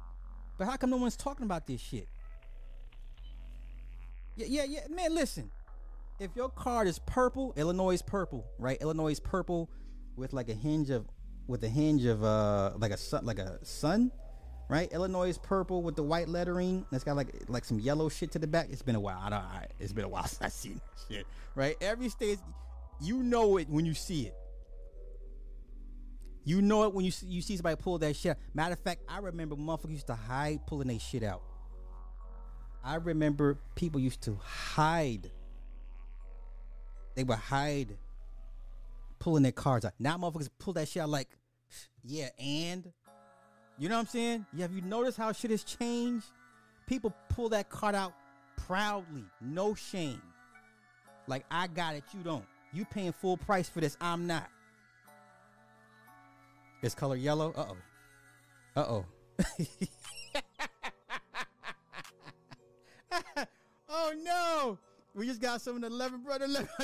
But 0.58 0.66
how 0.66 0.76
come 0.76 0.90
no 0.90 0.96
one's 0.96 1.16
talking 1.16 1.44
about 1.44 1.66
this 1.66 1.80
shit? 1.80 2.08
Yeah, 4.36 4.46
yeah, 4.48 4.64
yeah. 4.64 4.80
Man, 4.88 5.14
listen. 5.14 5.50
If 6.20 6.30
your 6.36 6.48
card 6.48 6.86
is 6.86 6.98
purple, 7.00 7.52
Illinois 7.56 7.94
is 7.94 8.02
purple, 8.02 8.46
right? 8.58 8.80
Illinois 8.80 9.12
is 9.12 9.20
purple 9.20 9.68
with 10.16 10.32
like 10.32 10.48
a 10.48 10.54
hinge 10.54 10.90
of 10.90 11.06
with 11.46 11.64
a 11.64 11.68
hinge 11.68 12.04
of 12.04 12.22
uh 12.22 12.72
like 12.78 12.92
a 12.92 12.96
sun 12.96 13.24
like 13.24 13.38
a 13.38 13.58
sun, 13.64 14.12
right? 14.68 14.90
Illinois 14.92 15.28
is 15.28 15.38
purple 15.38 15.82
with 15.82 15.96
the 15.96 16.02
white 16.02 16.28
lettering. 16.28 16.86
That's 16.90 17.04
got 17.04 17.16
like 17.16 17.28
like 17.48 17.64
some 17.64 17.78
yellow 17.78 18.08
shit 18.08 18.32
to 18.32 18.38
the 18.38 18.46
back. 18.46 18.68
It's 18.70 18.82
been 18.82 18.94
a 18.94 19.00
while. 19.00 19.20
I 19.22 19.30
don't. 19.30 19.38
I, 19.38 19.66
it's 19.78 19.92
been 19.92 20.04
a 20.04 20.08
while 20.08 20.24
since 20.26 20.42
I 20.42 20.48
seen 20.48 20.74
that 20.74 21.14
shit. 21.14 21.26
Right? 21.54 21.76
Every 21.80 22.08
state, 22.08 22.38
you 23.00 23.22
know 23.22 23.58
it 23.58 23.68
when 23.68 23.84
you 23.84 23.94
see 23.94 24.26
it. 24.26 24.34
You 26.46 26.60
know 26.60 26.84
it 26.84 26.92
when 26.92 27.06
you 27.06 27.10
see, 27.10 27.26
you 27.26 27.40
see 27.40 27.56
somebody 27.56 27.76
pull 27.76 27.98
that 27.98 28.16
shit. 28.16 28.32
Out. 28.32 28.36
Matter 28.52 28.74
of 28.74 28.80
fact, 28.80 29.02
I 29.08 29.18
remember 29.18 29.56
motherfuckers 29.56 29.92
used 29.92 30.06
to 30.08 30.14
hide 30.14 30.66
pulling 30.66 30.88
their 30.88 30.98
shit 30.98 31.22
out. 31.22 31.42
I 32.84 32.96
remember 32.96 33.58
people 33.74 33.98
used 33.98 34.20
to 34.22 34.38
hide. 34.44 35.30
They 37.14 37.24
would 37.24 37.38
hide 37.38 37.96
pulling 39.18 39.42
their 39.42 39.52
cards 39.52 39.86
out. 39.86 39.94
Now 39.98 40.18
motherfuckers 40.18 40.50
pull 40.58 40.74
that 40.74 40.88
shit 40.88 41.02
out 41.02 41.08
like, 41.08 41.28
yeah, 42.02 42.28
and 42.38 42.92
you 43.78 43.88
know 43.88 43.96
what 43.96 44.02
I'm 44.02 44.06
saying? 44.06 44.46
Yeah, 44.52 44.62
have 44.62 44.72
you 44.72 44.82
noticed 44.82 45.18
how 45.18 45.32
shit 45.32 45.50
has 45.50 45.64
changed? 45.64 46.26
People 46.86 47.14
pull 47.28 47.48
that 47.50 47.70
card 47.70 47.94
out 47.94 48.12
proudly, 48.56 49.24
no 49.40 49.74
shame. 49.74 50.22
Like 51.26 51.44
I 51.50 51.66
got 51.66 51.94
it, 51.94 52.04
you 52.12 52.20
don't. 52.20 52.44
You 52.72 52.84
paying 52.84 53.12
full 53.12 53.36
price 53.36 53.68
for 53.68 53.80
this, 53.80 53.96
I'm 54.00 54.26
not. 54.26 54.48
It's 56.82 56.94
color 56.94 57.16
yellow. 57.16 57.52
Uh 57.56 57.64
oh. 57.70 57.76
Uh 58.76 58.84
oh. 58.84 59.06
oh 63.88 64.12
no! 64.22 64.78
We 65.14 65.26
just 65.26 65.40
got 65.40 65.60
some 65.62 65.76
of 65.76 65.80
the 65.82 65.86
eleven 65.88 66.20
brother. 66.22 66.44
11. 66.44 66.68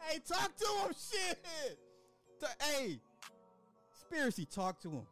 hey, 0.00 0.18
talk 0.26 0.56
to 0.56 0.66
him. 0.84 0.92
Shit. 0.92 1.38
Hey, 2.60 2.98
conspiracy. 4.12 4.46
Talk 4.46 4.80
to 4.80 4.88
them. 4.88 5.06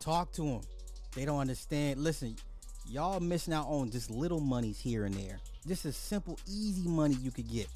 Talk 0.00 0.32
to 0.32 0.42
them. 0.42 0.60
They 1.14 1.24
don't 1.24 1.38
understand. 1.38 2.00
Listen, 2.00 2.36
y'all 2.88 3.20
missing 3.20 3.54
out 3.54 3.66
on 3.66 3.90
just 3.90 4.10
little 4.10 4.40
monies 4.40 4.80
here 4.80 5.04
and 5.04 5.14
there. 5.14 5.38
Just 5.66 5.84
a 5.84 5.92
simple, 5.92 6.38
easy 6.48 6.88
money 6.88 7.16
you 7.20 7.30
could 7.30 7.50
get. 7.50 7.68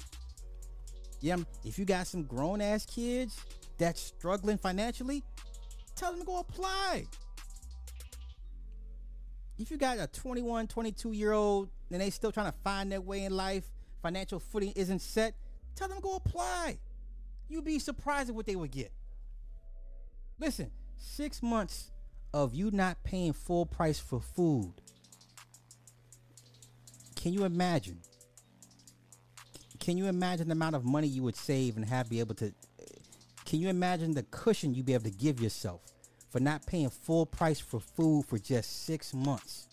Yeah, 1.21 1.37
if 1.63 1.79
you 1.79 1.85
got 1.85 2.07
some 2.07 2.23
grown 2.23 2.61
ass 2.61 2.85
kids 2.85 3.39
that's 3.77 4.01
struggling 4.01 4.57
financially, 4.57 5.23
tell 5.95 6.11
them 6.11 6.19
to 6.19 6.25
go 6.25 6.39
apply. 6.39 7.05
If 9.57 9.71
you 9.71 9.77
got 9.77 9.97
a 9.97 10.07
21, 10.07 10.67
22 10.67 11.13
year 11.13 11.31
old 11.31 11.69
and 11.91 12.01
they 12.01 12.11
still 12.11 12.31
trying 12.31 12.51
to 12.51 12.57
find 12.63 12.91
their 12.91 13.01
way 13.01 13.23
in 13.23 13.35
life, 13.35 13.63
financial 14.03 14.39
footing 14.39 14.73
isn't 14.75 14.99
set, 14.99 15.33
tell 15.75 15.87
them 15.87 15.97
to 15.97 16.03
go 16.03 16.15
apply. 16.15 16.77
You'd 17.49 17.63
be 17.63 17.79
surprised 17.79 18.29
at 18.29 18.35
what 18.35 18.45
they 18.45 18.55
would 18.55 18.71
get. 18.71 18.91
Listen, 20.39 20.71
six 20.97 21.41
months 21.41 21.91
of 22.33 22.53
you 22.53 22.71
not 22.71 23.03
paying 23.03 23.33
full 23.33 23.65
price 23.65 23.99
for 23.99 24.19
food. 24.19 24.73
Can 27.15 27.33
you 27.33 27.45
imagine? 27.45 27.99
Can 29.79 29.97
you 29.97 30.05
imagine 30.07 30.47
the 30.47 30.53
amount 30.53 30.75
of 30.75 30.83
money 30.83 31.07
you 31.07 31.23
would 31.23 31.35
save 31.35 31.77
and 31.77 31.85
have 31.85 32.09
be 32.09 32.19
able 32.19 32.35
to 32.35 32.53
can 33.47 33.61
you 33.61 33.69
imagine 33.69 34.13
the 34.13 34.23
cushion 34.23 34.75
you'd 34.75 34.85
be 34.85 34.93
able 34.93 35.05
to 35.05 35.09
give 35.09 35.39
yourself 35.39 35.79
for 36.29 36.41
not 36.41 36.65
paying 36.65 36.89
full 36.89 37.25
price 37.25 37.61
for 37.61 37.79
food 37.79 38.25
for 38.27 38.37
just 38.37 38.85
six 38.85 39.13
months? 39.13 39.69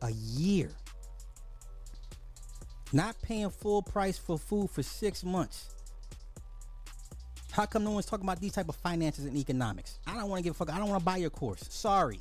A 0.00 0.10
year. 0.10 0.70
Not 2.94 3.20
paying 3.20 3.50
full 3.50 3.82
price 3.82 4.16
for 4.16 4.38
food 4.38 4.70
for 4.70 4.82
six 4.82 5.22
months. 5.22 5.75
How 7.56 7.64
come 7.64 7.84
no 7.84 7.92
one's 7.92 8.04
talking 8.04 8.26
about 8.26 8.38
these 8.38 8.52
type 8.52 8.68
of 8.68 8.76
finances 8.76 9.24
and 9.24 9.34
economics? 9.34 9.98
I 10.06 10.12
don't 10.12 10.28
want 10.28 10.40
to 10.40 10.44
give 10.44 10.50
a 10.50 10.54
fuck. 10.54 10.70
I 10.70 10.76
don't 10.76 10.90
want 10.90 11.00
to 11.00 11.04
buy 11.06 11.16
your 11.16 11.30
course. 11.30 11.64
Sorry. 11.70 12.20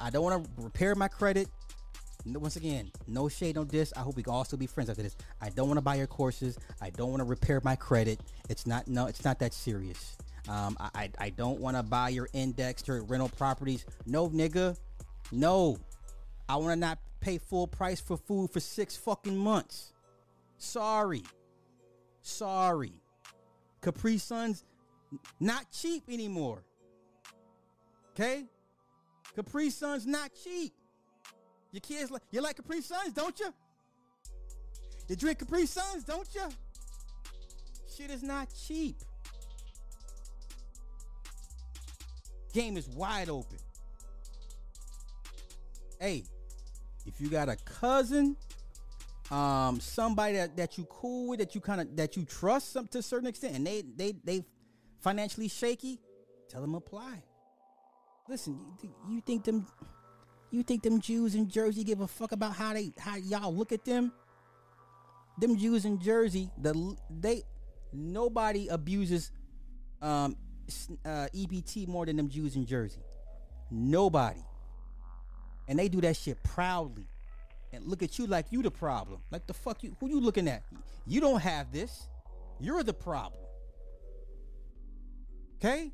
I 0.00 0.08
don't 0.08 0.24
want 0.24 0.42
to 0.42 0.50
repair 0.62 0.94
my 0.94 1.06
credit. 1.06 1.48
Once 2.24 2.56
again, 2.56 2.90
no 3.06 3.28
shade, 3.28 3.56
no 3.56 3.64
diss. 3.64 3.92
I 3.94 4.00
hope 4.00 4.16
we 4.16 4.22
can 4.22 4.32
all 4.32 4.42
still 4.46 4.58
be 4.58 4.66
friends 4.66 4.88
after 4.88 5.02
this. 5.02 5.18
I 5.42 5.50
don't 5.50 5.68
want 5.68 5.76
to 5.76 5.82
buy 5.82 5.96
your 5.96 6.06
courses. 6.06 6.58
I 6.80 6.88
don't 6.88 7.10
want 7.10 7.20
to 7.20 7.26
repair 7.26 7.60
my 7.62 7.76
credit. 7.76 8.20
It's 8.48 8.66
not 8.66 8.88
no, 8.88 9.04
it's 9.04 9.22
not 9.22 9.38
that 9.40 9.52
serious. 9.52 10.16
Um, 10.48 10.78
I, 10.80 10.88
I, 10.94 11.10
I 11.18 11.28
don't 11.28 11.60
want 11.60 11.76
to 11.76 11.82
buy 11.82 12.08
your 12.08 12.30
indexed 12.32 12.88
or 12.88 13.02
rental 13.02 13.28
properties. 13.28 13.84
No, 14.06 14.30
nigga. 14.30 14.78
No. 15.30 15.76
I 16.48 16.56
want 16.56 16.70
to 16.70 16.76
not 16.76 16.98
pay 17.20 17.36
full 17.36 17.66
price 17.66 18.00
for 18.00 18.16
food 18.16 18.50
for 18.50 18.60
six 18.60 18.96
fucking 18.96 19.36
months. 19.36 19.92
Sorry. 20.56 21.22
Sorry. 22.22 22.94
Capri 23.84 24.16
Suns 24.16 24.64
not 25.38 25.70
cheap 25.70 26.04
anymore. 26.08 26.64
Okay? 28.12 28.46
Capri 29.36 29.68
Suns 29.68 30.06
not 30.06 30.30
cheap. 30.42 30.72
Your 31.70 31.82
kids 31.82 32.10
like 32.10 32.22
you 32.30 32.40
like 32.40 32.56
Capri 32.56 32.80
Suns, 32.80 33.12
don't 33.12 33.38
you? 33.38 33.52
You 35.08 35.16
drink 35.16 35.40
Capri 35.40 35.66
Suns, 35.66 36.02
don't 36.04 36.26
you? 36.34 36.48
Shit 37.94 38.10
is 38.10 38.22
not 38.22 38.48
cheap. 38.66 38.96
Game 42.54 42.78
is 42.78 42.88
wide 42.88 43.28
open. 43.28 43.58
Hey, 46.00 46.24
if 47.04 47.20
you 47.20 47.28
got 47.28 47.50
a 47.50 47.56
cousin, 47.56 48.36
um, 49.30 49.80
somebody 49.80 50.34
that, 50.34 50.56
that 50.56 50.78
you 50.78 50.86
cool 50.90 51.28
with, 51.28 51.38
that 51.38 51.54
you 51.54 51.60
kind 51.60 51.80
of 51.80 51.96
that 51.96 52.16
you 52.16 52.24
trust 52.24 52.72
some 52.72 52.86
to 52.88 52.98
a 52.98 53.02
certain 53.02 53.28
extent, 53.28 53.54
and 53.56 53.66
they 53.66 53.82
they 53.96 54.14
they 54.24 54.44
financially 55.00 55.48
shaky, 55.48 56.00
tell 56.48 56.60
them 56.60 56.74
apply. 56.74 57.22
Listen, 58.28 58.58
you, 58.82 58.94
you 59.08 59.20
think 59.20 59.44
them 59.44 59.66
you 60.50 60.62
think 60.62 60.82
them 60.82 61.00
Jews 61.00 61.34
in 61.34 61.48
Jersey 61.48 61.84
give 61.84 62.00
a 62.00 62.06
fuck 62.06 62.32
about 62.32 62.54
how 62.54 62.74
they 62.74 62.92
how 62.98 63.16
y'all 63.16 63.54
look 63.54 63.72
at 63.72 63.84
them? 63.84 64.12
Them 65.38 65.56
Jews 65.56 65.84
in 65.84 66.00
Jersey, 66.00 66.50
the 66.58 66.96
they 67.10 67.42
nobody 67.92 68.68
abuses 68.68 69.30
um 70.00 70.36
uh, 71.04 71.28
EBT 71.34 71.88
more 71.88 72.06
than 72.06 72.16
them 72.16 72.28
Jews 72.28 72.56
in 72.56 72.66
Jersey. 72.66 73.02
Nobody. 73.70 74.44
And 75.66 75.78
they 75.78 75.88
do 75.88 76.00
that 76.02 76.16
shit 76.16 76.42
proudly. 76.42 77.08
And 77.74 77.86
look 77.86 78.02
at 78.02 78.18
you 78.18 78.26
like 78.26 78.46
you 78.50 78.62
the 78.62 78.70
problem. 78.70 79.20
Like 79.30 79.46
the 79.46 79.54
fuck 79.54 79.82
you 79.82 79.96
who 80.00 80.08
you 80.08 80.20
looking 80.20 80.48
at? 80.48 80.62
You 81.06 81.20
don't 81.20 81.40
have 81.40 81.72
this. 81.72 82.08
You're 82.60 82.82
the 82.82 82.94
problem. 82.94 83.42
Okay? 85.58 85.92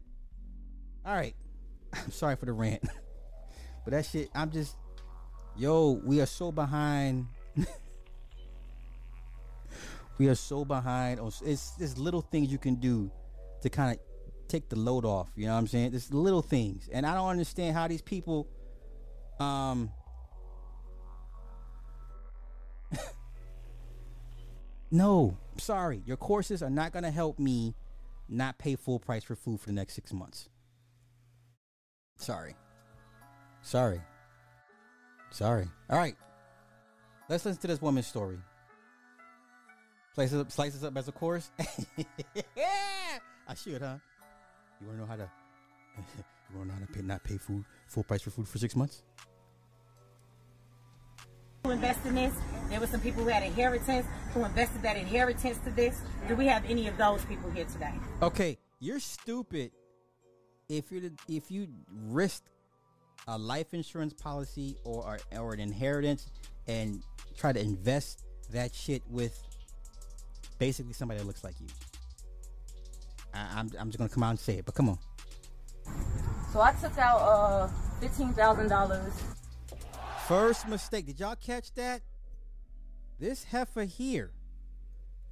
All 1.05 1.15
right. 1.15 1.35
I'm 1.93 2.11
sorry 2.11 2.37
for 2.37 2.47
the 2.47 2.53
rant. 2.53 2.83
but 3.85 3.93
that 3.93 4.07
shit, 4.07 4.29
I'm 4.35 4.51
just 4.51 4.77
yo, 5.57 6.01
we 6.05 6.21
are 6.21 6.27
so 6.27 6.51
behind. 6.51 7.27
we 10.19 10.29
are 10.29 10.35
so 10.35 10.65
behind. 10.65 11.21
It's 11.43 11.75
it's 11.79 11.99
little 11.99 12.23
things 12.23 12.51
you 12.51 12.59
can 12.59 12.77
do 12.77 13.11
to 13.63 13.71
kind 13.71 13.93
of 13.93 13.99
take 14.49 14.69
the 14.69 14.77
load 14.77 15.05
off. 15.05 15.31
You 15.37 15.47
know 15.47 15.53
what 15.53 15.59
I'm 15.59 15.67
saying? 15.67 15.91
There's 15.91 16.13
little 16.13 16.43
things, 16.43 16.89
and 16.93 17.07
I 17.07 17.15
don't 17.15 17.29
understand 17.29 17.77
how 17.77 17.89
these 17.89 18.03
people, 18.03 18.49
um, 19.39 19.91
no, 24.91 25.37
sorry, 25.57 26.03
your 26.05 26.17
courses 26.17 26.63
are 26.63 26.71
not 26.71 26.93
gonna 26.93 27.11
help 27.11 27.39
me 27.39 27.75
not 28.29 28.59
pay 28.59 28.77
full 28.77 28.99
price 28.99 29.25
for 29.25 29.37
food 29.37 29.61
for 29.61 29.67
the 29.67 29.73
next 29.73 29.95
six 29.95 30.13
months. 30.13 30.49
Sorry, 32.17 32.55
sorry, 33.63 34.01
sorry. 35.31 35.69
All 35.89 35.99
right, 35.99 36.17
let's 37.29 37.45
listen 37.45 37.61
to 37.63 37.67
this 37.67 37.81
woman's 37.81 38.07
story. 38.07 38.39
Slices 40.15 40.41
up, 40.41 40.51
slices 40.51 40.85
up 40.85 40.97
as 40.97 41.09
a 41.09 41.13
course. 41.13 41.51
yeah, 41.97 42.05
I 43.49 43.55
should, 43.55 43.81
huh? 43.81 43.97
You 44.81 44.87
want 44.87 44.99
to 44.99 45.03
know 45.03 45.07
how 45.07 45.17
to? 45.17 45.31
you 46.53 46.59
want 46.59 46.69
to 46.69 46.75
know 46.75 46.81
how 46.81 46.87
to 46.87 46.93
pay, 46.93 47.03
not 47.03 47.23
pay 47.23 47.37
food 47.37 47.65
full 47.87 48.03
price 48.03 48.23
for 48.23 48.31
food 48.31 48.49
for 48.49 48.59
six 48.59 48.75
months? 48.75 49.03
Who 51.65 51.71
invest 51.71 52.05
in 52.07 52.15
this? 52.15 52.35
There 52.69 52.81
were 52.81 52.87
some 52.87 53.01
people 53.01 53.23
who 53.23 53.29
had 53.29 53.43
inheritance 53.43 54.07
who 54.33 54.45
invested 54.45 54.83
that 54.83 54.97
inheritance 54.97 55.59
to 55.65 55.71
this. 55.71 56.01
Do 56.29 56.37
we 56.37 56.47
have 56.47 56.65
any 56.65 56.87
of 56.89 56.97
those 56.97 57.25
people 57.25 57.51
here 57.51 57.65
today? 57.65 57.93
Okay, 58.23 58.59
you're 58.79 59.01
stupid 59.01 59.73
if 60.69 60.93
you 60.93 61.11
if 61.29 61.51
you 61.51 61.69
risk 61.91 62.45
a 63.27 63.37
life 63.37 63.75
insurance 63.75 64.15
policy 64.15 64.77
or 64.85 65.19
or 65.37 65.53
an 65.53 65.61
inheritance 65.61 66.31
and 66.69 67.03
try 67.37 67.53
to 67.53 67.61
invest 67.61 68.25
that 68.51 68.75
shit 68.75 69.03
with 69.09 69.43
basically 70.59 70.93
somebody 70.93 71.19
that 71.19 71.27
looks 71.27 71.45
like 71.45 71.55
you. 71.61 71.67
I, 73.35 73.61
am 73.61 73.71
I'm 73.79 73.89
just 73.89 73.99
gonna 73.99 74.11
come 74.11 74.23
out 74.23 74.31
and 74.31 74.39
say 74.39 74.59
it, 74.59 74.65
but 74.65 74.75
come 74.75 74.89
on. 74.89 74.99
So 76.53 76.61
I 76.61 76.73
took 76.73 76.97
out 76.99 77.21
uh 77.21 77.69
fifteen 78.01 78.33
thousand 78.33 78.69
dollars. 78.69 79.13
First 80.31 80.69
mistake. 80.69 81.07
Did 81.07 81.19
y'all 81.19 81.35
catch 81.35 81.75
that? 81.75 82.03
This 83.19 83.43
heifer 83.43 83.83
here 83.83 84.31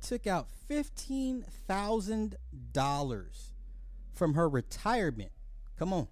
took 0.05 0.27
out 0.27 0.49
fifteen 0.67 1.45
thousand 1.69 2.35
dollars 2.73 3.53
from 4.13 4.35
her 4.35 4.49
retirement. 4.49 5.31
Come 5.79 5.93
on. 5.93 6.09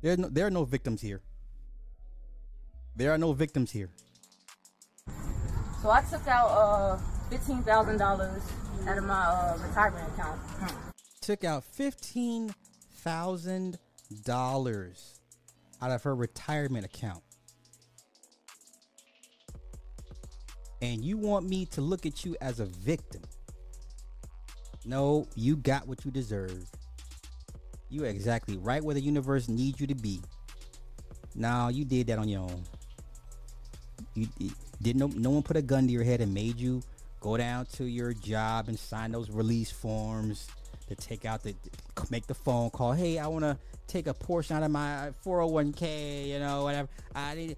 There, 0.00 0.16
no, 0.16 0.28
there 0.28 0.46
are 0.46 0.50
no 0.50 0.64
victims 0.64 1.02
here. 1.02 1.20
There 2.96 3.12
are 3.12 3.18
no 3.18 3.34
victims 3.34 3.72
here. 3.72 3.90
So 5.82 5.90
I 5.90 6.00
took 6.10 6.26
out 6.28 6.48
uh 6.48 6.98
fifteen 7.28 7.62
thousand 7.62 7.98
dollars 7.98 8.42
out 8.88 8.96
of 8.96 9.04
my 9.04 9.22
uh, 9.22 9.58
retirement 9.60 10.08
account. 10.14 10.40
Took 11.20 11.44
out 11.44 11.64
fifteen 11.64 12.54
thousand 12.90 13.78
dollars 14.24 15.20
out 15.82 15.90
of 15.90 16.02
her 16.04 16.14
retirement 16.14 16.86
account. 16.86 17.22
And 20.82 21.04
you 21.04 21.18
want 21.18 21.48
me 21.48 21.66
to 21.66 21.80
look 21.80 22.06
at 22.06 22.24
you 22.24 22.36
as 22.40 22.60
a 22.60 22.66
victim? 22.66 23.22
No, 24.84 25.26
you 25.34 25.56
got 25.56 25.86
what 25.86 26.04
you 26.04 26.10
deserve. 26.10 26.64
You 27.90 28.04
are 28.04 28.08
exactly 28.08 28.56
right 28.56 28.82
where 28.82 28.94
the 28.94 29.00
universe 29.00 29.48
needs 29.48 29.80
you 29.80 29.86
to 29.88 29.94
be. 29.94 30.20
Now 31.34 31.68
you 31.68 31.84
did 31.84 32.06
that 32.06 32.18
on 32.18 32.28
your 32.28 32.42
own. 32.42 32.64
You, 34.14 34.28
didn't 34.82 35.00
no, 35.00 35.06
no 35.08 35.30
one 35.30 35.42
put 35.42 35.56
a 35.56 35.62
gun 35.62 35.86
to 35.86 35.92
your 35.92 36.04
head 36.04 36.20
and 36.20 36.32
made 36.32 36.58
you 36.58 36.82
go 37.20 37.36
down 37.36 37.66
to 37.66 37.84
your 37.84 38.14
job 38.14 38.68
and 38.68 38.78
sign 38.78 39.12
those 39.12 39.30
release 39.30 39.70
forms 39.70 40.48
to 40.88 40.94
take 40.94 41.24
out 41.24 41.42
the 41.42 41.54
make 42.10 42.26
the 42.26 42.34
phone 42.34 42.70
call. 42.70 42.92
Hey, 42.92 43.18
I 43.18 43.26
want 43.26 43.44
to 43.44 43.56
take 43.86 44.06
a 44.06 44.14
portion 44.14 44.56
out 44.56 44.62
of 44.62 44.70
my 44.70 45.10
401k. 45.24 46.28
You 46.28 46.38
know, 46.38 46.64
whatever. 46.64 46.88
I 47.14 47.34
need 47.34 47.56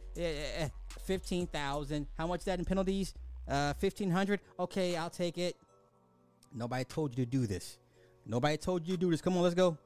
fifteen 1.01 1.47
thousand. 1.47 2.07
How 2.19 2.27
much 2.27 2.45
that 2.45 2.59
in 2.59 2.65
penalties? 2.65 3.15
Uh, 3.49 3.73
fifteen 3.75 4.11
hundred. 4.11 4.41
Okay, 4.59 4.97
I'll 4.97 5.11
take 5.11 5.39
it. 5.39 5.57
Nobody 6.55 6.85
told 6.85 7.17
you 7.17 7.25
to 7.25 7.31
do 7.31 7.47
this. 7.47 7.79
Nobody 8.27 8.57
told 8.57 8.87
you 8.87 8.95
to 8.95 9.01
do 9.01 9.11
this. 9.11 9.21
Come 9.21 9.37
on, 9.37 9.43
let's 9.43 9.55
go. 9.55 9.77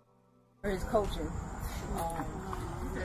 Where's 0.60 0.82
coaching? 0.84 1.30
Um, 1.96 2.24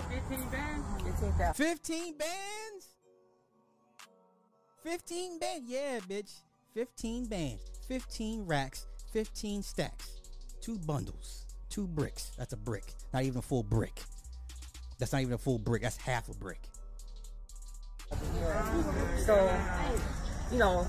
15 0.09 0.49
bands. 0.49 1.03
15,000. 1.03 1.53
15 1.53 2.17
bands. 2.17 2.87
15 4.83 5.39
bands. 5.39 5.69
Yeah, 5.69 5.99
bitch. 5.99 6.41
15 6.73 7.25
bands, 7.25 7.61
15 7.87 8.45
racks, 8.45 8.85
15 9.11 9.61
stacks, 9.61 10.21
two 10.61 10.77
bundles, 10.79 11.45
two 11.69 11.85
bricks. 11.85 12.31
That's 12.37 12.53
a 12.53 12.57
brick, 12.57 12.93
not 13.13 13.23
even 13.23 13.39
a 13.39 13.41
full 13.41 13.63
brick. 13.63 14.01
That's 14.97 15.11
not 15.11 15.21
even 15.21 15.33
a 15.33 15.37
full 15.37 15.57
brick, 15.59 15.81
that's 15.81 15.97
half 15.97 16.29
a 16.29 16.33
brick. 16.33 16.61
So, 19.25 19.59
you 20.51 20.57
know, 20.57 20.87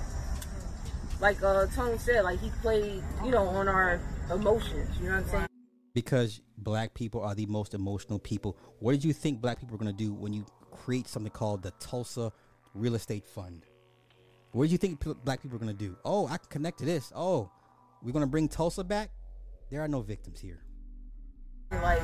like 1.20 1.42
uh, 1.42 1.66
Tone 1.66 1.98
said, 1.98 2.24
like 2.24 2.40
he 2.40 2.50
played, 2.60 3.02
you 3.24 3.30
know, 3.30 3.46
on 3.46 3.68
our 3.68 4.00
emotions. 4.30 4.90
You 4.98 5.08
know 5.08 5.16
what 5.16 5.24
I'm 5.24 5.28
saying? 5.28 5.46
Because 5.94 6.40
black 6.58 6.94
people 6.94 7.22
are 7.22 7.34
the 7.34 7.46
most 7.46 7.74
emotional 7.74 8.18
people. 8.18 8.56
What 8.80 8.92
did 8.92 9.04
you 9.04 9.12
think 9.12 9.40
black 9.40 9.60
people 9.60 9.74
are 9.74 9.78
going 9.78 9.94
to 9.94 10.04
do 10.04 10.12
when 10.12 10.32
you 10.32 10.46
create 10.70 11.06
something 11.06 11.30
called 11.30 11.62
the 11.62 11.70
Tulsa 11.72 12.32
Real 12.74 12.94
Estate 12.94 13.26
Fund? 13.26 13.66
What 14.52 14.64
did 14.64 14.72
you 14.72 14.78
think 14.78 15.04
black 15.24 15.42
people 15.42 15.56
are 15.56 15.60
going 15.60 15.76
to 15.76 15.78
do? 15.78 15.96
Oh, 16.04 16.26
I 16.26 16.38
can 16.38 16.48
connect 16.48 16.78
to 16.78 16.84
this. 16.84 17.12
Oh, 17.14 17.50
we're 18.02 18.12
going 18.12 18.24
to 18.24 18.30
bring 18.30 18.48
Tulsa 18.48 18.84
back? 18.84 19.10
There 19.70 19.80
are 19.80 19.88
no 19.88 20.00
victims 20.02 20.40
here. 20.40 20.62
Like, 21.70 22.02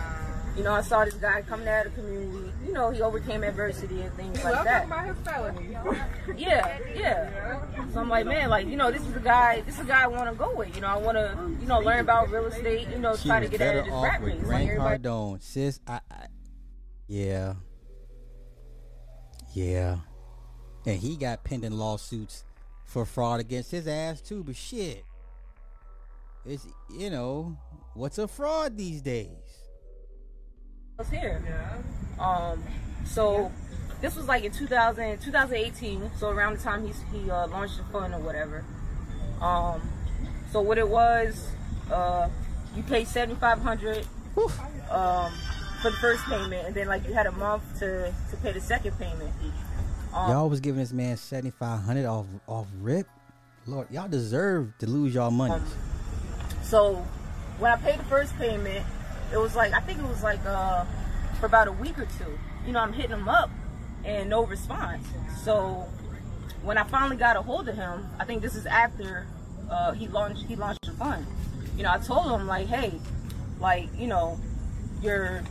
you 0.59 0.65
know, 0.65 0.73
I 0.73 0.81
saw 0.83 1.05
this 1.05 1.15
guy 1.15 1.41
coming 1.43 1.69
out 1.69 1.87
of 1.87 1.95
the 1.95 2.03
community. 2.03 2.53
You 2.67 2.73
know, 2.73 2.91
he 2.91 3.01
overcame 3.01 3.45
adversity 3.45 4.01
and 4.01 4.13
things 4.15 4.43
like 4.43 4.55
well, 4.55 4.65
that. 4.65 4.87
about 4.87 5.07
his 5.07 5.17
felony. 5.19 5.69
yeah, 6.37 6.79
yeah. 6.97 7.61
So 7.77 7.93
So 7.95 8.01
I'm 8.01 8.09
like, 8.09 8.27
man, 8.27 8.51
like 8.51 8.67
you 8.67 8.77
know, 8.77 8.91
this 8.91 9.03
is 9.03 9.15
a 9.15 9.21
guy. 9.21 9.61
This 9.61 9.77
is 9.77 9.83
a 9.83 9.85
guy 9.85 10.03
I 10.03 10.09
want 10.09 10.29
to 10.31 10.37
go 10.37 10.53
with. 10.57 10.75
You 10.75 10.81
know, 10.81 10.89
I 10.89 10.97
want 10.97 11.17
to, 11.17 11.39
you 11.61 11.67
know, 11.69 11.79
learn 11.79 12.01
about 12.01 12.31
real 12.31 12.47
estate. 12.47 12.89
You 12.91 12.99
know, 12.99 13.15
She 13.15 13.29
try 13.29 13.39
to 13.39 13.49
get 13.49 13.61
out 13.61 13.77
of 13.77 13.85
this 13.85 13.95
off 13.95 14.03
rat 14.03 14.21
with 14.21 14.33
race. 14.33 14.39
Like 14.39 14.47
Grant 14.47 14.71
everybody. 14.71 15.03
Cardone, 15.03 15.43
sis. 15.43 15.81
I, 15.87 16.01
I, 16.11 16.27
yeah, 17.07 17.55
yeah, 19.55 19.99
and 20.85 20.99
he 20.99 21.17
got 21.17 21.45
pending 21.45 21.73
lawsuits 21.73 22.45
for 22.85 23.05
fraud 23.05 23.39
against 23.39 23.71
his 23.71 23.87
ass 23.87 24.21
too. 24.21 24.43
But 24.43 24.57
shit, 24.57 25.05
it's 26.45 26.67
you 26.91 27.11
know 27.11 27.57
what's 27.95 28.19
a 28.19 28.27
fraud 28.27 28.77
these 28.77 29.01
days. 29.03 29.48
Was 30.99 31.09
here. 31.09 31.41
Yeah. 31.47 32.25
Um, 32.25 32.63
so 33.07 33.53
this 34.01 34.17
was 34.17 34.27
like 34.27 34.43
in 34.43 34.51
2000, 34.51 35.21
2018. 35.21 36.11
So 36.19 36.31
around 36.31 36.59
the 36.59 36.63
time 36.63 36.85
he's, 36.85 37.01
he 37.13 37.31
uh, 37.31 37.47
launched 37.47 37.79
the 37.79 37.85
fund 37.85 38.15
or 38.15 38.19
whatever. 38.19 38.65
Um, 39.41 39.81
so 40.51 40.61
what 40.61 40.77
it 40.77 40.89
was, 40.89 41.51
uh, 41.93 42.29
you 42.77 42.83
paid 42.83 43.07
7,500 43.07 44.07
um, 44.91 45.33
for 45.81 45.91
the 45.91 45.97
first 45.99 46.25
payment, 46.25 46.67
and 46.67 46.75
then 46.75 46.89
like 46.89 47.07
you 47.07 47.15
had 47.15 47.27
a 47.27 47.33
month 47.33 47.63
to 47.79 48.13
to 48.31 48.37
pay 48.39 48.53
the 48.53 48.61
second 48.61 48.99
payment. 48.99 49.31
Um, 50.13 50.31
y'all 50.31 50.49
was 50.49 50.61
giving 50.61 50.81
this 50.81 50.93
man 50.93 51.17
seventy 51.17 51.51
five 51.51 51.81
hundred 51.81 52.07
off 52.07 52.27
off 52.47 52.67
rip. 52.81 53.07
Lord, 53.67 53.89
y'all 53.91 54.09
deserve 54.09 54.77
to 54.79 54.87
lose 54.87 55.15
y'all 55.15 55.31
money. 55.31 55.63
So 56.63 57.05
when 57.59 57.73
I 57.73 57.77
paid 57.77 57.99
the 57.99 58.05
first 58.05 58.37
payment, 58.39 58.85
it 59.33 59.39
was 59.39 59.55
like 59.55 59.73
I 59.73 59.81
think 59.81 59.99
it 59.99 60.07
was 60.07 60.23
like 60.23 60.45
uh 60.45 60.85
for 61.41 61.47
about 61.47 61.69
a 61.69 61.73
week 61.73 61.99
or 61.99 62.07
two. 62.07 62.39
You 62.67 62.73
know, 62.73 62.81
I'm 62.81 62.93
hitting 62.93 63.13
him 63.13 63.29
up 63.29 63.51
and 64.05 64.29
no 64.31 64.45
response. 64.45 65.07
So 65.43 65.87
when 66.63 66.79
I 66.79 66.85
finally 66.85 67.17
got 67.17 67.37
a 67.37 67.43
hold 67.43 67.69
of 67.69 67.77
him, 67.77 68.09
I 68.19 68.25
think 68.25 68.43
this 68.43 68.55
is 68.55 68.67
after 68.67 69.27
uh, 69.71 69.93
he 69.93 70.09
launched 70.09 70.45
he 70.45 70.57
launched 70.57 70.85
the 70.85 70.93
fund. 70.93 71.27
You 71.77 71.85
know, 71.85 71.93
I 71.93 71.99
told 71.99 72.31
him 72.33 72.47
like, 72.47 72.67
hey, 72.67 72.93
like 73.61 73.89
you 73.97 74.07
know, 74.07 74.39
you're 75.03 75.43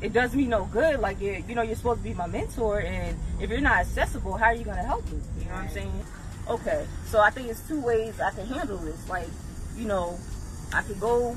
it 0.00 0.12
does 0.12 0.34
me 0.34 0.46
no 0.46 0.64
good. 0.66 1.00
Like 1.00 1.20
you 1.20 1.42
you 1.48 1.54
know, 1.54 1.62
you're 1.62 1.76
supposed 1.76 2.02
to 2.02 2.08
be 2.08 2.14
my 2.14 2.26
mentor, 2.26 2.80
and 2.80 3.16
if 3.40 3.50
you're 3.50 3.60
not 3.60 3.78
accessible, 3.78 4.36
how 4.36 4.46
are 4.46 4.54
you 4.54 4.64
gonna 4.64 4.82
help 4.82 5.04
me? 5.10 5.20
You 5.38 5.44
know 5.46 5.52
what 5.52 5.64
I'm 5.64 5.70
saying? 5.70 6.04
Okay, 6.48 6.86
so 7.06 7.20
I 7.20 7.30
think 7.30 7.48
it's 7.48 7.66
two 7.68 7.80
ways 7.80 8.20
I 8.20 8.30
can 8.30 8.46
handle 8.46 8.78
this. 8.78 9.08
Like, 9.08 9.28
you 9.76 9.86
know, 9.86 10.18
I 10.72 10.82
could 10.82 10.98
go 10.98 11.36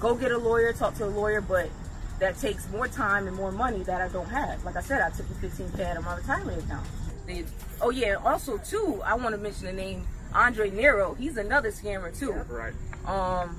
go 0.00 0.14
get 0.14 0.32
a 0.32 0.38
lawyer, 0.38 0.72
talk 0.72 0.94
to 0.96 1.04
a 1.04 1.06
lawyer, 1.06 1.40
but 1.40 1.68
that 2.18 2.38
takes 2.38 2.68
more 2.70 2.88
time 2.88 3.26
and 3.26 3.36
more 3.36 3.52
money 3.52 3.82
that 3.84 4.00
I 4.00 4.08
don't 4.08 4.28
have. 4.28 4.64
Like 4.64 4.76
I 4.76 4.80
said, 4.80 5.00
I 5.00 5.10
took 5.10 5.28
the 5.28 5.46
15k 5.46 5.80
out 5.84 5.96
of 5.96 6.04
my 6.04 6.16
retirement 6.16 6.64
account. 6.64 6.86
They- 7.26 7.44
oh 7.80 7.90
yeah, 7.90 8.14
also 8.16 8.58
too, 8.58 9.00
I 9.04 9.14
want 9.14 9.34
to 9.34 9.40
mention 9.40 9.66
the 9.66 9.72
name 9.72 10.06
Andre 10.34 10.70
Nero. 10.70 11.14
He's 11.14 11.36
another 11.36 11.70
scammer 11.70 12.16
too. 12.16 12.32
Right. 12.32 12.74
Um, 13.06 13.56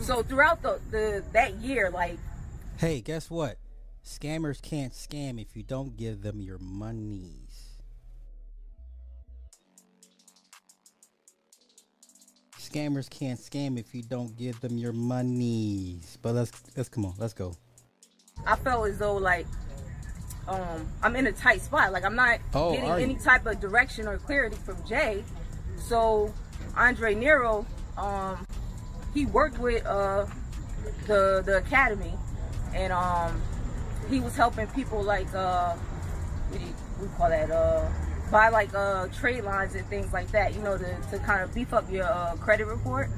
so 0.00 0.22
throughout 0.22 0.62
the, 0.62 0.80
the 0.90 1.24
that 1.32 1.54
year, 1.54 1.90
like 1.90 2.18
Hey, 2.78 3.00
guess 3.00 3.30
what? 3.30 3.56
Scammers 4.04 4.60
can't 4.60 4.92
scam 4.92 5.40
if 5.40 5.56
you 5.56 5.62
don't 5.62 5.96
give 5.96 6.22
them 6.22 6.40
your 6.40 6.58
monies. 6.58 7.45
Scammers 12.70 13.08
can't 13.08 13.38
scam 13.38 13.78
if 13.78 13.94
you 13.94 14.02
don't 14.02 14.36
give 14.36 14.60
them 14.60 14.76
your 14.76 14.92
monies. 14.92 16.18
But 16.22 16.34
let's 16.34 16.52
let's 16.76 16.88
come 16.88 17.04
on, 17.06 17.14
let's 17.18 17.34
go. 17.34 17.54
I 18.46 18.56
felt 18.56 18.88
as 18.88 18.98
though 18.98 19.16
like 19.16 19.46
um 20.48 20.86
I'm 21.02 21.16
in 21.16 21.26
a 21.26 21.32
tight 21.32 21.60
spot. 21.62 21.92
Like 21.92 22.04
I'm 22.04 22.16
not 22.16 22.40
Oh, 22.54 22.72
getting 22.72 22.90
any 22.90 23.14
you? 23.14 23.20
type 23.20 23.46
of 23.46 23.60
direction 23.60 24.06
or 24.06 24.18
clarity 24.18 24.56
from 24.56 24.76
Jay. 24.86 25.24
So 25.76 26.32
Andre 26.76 27.14
Nero, 27.14 27.66
um, 27.96 28.46
he 29.14 29.26
worked 29.26 29.58
with 29.58 29.84
uh 29.86 30.26
the 31.06 31.42
the 31.44 31.58
academy 31.58 32.12
and 32.74 32.92
um 32.92 33.40
he 34.10 34.20
was 34.20 34.36
helping 34.36 34.66
people 34.68 35.02
like 35.02 35.32
uh 35.34 35.74
what 35.74 36.60
do 36.60 36.66
you, 36.66 36.74
we 37.00 37.08
call 37.16 37.28
that 37.28 37.50
uh 37.50 37.88
buy 38.30 38.48
like 38.48 38.74
uh 38.74 39.08
trade 39.08 39.44
lines 39.44 39.74
and 39.74 39.86
things 39.86 40.12
like 40.12 40.30
that, 40.32 40.54
you 40.54 40.62
know, 40.62 40.76
to, 40.76 40.96
to 41.10 41.18
kind 41.20 41.42
of 41.42 41.54
beef 41.54 41.72
up 41.72 41.90
your 41.90 42.04
uh, 42.04 42.34
credit 42.36 42.66
report. 42.66 43.10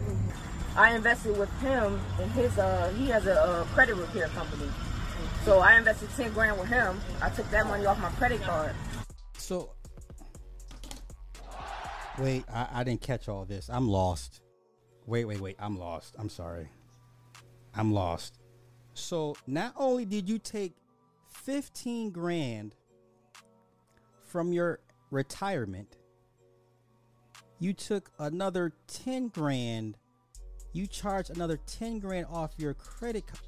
I 0.77 0.95
invested 0.95 1.37
with 1.39 1.51
him 1.61 2.01
in 2.21 2.29
his 2.31 2.59
uh 2.59 2.93
he 2.97 3.09
has 3.09 3.27
a, 3.27 3.41
uh 3.41 3.65
credit 3.67 3.95
repair 3.95 4.29
company. 4.29 4.71
So 5.45 5.61
I 5.61 5.77
invested 5.77 6.09
10 6.17 6.33
grand 6.33 6.59
with 6.59 6.69
him. 6.69 7.01
I 7.23 7.31
took 7.31 7.51
that 7.51 7.67
money 7.67 7.87
off 7.87 7.99
my 8.01 8.11
credit 8.11 8.43
card. 8.43 8.75
So 9.37 9.71
wait, 12.19 12.45
I, 12.53 12.69
I 12.73 12.85
didn't 12.85 13.01
catch 13.01 13.29
all 13.29 13.45
this. 13.45 13.71
I'm 13.71 13.89
lost. 13.89 14.43
Wait, 15.07 15.25
wait, 15.25 15.41
wait. 15.41 15.57
I'm 15.59 15.79
lost. 15.79 16.17
I'm 16.19 16.29
sorry. 16.29 16.69
I'm 17.75 17.93
lost. 17.93 18.39
So 18.93 19.37
not 19.47 19.73
only 19.77 20.05
did 20.05 20.29
you 20.29 20.39
take 20.39 20.75
15 21.29 22.11
grand 22.11 22.75
from 24.25 24.53
your 24.53 24.81
retirement, 25.11 25.97
you 27.59 27.73
took 27.73 28.11
another 28.19 28.73
10 28.87 29.29
grand. 29.29 29.97
You 30.73 30.87
charged 30.87 31.31
another 31.31 31.59
10 31.67 31.99
grand 31.99 32.27
off 32.31 32.53
your 32.57 32.75
credit 32.75 33.27
card. 33.27 33.41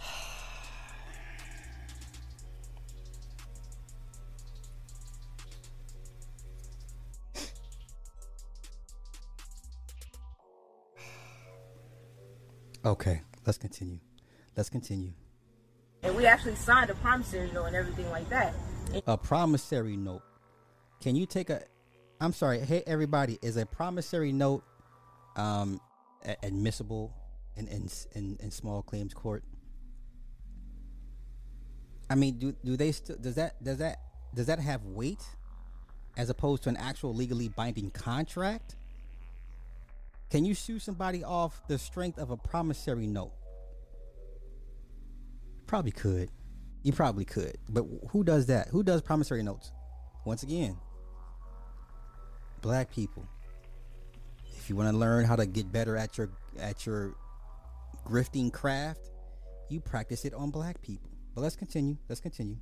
Okay, 12.84 13.22
let's 13.46 13.58
continue. 13.58 14.00
Let's 14.56 14.68
continue. 14.68 15.12
And 16.02 16.16
we 16.16 16.26
actually 16.26 16.56
signed 16.56 16.90
a 16.90 16.96
promissory 16.96 17.48
note 17.52 17.66
and 17.66 17.76
everything 17.76 18.10
like 18.10 18.28
that. 18.30 18.52
A 19.06 19.16
promissory 19.16 19.96
note. 19.96 20.22
Can 21.00 21.16
you 21.16 21.26
take 21.26 21.50
a? 21.50 21.62
I'm 22.20 22.32
sorry. 22.32 22.60
Hey, 22.60 22.82
everybody. 22.86 23.38
Is 23.42 23.56
a 23.56 23.66
promissory 23.66 24.32
note 24.32 24.64
um 25.36 25.80
admissible 26.42 27.12
in 27.56 27.68
in 27.68 27.88
in, 28.12 28.38
in 28.40 28.50
small 28.50 28.82
claims 28.82 29.14
court? 29.14 29.44
I 32.10 32.14
mean, 32.14 32.38
do 32.38 32.54
do 32.64 32.76
they 32.76 32.92
still 32.92 33.16
does 33.16 33.36
that 33.36 33.62
does 33.64 33.78
that 33.78 33.98
does 34.34 34.46
that 34.46 34.58
have 34.58 34.84
weight 34.84 35.24
as 36.16 36.30
opposed 36.30 36.62
to 36.64 36.68
an 36.68 36.76
actual 36.76 37.14
legally 37.14 37.48
binding 37.48 37.90
contract? 37.90 38.76
Can 40.30 40.44
you 40.44 40.54
sue 40.54 40.78
somebody 40.78 41.24
off 41.24 41.60
the 41.68 41.78
strength 41.78 42.18
of 42.18 42.30
a 42.30 42.36
promissory 42.36 43.06
note? 43.06 43.32
Probably 45.66 45.90
could. 45.90 46.30
You 46.82 46.92
probably 46.92 47.24
could. 47.24 47.56
But 47.68 47.84
who 48.10 48.24
does 48.24 48.46
that? 48.46 48.68
Who 48.68 48.82
does 48.82 49.02
promissory 49.02 49.42
notes? 49.42 49.72
Once 50.24 50.42
again, 50.42 50.76
black 52.60 52.90
people. 52.90 53.26
If 54.56 54.68
you 54.68 54.76
want 54.76 54.90
to 54.90 54.96
learn 54.96 55.24
how 55.24 55.36
to 55.36 55.46
get 55.46 55.72
better 55.72 55.96
at 55.96 56.16
your 56.18 56.30
at 56.58 56.86
your 56.86 57.14
grifting 58.06 58.52
craft, 58.52 59.10
you 59.68 59.80
practice 59.80 60.24
it 60.24 60.34
on 60.34 60.50
black 60.50 60.80
people. 60.82 61.10
But 61.34 61.42
let's 61.42 61.56
continue. 61.56 61.96
Let's 62.08 62.20
continue. 62.20 62.56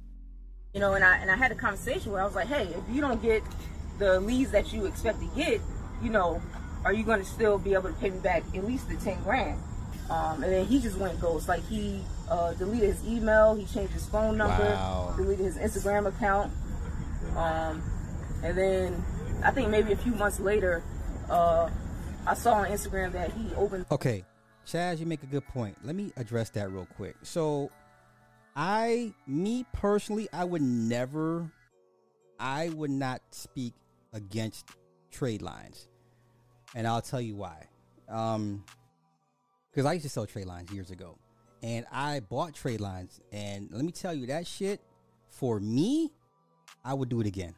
You 0.74 0.80
know, 0.80 0.94
and 0.94 1.05
I 1.05 1.16
and 1.18 1.30
I 1.30 1.36
had 1.36 1.52
a 1.52 1.55
conversation 1.55 2.12
where 2.12 2.22
I 2.22 2.24
was 2.24 2.34
like, 2.34 2.48
hey, 2.48 2.64
if 2.64 2.94
you 2.94 3.01
don't 3.01 3.20
get 3.22 3.42
the 3.98 4.20
leads 4.20 4.51
that 4.52 4.72
you 4.72 4.86
expect 4.86 5.20
to 5.20 5.26
get, 5.36 5.60
you 6.02 6.10
know, 6.10 6.40
are 6.84 6.92
you 6.92 7.05
going 7.05 7.20
to 7.20 7.26
still 7.26 7.59
be 7.59 7.74
able 7.74 7.90
to 7.90 7.94
pay 7.97 8.10
me 8.10 8.18
back 8.20 8.42
at 8.55 8.64
least 8.64 8.88
the 8.88 8.97
ten 8.97 9.22
grand? 9.22 9.60
Um, 10.11 10.43
and 10.43 10.53
then 10.53 10.66
he 10.66 10.81
just 10.81 10.99
went 10.99 11.20
ghost. 11.20 11.49
Like 11.49 11.65
he 11.69 12.03
uh, 12.28 12.53
deleted 12.55 12.91
his 12.91 13.07
email, 13.07 13.55
he 13.55 13.65
changed 13.66 13.93
his 13.93 14.07
phone 14.07 14.37
number, 14.37 14.65
Wow. 14.65 15.15
deleted 15.16 15.45
his 15.47 15.57
Instagram 15.57 16.07
account, 16.09 16.53
um, 17.37 17.81
and 18.43 18.59
then 18.59 19.05
I 19.45 19.53
think 19.53 19.69
maybe 19.69 19.93
a 19.93 19.97
few 19.97 20.12
months 20.16 20.41
later, 20.41 20.82
uh, 21.31 21.70
I 22.27 22.35
saw 22.35 22.55
on 22.55 22.66
Instagram 22.69 23.12
that 23.12 23.32
he 23.32 23.55
opened. 23.55 23.87
Okay, 23.91 24.24
Chaz, 24.66 24.99
you 24.99 25.07
make 25.07 25.23
a 25.23 25.27
good 25.27 25.47
point. 25.47 25.77
Let 25.85 25.95
me 25.95 26.12
address 26.16 26.51
that 26.51 26.70
real 26.73 26.89
quick. 26.97 27.15
So, 27.23 27.70
I, 28.57 29.15
me 29.28 29.65
personally, 29.73 30.28
I 30.32 30.45
would 30.45 30.61
never, 30.62 31.51
I 32.41 32.70
would 32.70 32.91
not 32.91 33.23
speak 33.31 33.74
against 34.12 34.66
trade 35.12 35.41
lines, 35.41 35.87
and 36.74 36.87
I'll 36.87 37.01
tell 37.01 37.20
you 37.20 37.37
why. 37.37 37.66
Um, 38.09 38.65
because 39.70 39.86
I 39.86 39.94
used 39.94 40.05
to 40.05 40.10
sell 40.10 40.26
trade 40.26 40.47
lines 40.47 40.70
years 40.72 40.90
ago, 40.90 41.18
and 41.62 41.86
I 41.92 42.20
bought 42.20 42.55
trade 42.55 42.80
lines, 42.80 43.20
and 43.32 43.68
let 43.70 43.84
me 43.84 43.92
tell 43.92 44.14
you 44.14 44.26
that 44.26 44.47
shit 44.47 44.80
for 45.30 45.60
me, 45.60 46.12
I 46.84 46.94
would 46.94 47.09
do 47.09 47.20
it 47.20 47.26
again. 47.26 47.55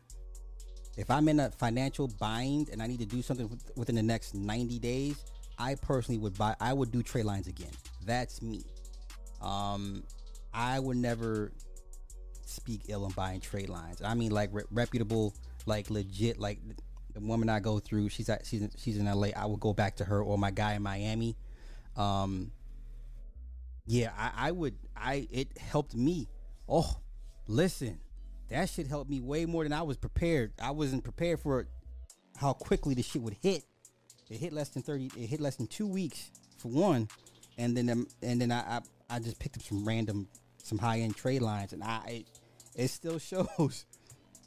If 0.96 1.10
I'm 1.10 1.28
in 1.28 1.40
a 1.40 1.50
financial 1.50 2.08
bind 2.08 2.68
and 2.68 2.82
I 2.82 2.86
need 2.86 3.00
to 3.00 3.06
do 3.06 3.22
something 3.22 3.58
within 3.76 3.94
the 3.94 4.02
next 4.02 4.34
90 4.34 4.78
days, 4.78 5.24
I 5.58 5.74
personally 5.76 6.18
would 6.18 6.36
buy. 6.36 6.54
I 6.60 6.72
would 6.72 6.90
do 6.90 7.02
trade 7.02 7.24
lines 7.24 7.48
again. 7.48 7.70
That's 8.04 8.42
me. 8.42 8.62
Um, 9.40 10.04
I 10.52 10.78
would 10.78 10.98
never 10.98 11.52
speak 12.44 12.82
ill 12.88 13.04
on 13.04 13.12
buying 13.12 13.40
trade 13.40 13.70
lines. 13.70 14.02
I 14.02 14.14
mean, 14.14 14.32
like 14.32 14.50
re- 14.52 14.64
reputable 14.70 15.34
like 15.66 15.88
legit, 15.88 16.38
like 16.38 16.58
the 17.14 17.20
woman 17.20 17.48
I 17.48 17.60
go 17.60 17.78
through, 17.78 18.10
she's 18.10 18.28
at, 18.28 18.46
she's 18.46 18.62
in, 18.62 18.70
she's 18.76 18.98
in 18.98 19.06
LA. 19.06 19.28
I 19.34 19.46
would 19.46 19.60
go 19.60 19.72
back 19.72 19.96
to 19.96 20.04
her 20.04 20.22
or 20.22 20.36
my 20.36 20.50
guy 20.50 20.74
in 20.74 20.82
Miami. 20.82 21.36
Um, 21.96 22.52
yeah, 23.86 24.12
I, 24.16 24.48
I 24.48 24.50
would. 24.52 24.76
I 24.96 25.26
it 25.30 25.58
helped 25.58 25.94
me. 25.94 26.28
Oh, 26.68 27.00
listen, 27.46 28.00
that 28.48 28.68
shit 28.68 28.86
helped 28.86 29.10
me 29.10 29.20
way 29.20 29.44
more 29.46 29.64
than 29.64 29.72
I 29.72 29.82
was 29.82 29.96
prepared. 29.96 30.52
I 30.62 30.70
wasn't 30.70 31.04
prepared 31.04 31.40
for 31.40 31.66
how 32.36 32.52
quickly 32.52 32.94
the 32.94 33.02
shit 33.02 33.22
would 33.22 33.36
hit. 33.42 33.64
It 34.30 34.38
hit 34.38 34.52
less 34.52 34.70
than 34.70 34.82
thirty. 34.82 35.10
It 35.16 35.26
hit 35.26 35.40
less 35.40 35.56
than 35.56 35.66
two 35.66 35.86
weeks 35.86 36.30
for 36.58 36.68
one, 36.68 37.08
and 37.58 37.76
then 37.76 38.06
and 38.22 38.40
then 38.40 38.52
I, 38.52 38.78
I 38.78 38.80
I 39.10 39.18
just 39.18 39.38
picked 39.38 39.56
up 39.56 39.62
some 39.62 39.86
random 39.86 40.28
some 40.62 40.78
high 40.78 41.00
end 41.00 41.16
trade 41.16 41.42
lines, 41.42 41.72
and 41.72 41.82
I 41.82 42.00
it, 42.06 42.26
it 42.84 42.88
still 42.88 43.18
shows. 43.58 43.84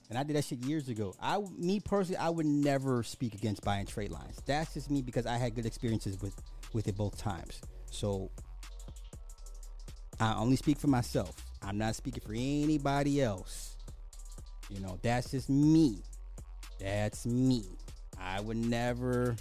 And 0.10 0.20
I 0.20 0.24
did 0.24 0.36
that 0.36 0.46
shit 0.46 0.60
years 0.60 0.88
ago. 0.88 1.16
I, 1.20 1.40
me 1.58 1.80
personally, 1.80 2.18
I 2.18 2.30
would 2.30 2.46
never 2.46 3.02
speak 3.02 3.34
against 3.34 3.64
buying 3.64 3.88
trade 3.88 4.12
lines. 4.12 4.40
That's 4.46 4.76
just 4.76 4.92
me 4.92 5.02
because 5.02 5.26
I 5.26 5.38
had 5.38 5.56
good 5.56 5.66
experiences 5.66 6.22
with 6.22 6.40
with 6.76 6.88
it 6.88 6.96
both 6.96 7.18
times. 7.18 7.62
So 7.90 8.30
I 10.20 10.36
only 10.36 10.58
speak 10.58 10.78
for 10.78 10.88
myself. 10.88 11.34
I'm 11.64 11.78
not 11.78 11.96
speaking 11.96 12.22
for 12.22 12.34
anybody 12.34 13.22
else. 13.22 13.78
You 14.70 14.82
know, 14.82 15.00
that's 15.02 15.32
just 15.32 15.50
me. 15.50 16.04
That's 16.80 17.26
me. 17.26 17.64
I 18.20 18.42
would 18.42 18.58
never 18.58 19.36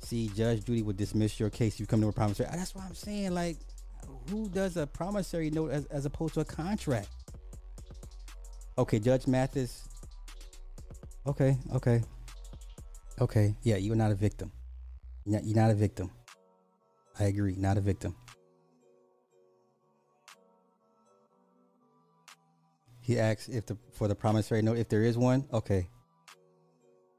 see 0.00 0.30
Judge 0.34 0.64
Judy 0.64 0.82
would 0.82 0.96
dismiss 0.96 1.38
your 1.38 1.50
case. 1.50 1.74
if 1.74 1.80
You 1.80 1.86
come 1.86 2.00
to 2.00 2.08
a 2.08 2.12
promissory. 2.12 2.46
Ah, 2.50 2.56
that's 2.56 2.74
what 2.74 2.84
I'm 2.84 2.94
saying. 2.94 3.32
Like, 3.32 3.58
who 4.30 4.48
does 4.48 4.76
a 4.76 4.86
promissory 4.86 5.50
note 5.50 5.70
as, 5.70 5.84
as 5.86 6.06
opposed 6.06 6.34
to 6.34 6.40
a 6.40 6.44
contract? 6.44 7.08
Okay, 8.78 8.98
Judge 8.98 9.26
Mathis. 9.26 9.88
Okay, 11.26 11.58
okay. 11.74 12.02
Okay, 13.20 13.54
yeah, 13.62 13.76
you're 13.76 13.96
not 13.96 14.10
a 14.10 14.14
victim. 14.14 14.50
You're 15.26 15.56
not 15.56 15.70
a 15.70 15.74
victim. 15.74 16.10
I 17.20 17.24
agree, 17.24 17.54
not 17.56 17.76
a 17.76 17.82
victim. 17.82 18.16
He 23.02 23.18
asks 23.18 23.48
if 23.48 23.66
the 23.66 23.76
for 23.92 24.08
the 24.08 24.14
promissory 24.14 24.62
note 24.62 24.78
if 24.78 24.88
there 24.88 25.02
is 25.02 25.18
one. 25.18 25.46
Okay. 25.52 25.88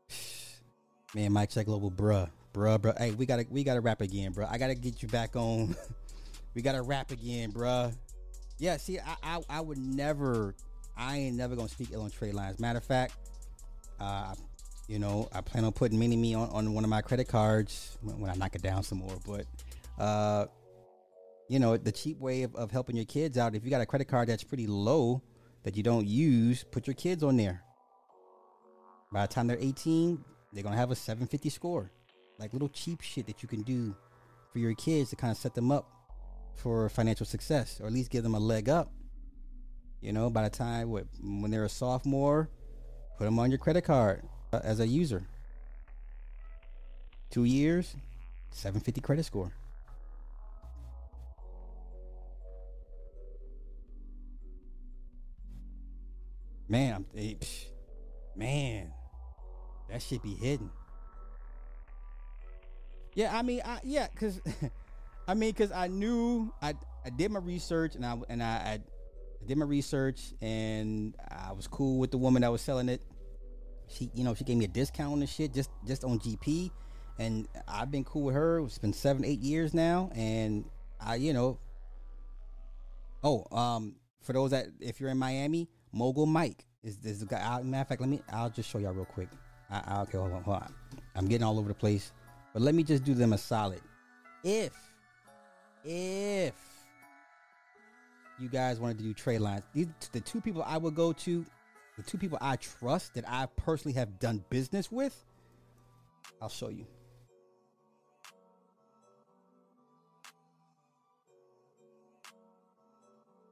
Man, 1.13 1.31
Mike 1.31 1.49
check 1.51 1.67
global, 1.67 1.91
bruh, 1.91 2.29
bruh, 2.53 2.79
bruh. 2.79 2.97
Hey, 2.97 3.11
we 3.11 3.25
gotta 3.25 3.45
we 3.49 3.63
gotta 3.63 3.81
rap 3.81 4.01
again, 4.01 4.33
bruh. 4.33 4.47
I 4.49 4.57
gotta 4.57 4.75
get 4.75 5.03
you 5.03 5.07
back 5.07 5.35
on. 5.35 5.75
we 6.55 6.63
gotta 6.63 6.81
rap 6.81 7.11
again, 7.11 7.51
bruh. 7.51 7.95
Yeah, 8.57 8.77
see, 8.77 8.99
I, 8.99 9.15
I 9.23 9.41
I 9.49 9.61
would 9.61 9.77
never, 9.77 10.55
I 10.97 11.17
ain't 11.17 11.35
never 11.35 11.55
gonna 11.55 11.69
speak 11.69 11.89
ill 11.91 12.01
on 12.01 12.09
trade 12.09 12.33
lines. 12.33 12.59
Matter 12.59 12.77
of 12.77 12.85
fact, 12.85 13.15
uh, 13.99 14.33
you 14.87 14.99
know, 14.99 15.29
I 15.33 15.41
plan 15.41 15.63
on 15.63 15.71
putting 15.71 15.99
mini 15.99 16.15
me 16.15 16.33
on, 16.33 16.49
on 16.49 16.73
one 16.73 16.83
of 16.83 16.89
my 16.89 17.01
credit 17.01 17.27
cards 17.27 17.97
when, 18.01 18.19
when 18.19 18.31
I 18.31 18.35
knock 18.35 18.55
it 18.55 18.61
down 18.61 18.83
some 18.83 18.97
more. 18.97 19.17
But, 19.25 19.45
uh, 20.01 20.47
you 21.47 21.59
know, 21.59 21.77
the 21.77 21.91
cheap 21.91 22.19
way 22.19 22.41
of, 22.41 22.55
of 22.55 22.71
helping 22.71 22.95
your 22.95 23.05
kids 23.05 23.37
out, 23.37 23.53
if 23.53 23.63
you 23.63 23.69
got 23.69 23.81
a 23.81 23.85
credit 23.85 24.05
card 24.05 24.27
that's 24.27 24.43
pretty 24.43 24.65
low 24.65 25.21
that 25.63 25.77
you 25.77 25.83
don't 25.83 26.07
use, 26.07 26.63
put 26.63 26.87
your 26.87 26.95
kids 26.95 27.21
on 27.23 27.37
there. 27.37 27.61
By 29.11 29.27
the 29.27 29.33
time 29.33 29.45
they're 29.45 29.59
18, 29.59 30.23
they're 30.53 30.63
to 30.63 30.69
have 30.71 30.89
a 30.89 30.95
750 30.95 31.49
score. 31.49 31.91
Like 32.39 32.53
little 32.53 32.69
cheap 32.69 33.01
shit 33.01 33.27
that 33.27 33.43
you 33.43 33.47
can 33.47 33.61
do 33.61 33.95
for 34.51 34.57
your 34.57 34.73
kids 34.73 35.11
to 35.11 35.15
kind 35.15 35.29
of 35.29 35.37
set 35.37 35.53
them 35.53 35.71
up 35.71 35.87
for 36.55 36.89
financial 36.89 37.25
success 37.25 37.79
or 37.79 37.85
at 37.85 37.93
least 37.93 38.09
give 38.09 38.23
them 38.23 38.33
a 38.33 38.39
leg 38.39 38.69
up. 38.69 38.91
You 40.01 40.13
know, 40.13 40.31
by 40.31 40.43
the 40.43 40.49
time 40.49 40.89
when 40.89 41.51
they're 41.51 41.65
a 41.65 41.69
sophomore, 41.69 42.49
put 43.19 43.25
them 43.25 43.37
on 43.37 43.51
your 43.51 43.59
credit 43.59 43.83
card 43.83 44.23
uh, 44.51 44.61
as 44.63 44.79
a 44.79 44.87
user. 44.87 45.27
Two 47.29 47.43
years, 47.43 47.95
750 48.49 49.01
credit 49.01 49.25
score. 49.25 49.51
Man, 56.71 56.95
I'm, 56.95 57.05
eh, 57.17 57.33
man, 58.33 58.93
that 59.89 60.01
should 60.01 60.21
be 60.21 60.35
hidden. 60.35 60.69
Yeah, 63.13 63.37
I 63.37 63.41
mean, 63.41 63.61
I, 63.65 63.81
yeah, 63.83 64.07
cause 64.15 64.39
I 65.27 65.33
mean, 65.33 65.53
cause 65.53 65.73
I 65.73 65.87
knew 65.87 66.53
I 66.61 66.75
I 67.05 67.09
did 67.09 67.29
my 67.29 67.41
research 67.41 67.95
and 67.95 68.05
I 68.05 68.15
and 68.29 68.41
I, 68.41 68.45
I 68.55 68.79
did 69.45 69.57
my 69.57 69.65
research 69.65 70.31
and 70.41 71.13
I 71.29 71.51
was 71.51 71.67
cool 71.67 71.99
with 71.99 72.11
the 72.11 72.17
woman 72.17 72.41
that 72.43 72.53
was 72.53 72.61
selling 72.61 72.87
it. 72.87 73.01
She, 73.89 74.09
you 74.13 74.23
know, 74.23 74.33
she 74.33 74.45
gave 74.45 74.55
me 74.55 74.63
a 74.63 74.69
discount 74.69 75.19
and 75.19 75.27
shit 75.27 75.53
just 75.53 75.71
just 75.85 76.05
on 76.05 76.19
GP, 76.19 76.71
and 77.19 77.49
I've 77.67 77.91
been 77.91 78.05
cool 78.05 78.23
with 78.23 78.35
her. 78.35 78.61
It's 78.61 78.77
been 78.77 78.93
seven, 78.93 79.25
eight 79.25 79.41
years 79.41 79.73
now, 79.73 80.09
and 80.15 80.63
I, 81.01 81.15
you 81.15 81.33
know. 81.33 81.59
Oh, 83.25 83.45
um, 83.51 83.97
for 84.21 84.31
those 84.31 84.51
that 84.51 84.67
if 84.79 85.01
you're 85.01 85.09
in 85.09 85.17
Miami, 85.17 85.67
Mogul 85.91 86.25
Mike 86.25 86.65
is 86.83 86.97
is 87.03 87.19
the 87.19 87.25
guy. 87.25 87.39
I, 87.39 87.61
matter 87.63 87.81
of 87.81 87.87
fact, 87.87 88.01
let 88.01 88.09
me. 88.09 88.21
I'll 88.31 88.49
just 88.49 88.69
show 88.69 88.77
y'all 88.77 88.93
real 88.93 89.05
quick. 89.05 89.29
I, 89.69 89.81
I 89.85 90.01
okay, 90.01 90.17
hold 90.17 90.31
on, 90.31 90.43
hold 90.43 90.57
on. 90.57 90.73
I'm 91.15 91.27
getting 91.27 91.43
all 91.43 91.57
over 91.59 91.67
the 91.67 91.73
place, 91.73 92.11
but 92.53 92.61
let 92.61 92.75
me 92.75 92.83
just 92.83 93.03
do 93.03 93.13
them 93.13 93.33
a 93.33 93.37
solid. 93.37 93.81
If, 94.43 94.73
if 95.83 96.53
you 98.39 98.49
guys 98.49 98.79
wanted 98.79 98.97
to 98.97 99.03
do 99.03 99.13
trade 99.13 99.39
lines, 99.39 99.63
these 99.73 99.87
the 100.11 100.21
two 100.21 100.41
people 100.41 100.63
I 100.65 100.77
would 100.77 100.95
go 100.95 101.13
to, 101.13 101.45
the 101.97 102.03
two 102.03 102.17
people 102.17 102.37
I 102.41 102.55
trust 102.55 103.13
that 103.15 103.25
I 103.27 103.47
personally 103.57 103.93
have 103.95 104.19
done 104.19 104.43
business 104.49 104.91
with. 104.91 105.25
I'll 106.41 106.49
show 106.49 106.69
you. 106.69 106.85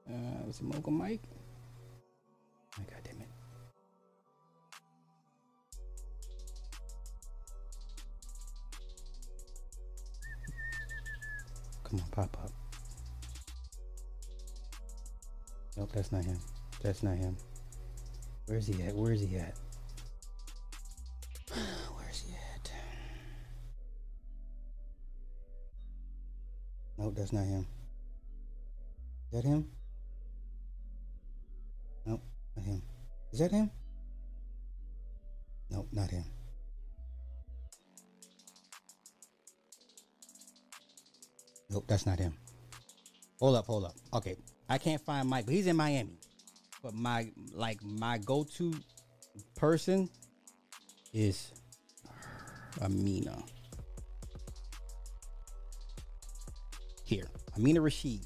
Uh, 0.10 0.50
it 0.50 0.62
Mogul 0.64 0.92
Mike? 0.92 1.22
Oh, 2.78 2.84
God 2.90 3.02
damn 3.04 3.22
it. 3.22 3.28
Come 11.84 12.00
on, 12.00 12.10
pop 12.12 12.38
up. 12.44 12.52
Nope, 15.76 15.92
that's 15.94 16.12
not 16.12 16.24
him. 16.24 16.38
That's 16.84 17.02
not 17.04 17.18
him. 17.18 17.36
Where's 18.46 18.68
he 18.68 18.84
at? 18.84 18.94
Where's 18.96 19.22
he 19.22 19.38
at? 19.38 19.56
Where's 21.96 22.20
he 22.22 22.34
at? 22.34 22.72
Nope, 26.98 27.14
that's 27.16 27.34
not 27.34 27.46
him. 27.46 27.66
Is 29.32 29.42
that 29.42 29.48
him? 29.48 29.68
Not 32.60 32.66
him. 32.66 32.82
Is 33.32 33.40
that 33.40 33.52
him? 33.52 33.72
Nope, 35.72 35.88
not 35.94 36.10
him. 36.10 36.26
Nope, 41.70 41.86
that's 41.88 42.06
not 42.06 42.20
him. 42.20 42.34
Hold 43.40 43.56
up, 43.56 43.66
hold 43.66 43.86
up. 43.86 43.94
Okay, 44.14 44.36
I 44.68 44.78
can't 44.78 45.00
find 45.02 45.30
Mike, 45.30 45.46
but 45.46 45.54
he's 45.54 45.68
in 45.68 45.78
Miami. 45.78 46.18
But 46.84 46.94
my 46.94 47.32
like 47.54 47.82
my 47.84 48.18
go-to 48.18 48.74
person 49.56 50.10
is 51.14 51.52
Amina. 52.82 53.42
Here, 57.06 57.28
Amina 57.56 57.80
Rashid. 57.80 58.26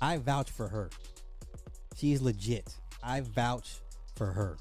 I 0.00 0.18
vouch 0.18 0.50
for 0.50 0.68
her. 0.68 0.90
She's 1.96 2.20
legit. 2.20 2.76
I 3.02 3.20
vouch 3.20 3.76
for 4.14 4.26
her. 4.26 4.56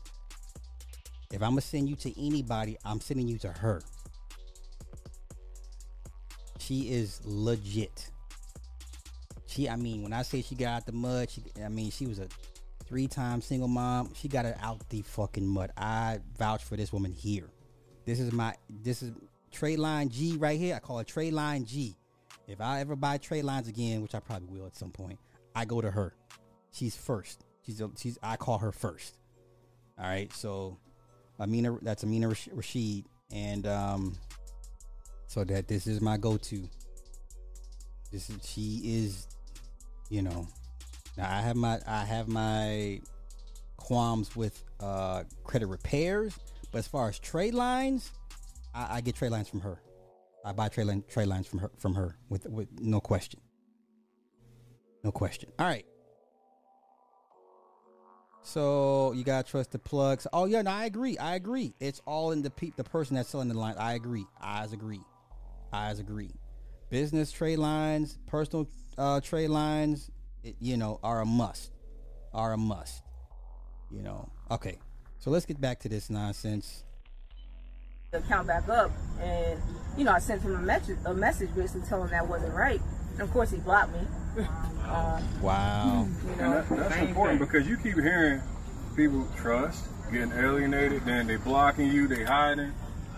If 1.31 1.41
I'm 1.41 1.51
gonna 1.51 1.61
send 1.61 1.89
you 1.89 1.95
to 1.97 2.25
anybody, 2.25 2.77
I'm 2.85 3.01
sending 3.01 3.27
you 3.27 3.37
to 3.39 3.49
her. 3.49 3.81
She 6.59 6.91
is 6.91 7.21
legit. 7.23 8.09
She, 9.45 9.69
I 9.69 9.75
mean, 9.75 10.03
when 10.03 10.13
I 10.13 10.21
say 10.21 10.41
she 10.41 10.55
got 10.55 10.67
out 10.67 10.85
the 10.85 10.91
mud, 10.91 11.29
she, 11.29 11.43
I 11.63 11.69
mean, 11.69 11.91
she 11.91 12.05
was 12.05 12.19
a 12.19 12.27
three-time 12.85 13.41
single 13.41 13.67
mom. 13.67 14.13
She 14.13 14.27
got 14.27 14.45
it 14.45 14.57
out 14.61 14.87
the 14.89 15.01
fucking 15.01 15.45
mud. 15.45 15.71
I 15.77 16.19
vouch 16.37 16.63
for 16.63 16.75
this 16.75 16.91
woman 16.91 17.11
here. 17.11 17.49
This 18.05 18.19
is 18.19 18.31
my, 18.31 18.55
this 18.69 19.01
is 19.01 19.13
trade 19.51 19.79
line 19.79 20.09
G 20.09 20.37
right 20.37 20.59
here. 20.59 20.75
I 20.75 20.79
call 20.79 20.99
it 20.99 21.07
trade 21.07 21.33
line 21.33 21.65
G. 21.65 21.97
If 22.47 22.61
I 22.61 22.79
ever 22.79 22.95
buy 22.95 23.17
trade 23.17 23.43
lines 23.43 23.67
again, 23.67 24.01
which 24.01 24.15
I 24.15 24.19
probably 24.19 24.47
will 24.47 24.65
at 24.65 24.75
some 24.75 24.91
point, 24.91 25.19
I 25.53 25.65
go 25.65 25.81
to 25.81 25.91
her. 25.91 26.13
She's 26.71 26.95
first. 26.95 27.45
She's 27.65 27.81
a, 27.81 27.89
she's 27.97 28.17
I 28.23 28.37
call 28.37 28.57
her 28.59 28.71
first. 28.71 29.17
All 29.99 30.05
right, 30.05 30.31
so 30.31 30.77
Amina, 31.39 31.77
that's 31.81 32.03
Amina 32.03 32.29
Rashid, 32.29 33.05
and 33.31 33.67
um, 33.67 34.15
so 35.27 35.43
that 35.43 35.67
this 35.67 35.87
is 35.87 35.99
my 35.99 36.17
go-to. 36.17 36.69
This 38.11 38.29
is 38.29 38.37
she 38.47 38.81
is, 38.83 39.27
you 40.09 40.21
know, 40.21 40.47
Now 41.17 41.29
I 41.35 41.41
have 41.41 41.55
my 41.55 41.79
I 41.85 42.05
have 42.05 42.27
my 42.27 43.01
qualms 43.75 44.35
with 44.35 44.63
uh, 44.79 45.23
credit 45.43 45.67
repairs, 45.67 46.37
but 46.71 46.79
as 46.79 46.87
far 46.87 47.09
as 47.09 47.19
trade 47.19 47.53
lines, 47.53 48.11
I, 48.73 48.97
I 48.97 49.01
get 49.01 49.15
trade 49.15 49.31
lines 49.31 49.49
from 49.49 49.61
her. 49.61 49.81
I 50.47 50.53
buy 50.53 50.69
trade 50.69 50.85
line, 50.87 51.03
trade 51.09 51.27
lines 51.27 51.45
from 51.45 51.59
her 51.59 51.71
from 51.77 51.93
her 51.95 52.15
with 52.29 52.45
with 52.45 52.69
no 52.79 53.01
question. 53.01 53.41
No 55.03 55.11
question. 55.11 55.51
All 55.59 55.65
right. 55.65 55.85
So 58.43 59.11
you 59.11 59.25
gotta 59.25 59.45
trust 59.45 59.71
the 59.71 59.79
plugs. 59.79 60.25
Oh 60.31 60.45
yeah, 60.45 60.61
no, 60.61 60.71
I 60.71 60.85
agree. 60.85 61.17
I 61.17 61.35
agree. 61.35 61.73
It's 61.81 62.01
all 62.05 62.31
in 62.31 62.43
the 62.43 62.49
pe- 62.49 62.71
the 62.77 62.85
person 62.85 63.17
that's 63.17 63.27
selling 63.27 63.49
the 63.49 63.59
line. 63.59 63.75
I 63.77 63.95
agree. 63.95 64.25
Eyes 64.41 64.71
agree. 64.71 65.01
Eyes 65.73 65.99
agree. 65.99 66.31
Business 66.89 67.29
trade 67.29 67.59
lines, 67.59 68.17
personal 68.25 68.69
uh, 68.97 69.19
trade 69.19 69.49
lines, 69.49 70.09
it, 70.43 70.55
you 70.61 70.77
know, 70.77 71.01
are 71.03 71.19
a 71.19 71.25
must. 71.25 71.73
Are 72.33 72.53
a 72.53 72.57
must. 72.57 73.03
You 73.91 74.01
know. 74.01 74.31
Okay. 74.49 74.79
So 75.19 75.29
let's 75.29 75.45
get 75.45 75.59
back 75.59 75.81
to 75.81 75.89
this 75.89 76.09
nonsense. 76.09 76.85
The 78.11 78.19
account 78.19 78.47
back 78.47 78.69
up, 78.69 78.91
and 79.19 79.59
you 79.97 80.03
know, 80.03 80.11
I 80.13 80.19
sent 80.19 80.41
him 80.41 80.55
a 80.55 80.59
message, 80.61 80.97
a 81.05 81.13
message 81.13 81.53
basically 81.55 81.87
telling 81.87 82.05
him 82.05 82.11
that 82.11 82.27
wasn't 82.27 82.53
right. 82.53 82.81
And 83.13 83.21
of 83.21 83.31
course, 83.31 83.51
he 83.51 83.57
blocked 83.57 83.93
me. 83.93 83.99
um, 84.87 85.23
Wow. 85.41 86.07
you 86.23 86.29
And 86.33 86.39
know, 86.39 86.51
that, 86.51 86.69
that's 86.69 86.95
important 86.97 87.39
thing. 87.39 87.47
because 87.47 87.67
you 87.67 87.77
keep 87.77 87.95
hearing 87.95 88.41
people 88.95 89.27
trust 89.35 89.87
getting 90.11 90.31
alienated, 90.31 91.03
then 91.05 91.27
they 91.27 91.35
blocking 91.37 91.91
you, 91.91 92.07
they 92.07 92.23
hiding. 92.23 92.71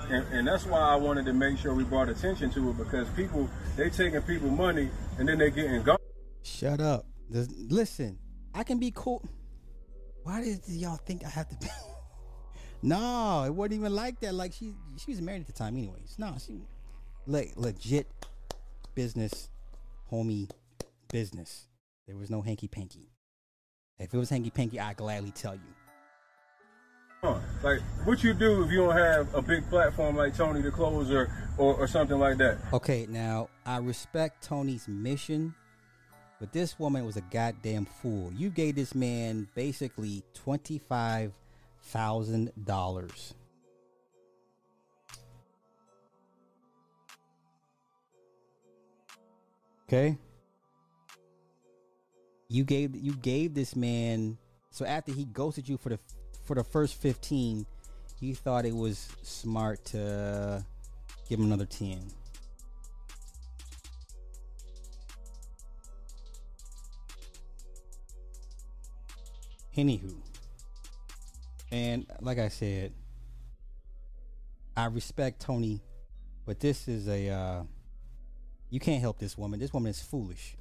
And, 0.10 0.26
and 0.32 0.48
that's 0.48 0.66
why 0.66 0.80
I 0.80 0.96
wanted 0.96 1.26
to 1.26 1.34
make 1.34 1.58
sure 1.60 1.74
we 1.76 1.84
brought 1.84 2.10
attention 2.10 2.50
to 2.52 2.70
it 2.72 2.78
because 2.78 3.08
people, 3.10 3.48
they 3.78 3.90
taking 3.90 4.22
people 4.24 4.50
money 4.50 4.90
and 5.20 5.28
then 5.28 5.38
they 5.38 5.52
getting 5.52 5.84
gone. 5.84 5.98
Shut 6.44 6.80
up. 6.82 7.06
Just- 7.32 7.52
listen, 7.70 8.18
I 8.56 8.64
can 8.64 8.80
be 8.80 8.92
cool. 8.96 9.24
Why 10.24 10.42
did 10.44 10.62
y'all 10.68 10.98
think 10.98 11.24
I 11.26 11.30
have 11.30 11.48
to 11.50 11.56
be? 11.58 11.68
No, 12.82 13.44
it 13.46 13.54
wasn't 13.54 13.74
even 13.76 13.96
like 13.96 14.20
that. 14.22 14.34
Like 14.34 14.54
she, 14.54 14.74
she 14.98 15.12
was 15.12 15.22
married 15.22 15.42
at 15.42 15.48
the 15.48 15.54
time, 15.54 15.78
anyways. 15.78 16.16
No, 16.18 16.36
she, 16.46 16.62
like 17.28 17.54
legit 17.56 18.08
business, 18.96 19.50
homie, 20.12 20.50
business. 21.12 21.68
There 22.08 22.18
was 22.18 22.30
no 22.30 22.42
hanky 22.42 22.68
panky. 22.68 23.12
If 24.00 24.14
it 24.14 24.18
was 24.18 24.30
hanky 24.30 24.50
panky, 24.50 24.80
I'd 24.80 24.98
gladly 24.98 25.32
tell 25.32 25.56
you. 25.56 25.62
Like, 27.62 27.82
what 28.06 28.24
you 28.24 28.34
do 28.34 28.64
if 28.64 28.72
you 28.72 28.78
don't 28.78 28.96
have 28.96 29.36
a 29.36 29.42
big 29.42 29.70
platform 29.70 30.16
like 30.16 30.34
Tony 30.38 30.62
the 30.62 30.72
Closer 30.72 31.30
or, 31.58 31.76
or 31.76 31.86
something 31.86 32.18
like 32.18 32.38
that? 32.38 32.60
Okay, 32.72 33.08
now 33.10 33.50
I 33.66 33.80
respect 33.80 34.42
Tony's 34.42 34.88
mission, 34.88 35.54
but 36.40 36.54
this 36.54 36.80
woman 36.80 37.06
was 37.06 37.18
a 37.18 37.22
goddamn 37.30 37.84
fool. 37.86 38.32
You 38.34 38.50
gave 38.50 38.76
this 38.76 38.96
man 38.96 39.50
basically 39.54 40.24
twenty-five 40.34 41.34
thousand 41.84 42.52
dollars. 42.64 43.34
Okay. 49.88 50.18
You 52.48 52.64
gave 52.64 52.96
you 52.96 53.14
gave 53.14 53.54
this 53.54 53.76
man 53.76 54.38
so 54.72 54.86
after 54.86 55.12
he 55.12 55.26
ghosted 55.26 55.68
you 55.68 55.78
for 55.78 55.90
the 55.90 56.00
for 56.46 56.56
the 56.56 56.64
first 56.64 56.96
fifteen, 56.96 57.66
you 58.20 58.36
thought 58.36 58.66
it 58.66 58.76
was 58.76 59.10
smart 59.24 59.84
to 59.86 60.64
give 61.28 61.40
him 61.40 61.46
another 61.46 61.66
ten. 61.66 62.00
Anywho, 69.76 70.14
and 71.72 72.06
like 72.22 72.40
I 72.40 72.50
said, 72.50 72.94
I 74.76 74.86
respect 74.86 75.42
Tony, 75.42 75.82
but 76.46 76.60
this 76.60 76.88
is 76.88 77.08
a 77.08 77.30
uh, 77.30 77.64
you 78.70 78.80
can't 78.80 79.02
help 79.02 79.20
this 79.20 79.38
woman. 79.38 79.60
This 79.60 79.74
woman 79.74 79.90
is 79.90 80.02
foolish. 80.02 80.56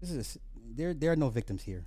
This 0.00 0.10
is 0.10 0.38
there. 0.74 0.94
There 0.94 1.12
are 1.12 1.16
no 1.16 1.28
victims 1.28 1.62
here. 1.62 1.86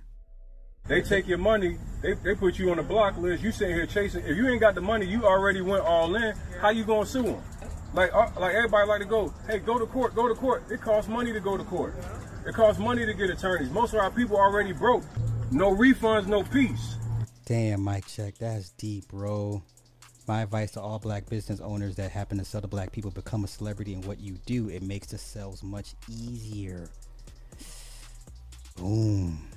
They 0.88 1.00
take 1.00 1.28
your 1.28 1.38
money, 1.38 1.78
they, 2.02 2.14
they 2.14 2.34
put 2.34 2.58
you 2.58 2.72
on 2.72 2.76
the 2.76 2.82
block 2.82 3.16
list. 3.16 3.42
You 3.42 3.52
sitting 3.52 3.76
here 3.76 3.86
chasing. 3.86 4.24
If 4.24 4.36
you 4.36 4.48
ain't 4.48 4.60
got 4.60 4.74
the 4.74 4.80
money, 4.80 5.06
you 5.06 5.24
already 5.24 5.60
went 5.60 5.84
all 5.84 6.14
in. 6.16 6.34
How 6.60 6.70
you 6.70 6.84
gonna 6.84 7.06
sue 7.06 7.22
them? 7.22 7.42
Like 7.94 8.12
uh, 8.12 8.28
like 8.38 8.54
everybody 8.54 8.88
like 8.88 9.00
to 9.00 9.06
go. 9.06 9.32
Hey, 9.46 9.60
go 9.60 9.78
to 9.78 9.86
court. 9.86 10.14
Go 10.14 10.28
to 10.28 10.34
court. 10.34 10.64
It 10.70 10.80
costs 10.80 11.08
money 11.08 11.32
to 11.32 11.40
go 11.40 11.56
to 11.56 11.64
court. 11.64 11.94
It 12.46 12.54
costs 12.54 12.80
money 12.80 13.06
to 13.06 13.14
get 13.14 13.30
attorneys. 13.30 13.70
Most 13.70 13.94
of 13.94 14.00
our 14.00 14.10
people 14.10 14.36
already 14.36 14.72
broke. 14.72 15.04
No 15.52 15.70
refunds, 15.70 16.26
no 16.26 16.42
peace. 16.42 16.96
Damn, 17.44 17.82
Mike 17.82 18.06
Check, 18.06 18.38
that's 18.38 18.70
deep, 18.70 19.08
bro. 19.08 19.62
My 20.28 20.42
advice 20.42 20.70
to 20.72 20.80
all 20.80 21.00
black 21.00 21.28
business 21.28 21.60
owners 21.60 21.96
that 21.96 22.12
happen 22.12 22.38
to 22.38 22.44
sell 22.44 22.60
to 22.60 22.68
black 22.68 22.92
people 22.92 23.10
become 23.10 23.42
a 23.42 23.48
celebrity 23.48 23.92
in 23.92 24.02
what 24.02 24.20
you 24.20 24.38
do. 24.46 24.68
It 24.68 24.82
makes 24.82 25.08
the 25.08 25.18
sales 25.18 25.62
much 25.62 25.94
easier. 26.08 26.88
Boom. 28.76 29.48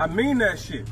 I 0.00 0.06
mean 0.06 0.38
that 0.38 0.58
shit. 0.58 0.86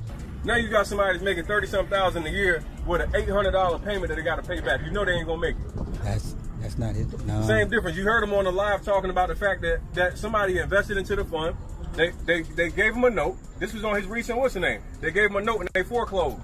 Now 0.45 0.57
you 0.57 0.69
got 0.69 0.87
somebody 0.87 1.15
that's 1.15 1.25
making 1.25 1.47
thirty 1.47 1.67
something 1.67 1.89
thousand 1.89 2.27
a 2.27 2.31
year 2.31 2.63
with 2.87 3.01
an 3.01 3.11
eight 3.17 3.29
hundred 3.29 3.53
dollar 3.53 3.79
payment 3.79 4.09
that 4.09 4.17
they 4.17 4.23
got 4.23 4.37
to 4.37 4.43
pay 4.43 4.61
back. 4.61 4.83
You 4.85 4.91
know 4.91 5.05
they 5.05 5.13
ain't 5.13 5.27
gonna 5.27 5.41
make 5.41 5.57
it. 5.57 6.03
That's 6.05 6.37
that's 6.61 6.79
not 6.79 6.95
it. 6.95 7.07
No. 7.27 7.43
Same 7.43 7.69
difference. 7.69 7.97
You 7.97 8.05
heard 8.05 8.23
them 8.23 8.33
on 8.35 8.45
the 8.45 8.53
live 8.53 8.85
talking 8.85 9.11
about 9.11 9.29
the 9.29 9.37
fact 9.37 9.63
that 9.63 9.81
that 9.95 10.19
somebody 10.19 10.59
invested 10.59 10.99
into 10.99 11.17
the 11.17 11.25
fund. 11.25 11.57
They 11.97 12.11
they 12.27 12.43
they 12.43 12.71
gave 12.71 12.95
him 12.95 13.05
a 13.05 13.11
note. 13.11 13.39
This 13.59 13.73
was 13.73 13.85
on 13.85 13.95
his 13.97 14.07
recent 14.07 14.39
what's 14.39 14.55
the 14.55 14.61
name? 14.61 14.83
They 15.01 15.11
gave 15.11 15.31
him 15.31 15.37
a 15.37 15.41
note 15.41 15.61
and 15.61 15.69
they 15.73 15.83
foreclosed. 15.85 16.41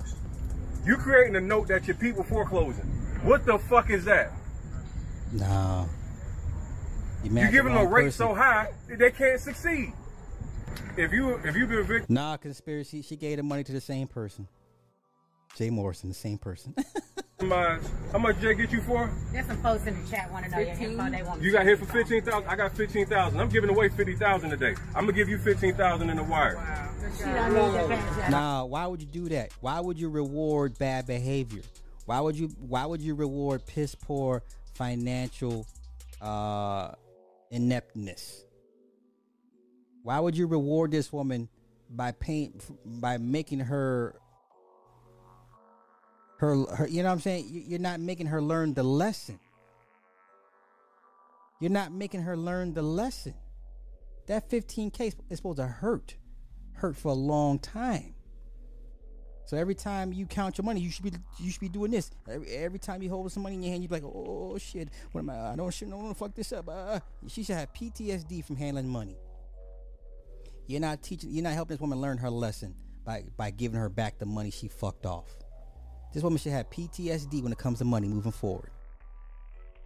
You 0.84 0.96
creating 0.96 1.36
a 1.36 1.40
note 1.40 1.68
that 1.68 1.86
your 1.86 1.96
people 1.96 2.22
foreclosing. 2.22 2.84
What 3.22 3.44
the 3.44 3.58
fuck 3.58 3.90
is 3.90 4.04
that? 4.06 4.32
No. 5.32 5.88
You, 7.22 7.30
You 7.30 7.50
giving 7.50 7.74
them 7.74 7.86
a 7.86 7.86
rate 7.86 8.12
so 8.12 8.34
high 8.34 8.72
that 8.88 8.98
they 8.98 9.10
can't 9.10 9.40
succeed. 9.40 9.92
If 10.96 11.12
you 11.12 11.34
if 11.44 11.56
you 11.56 11.66
been 11.66 11.84
victim 11.84 12.14
Nah, 12.14 12.36
conspiracy. 12.36 13.02
She 13.02 13.16
gave 13.16 13.36
the 13.36 13.42
money 13.42 13.64
to 13.64 13.72
the 13.72 13.80
same 13.80 14.06
person. 14.06 14.48
Jay 15.56 15.70
Morrison, 15.70 16.08
the 16.08 16.14
same 16.14 16.38
person. 16.38 16.74
how 17.40 18.18
much 18.18 18.38
Jay 18.40 18.54
get 18.54 18.70
you 18.70 18.80
for? 18.82 19.10
There's 19.32 19.46
some 19.46 19.56
folks 19.62 19.86
in 19.86 20.02
the 20.02 20.10
chat 20.10 20.30
want 20.30 20.44
to 20.44 20.50
know 20.50 20.58
your 20.58 20.68
info. 20.70 21.10
They 21.10 21.22
want 21.22 21.42
You 21.42 21.52
got 21.52 21.64
hit 21.64 21.78
for 21.78 21.86
fifteen 21.86 22.22
thousand. 22.22 22.48
I 22.48 22.56
got 22.56 22.76
fifteen 22.76 23.06
thousand. 23.06 23.40
I'm 23.40 23.48
giving 23.48 23.70
away 23.70 23.88
fifty 23.88 24.14
thousand 24.14 24.50
today. 24.50 24.74
I'm 24.94 25.04
gonna 25.04 25.12
give 25.12 25.28
you 25.28 25.38
fifteen 25.38 25.74
thousand 25.74 26.10
in 26.10 26.16
the 26.16 26.22
wire. 26.22 26.88
She 27.16 27.24
don't 27.24 27.54
need 27.54 27.98
the. 27.98 28.30
Nah, 28.30 28.64
why 28.64 28.86
would 28.86 29.00
you 29.00 29.08
do 29.08 29.28
that? 29.30 29.52
Why 29.60 29.80
would 29.80 29.98
you 29.98 30.08
reward 30.10 30.78
bad 30.78 31.06
behavior? 31.06 31.62
Why 32.04 32.20
would 32.20 32.36
you 32.36 32.48
why 32.58 32.84
would 32.86 33.00
you 33.00 33.14
reward 33.14 33.64
piss 33.66 33.94
poor 33.94 34.42
financial 34.74 35.66
uh 36.20 36.92
ineptness? 37.50 38.44
Why 40.02 40.20
would 40.20 40.36
you 40.36 40.46
reward 40.46 40.90
this 40.90 41.12
woman 41.12 41.48
by 41.88 42.12
paying 42.12 42.60
by 42.84 43.18
making 43.18 43.60
her 43.60 44.14
her 46.40 46.64
her 46.74 46.88
you 46.88 47.02
know 47.02 47.10
what 47.10 47.14
I'm 47.16 47.20
saying? 47.20 47.48
You- 47.50 47.60
You're 47.66 47.78
not 47.78 48.00
making 48.00 48.26
her 48.26 48.40
learn 48.40 48.72
the 48.74 48.82
lesson. 48.82 49.38
You're 51.60 51.70
not 51.70 51.92
making 51.92 52.22
her 52.22 52.36
learn 52.36 52.72
the 52.72 52.82
lesson. 52.82 53.34
That 54.26 54.48
15k 54.48 55.14
is 55.28 55.36
supposed 55.38 55.58
to 55.58 55.66
hurt 55.66 56.16
hurt 56.72 56.96
for 56.96 57.08
a 57.08 57.14
long 57.14 57.58
time. 57.58 58.14
So 59.44 59.56
every 59.56 59.74
time 59.74 60.12
you 60.12 60.26
count 60.26 60.56
your 60.56 60.64
money, 60.64 60.80
you 60.80 60.90
should 60.90 61.04
be 61.04 61.12
you 61.38 61.50
should 61.50 61.60
be 61.60 61.68
doing 61.68 61.90
this. 61.90 62.10
Every, 62.28 62.48
every 62.48 62.78
time 62.78 63.02
you 63.02 63.10
hold 63.10 63.30
some 63.32 63.42
money 63.42 63.56
in 63.56 63.62
your 63.62 63.72
hand, 63.72 63.82
you 63.82 63.88
be 63.88 63.96
like, 63.96 64.04
"Oh 64.04 64.56
shit, 64.58 64.88
what 65.12 65.20
am 65.22 65.30
I? 65.30 65.52
I 65.52 65.56
don't 65.56 65.82
no, 65.82 66.00
no, 66.00 66.14
fuck 66.14 66.34
this 66.34 66.52
up." 66.52 66.68
Uh, 66.68 67.00
she 67.26 67.42
should 67.42 67.56
have 67.56 67.72
PTSD 67.74 68.44
from 68.44 68.56
handling 68.56 68.88
money. 68.88 69.18
You're 70.68 70.80
not 70.80 71.02
teaching. 71.02 71.30
You're 71.32 71.42
not 71.42 71.54
helping 71.54 71.74
this 71.74 71.80
woman 71.80 72.00
learn 72.00 72.18
her 72.18 72.30
lesson 72.30 72.76
by 73.04 73.24
by 73.36 73.50
giving 73.50 73.80
her 73.80 73.88
back 73.90 74.18
the 74.18 74.26
money 74.26 74.50
she 74.50 74.68
fucked 74.68 75.04
off. 75.04 75.28
This 76.12 76.22
woman 76.22 76.38
should 76.38 76.52
have 76.52 76.70
PTSD 76.70 77.42
when 77.42 77.52
it 77.52 77.58
comes 77.58 77.78
to 77.78 77.84
money 77.84 78.08
moving 78.08 78.32
forward. 78.32 78.70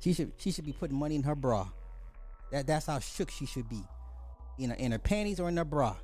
She 0.01 0.13
should 0.13 0.33
she 0.37 0.51
should 0.51 0.65
be 0.65 0.73
putting 0.73 0.97
money 0.97 1.17
in 1.17 1.23
her 1.23 1.35
bra. 1.35 1.69
That 2.51 2.67
that's 2.67 2.87
how 2.87 2.99
shook 2.99 3.31
she 3.31 3.47
should 3.47 3.69
be, 3.69 3.83
in 4.59 4.71
her, 4.71 4.77
in 4.77 4.93
her 4.93 4.99
panties 4.99 5.41
or 5.41 5.49
in 5.49 5.57
her 5.57 5.65
bra. 5.65 5.97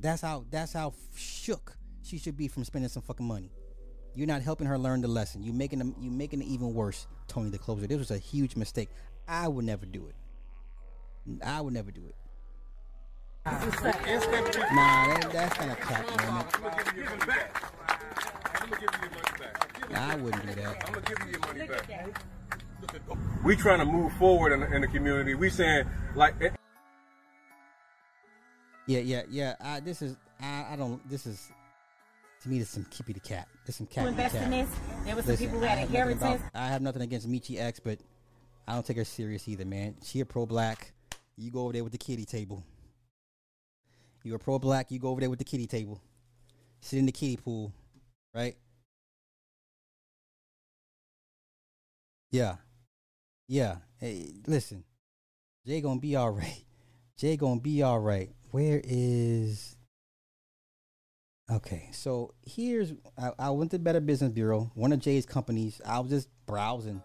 That's 0.00 0.22
how 0.22 0.44
that's 0.50 0.72
how 0.72 0.94
shook 1.16 1.76
she 2.02 2.18
should 2.18 2.36
be 2.36 2.48
from 2.48 2.64
spending 2.64 2.88
some 2.88 3.02
fucking 3.02 3.26
money. 3.26 3.50
You're 4.14 4.26
not 4.26 4.42
helping 4.42 4.66
her 4.66 4.78
learn 4.78 5.00
the 5.00 5.08
lesson. 5.08 5.42
You 5.42 5.52
making 5.52 5.80
them 5.80 5.94
you 5.98 6.10
making 6.10 6.42
it 6.42 6.46
even 6.46 6.74
worse, 6.74 7.06
Tony 7.26 7.50
the 7.50 7.58
closer. 7.58 7.86
This 7.86 7.98
was 7.98 8.10
a 8.10 8.18
huge 8.18 8.56
mistake. 8.56 8.88
I 9.26 9.48
would 9.48 9.64
never 9.64 9.86
do 9.86 10.08
it. 10.08 10.14
I 11.44 11.60
would 11.60 11.72
never 11.72 11.90
do 11.90 12.02
it. 12.06 12.14
Nah, 13.46 13.58
that, 13.58 15.30
that's 15.32 15.58
not 18.70 18.82
a 18.82 18.86
clap 18.86 19.90
moment. 19.90 19.98
I 19.98 20.16
wouldn't 20.16 20.46
do 20.46 20.54
that. 20.62 20.86
I'm 20.86 20.92
gonna 20.94 21.06
give 21.06 21.18
you 21.26 21.30
your 21.32 21.40
money 21.40 21.66
back. 21.66 22.24
We 23.44 23.56
trying 23.56 23.78
to 23.78 23.84
move 23.84 24.12
forward 24.14 24.52
in 24.52 24.60
the, 24.60 24.74
in 24.74 24.80
the 24.82 24.88
community. 24.88 25.34
We 25.34 25.50
saying 25.50 25.86
like, 26.14 26.34
eh, 26.42 26.50
Yeah, 28.86 29.00
yeah, 29.00 29.22
yeah. 29.30 29.54
I, 29.60 29.80
this 29.80 30.02
is 30.02 30.16
I, 30.40 30.66
I 30.72 30.76
don't. 30.76 31.06
This 31.08 31.26
is 31.26 31.50
to 32.42 32.48
me. 32.48 32.58
This 32.58 32.68
is 32.68 32.74
some 32.74 32.86
keepy 32.90 33.12
the 33.14 33.20
cat. 33.20 33.48
This 33.64 33.74
is 33.74 33.78
some 33.78 33.86
cat. 33.86 34.04
Who 34.04 34.08
invest 34.10 34.34
in 34.34 34.50
this? 34.50 34.68
There 35.04 35.16
was 35.16 35.24
some 35.24 35.32
Listen, 35.32 35.46
people 35.46 35.60
who 35.60 35.64
I 35.64 35.68
had 35.68 35.78
have 35.78 35.90
nothing 35.90 36.12
about- 36.12 36.12
inheritance. 36.22 36.50
I 36.54 36.66
have 36.68 36.82
nothing 36.82 37.02
against 37.02 37.28
Michi 37.28 37.58
X, 37.60 37.80
but 37.80 37.98
I 38.68 38.74
don't 38.74 38.84
take 38.84 38.96
her 38.98 39.04
serious 39.04 39.48
either, 39.48 39.64
man. 39.64 39.96
She 40.04 40.20
a 40.20 40.26
pro 40.26 40.46
black. 40.46 40.92
You 41.36 41.50
go 41.50 41.60
over 41.62 41.72
there 41.72 41.82
with 41.84 41.92
the 41.92 41.98
kitty 41.98 42.24
table. 42.24 42.62
You 44.22 44.34
a 44.34 44.38
pro 44.38 44.58
black. 44.58 44.90
You 44.90 44.98
go 44.98 45.08
over 45.08 45.20
there 45.20 45.30
with 45.30 45.38
the 45.38 45.44
kitty 45.44 45.66
table. 45.66 46.00
Sit 46.80 46.98
in 46.98 47.06
the 47.06 47.12
kitty 47.12 47.36
pool, 47.36 47.72
right? 48.34 48.56
Yeah, 52.30 52.56
yeah. 53.46 53.76
Hey, 53.98 54.32
listen, 54.46 54.84
Jay 55.66 55.80
gonna 55.80 56.00
be 56.00 56.16
all 56.16 56.30
right. 56.30 56.64
Jay 57.16 57.36
gonna 57.36 57.60
be 57.60 57.82
all 57.82 58.00
right. 58.00 58.30
Where 58.50 58.80
is? 58.82 59.76
Okay, 61.50 61.90
so 61.92 62.34
here's 62.42 62.92
I, 63.18 63.32
I 63.38 63.50
went 63.50 63.70
to 63.72 63.78
Better 63.78 64.00
Business 64.00 64.32
Bureau, 64.32 64.70
one 64.74 64.92
of 64.92 65.00
Jay's 65.00 65.26
companies. 65.26 65.80
I 65.86 66.00
was 66.00 66.10
just 66.10 66.28
browsing. 66.46 67.02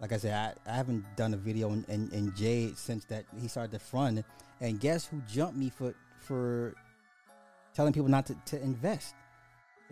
Like 0.00 0.12
I 0.12 0.16
said, 0.18 0.56
I, 0.66 0.70
I 0.70 0.76
haven't 0.76 1.04
done 1.16 1.34
a 1.34 1.36
video 1.36 1.72
in, 1.72 1.84
in, 1.88 2.10
in 2.12 2.34
Jay 2.36 2.72
since 2.74 3.04
that 3.06 3.24
he 3.40 3.48
started 3.48 3.72
to 3.72 3.78
fund. 3.78 4.22
And 4.60 4.78
guess 4.78 5.06
who 5.06 5.20
jumped 5.28 5.56
me 5.56 5.70
for 5.70 5.94
for 6.20 6.74
telling 7.74 7.92
people 7.92 8.08
not 8.08 8.26
to, 8.26 8.36
to 8.46 8.62
invest? 8.62 9.14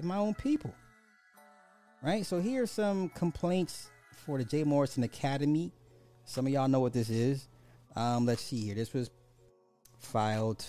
My 0.02 0.16
own 0.16 0.34
people. 0.34 0.74
Right? 2.02 2.24
So 2.26 2.40
here's 2.40 2.70
some 2.70 3.08
complaints 3.10 3.90
for 4.24 4.38
the 4.38 4.44
Jay 4.44 4.64
Morrison 4.64 5.02
Academy. 5.02 5.72
Some 6.24 6.46
of 6.46 6.52
y'all 6.52 6.68
know 6.68 6.80
what 6.80 6.92
this 6.92 7.08
is. 7.08 7.48
Um, 7.94 8.26
let's 8.26 8.42
see 8.42 8.64
here. 8.64 8.74
This 8.74 8.92
was 8.92 9.10
filed 9.98 10.64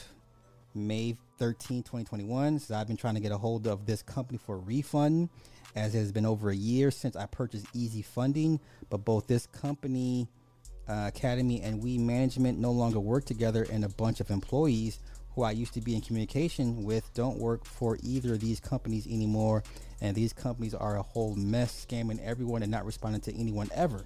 May 0.73 1.17
13, 1.39 1.83
2021. 1.83 2.59
So 2.59 2.75
I've 2.75 2.87
been 2.87 2.97
trying 2.97 3.15
to 3.15 3.19
get 3.19 3.31
a 3.31 3.37
hold 3.37 3.67
of 3.67 3.85
this 3.85 4.01
company 4.01 4.37
for 4.37 4.55
a 4.55 4.59
refund, 4.59 5.29
as 5.75 5.93
it 5.93 5.99
has 5.99 6.11
been 6.11 6.25
over 6.25 6.49
a 6.49 6.55
year 6.55 6.91
since 6.91 7.15
I 7.15 7.25
purchased 7.25 7.65
Easy 7.73 8.01
Funding. 8.01 8.59
But 8.89 9.03
both 9.03 9.27
this 9.27 9.47
company, 9.47 10.29
uh, 10.87 11.05
Academy, 11.07 11.61
and 11.61 11.83
We 11.83 11.97
Management 11.97 12.59
no 12.59 12.71
longer 12.71 12.99
work 12.99 13.25
together, 13.25 13.67
and 13.71 13.83
a 13.83 13.89
bunch 13.89 14.19
of 14.21 14.29
employees 14.31 14.99
who 15.37 15.43
I 15.43 15.51
used 15.51 15.75
to 15.75 15.81
be 15.81 15.93
in 15.93 16.01
communication 16.01 16.83
with 16.83 17.13
don't 17.13 17.37
work 17.37 17.63
for 17.63 17.99
either 18.01 18.33
of 18.33 18.39
these 18.39 18.59
companies 18.59 19.05
anymore. 19.05 19.63
And 20.01 20.15
these 20.15 20.33
companies 20.33 20.73
are 20.73 20.97
a 20.97 21.03
whole 21.03 21.35
mess, 21.35 21.85
scamming 21.87 22.19
everyone 22.23 22.63
and 22.63 22.71
not 22.71 22.85
responding 22.85 23.21
to 23.21 23.39
anyone 23.39 23.69
ever. 23.71 24.03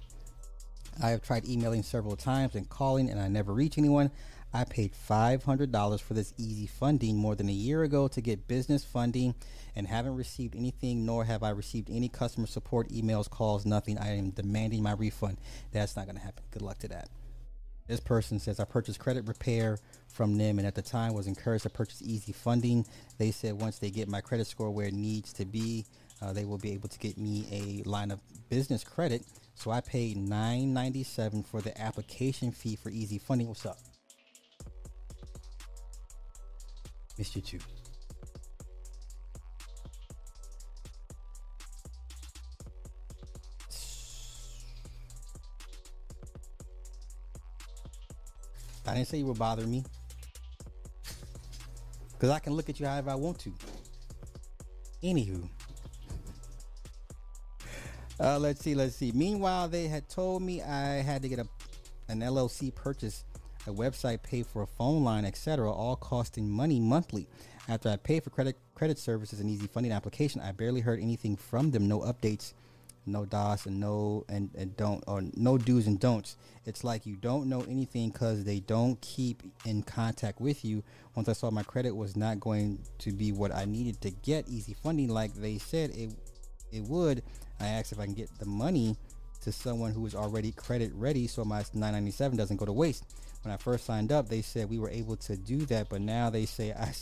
I 1.02 1.08
have 1.08 1.22
tried 1.22 1.48
emailing 1.48 1.84
several 1.84 2.16
times 2.16 2.54
and 2.54 2.68
calling, 2.68 3.08
and 3.08 3.18
I 3.18 3.28
never 3.28 3.54
reach 3.54 3.78
anyone. 3.78 4.10
I 4.52 4.64
paid 4.64 4.92
$500 4.92 6.00
for 6.02 6.12
this 6.12 6.34
easy 6.36 6.66
funding 6.66 7.16
more 7.16 7.34
than 7.34 7.48
a 7.48 7.52
year 7.52 7.82
ago 7.82 8.08
to 8.08 8.20
get 8.20 8.46
business 8.46 8.84
funding 8.84 9.34
and 9.74 9.86
haven't 9.86 10.16
received 10.16 10.54
anything, 10.54 11.06
nor 11.06 11.24
have 11.24 11.42
I 11.42 11.48
received 11.48 11.88
any 11.90 12.10
customer 12.10 12.46
support 12.46 12.90
emails, 12.90 13.30
calls, 13.30 13.64
nothing. 13.64 13.96
I 13.96 14.18
am 14.18 14.32
demanding 14.32 14.82
my 14.82 14.92
refund. 14.92 15.38
That's 15.72 15.96
not 15.96 16.04
going 16.04 16.16
to 16.16 16.22
happen. 16.22 16.44
Good 16.50 16.60
luck 16.60 16.80
to 16.80 16.88
that. 16.88 17.08
This 17.88 18.00
person 18.00 18.38
says 18.38 18.60
I 18.60 18.64
purchased 18.64 18.98
credit 18.98 19.26
repair 19.26 19.78
from 20.12 20.36
them 20.36 20.58
and 20.58 20.66
at 20.66 20.74
the 20.74 20.82
time 20.82 21.14
was 21.14 21.26
encouraged 21.26 21.62
to 21.64 21.70
purchase 21.70 22.02
easy 22.02 22.32
funding. 22.32 22.86
They 23.18 23.30
said 23.30 23.60
once 23.60 23.78
they 23.78 23.90
get 23.90 24.08
my 24.08 24.20
credit 24.20 24.46
score 24.46 24.70
where 24.70 24.86
it 24.86 24.94
needs 24.94 25.32
to 25.34 25.44
be, 25.44 25.86
uh, 26.20 26.32
they 26.32 26.44
will 26.44 26.58
be 26.58 26.72
able 26.72 26.88
to 26.88 26.98
get 26.98 27.18
me 27.18 27.46
a 27.50 27.88
line 27.88 28.10
of 28.10 28.20
business 28.48 28.84
credit. 28.84 29.22
So 29.54 29.70
I 29.70 29.80
paid 29.80 30.16
nine 30.16 30.72
ninety 30.72 31.02
seven 31.02 31.42
for 31.42 31.60
the 31.60 31.78
application 31.80 32.52
fee 32.52 32.76
for 32.76 32.90
easy 32.90 33.18
funding. 33.18 33.48
What's 33.48 33.66
up? 33.66 33.78
Missed 37.18 37.36
you 37.36 37.42
too. 37.42 37.58
I 48.84 48.94
didn't 48.94 49.08
say 49.08 49.18
you 49.18 49.26
were 49.26 49.34
bothering 49.34 49.70
me. 49.70 49.84
Because 52.22 52.36
I 52.36 52.38
can 52.38 52.52
look 52.52 52.68
at 52.68 52.78
you 52.78 52.86
however 52.86 53.10
I 53.10 53.16
want 53.16 53.40
to. 53.40 53.52
Anywho. 55.02 55.48
Uh, 58.20 58.38
let's 58.38 58.60
see, 58.62 58.76
let's 58.76 58.94
see. 58.94 59.10
Meanwhile, 59.12 59.66
they 59.66 59.88
had 59.88 60.08
told 60.08 60.40
me 60.40 60.62
I 60.62 61.02
had 61.02 61.22
to 61.22 61.28
get 61.28 61.40
a 61.40 61.48
an 62.08 62.20
LLC 62.20 62.72
purchase, 62.72 63.24
a 63.66 63.72
website, 63.72 64.22
pay 64.22 64.44
for 64.44 64.62
a 64.62 64.68
phone 64.68 65.02
line, 65.02 65.24
etc., 65.24 65.68
all 65.68 65.96
costing 65.96 66.48
money 66.48 66.78
monthly. 66.78 67.26
After 67.68 67.88
I 67.88 67.96
paid 67.96 68.22
for 68.22 68.30
credit 68.30 68.56
credit 68.76 69.00
services 69.00 69.40
and 69.40 69.50
easy 69.50 69.66
funding 69.66 69.90
application, 69.90 70.40
I 70.40 70.52
barely 70.52 70.80
heard 70.80 71.00
anything 71.00 71.34
from 71.34 71.72
them. 71.72 71.88
No 71.88 72.02
updates, 72.02 72.52
no 73.06 73.24
DOS, 73.24 73.66
and 73.66 73.80
no 73.80 74.24
and, 74.28 74.50
and 74.56 74.76
don't 74.76 75.02
or 75.06 75.22
no 75.34 75.58
do's 75.58 75.86
and 75.86 75.98
don'ts. 75.98 76.36
It's 76.64 76.84
like 76.84 77.06
you 77.06 77.16
don't 77.16 77.48
know 77.48 77.62
anything 77.68 78.10
because 78.10 78.44
they 78.44 78.60
don't 78.60 79.00
keep 79.00 79.42
in 79.64 79.82
contact 79.82 80.40
with 80.40 80.64
you. 80.64 80.82
Once 81.14 81.28
I 81.28 81.32
saw 81.32 81.50
my 81.50 81.62
credit 81.62 81.94
was 81.94 82.16
not 82.16 82.40
going 82.40 82.78
to 82.98 83.12
be 83.12 83.32
what 83.32 83.54
I 83.54 83.64
needed 83.64 84.00
to 84.02 84.10
get 84.10 84.48
easy 84.48 84.74
funding, 84.74 85.08
like 85.08 85.34
they 85.34 85.58
said 85.58 85.90
it 85.90 86.10
it 86.70 86.82
would. 86.84 87.22
I 87.60 87.66
asked 87.66 87.92
if 87.92 88.00
I 88.00 88.04
can 88.04 88.14
get 88.14 88.30
the 88.38 88.46
money 88.46 88.96
to 89.42 89.52
someone 89.52 89.92
who 89.92 90.06
is 90.06 90.14
already 90.14 90.52
credit 90.52 90.92
ready 90.94 91.26
so 91.26 91.44
my 91.44 91.58
997 91.58 92.36
doesn't 92.36 92.56
go 92.56 92.64
to 92.64 92.72
waste. 92.72 93.04
When 93.42 93.52
I 93.52 93.56
first 93.56 93.84
signed 93.84 94.12
up, 94.12 94.28
they 94.28 94.40
said 94.40 94.70
we 94.70 94.78
were 94.78 94.90
able 94.90 95.16
to 95.16 95.36
do 95.36 95.58
that, 95.66 95.88
but 95.88 96.00
now 96.00 96.30
they 96.30 96.46
say 96.46 96.72
I 96.72 96.92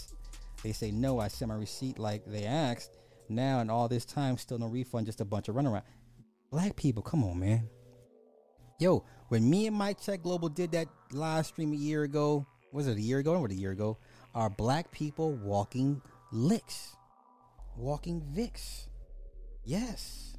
they 0.62 0.72
say 0.72 0.90
no, 0.90 1.20
I 1.20 1.28
sent 1.28 1.50
my 1.50 1.54
receipt 1.54 1.98
like 1.98 2.24
they 2.26 2.44
asked. 2.44 2.96
Now 3.30 3.60
and 3.60 3.70
all 3.70 3.86
this 3.86 4.04
time 4.04 4.36
still 4.36 4.58
no 4.58 4.66
refund, 4.66 5.06
just 5.06 5.20
a 5.20 5.24
bunch 5.24 5.48
of 5.48 5.54
runaround. 5.54 5.84
Black 6.50 6.74
people, 6.74 7.00
come 7.00 7.22
on, 7.22 7.38
man. 7.38 7.70
Yo, 8.80 9.04
when 9.28 9.48
me 9.48 9.68
and 9.68 9.76
Mike 9.76 10.00
Check 10.00 10.22
Global 10.22 10.48
did 10.48 10.72
that 10.72 10.88
live 11.12 11.46
stream 11.46 11.72
a 11.72 11.76
year 11.76 12.02
ago, 12.02 12.44
was 12.72 12.88
it 12.88 12.96
a 12.96 13.00
year 13.00 13.20
ago? 13.20 13.36
Or 13.36 13.46
a 13.46 13.52
year 13.52 13.70
ago? 13.70 13.98
Are 14.34 14.50
black 14.50 14.90
people 14.90 15.32
walking 15.34 16.02
licks? 16.32 16.96
Walking 17.76 18.20
Vicks? 18.20 18.88
Yes. 19.64 20.36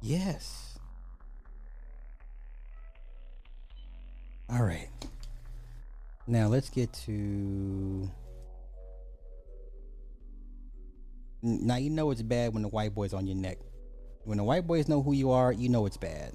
Yes. 0.00 0.78
All 4.48 4.62
right. 4.62 4.88
Now 6.26 6.48
let's 6.48 6.70
get 6.70 6.92
to. 7.04 8.10
Now 11.42 11.76
you 11.76 11.90
know 11.90 12.10
it's 12.10 12.22
bad 12.22 12.54
when 12.54 12.62
the 12.62 12.68
white 12.68 12.94
boy's 12.94 13.12
on 13.12 13.26
your 13.26 13.36
neck. 13.36 13.58
When 14.24 14.38
the 14.38 14.44
white 14.44 14.66
boys 14.66 14.88
know 14.88 15.02
who 15.02 15.12
you 15.12 15.32
are, 15.32 15.52
you 15.52 15.68
know 15.68 15.86
it's 15.86 15.96
bad. 15.96 16.34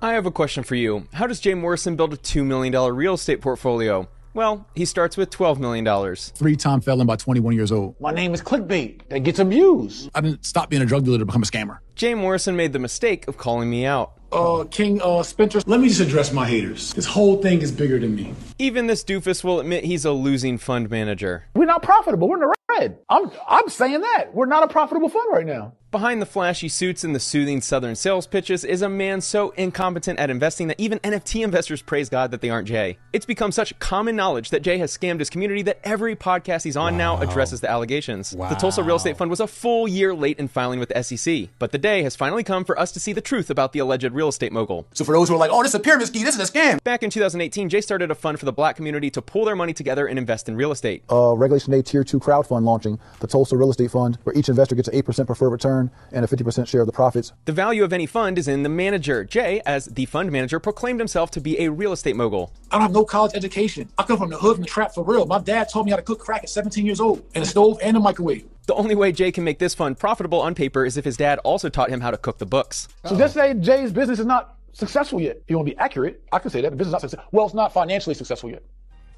I 0.00 0.12
have 0.12 0.24
a 0.24 0.30
question 0.30 0.62
for 0.62 0.76
you. 0.76 1.08
How 1.12 1.26
does 1.26 1.40
Jay 1.40 1.54
Morrison 1.54 1.96
build 1.96 2.14
a 2.14 2.16
$2 2.16 2.44
million 2.46 2.72
real 2.94 3.14
estate 3.14 3.40
portfolio? 3.40 4.08
Well, 4.32 4.64
he 4.76 4.84
starts 4.84 5.16
with 5.16 5.30
$12 5.30 5.58
million. 5.58 6.16
Three 6.16 6.54
time 6.54 6.80
felon 6.80 7.06
by 7.06 7.16
21 7.16 7.54
years 7.54 7.72
old. 7.72 8.00
My 8.00 8.12
name 8.12 8.32
is 8.32 8.40
clickbait 8.40 9.08
that 9.08 9.20
gets 9.20 9.40
abused. 9.40 10.08
I 10.14 10.20
didn't 10.20 10.46
stop 10.46 10.70
being 10.70 10.82
a 10.82 10.86
drug 10.86 11.04
dealer 11.04 11.18
to 11.18 11.26
become 11.26 11.42
a 11.42 11.46
scammer. 11.46 11.80
Jay 11.96 12.14
Morrison 12.14 12.54
made 12.54 12.72
the 12.72 12.78
mistake 12.78 13.26
of 13.26 13.36
calling 13.36 13.68
me 13.68 13.84
out. 13.84 14.19
Uh, 14.32 14.64
King 14.70 15.00
uh, 15.02 15.22
Spencer, 15.22 15.60
let 15.66 15.80
me 15.80 15.88
just 15.88 16.00
address 16.00 16.32
my 16.32 16.46
haters. 16.46 16.92
This 16.94 17.06
whole 17.06 17.42
thing 17.42 17.62
is 17.62 17.72
bigger 17.72 17.98
than 17.98 18.14
me. 18.14 18.32
Even 18.58 18.86
this 18.86 19.02
doofus 19.02 19.42
will 19.42 19.60
admit 19.60 19.84
he's 19.84 20.04
a 20.04 20.12
losing 20.12 20.58
fund 20.58 20.88
manager. 20.90 21.44
We're 21.54 21.66
not 21.66 21.82
profitable. 21.82 22.28
We're 22.28 22.42
in 22.42 22.48
the 22.48 22.54
red. 22.78 22.98
I'm, 23.08 23.30
I'm 23.48 23.68
saying 23.68 24.00
that. 24.00 24.32
We're 24.32 24.46
not 24.46 24.62
a 24.62 24.68
profitable 24.68 25.08
fund 25.08 25.26
right 25.32 25.46
now. 25.46 25.74
Behind 25.92 26.22
the 26.22 26.26
flashy 26.26 26.68
suits 26.68 27.02
and 27.02 27.16
the 27.16 27.18
soothing 27.18 27.60
southern 27.60 27.96
sales 27.96 28.24
pitches 28.24 28.64
is 28.64 28.80
a 28.80 28.88
man 28.88 29.20
so 29.20 29.50
incompetent 29.56 30.20
at 30.20 30.30
investing 30.30 30.68
that 30.68 30.78
even 30.78 31.00
NFT 31.00 31.42
investors 31.42 31.82
praise 31.82 32.08
God 32.08 32.30
that 32.30 32.40
they 32.40 32.48
aren't 32.48 32.68
Jay. 32.68 32.98
It's 33.12 33.26
become 33.26 33.50
such 33.50 33.76
common 33.80 34.14
knowledge 34.14 34.50
that 34.50 34.62
Jay 34.62 34.78
has 34.78 34.96
scammed 34.96 35.18
his 35.18 35.28
community 35.28 35.62
that 35.62 35.80
every 35.82 36.14
podcast 36.14 36.62
he's 36.62 36.76
on 36.76 36.96
now 36.96 37.20
addresses 37.20 37.60
the 37.60 37.68
allegations. 37.68 38.30
The 38.30 38.54
Tulsa 38.54 38.84
Real 38.84 38.94
Estate 38.94 39.16
Fund 39.16 39.30
was 39.30 39.40
a 39.40 39.48
full 39.48 39.88
year 39.88 40.14
late 40.14 40.38
in 40.38 40.46
filing 40.46 40.78
with 40.78 40.90
the 40.90 41.02
SEC, 41.02 41.48
but 41.58 41.72
the 41.72 41.78
day 41.78 42.04
has 42.04 42.14
finally 42.14 42.44
come 42.44 42.64
for 42.64 42.78
us 42.78 42.92
to 42.92 43.00
see 43.00 43.12
the 43.12 43.20
truth 43.20 43.50
about 43.50 43.72
the 43.72 43.80
alleged 43.80 44.12
real 44.12 44.28
estate 44.28 44.52
mogul. 44.52 44.86
So 44.94 45.04
for 45.04 45.12
those 45.12 45.28
who 45.28 45.34
are 45.34 45.38
like, 45.38 45.50
oh, 45.50 45.60
this 45.64 45.72
is 45.72 45.74
a 45.74 45.80
pyramid 45.80 46.06
scheme, 46.06 46.24
this 46.24 46.38
is 46.38 46.48
a 46.48 46.52
scam. 46.52 46.80
Back 46.84 47.02
in 47.02 47.10
2018, 47.10 47.68
Jay 47.68 47.80
started 47.80 48.12
a 48.12 48.14
fund 48.14 48.38
for 48.38 48.44
the 48.44 48.52
black 48.52 48.76
community 48.76 49.10
to 49.10 49.20
pool 49.20 49.44
their 49.44 49.56
money 49.56 49.72
together 49.72 50.06
and 50.06 50.20
invest 50.20 50.48
in 50.48 50.54
real 50.54 50.70
estate. 50.70 51.02
Uh, 51.10 51.34
Regulation 51.34 51.72
A 51.72 51.82
Tier 51.82 52.04
2 52.04 52.20
crowd 52.20 52.46
fund 52.46 52.64
launching, 52.64 52.96
the 53.18 53.26
Tulsa 53.26 53.56
Real 53.56 53.70
Estate 53.70 53.90
Fund, 53.90 54.18
where 54.22 54.36
each 54.36 54.48
investor 54.48 54.76
gets 54.76 54.86
an 54.86 54.94
8% 54.94 55.26
preferred 55.26 55.50
return 55.50 55.79
and 56.12 56.24
a 56.24 56.28
50% 56.28 56.66
share 56.66 56.80
of 56.80 56.86
the 56.86 56.92
profits. 56.92 57.32
The 57.44 57.52
value 57.52 57.84
of 57.84 57.92
any 57.92 58.06
fund 58.06 58.36
is 58.36 58.48
in 58.48 58.62
the 58.62 58.68
manager. 58.68 59.24
Jay, 59.24 59.62
as 59.64 59.86
the 59.86 60.04
fund 60.06 60.32
manager, 60.32 60.58
proclaimed 60.58 61.00
himself 61.00 61.30
to 61.32 61.40
be 61.40 61.60
a 61.60 61.70
real 61.70 61.92
estate 61.92 62.16
mogul. 62.16 62.52
I 62.70 62.74
don't 62.74 62.82
have 62.82 62.92
no 62.92 63.04
college 63.04 63.32
education. 63.34 63.88
I 63.96 64.02
come 64.02 64.18
from 64.18 64.30
the 64.30 64.38
hood 64.38 64.56
and 64.56 64.64
the 64.64 64.68
trap 64.68 64.94
for 64.94 65.04
real. 65.04 65.24
My 65.26 65.38
dad 65.38 65.68
taught 65.70 65.84
me 65.84 65.92
how 65.92 65.96
to 65.96 66.02
cook 66.02 66.18
crack 66.18 66.42
at 66.42 66.50
17 66.50 66.84
years 66.84 67.00
old, 67.00 67.24
in 67.34 67.42
a 67.42 67.46
stove 67.46 67.78
and 67.82 67.96
a 67.96 68.00
microwave. 68.00 68.44
The 68.66 68.74
only 68.74 68.94
way 68.94 69.12
Jay 69.12 69.32
can 69.32 69.44
make 69.44 69.58
this 69.58 69.74
fund 69.74 69.98
profitable 69.98 70.40
on 70.40 70.54
paper 70.54 70.84
is 70.84 70.96
if 70.96 71.04
his 71.04 71.16
dad 71.16 71.38
also 71.40 71.68
taught 71.68 71.90
him 71.90 72.00
how 72.00 72.10
to 72.10 72.16
cook 72.16 72.38
the 72.38 72.46
books. 72.46 72.88
So 73.04 73.16
just 73.16 73.34
say 73.34 73.54
Jay's 73.54 73.92
business 73.92 74.18
is 74.18 74.26
not 74.26 74.56
successful 74.72 75.20
yet. 75.20 75.36
If 75.36 75.50
you 75.50 75.56
want 75.56 75.68
to 75.68 75.74
be 75.74 75.78
accurate, 75.78 76.22
I 76.32 76.38
can 76.38 76.50
say 76.50 76.60
that 76.60 76.70
the 76.70 76.76
business 76.76 76.90
is 76.90 76.92
not 76.92 77.00
successful. 77.00 77.28
Well, 77.32 77.46
it's 77.46 77.54
not 77.54 77.72
financially 77.72 78.14
successful 78.14 78.50
yet. 78.50 78.62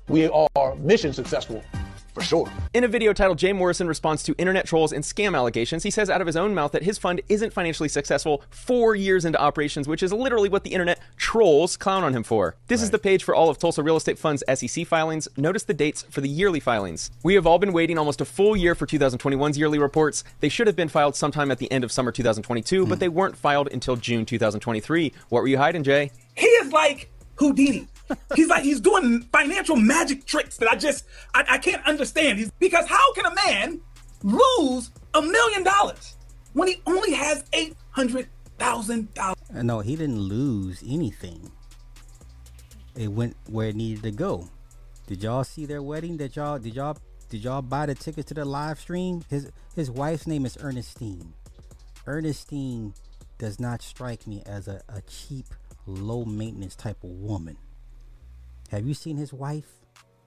We 0.08 0.28
are 0.28 0.74
mission 0.76 1.12
successful 1.12 1.62
for 2.12 2.22
sure. 2.22 2.50
In 2.74 2.84
a 2.84 2.88
video 2.88 3.12
titled 3.12 3.38
Jay 3.38 3.52
Morrison 3.52 3.88
responds 3.88 4.22
to 4.24 4.34
internet 4.38 4.66
trolls 4.66 4.92
and 4.92 5.04
scam 5.04 5.34
allegations, 5.34 5.82
he 5.82 5.90
says 5.90 6.10
out 6.10 6.20
of 6.20 6.26
his 6.26 6.36
own 6.36 6.54
mouth 6.54 6.72
that 6.72 6.82
his 6.82 6.98
fund 6.98 7.20
isn't 7.28 7.52
financially 7.52 7.88
successful 7.88 8.42
four 8.50 8.94
years 8.94 9.24
into 9.24 9.40
operations, 9.40 9.88
which 9.88 10.02
is 10.02 10.12
literally 10.12 10.48
what 10.48 10.64
the 10.64 10.72
internet 10.72 11.00
trolls 11.16 11.76
clown 11.76 12.04
on 12.04 12.14
him 12.14 12.22
for. 12.22 12.56
This 12.68 12.82
is 12.82 12.90
the 12.90 12.98
page 12.98 13.24
for 13.24 13.34
all 13.34 13.48
of 13.48 13.58
Tulsa 13.58 13.82
Real 13.82 13.96
Estate 13.96 14.18
Fund's 14.18 14.44
SEC 14.54 14.86
filings. 14.86 15.28
Notice 15.36 15.64
the 15.64 15.74
dates 15.74 16.02
for 16.10 16.20
the 16.20 16.28
yearly 16.28 16.60
filings. 16.60 17.10
We 17.22 17.34
have 17.34 17.46
all 17.46 17.58
been 17.58 17.72
waiting 17.72 17.98
almost 17.98 18.20
a 18.20 18.24
full 18.24 18.56
year 18.56 18.74
for 18.74 18.86
2021's 18.86 19.58
yearly 19.58 19.78
reports. 19.78 20.24
They 20.40 20.48
should 20.48 20.66
have 20.66 20.76
been 20.76 20.88
filed 20.88 21.16
sometime 21.16 21.50
at 21.50 21.58
the 21.58 21.70
end 21.72 21.84
of 21.84 21.92
summer 21.92 22.12
2022, 22.12 22.86
but 22.86 22.94
hmm. 22.94 22.98
they 22.98 23.08
weren't 23.08 23.36
filed 23.36 23.68
until 23.72 23.96
June 23.96 24.24
2023. 24.24 25.12
What 25.28 25.42
were 25.42 25.48
you 25.48 25.58
hiding, 25.58 25.82
Jay? 25.82 26.10
He 26.34 26.46
is 26.46 26.72
like 26.72 27.10
Houdini. 27.36 27.88
He's 28.34 28.48
like 28.48 28.62
he's 28.62 28.80
doing 28.80 29.22
financial 29.32 29.76
magic 29.76 30.24
tricks 30.24 30.56
that 30.58 30.70
I 30.70 30.76
just 30.76 31.04
I, 31.34 31.44
I 31.50 31.58
can't 31.58 31.84
understand. 31.86 32.38
He's 32.38 32.50
because 32.58 32.86
how 32.86 33.12
can 33.14 33.26
a 33.26 33.34
man 33.34 33.80
lose 34.22 34.90
a 35.14 35.22
million 35.22 35.62
dollars 35.64 36.16
when 36.52 36.68
he 36.68 36.80
only 36.86 37.12
has 37.12 37.44
eight 37.52 37.76
hundred 37.90 38.28
thousand 38.58 39.12
dollars? 39.14 39.38
No, 39.52 39.80
he 39.80 39.96
didn't 39.96 40.20
lose 40.20 40.82
anything. 40.86 41.50
It 42.94 43.08
went 43.08 43.36
where 43.48 43.68
it 43.68 43.76
needed 43.76 44.02
to 44.04 44.10
go. 44.10 44.48
Did 45.06 45.22
y'all 45.22 45.44
see 45.44 45.66
their 45.66 45.82
wedding? 45.82 46.16
Did 46.16 46.36
y'all 46.36 46.58
did 46.58 46.74
y'all 46.74 46.96
did 47.28 47.44
y'all 47.44 47.62
buy 47.62 47.86
the 47.86 47.94
tickets 47.94 48.28
to 48.28 48.34
the 48.34 48.44
live 48.44 48.78
stream? 48.78 49.24
His 49.28 49.50
his 49.74 49.90
wife's 49.90 50.26
name 50.26 50.44
is 50.44 50.58
Ernestine. 50.60 51.32
Ernestine 52.06 52.94
does 53.38 53.58
not 53.58 53.82
strike 53.82 54.26
me 54.26 54.42
as 54.46 54.68
a, 54.68 54.80
a 54.88 55.00
cheap, 55.02 55.46
low 55.86 56.24
maintenance 56.24 56.76
type 56.76 57.02
of 57.02 57.10
woman. 57.10 57.56
Have 58.72 58.86
you 58.86 58.94
seen 58.94 59.18
his 59.18 59.34
wife? 59.34 59.68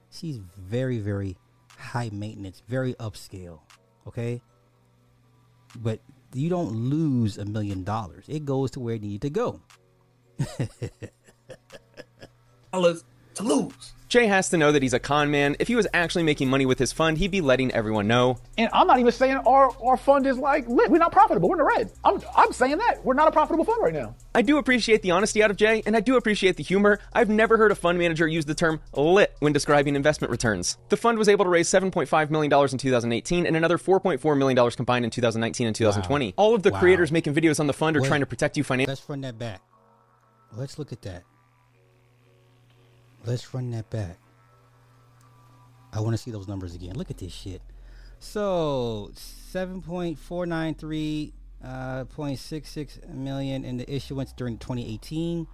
She's 0.08 0.38
very, 0.56 0.98
very 0.98 1.36
high 1.76 2.10
maintenance, 2.12 2.62
very 2.68 2.94
upscale. 2.94 3.58
Okay? 4.06 4.40
But 5.80 5.98
you 6.32 6.48
don't 6.48 6.70
lose 6.70 7.38
a 7.38 7.44
million 7.44 7.82
dollars. 7.82 8.24
It 8.28 8.44
goes 8.44 8.70
to 8.72 8.80
where 8.80 8.94
it 8.94 9.02
needed 9.02 9.22
to 9.22 9.30
go. 9.30 9.60
Dollars 12.72 13.04
to 13.34 13.42
lose. 13.42 13.92
Jay 14.08 14.26
has 14.26 14.48
to 14.50 14.56
know 14.56 14.70
that 14.70 14.82
he's 14.82 14.92
a 14.92 15.00
con 15.00 15.30
man. 15.32 15.56
If 15.58 15.66
he 15.66 15.74
was 15.74 15.86
actually 15.92 16.22
making 16.22 16.48
money 16.48 16.64
with 16.64 16.78
his 16.78 16.92
fund, 16.92 17.18
he'd 17.18 17.32
be 17.32 17.40
letting 17.40 17.72
everyone 17.72 18.06
know. 18.06 18.38
And 18.56 18.70
I'm 18.72 18.86
not 18.86 19.00
even 19.00 19.10
saying 19.10 19.36
our, 19.38 19.70
our 19.82 19.96
fund 19.96 20.26
is 20.26 20.38
like 20.38 20.68
lit. 20.68 20.90
We're 20.90 20.98
not 20.98 21.10
profitable. 21.10 21.48
We're 21.48 21.56
in 21.56 21.66
the 21.66 21.72
red. 21.76 21.92
I'm, 22.04 22.22
I'm 22.36 22.52
saying 22.52 22.78
that. 22.78 23.04
We're 23.04 23.14
not 23.14 23.26
a 23.26 23.32
profitable 23.32 23.64
fund 23.64 23.82
right 23.82 23.92
now. 23.92 24.14
I 24.34 24.42
do 24.42 24.58
appreciate 24.58 25.02
the 25.02 25.10
honesty 25.10 25.42
out 25.42 25.50
of 25.50 25.56
Jay, 25.56 25.82
and 25.86 25.96
I 25.96 26.00
do 26.00 26.16
appreciate 26.16 26.56
the 26.56 26.62
humor. 26.62 27.00
I've 27.14 27.28
never 27.28 27.56
heard 27.56 27.72
a 27.72 27.74
fund 27.74 27.98
manager 27.98 28.28
use 28.28 28.44
the 28.44 28.54
term 28.54 28.80
lit 28.94 29.34
when 29.40 29.52
describing 29.52 29.96
investment 29.96 30.30
returns. 30.30 30.78
The 30.88 30.96
fund 30.96 31.18
was 31.18 31.28
able 31.28 31.44
to 31.44 31.50
raise 31.50 31.68
$7.5 31.68 32.30
million 32.30 32.52
in 32.52 32.78
2018 32.78 33.46
and 33.46 33.56
another 33.56 33.76
$4.4 33.78 34.38
million 34.38 34.70
combined 34.70 35.04
in 35.04 35.10
2019 35.10 35.66
and 35.66 35.74
2020. 35.74 36.34
All 36.36 36.54
of 36.54 36.62
the 36.62 36.70
Wow. 36.70 36.80
creators 36.80 37.10
making 37.10 37.34
videos 37.34 37.58
on 37.58 37.66
the 37.66 37.72
fund 37.72 37.96
are 37.96 38.02
Wait. 38.02 38.08
trying 38.08 38.20
to 38.20 38.26
protect 38.26 38.56
you 38.56 38.62
financially. 38.62 38.92
Let's 38.92 39.08
run 39.08 39.22
that 39.22 39.38
back. 39.38 39.62
Let's 40.52 40.78
look 40.78 40.92
at 40.92 41.02
that. 41.02 41.22
Let's 43.26 43.52
run 43.52 43.70
that 43.72 43.90
back. 43.90 44.18
I 45.92 46.00
want 46.00 46.14
to 46.14 46.18
see 46.18 46.30
those 46.30 46.46
numbers 46.46 46.74
again. 46.74 46.94
Look 46.94 47.10
at 47.10 47.18
this 47.18 47.32
shit. 47.32 47.60
So 48.20 49.10
seven 49.14 49.82
point 49.82 50.18
four 50.18 50.46
nine 50.46 50.74
three 50.74 51.32
uh, 51.64 52.04
in 52.18 53.76
the 53.76 53.84
issuance 53.88 54.32
during 54.32 54.58
2018. 54.58 55.46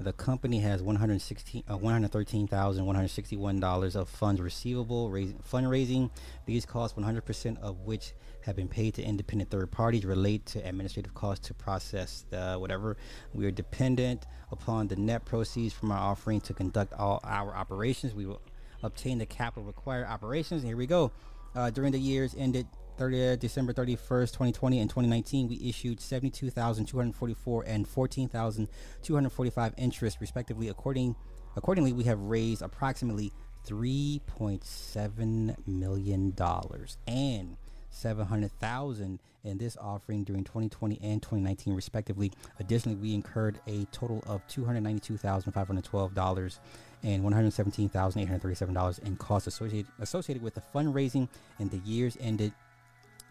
The 0.00 0.12
company 0.12 0.60
has 0.60 0.80
116, 0.80 1.64
uh, 1.66 1.76
$113,161 1.76 3.96
of 3.96 4.08
funds 4.08 4.40
receivable, 4.40 5.10
raise, 5.10 5.32
fundraising. 5.32 6.10
These 6.46 6.66
costs, 6.66 6.96
100% 6.96 7.60
of 7.60 7.80
which 7.80 8.12
have 8.48 8.56
been 8.56 8.66
paid 8.66 8.94
to 8.94 9.02
independent 9.02 9.50
third 9.50 9.70
parties, 9.70 10.06
relate 10.06 10.46
to 10.46 10.66
administrative 10.66 11.12
costs 11.12 11.48
to 11.48 11.54
process 11.54 12.24
the 12.30 12.54
whatever. 12.54 12.96
We 13.34 13.44
are 13.44 13.50
dependent 13.50 14.24
upon 14.50 14.88
the 14.88 14.96
net 14.96 15.26
proceeds 15.26 15.74
from 15.74 15.92
our 15.92 15.98
offering 15.98 16.40
to 16.42 16.54
conduct 16.54 16.94
all 16.94 17.20
our 17.24 17.54
operations. 17.54 18.14
We 18.14 18.24
will 18.24 18.40
obtain 18.82 19.18
the 19.18 19.26
capital 19.26 19.64
required 19.64 20.06
operations. 20.06 20.62
Here 20.62 20.78
we 20.78 20.86
go. 20.86 21.12
Uh, 21.54 21.68
during 21.68 21.92
the 21.92 21.98
years 21.98 22.34
ended 22.38 22.66
30, 22.96 23.36
December 23.36 23.74
31st, 23.74 24.32
2020 24.32 24.80
and 24.80 24.88
2019, 24.88 25.48
we 25.48 25.60
issued 25.68 26.00
72,244 26.00 27.64
and 27.66 27.86
14,245 27.86 29.74
interest 29.76 30.22
respectively. 30.22 30.68
According, 30.68 31.16
accordingly, 31.54 31.92
we 31.92 32.04
have 32.04 32.18
raised 32.18 32.62
approximately 32.62 33.30
3.7 33.66 35.66
million 35.66 36.30
dollars 36.30 36.96
and 37.06 37.58
700,000 37.90 39.18
in 39.44 39.58
this 39.58 39.76
offering 39.76 40.24
during 40.24 40.42
2020 40.44 40.98
and 41.02 41.22
2019 41.22 41.74
respectively. 41.74 42.32
Additionally, 42.60 42.96
we 42.96 43.12
incurred 43.14 43.60
a 43.66 43.84
total 43.86 44.22
of 44.26 44.46
$292,512 44.48 46.58
and 47.04 47.24
$117,837 47.24 48.98
in 49.00 49.16
costs 49.16 49.46
associated 49.46 49.86
associated 50.00 50.42
with 50.42 50.54
the 50.54 50.62
fundraising 50.74 51.28
in 51.58 51.68
the 51.68 51.78
years 51.78 52.16
ended 52.20 52.52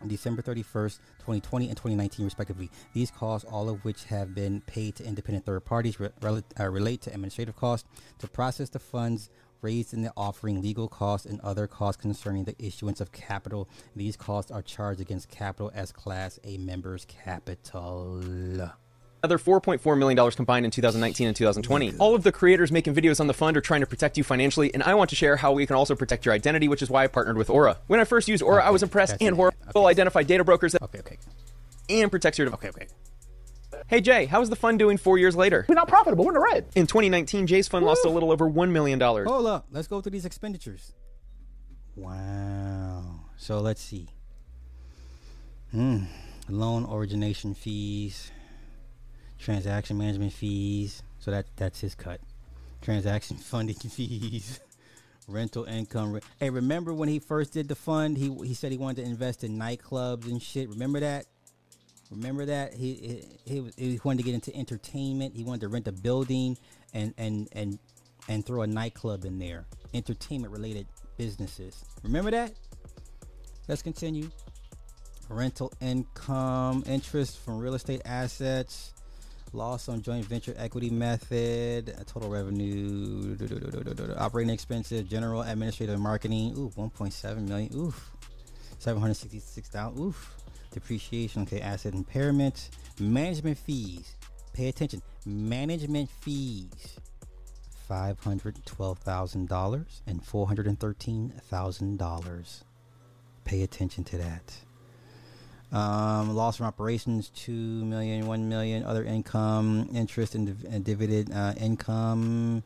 December 0.05 0.41
31st, 0.41 0.99
2020 1.19 1.69
and 1.69 1.75
2019, 1.75 2.25
respectively. 2.25 2.69
These 2.93 3.09
costs, 3.09 3.47
all 3.49 3.67
of 3.67 3.83
which 3.83 4.03
have 4.05 4.35
been 4.35 4.61
paid 4.61 4.95
to 4.97 5.05
independent 5.05 5.45
third 5.45 5.65
parties, 5.65 5.99
re- 5.99 6.11
uh, 6.21 6.69
relate 6.69 7.01
to 7.01 7.11
administrative 7.11 7.55
costs 7.55 7.87
to 8.19 8.27
process 8.27 8.69
the 8.69 8.79
funds 8.79 9.29
raised 9.61 9.93
in 9.93 10.01
the 10.01 10.11
offering, 10.15 10.61
legal 10.61 10.87
costs, 10.87 11.25
and 11.25 11.39
other 11.41 11.67
costs 11.67 12.01
concerning 12.01 12.43
the 12.43 12.55
issuance 12.59 13.01
of 13.01 13.11
capital. 13.11 13.67
These 13.95 14.17
costs 14.17 14.51
are 14.51 14.61
charged 14.61 15.01
against 15.01 15.29
capital 15.29 15.71
as 15.73 15.91
Class 15.91 16.39
A 16.43 16.57
members' 16.57 17.05
capital. 17.05 18.21
Another 19.23 19.39
$4.4 19.39 19.97
million 19.97 20.31
combined 20.31 20.65
in 20.65 20.71
2019 20.71 21.27
and 21.27 21.35
2020. 21.35 21.97
All 21.97 22.13
of 22.13 22.23
the 22.23 22.31
creators 22.31 22.71
making 22.71 22.93
videos 22.93 23.19
on 23.19 23.27
the 23.27 23.33
fund 23.33 23.57
are 23.57 23.61
trying 23.61 23.81
to 23.81 23.87
protect 23.87 24.17
you 24.17 24.23
financially, 24.23 24.71
and 24.73 24.83
I 24.83 24.93
want 24.93 25.09
to 25.09 25.15
share 25.15 25.35
how 25.35 25.51
we 25.53 25.65
can 25.65 25.75
also 25.75 25.95
protect 25.95 26.25
your 26.25 26.35
identity, 26.35 26.67
which 26.67 26.81
is 26.81 26.89
why 26.89 27.03
I 27.03 27.07
partnered 27.07 27.35
with 27.37 27.49
Aura. 27.49 27.77
When 27.87 27.99
I 27.99 28.03
first 28.03 28.27
used 28.27 28.43
Aura, 28.43 28.63
I 28.63 28.69
was 28.69 28.83
impressed 28.83 29.17
and 29.19 29.35
horrible. 29.35 29.87
Identify 29.87 30.23
data 30.23 30.43
brokers 30.43 30.73
that 30.73 30.83
okay, 30.83 30.99
okay. 30.99 31.17
and 31.89 32.11
protects 32.11 32.37
your 32.37 32.47
okay, 32.49 32.69
okay. 32.69 32.87
Hey 33.87 34.01
Jay, 34.01 34.25
how's 34.25 34.49
the 34.49 34.57
fund 34.57 34.79
doing 34.79 34.97
four 34.97 35.17
years 35.17 35.33
later? 35.33 35.65
We're 35.69 35.75
not 35.75 35.87
profitable. 35.87 36.25
We're 36.25 36.31
in 36.31 36.33
the 36.35 36.41
red. 36.41 36.65
In 36.75 36.87
2019, 36.87 37.47
Jay's 37.47 37.69
fund 37.69 37.85
lost 37.85 38.03
a 38.03 38.09
little 38.09 38.33
over 38.33 38.49
$1 38.49 38.71
million. 38.71 38.99
Hold 38.99 39.47
up. 39.47 39.67
Let's 39.71 39.87
go 39.87 40.01
through 40.01 40.11
these 40.11 40.25
expenditures. 40.25 40.91
Wow. 41.95 43.21
So 43.37 43.59
let's 43.59 43.81
see. 43.81 44.09
Hmm. 45.71 46.03
Loan 46.49 46.85
origination 46.85 47.53
fees, 47.53 48.29
transaction 49.39 49.97
management 49.97 50.33
fees. 50.33 51.01
So 51.19 51.31
that 51.31 51.45
that's 51.55 51.79
his 51.79 51.95
cut. 51.95 52.19
Transaction 52.81 53.37
funding 53.37 53.75
fees, 53.89 54.59
rental 55.27 55.63
income. 55.63 56.13
Re- 56.13 56.21
hey, 56.39 56.49
remember 56.49 56.93
when 56.93 57.09
he 57.09 57.19
first 57.19 57.53
did 57.53 57.67
the 57.67 57.75
fund? 57.75 58.17
He 58.17 58.33
he 58.45 58.53
said 58.53 58.71
he 58.71 58.77
wanted 58.77 59.03
to 59.03 59.09
invest 59.09 59.43
in 59.43 59.57
nightclubs 59.57 60.25
and 60.25 60.41
shit. 60.41 60.69
Remember 60.69 60.99
that? 60.99 61.25
Remember 62.11 62.45
that 62.45 62.73
he 62.73 63.23
he, 63.45 63.69
he, 63.75 63.99
wanted 64.03 64.19
to 64.19 64.23
get 64.23 64.33
into 64.33 64.55
entertainment. 64.55 65.35
He 65.35 65.43
wanted 65.43 65.61
to 65.61 65.67
rent 65.67 65.87
a 65.87 65.91
building 65.91 66.57
and 66.93 67.13
and 67.17 67.49
and 67.51 67.79
and 68.29 68.45
throw 68.45 68.61
a 68.61 68.67
nightclub 68.67 69.25
in 69.25 69.39
there. 69.39 69.65
Entertainment 69.93 70.53
related 70.53 70.87
businesses. 71.17 71.83
Remember 72.03 72.31
that? 72.31 72.53
Let's 73.67 73.81
continue. 73.81 74.29
Rental 75.29 75.73
income, 75.81 76.83
interest 76.87 77.39
from 77.39 77.59
real 77.59 77.73
estate 77.73 78.01
assets, 78.05 78.93
loss 79.51 79.89
on 79.89 80.01
joint 80.01 80.25
venture 80.25 80.53
equity 80.57 80.89
method, 80.89 81.93
uh, 81.99 82.03
total 82.05 82.29
revenue, 82.29 83.35
operating 84.17 84.53
expenses, 84.53 85.03
general 85.03 85.41
administrative 85.41 85.99
marketing. 85.99 86.53
Ooh, 86.57 86.71
1.7 86.77 87.47
million. 87.47 87.75
Oof. 87.75 88.11
766,000. 88.79 89.99
Oof. 89.99 90.37
Depreciation. 90.77 91.41
Okay, 91.41 91.59
asset 91.59 91.95
impairment. 91.95 92.69
Management 92.99 93.57
fees. 93.57 94.13
Pay 94.53 94.69
attention. 94.69 95.01
Management 95.25 96.07
fees. 96.21 96.99
$512,000 97.89 99.85
and 100.05 100.23
$413,000. 100.23 102.63
Pay 103.43 103.63
attention 103.63 104.03
to 104.03 104.17
that. 104.17 104.55
Um, 105.75 106.35
loss 106.35 106.57
from 106.57 106.67
operations, 106.67 107.29
two 107.29 107.51
million, 107.51 108.27
one 108.27 108.47
million. 108.47 108.83
Other 108.83 109.03
income, 109.03 109.89
interest 109.95 110.35
and, 110.35 110.45
div- 110.45 110.65
and 110.69 110.85
dividend 110.85 111.33
uh, 111.33 111.55
income, 111.59 112.61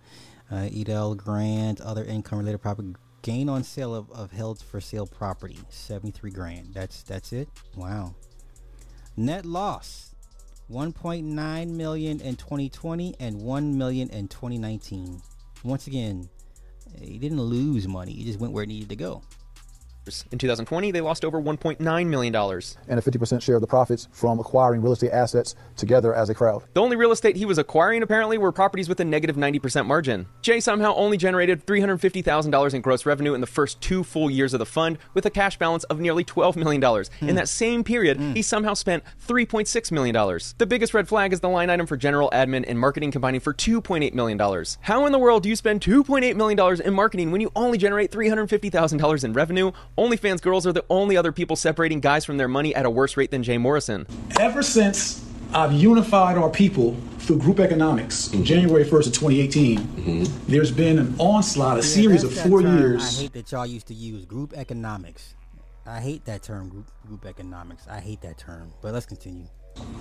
uh, 0.51 0.55
EIDL 0.55 1.15
grant, 1.15 1.79
other 1.79 2.03
income 2.03 2.39
related 2.39 2.61
property. 2.61 2.93
Gain 3.21 3.49
on 3.49 3.63
sale 3.63 3.93
of, 3.93 4.09
of 4.11 4.31
held 4.31 4.61
for 4.61 4.81
sale 4.81 5.05
property, 5.05 5.59
seventy 5.69 6.11
three 6.11 6.31
grand. 6.31 6.73
That's 6.73 7.03
that's 7.03 7.33
it. 7.33 7.49
Wow. 7.75 8.15
Net 9.17 9.45
loss, 9.45 10.15
1.9 10.71 11.67
million 11.69 12.21
in 12.21 12.35
2020 12.37 13.15
and 13.19 13.41
1 13.41 13.77
million 13.77 14.09
in 14.09 14.29
2019. 14.29 15.21
Once 15.63 15.85
again, 15.87 16.29
he 16.99 17.17
didn't 17.17 17.41
lose 17.41 17.87
money. 17.87 18.13
He 18.13 18.23
just 18.23 18.39
went 18.39 18.53
where 18.53 18.63
it 18.63 18.67
needed 18.67 18.89
to 18.89 18.95
go. 18.95 19.21
In 20.31 20.39
2020, 20.39 20.89
they 20.89 21.01
lost 21.01 21.23
over 21.23 21.39
$1.9 21.39 22.07
million. 22.07 22.35
And 22.35 22.99
a 22.99 23.01
50% 23.03 23.41
share 23.41 23.55
of 23.55 23.61
the 23.61 23.67
profits 23.67 24.07
from 24.11 24.39
acquiring 24.39 24.81
real 24.81 24.93
estate 24.93 25.11
assets 25.11 25.53
together 25.77 26.15
as 26.15 26.29
a 26.29 26.33
crowd. 26.33 26.63
The 26.73 26.81
only 26.81 26.95
real 26.95 27.11
estate 27.11 27.35
he 27.35 27.45
was 27.45 27.59
acquiring, 27.59 28.01
apparently, 28.01 28.39
were 28.39 28.51
properties 28.51 28.89
with 28.89 28.99
a 28.99 29.05
negative 29.05 29.35
90% 29.35 29.85
margin. 29.85 30.25
Jay 30.41 30.59
somehow 30.59 30.95
only 30.95 31.17
generated 31.17 31.67
$350,000 31.67 32.73
in 32.73 32.81
gross 32.81 33.05
revenue 33.05 33.35
in 33.35 33.41
the 33.41 33.47
first 33.47 33.79
two 33.79 34.03
full 34.03 34.31
years 34.31 34.53
of 34.53 34.59
the 34.59 34.65
fund, 34.65 34.97
with 35.13 35.25
a 35.27 35.29
cash 35.29 35.59
balance 35.59 35.83
of 35.85 35.99
nearly 35.99 36.23
$12 36.23 36.55
million. 36.55 36.83
In 37.21 37.29
hmm. 37.29 37.35
that 37.35 37.47
same 37.47 37.83
period, 37.83 38.17
hmm. 38.17 38.33
he 38.33 38.41
somehow 38.41 38.73
spent 38.73 39.03
$3.6 39.27 39.91
million. 39.91 40.39
The 40.57 40.65
biggest 40.65 40.95
red 40.95 41.07
flag 41.07 41.31
is 41.31 41.41
the 41.41 41.49
line 41.49 41.69
item 41.69 41.85
for 41.85 41.95
general 41.95 42.31
admin 42.31 42.65
and 42.67 42.79
marketing 42.79 43.11
combining 43.11 43.39
for 43.39 43.53
$2.8 43.53 44.13
million. 44.15 44.65
How 44.81 45.05
in 45.05 45.11
the 45.11 45.19
world 45.19 45.43
do 45.43 45.49
you 45.49 45.55
spend 45.55 45.81
$2.8 45.81 46.35
million 46.35 46.81
in 46.81 46.93
marketing 46.95 47.31
when 47.31 47.41
you 47.41 47.51
only 47.55 47.77
generate 47.77 48.11
$350,000 48.11 49.23
in 49.23 49.33
revenue? 49.33 49.71
OnlyFans 49.97 50.41
girls 50.41 50.65
are 50.65 50.71
the 50.71 50.85
only 50.89 51.17
other 51.17 51.33
people 51.33 51.55
separating 51.57 51.99
guys 51.99 52.23
from 52.23 52.37
their 52.37 52.47
money 52.47 52.73
at 52.73 52.85
a 52.85 52.89
worse 52.89 53.17
rate 53.17 53.29
than 53.29 53.43
Jay 53.43 53.57
Morrison. 53.57 54.07
Ever 54.39 54.63
since 54.63 55.25
I've 55.53 55.73
unified 55.73 56.37
our 56.37 56.49
people 56.49 56.95
through 57.19 57.39
group 57.39 57.59
economics, 57.59 58.29
January 58.29 58.85
1st 58.85 59.07
of 59.07 59.13
2018, 59.13 59.79
mm-hmm. 59.79 60.51
there's 60.51 60.71
been 60.71 60.97
an 60.97 61.13
onslaught, 61.17 61.77
a 61.77 61.81
Yeah, 61.81 61.87
series 61.87 62.23
of 62.23 62.33
four 62.33 62.61
years. 62.61 63.19
I 63.19 63.23
hate 63.23 63.33
that 63.33 63.51
y'all 63.51 63.65
used 63.65 63.87
to 63.87 63.93
use 63.93 64.23
group 64.23 64.53
economics. 64.53 65.35
I 65.85 65.99
hate 65.99 66.23
that 66.25 66.41
term, 66.41 66.69
group, 66.69 66.89
group 67.05 67.25
economics. 67.25 67.85
I 67.89 67.99
hate 67.99 68.21
that 68.21 68.37
term. 68.37 68.71
But 68.81 68.93
let's 68.93 69.05
continue. 69.05 69.47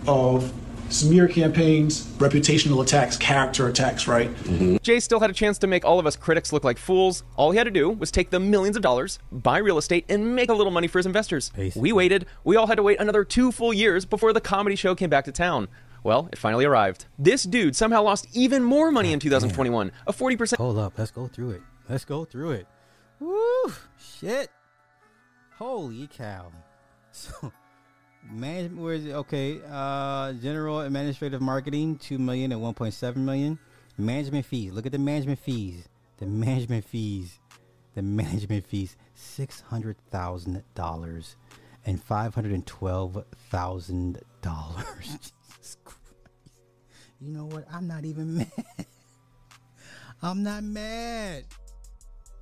Of 0.06 0.52
smear 0.88 1.28
campaigns, 1.28 2.06
reputational 2.18 2.82
attacks, 2.82 3.16
character 3.16 3.68
attacks, 3.68 4.06
right? 4.06 4.28
Mm-hmm. 4.34 4.76
Jay 4.82 5.00
still 5.00 5.20
had 5.20 5.30
a 5.30 5.32
chance 5.32 5.58
to 5.58 5.66
make 5.66 5.84
all 5.84 5.98
of 5.98 6.06
us 6.06 6.16
critics 6.16 6.52
look 6.52 6.64
like 6.64 6.78
fools. 6.78 7.22
All 7.36 7.52
he 7.52 7.58
had 7.58 7.64
to 7.64 7.70
do 7.70 7.90
was 7.90 8.10
take 8.10 8.30
the 8.30 8.40
millions 8.40 8.76
of 8.76 8.82
dollars, 8.82 9.18
buy 9.30 9.58
real 9.58 9.78
estate, 9.78 10.04
and 10.08 10.34
make 10.34 10.48
a 10.48 10.54
little 10.54 10.72
money 10.72 10.88
for 10.88 10.98
his 10.98 11.06
investors. 11.06 11.52
We 11.76 11.92
waited. 11.92 12.26
We 12.44 12.56
all 12.56 12.66
had 12.66 12.76
to 12.76 12.82
wait 12.82 13.00
another 13.00 13.24
two 13.24 13.52
full 13.52 13.72
years 13.72 14.04
before 14.04 14.32
the 14.32 14.40
comedy 14.40 14.76
show 14.76 14.94
came 14.94 15.10
back 15.10 15.24
to 15.26 15.32
town. 15.32 15.68
Well, 16.02 16.28
it 16.32 16.38
finally 16.38 16.64
arrived. 16.64 17.04
This 17.18 17.42
dude 17.42 17.76
somehow 17.76 18.02
lost 18.02 18.26
even 18.32 18.62
more 18.64 18.90
money 18.90 19.12
in 19.12 19.20
2021. 19.20 19.92
A 20.06 20.12
40%. 20.12 20.56
Hold 20.56 20.78
up. 20.78 20.94
Let's 20.98 21.10
go 21.10 21.28
through 21.28 21.50
it. 21.50 21.62
Let's 21.88 22.04
go 22.04 22.24
through 22.24 22.52
it. 22.52 22.66
Woo! 23.20 23.72
Shit. 23.98 24.50
Holy 25.56 26.06
cow. 26.08 26.50
So, 27.12 27.52
management, 28.30 28.82
where 28.82 28.94
is 28.94 29.06
it? 29.06 29.12
Okay. 29.12 29.60
Uh, 29.70 30.32
general 30.34 30.80
administrative 30.80 31.40
marketing, 31.40 31.96
2 31.98 32.18
million 32.18 32.52
and 32.52 32.60
1.7 32.60 33.16
million. 33.16 33.58
Management 33.98 34.46
fees. 34.46 34.72
Look 34.72 34.86
at 34.86 34.92
the 34.92 34.98
management 34.98 35.38
fees. 35.38 35.88
The 36.18 36.26
management 36.26 36.84
fees. 36.84 37.38
The 37.94 38.02
management 38.02 38.66
fees, 38.66 38.96
$600,000 39.16 41.34
and 41.86 42.08
$512,000. 42.08 44.84
Jesus 45.02 45.76
Christ. 45.84 46.00
You 47.20 47.32
know 47.32 47.46
what? 47.46 47.64
I'm 47.70 47.88
not 47.88 48.04
even 48.04 48.36
mad. 48.38 48.86
I'm 50.22 50.42
not 50.42 50.62
mad. 50.62 51.44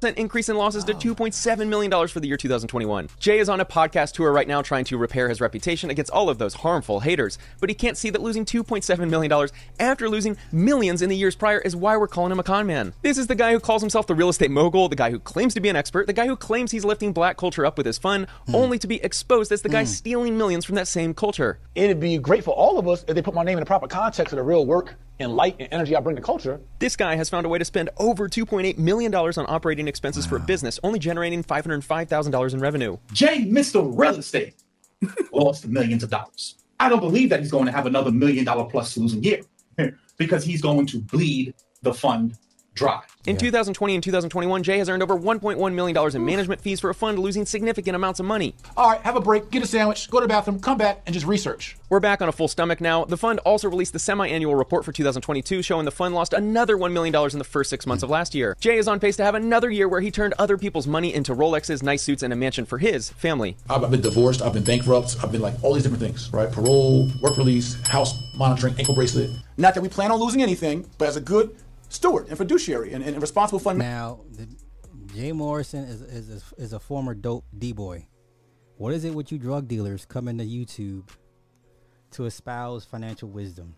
Increase 0.03 0.49
in 0.49 0.57
losses 0.57 0.85
to 0.85 0.95
$2.7 0.95 1.69
million 1.69 2.09
for 2.09 2.21
the 2.21 2.29
year 2.29 2.37
2021. 2.37 3.09
Jay 3.19 3.39
is 3.39 3.49
on 3.49 3.61
a 3.61 3.65
podcast 3.65 4.13
tour 4.13 4.33
right 4.33 4.47
now 4.47 4.63
trying 4.63 4.85
to 4.85 4.97
repair 4.97 5.29
his 5.29 5.41
reputation 5.41 5.91
against 5.91 6.11
all 6.13 6.29
of 6.29 6.39
those 6.39 6.55
harmful 6.55 7.01
haters, 7.01 7.39
but 7.61 7.69
he 7.69 7.75
can't 7.75 7.97
see 7.97 8.11
that 8.11 8.23
losing 8.23 8.45
$2.7 8.45 9.11
million 9.11 9.49
after 9.81 10.09
losing 10.09 10.37
millions 10.53 11.03
in 11.03 11.09
the 11.09 11.17
years 11.17 11.35
prior 11.35 11.59
is 11.59 11.75
why 11.75 11.97
we're 11.97 12.07
calling 12.07 12.33
him 12.33 12.39
a 12.39 12.45
con 12.45 12.67
man. 12.67 12.93
This 13.03 13.19
is 13.19 13.27
the 13.27 13.35
guy 13.35 13.53
who 13.53 13.61
calls 13.61 13.83
himself 13.83 14.07
the 14.07 14.15
real 14.15 14.29
estate 14.29 14.51
mogul, 14.51 14.89
the 14.89 14.97
guy 14.97 15.11
who 15.11 15.19
claims 15.19 15.55
to 15.55 15.61
be 15.61 15.69
an 15.69 15.77
expert, 15.77 16.07
the 16.07 16.13
guy 16.13 16.27
who 16.27 16.37
claims 16.37 16.71
he's 16.71 16.85
lifting 16.85 17.13
black 17.13 17.37
culture 17.37 17.67
up 17.67 17.77
with 17.77 17.87
his 17.87 17.99
fun, 17.99 18.27
hmm. 18.47 18.55
only 18.55 18.79
to 18.79 18.87
be 18.87 19.03
exposed 19.03 19.51
as 19.53 19.63
the 19.63 19.69
guy 19.69 19.83
hmm. 19.83 19.89
stealing 19.89 20.39
millions 20.39 20.65
from 20.65 20.77
that 20.77 20.89
same 20.89 21.15
culture. 21.15 21.59
It'd 21.75 22.01
be 22.01 22.19
great 22.19 22.45
for 22.45 22.55
all 22.55 22.79
of 22.79 22.87
us 22.87 23.05
if 23.09 23.15
they 23.15 23.23
put 23.23 23.35
my 23.35 23.43
name 23.43 23.59
in 23.59 23.61
the 23.61 23.67
proper 23.67 23.89
context 23.89 24.33
of 24.33 24.37
the 24.37 24.43
real 24.43 24.67
work 24.67 24.97
and 25.21 25.35
light 25.35 25.57
and 25.59 25.69
energy 25.73 25.97
I 25.97 26.01
bring 26.01 26.17
to 26.17 26.23
culture. 26.23 26.61
This 26.79 26.97
guy 26.97 27.17
has 27.17 27.29
found 27.29 27.47
a 27.47 27.49
way 27.49 27.59
to 27.59 27.65
spend 27.65 27.91
over 27.97 28.29
$2.8 28.29 28.79
million 28.79 29.15
on 29.15 29.33
operating 29.49 29.89
expenses 29.89 30.27
for 30.27 30.37
a 30.37 30.41
business, 30.41 30.79
only 30.83 30.99
generating 30.99 31.43
$505,000 31.43 32.55
in 32.55 32.61
revenue. 32.61 32.97
Jay, 33.13 33.45
Mr. 33.45 33.93
Real 33.99 34.17
Estate, 34.17 34.55
lost 35.33 35.67
millions 35.67 36.03
of 36.03 36.11
dollars. 36.11 36.57
I 36.81 36.89
don't 36.89 37.01
believe 37.01 37.31
that 37.31 37.41
he's 37.41 37.51
going 37.51 37.67
to 37.67 37.73
have 37.73 37.87
another 37.87 38.11
million 38.11 38.45
dollar 38.45 38.65
plus 38.65 38.97
losing 38.97 39.23
year 39.23 39.41
because 40.17 40.45
he's 40.45 40.63
going 40.63 40.87
to 40.87 41.01
bleed 41.01 41.55
the 41.83 41.93
fund 41.93 42.37
dry. 42.79 43.03
In 43.27 43.37
2020 43.37 43.95
and 43.95 44.03
2021, 44.03 44.63
Jay 44.63 44.79
has 44.79 44.89
earned 44.89 45.03
over 45.03 45.19
$1.1 45.19 45.75
million 45.75 46.17
in 46.17 46.25
management 46.25 46.61
fees 46.63 46.81
for 46.81 46.89
a 46.89 46.95
fund 46.95 47.19
losing 47.19 47.45
significant 47.45 47.95
amounts 47.95 48.21
of 48.21 48.27
money. 48.27 48.55
All 48.77 48.91
right, 48.91 49.01
have 49.03 49.17
a 49.17 49.21
break, 49.21 49.51
get 49.51 49.63
a 49.63 49.67
sandwich, 49.67 50.09
go 50.09 50.21
to 50.21 50.25
the 50.25 50.29
bathroom, 50.29 50.61
come 50.61 50.79
back, 50.79 51.03
and 51.05 51.13
just 51.13 51.27
research. 51.27 51.77
We're 51.91 52.01
back 52.01 52.23
on 52.23 52.29
a 52.29 52.33
full 52.33 52.49
stomach 52.49 52.81
now. 52.81 53.05
The 53.05 53.17
fund 53.17 53.41
also 53.41 53.69
released 53.69 53.93
the 53.93 53.99
semi 53.99 54.27
annual 54.29 54.55
report 54.55 54.85
for 54.85 54.93
2022, 54.93 55.63
showing 55.63 55.85
the 55.85 55.91
fund 55.91 56.15
lost 56.15 56.33
another 56.33 56.77
$1 56.77 56.93
million 56.93 57.15
in 57.15 57.39
the 57.39 57.45
first 57.45 57.69
six 57.69 57.87
months 57.87 58.03
of 58.03 58.09
last 58.09 58.35
year. 58.35 58.57
Jay 58.61 58.79
is 58.79 58.89
on 58.89 59.01
pace 59.01 59.17
to 59.17 59.25
have 59.25 59.35
another 59.35 59.71
year 59.71 59.89
where 59.89 60.01
he 60.01 60.11
turned 60.11 60.33
other 60.39 60.57
people's 60.57 60.87
money 60.87 61.13
into 61.13 61.35
Rolexes, 61.35 61.83
nice 61.83 62.03
suits, 62.03 62.23
and 62.23 62.33
a 62.33 62.37
mansion 62.37 62.65
for 62.65 62.79
his 62.79 63.11
family. 63.11 63.57
I've 63.69 63.85
I've 63.89 63.93
been 63.93 64.03
divorced, 64.03 64.43
I've 64.43 64.53
been 64.53 64.65
bankrupt, 64.65 65.17
I've 65.23 65.33
been 65.33 65.41
like 65.41 65.55
all 65.63 65.73
these 65.73 65.83
different 65.83 66.03
things, 66.03 66.31
right? 66.31 66.53
Parole, 66.53 67.11
work 67.23 67.39
release, 67.39 67.81
house 67.89 68.23
monitoring, 68.37 68.75
ankle 68.79 68.95
bracelet. 68.95 69.31
Not 69.57 69.75
that 69.75 69.81
we 69.81 69.89
plan 69.89 70.11
on 70.11 70.21
losing 70.21 70.43
anything, 70.43 70.85
but 70.99 71.09
as 71.09 71.17
a 71.17 71.23
good 71.23 71.57
steward 71.89 72.29
and 72.29 72.37
fiduciary 72.37 72.93
and, 72.93 73.05
and 73.05 73.21
responsible 73.21 73.59
fund 73.59 73.79
Now, 73.79 74.21
the, 74.31 74.49
Jay 75.15 75.33
Morrison 75.33 75.85
is, 75.85 76.03
is, 76.03 76.45
is, 76.57 76.73
a 76.73 76.79
former 76.79 77.15
dope 77.15 77.45
D 77.57 77.73
boy. 77.73 78.07
What 78.77 78.93
is 78.93 79.05
it 79.05 79.15
with 79.15 79.33
you 79.33 79.39
drug 79.39 79.67
dealers 79.67 80.05
coming 80.05 80.39
to 80.39 80.45
YouTube 80.45 81.09
to 82.13 82.27
espouse 82.27 82.85
financial 82.85 83.29
wisdom? 83.29 83.75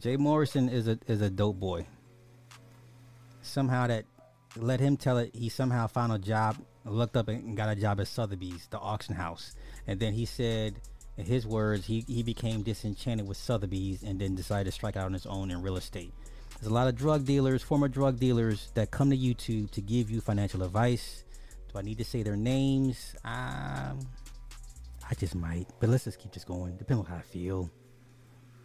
Jay 0.00 0.16
Morrison 0.16 0.68
is 0.68 0.88
a 0.88 0.98
is 1.06 1.20
a 1.20 1.30
dope 1.30 1.60
boy. 1.60 1.86
Somehow 3.42 3.86
that 3.86 4.04
let 4.56 4.80
him 4.80 4.96
tell 4.96 5.18
it 5.18 5.34
he 5.34 5.48
somehow 5.48 5.86
found 5.86 6.12
a 6.12 6.18
job, 6.18 6.56
looked 6.84 7.16
up 7.16 7.28
and 7.28 7.56
got 7.56 7.68
a 7.68 7.80
job 7.80 8.00
at 8.00 8.08
Sotheby's, 8.08 8.66
the 8.70 8.78
auction 8.78 9.14
house. 9.14 9.54
And 9.86 10.00
then 10.00 10.12
he 10.12 10.24
said 10.24 10.80
in 11.16 11.26
his 11.26 11.46
words, 11.46 11.86
he, 11.86 12.04
he 12.06 12.22
became 12.22 12.62
disenchanted 12.62 13.26
with 13.26 13.36
Sotheby's 13.36 14.02
and 14.02 14.20
then 14.20 14.34
decided 14.34 14.64
to 14.64 14.72
strike 14.72 14.96
out 14.96 15.04
on 15.04 15.12
his 15.12 15.26
own 15.26 15.50
in 15.50 15.62
real 15.62 15.76
estate. 15.76 16.12
There's 16.60 16.70
a 16.70 16.74
lot 16.74 16.88
of 16.88 16.94
drug 16.94 17.24
dealers, 17.24 17.62
former 17.62 17.88
drug 17.88 18.20
dealers, 18.20 18.70
that 18.74 18.90
come 18.90 19.08
to 19.08 19.16
YouTube 19.16 19.70
to 19.70 19.80
give 19.80 20.10
you 20.10 20.20
financial 20.20 20.62
advice. 20.62 21.24
Do 21.72 21.78
I 21.78 21.82
need 21.82 21.96
to 21.98 22.04
say 22.04 22.22
their 22.22 22.36
names? 22.36 23.14
Um, 23.24 24.00
I 25.08 25.14
just 25.16 25.34
might, 25.34 25.68
but 25.80 25.88
let's 25.88 26.04
just 26.04 26.18
keep 26.18 26.32
this 26.32 26.44
going. 26.44 26.76
Depending 26.76 27.06
on 27.06 27.10
how 27.10 27.16
I 27.16 27.22
feel. 27.22 27.70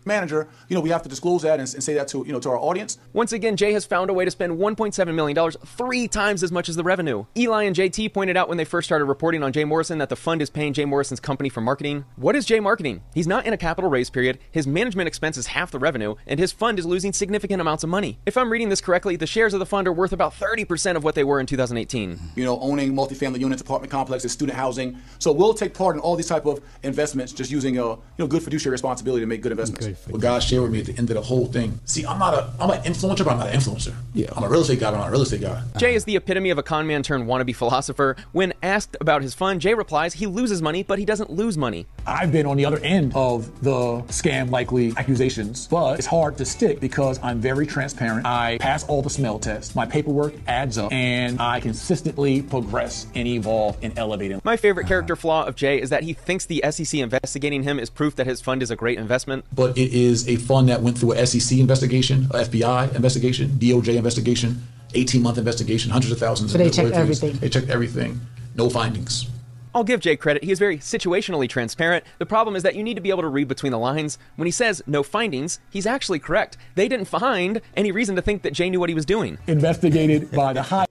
Manager, 0.06 0.48
you 0.70 0.76
know, 0.76 0.82
we 0.82 0.90
have 0.90 1.04
to 1.04 1.10
disclose 1.10 1.42
that 1.42 1.60
and, 1.60 1.74
and 1.74 1.84
say 1.84 1.94
that 1.96 2.08
to, 2.10 2.24
you 2.26 2.34
know, 2.34 2.40
to 2.40 2.50
our 2.50 2.58
audience. 2.58 2.98
Once 3.14 3.32
again, 3.34 3.56
Jay 3.56 3.74
has 3.74 3.86
found 3.86 4.10
a 4.10 4.14
way 4.14 4.26
to 4.26 4.32
spend 4.32 4.58
$1.7 4.58 5.14
million, 5.14 5.52
three 5.66 6.08
times 6.08 6.44
as 6.44 6.52
much 6.52 6.70
as 6.70 6.76
the 6.76 6.84
revenue. 6.84 7.26
Eli 7.38 7.64
and 7.64 7.76
JT 7.76 8.14
pointed 8.14 8.38
out 8.38 8.48
when 8.50 8.58
they 8.58 8.66
first 8.66 8.88
started 8.88 9.06
reporting 9.06 9.44
on 9.44 9.52
Jay 9.52 9.64
Morrison 9.64 9.98
that 9.98 10.10
the 10.10 10.16
fund 10.16 10.42
is 10.42 10.50
paying 10.50 10.74
Jay 10.74 10.86
Morrison's 10.86 11.20
company 11.20 11.50
for 11.50 11.62
marketing. 11.62 12.06
What 12.16 12.36
is 12.36 12.46
Jay 12.46 12.60
marketing? 12.60 13.02
He's 13.14 13.28
not 13.28 13.46
in 13.46 13.54
a 13.54 13.58
capital 13.58 13.90
raise 13.90 14.10
period, 14.10 14.40
his 14.52 14.68
management 14.68 15.08
expense 15.08 15.38
is 15.38 15.48
half 15.48 15.72
the 15.72 15.80
revenue, 15.80 16.16
and 16.28 16.40
his 16.40 16.52
fund 16.52 16.80
is 16.80 16.86
losing 16.86 17.14
significant 17.14 17.62
amounts 17.62 17.84
of 17.84 17.90
money. 17.90 18.20
If 18.26 18.38
I'm 18.38 18.52
reading 18.52 18.70
this 18.70 18.82
correctly, 18.82 19.16
the 19.16 19.28
shares 19.28 19.54
of 19.54 19.60
the 19.60 19.66
fund 19.66 19.88
are 19.88 19.94
worth 19.94 20.14
about 20.14 20.34
30% 20.34 20.96
of 20.96 21.04
what 21.04 21.16
they 21.16 21.24
were 21.24 21.40
in 21.40 21.46
2018. 21.46 22.20
You 22.36 22.44
know, 22.44 22.60
owning 22.60 22.94
multifamily 22.94 23.40
units, 23.40 23.62
apartment 23.62 23.92
complexes, 23.92 24.32
student 24.32 24.58
housing. 24.58 24.98
So 25.20 25.32
we'll 25.32 25.54
take 25.54 25.74
part 25.74 25.96
in 25.96 26.02
all 26.02 26.16
these 26.16 26.28
type 26.28 26.46
of 26.46 26.62
investments, 26.84 27.34
just 27.34 27.52
using 27.52 27.78
a 27.78 27.90
you 27.92 28.00
know 28.20 28.28
good 28.28 28.44
fiduciary 28.44 28.72
responsibility 28.74 29.22
to 29.22 29.28
make 29.28 29.42
good 29.42 29.52
investments. 29.52 29.95
What 30.10 30.22
God 30.22 30.44
shared 30.44 30.64
with 30.64 30.72
me 30.72 30.80
at 30.80 30.86
the 30.86 30.98
end 30.98 31.10
of 31.10 31.16
the 31.16 31.22
whole 31.22 31.46
thing. 31.48 31.80
See, 31.86 32.06
I'm 32.06 32.20
not 32.20 32.34
a 32.34 32.50
I'm 32.60 32.70
an 32.70 32.82
influencer, 32.84 33.20
but 33.26 33.30
I'm 33.30 33.40
not 33.40 33.50
an 33.50 33.60
influencer. 33.60 33.94
Yeah, 34.14 34.30
I'm 34.36 34.44
a 34.44 34.50
real 34.50 34.62
estate 34.62 34.80
guy, 34.80 34.92
but 34.92 34.96
I'm 34.96 35.02
not 35.02 35.10
a 35.10 35.12
real 35.12 35.22
estate 35.22 35.42
guy. 35.42 35.62
Jay 35.78 35.96
is 35.96 36.06
the 36.06 36.16
epitome 36.16 36.50
of 36.50 36.58
a 36.58 36.64
con 36.64 36.88
man 36.88 37.04
turned 37.04 37.28
wannabe 37.28 37.56
philosopher. 37.56 38.16
When 38.32 38.54
asked 38.64 38.96
about 39.02 39.22
his 39.22 39.34
fund, 39.34 39.62
Jay 39.62 39.74
replies 39.74 40.14
he 40.16 40.28
loses 40.28 40.62
money, 40.62 40.84
but 40.84 41.00
he 41.00 41.06
doesn't 41.06 41.30
lose 41.30 41.58
money. 41.58 41.88
I've 42.08 42.32
been 42.32 42.46
on 42.46 42.58
the 42.58 42.66
other 42.66 42.80
end 42.80 43.14
of 43.16 43.64
the 43.64 44.02
scam 44.08 44.50
likely 44.52 44.94
accusations, 44.98 45.68
but 45.68 45.98
it's 45.98 46.08
hard 46.08 46.38
to 46.38 46.46
stick 46.46 46.80
because 46.80 47.20
I'm 47.24 47.40
very 47.40 47.66
transparent. 47.66 48.26
I 48.26 48.58
pass 48.60 48.84
all 48.86 49.02
the 49.02 49.10
smell 49.10 49.40
tests. 49.40 49.76
My 49.76 49.86
paperwork 49.86 50.34
adds 50.48 50.78
up, 50.78 50.92
and 50.92 51.42
I 51.42 51.60
consistently 51.60 52.42
progress 52.42 53.08
and 53.16 53.28
evolve 53.28 53.78
and 53.82 53.98
elevate. 53.98 54.32
in- 54.32 54.42
My 54.44 54.58
favorite 54.58 54.84
uh-huh. 54.84 54.90
character 54.90 55.16
flaw 55.16 55.46
of 55.46 55.56
Jay 55.56 55.82
is 55.82 55.90
that 55.90 56.04
he 56.04 56.14
thinks 56.14 56.46
the 56.46 56.64
SEC 56.70 57.00
investigating 57.00 57.64
him 57.64 57.80
is 57.80 57.90
proof 57.90 58.16
that 58.16 58.28
his 58.28 58.42
fund 58.42 58.62
is 58.62 58.72
a 58.72 58.76
great 58.76 58.98
investment. 58.98 59.46
But 59.54 59.78
it 59.86 59.94
is 59.94 60.28
a 60.28 60.36
fund 60.38 60.70
that 60.70 60.82
went 60.82 60.98
through 60.98 61.14
a 61.14 61.26
SEC 61.26 61.58
investigation, 61.60 62.26
a 62.32 62.40
FBI 62.44 62.96
investigation, 62.96 63.50
DOJ 63.52 63.96
investigation, 63.96 64.62
18 64.94 65.22
month 65.22 65.38
investigation, 65.38 65.92
hundreds 65.92 66.12
of 66.12 66.20
thousands 66.20 66.52
So 66.52 66.58
of 66.60 66.64
they 66.64 66.70
checked 66.72 66.92
lawyers. 66.92 66.98
everything. 67.22 67.40
They 67.40 67.50
checked 67.50 67.70
everything. 67.70 68.20
No 68.56 68.70
findings. 68.70 69.28
I'll 69.74 69.84
give 69.84 70.00
Jay 70.00 70.16
credit. 70.16 70.44
He 70.46 70.52
is 70.54 70.60
very 70.60 70.78
situationally 70.78 71.50
transparent. 71.50 72.06
The 72.18 72.26
problem 72.26 72.56
is 72.56 72.64
that 72.64 72.76
you 72.76 72.84
need 72.84 72.94
to 72.94 73.02
be 73.02 73.10
able 73.10 73.24
to 73.24 73.28
read 73.28 73.50
between 73.50 73.74
the 73.74 73.78
lines. 73.78 74.18
When 74.38 74.46
he 74.46 74.52
says 74.52 74.82
no 74.88 75.04
findings, 75.04 75.60
he's 75.70 75.86
actually 75.86 76.20
correct. 76.20 76.56
They 76.76 76.88
didn't 76.88 77.08
find 77.08 77.60
any 77.76 77.92
reason 77.92 78.16
to 78.16 78.22
think 78.22 78.42
that 78.44 78.54
Jay 78.54 78.70
knew 78.70 78.80
what 78.80 78.88
he 78.88 78.96
was 78.96 79.06
doing. 79.06 79.38
Investigated 79.48 80.32
by 80.32 80.54
the 80.54 80.62
high, 80.64 80.86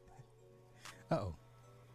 Uh-oh. 1.10 1.34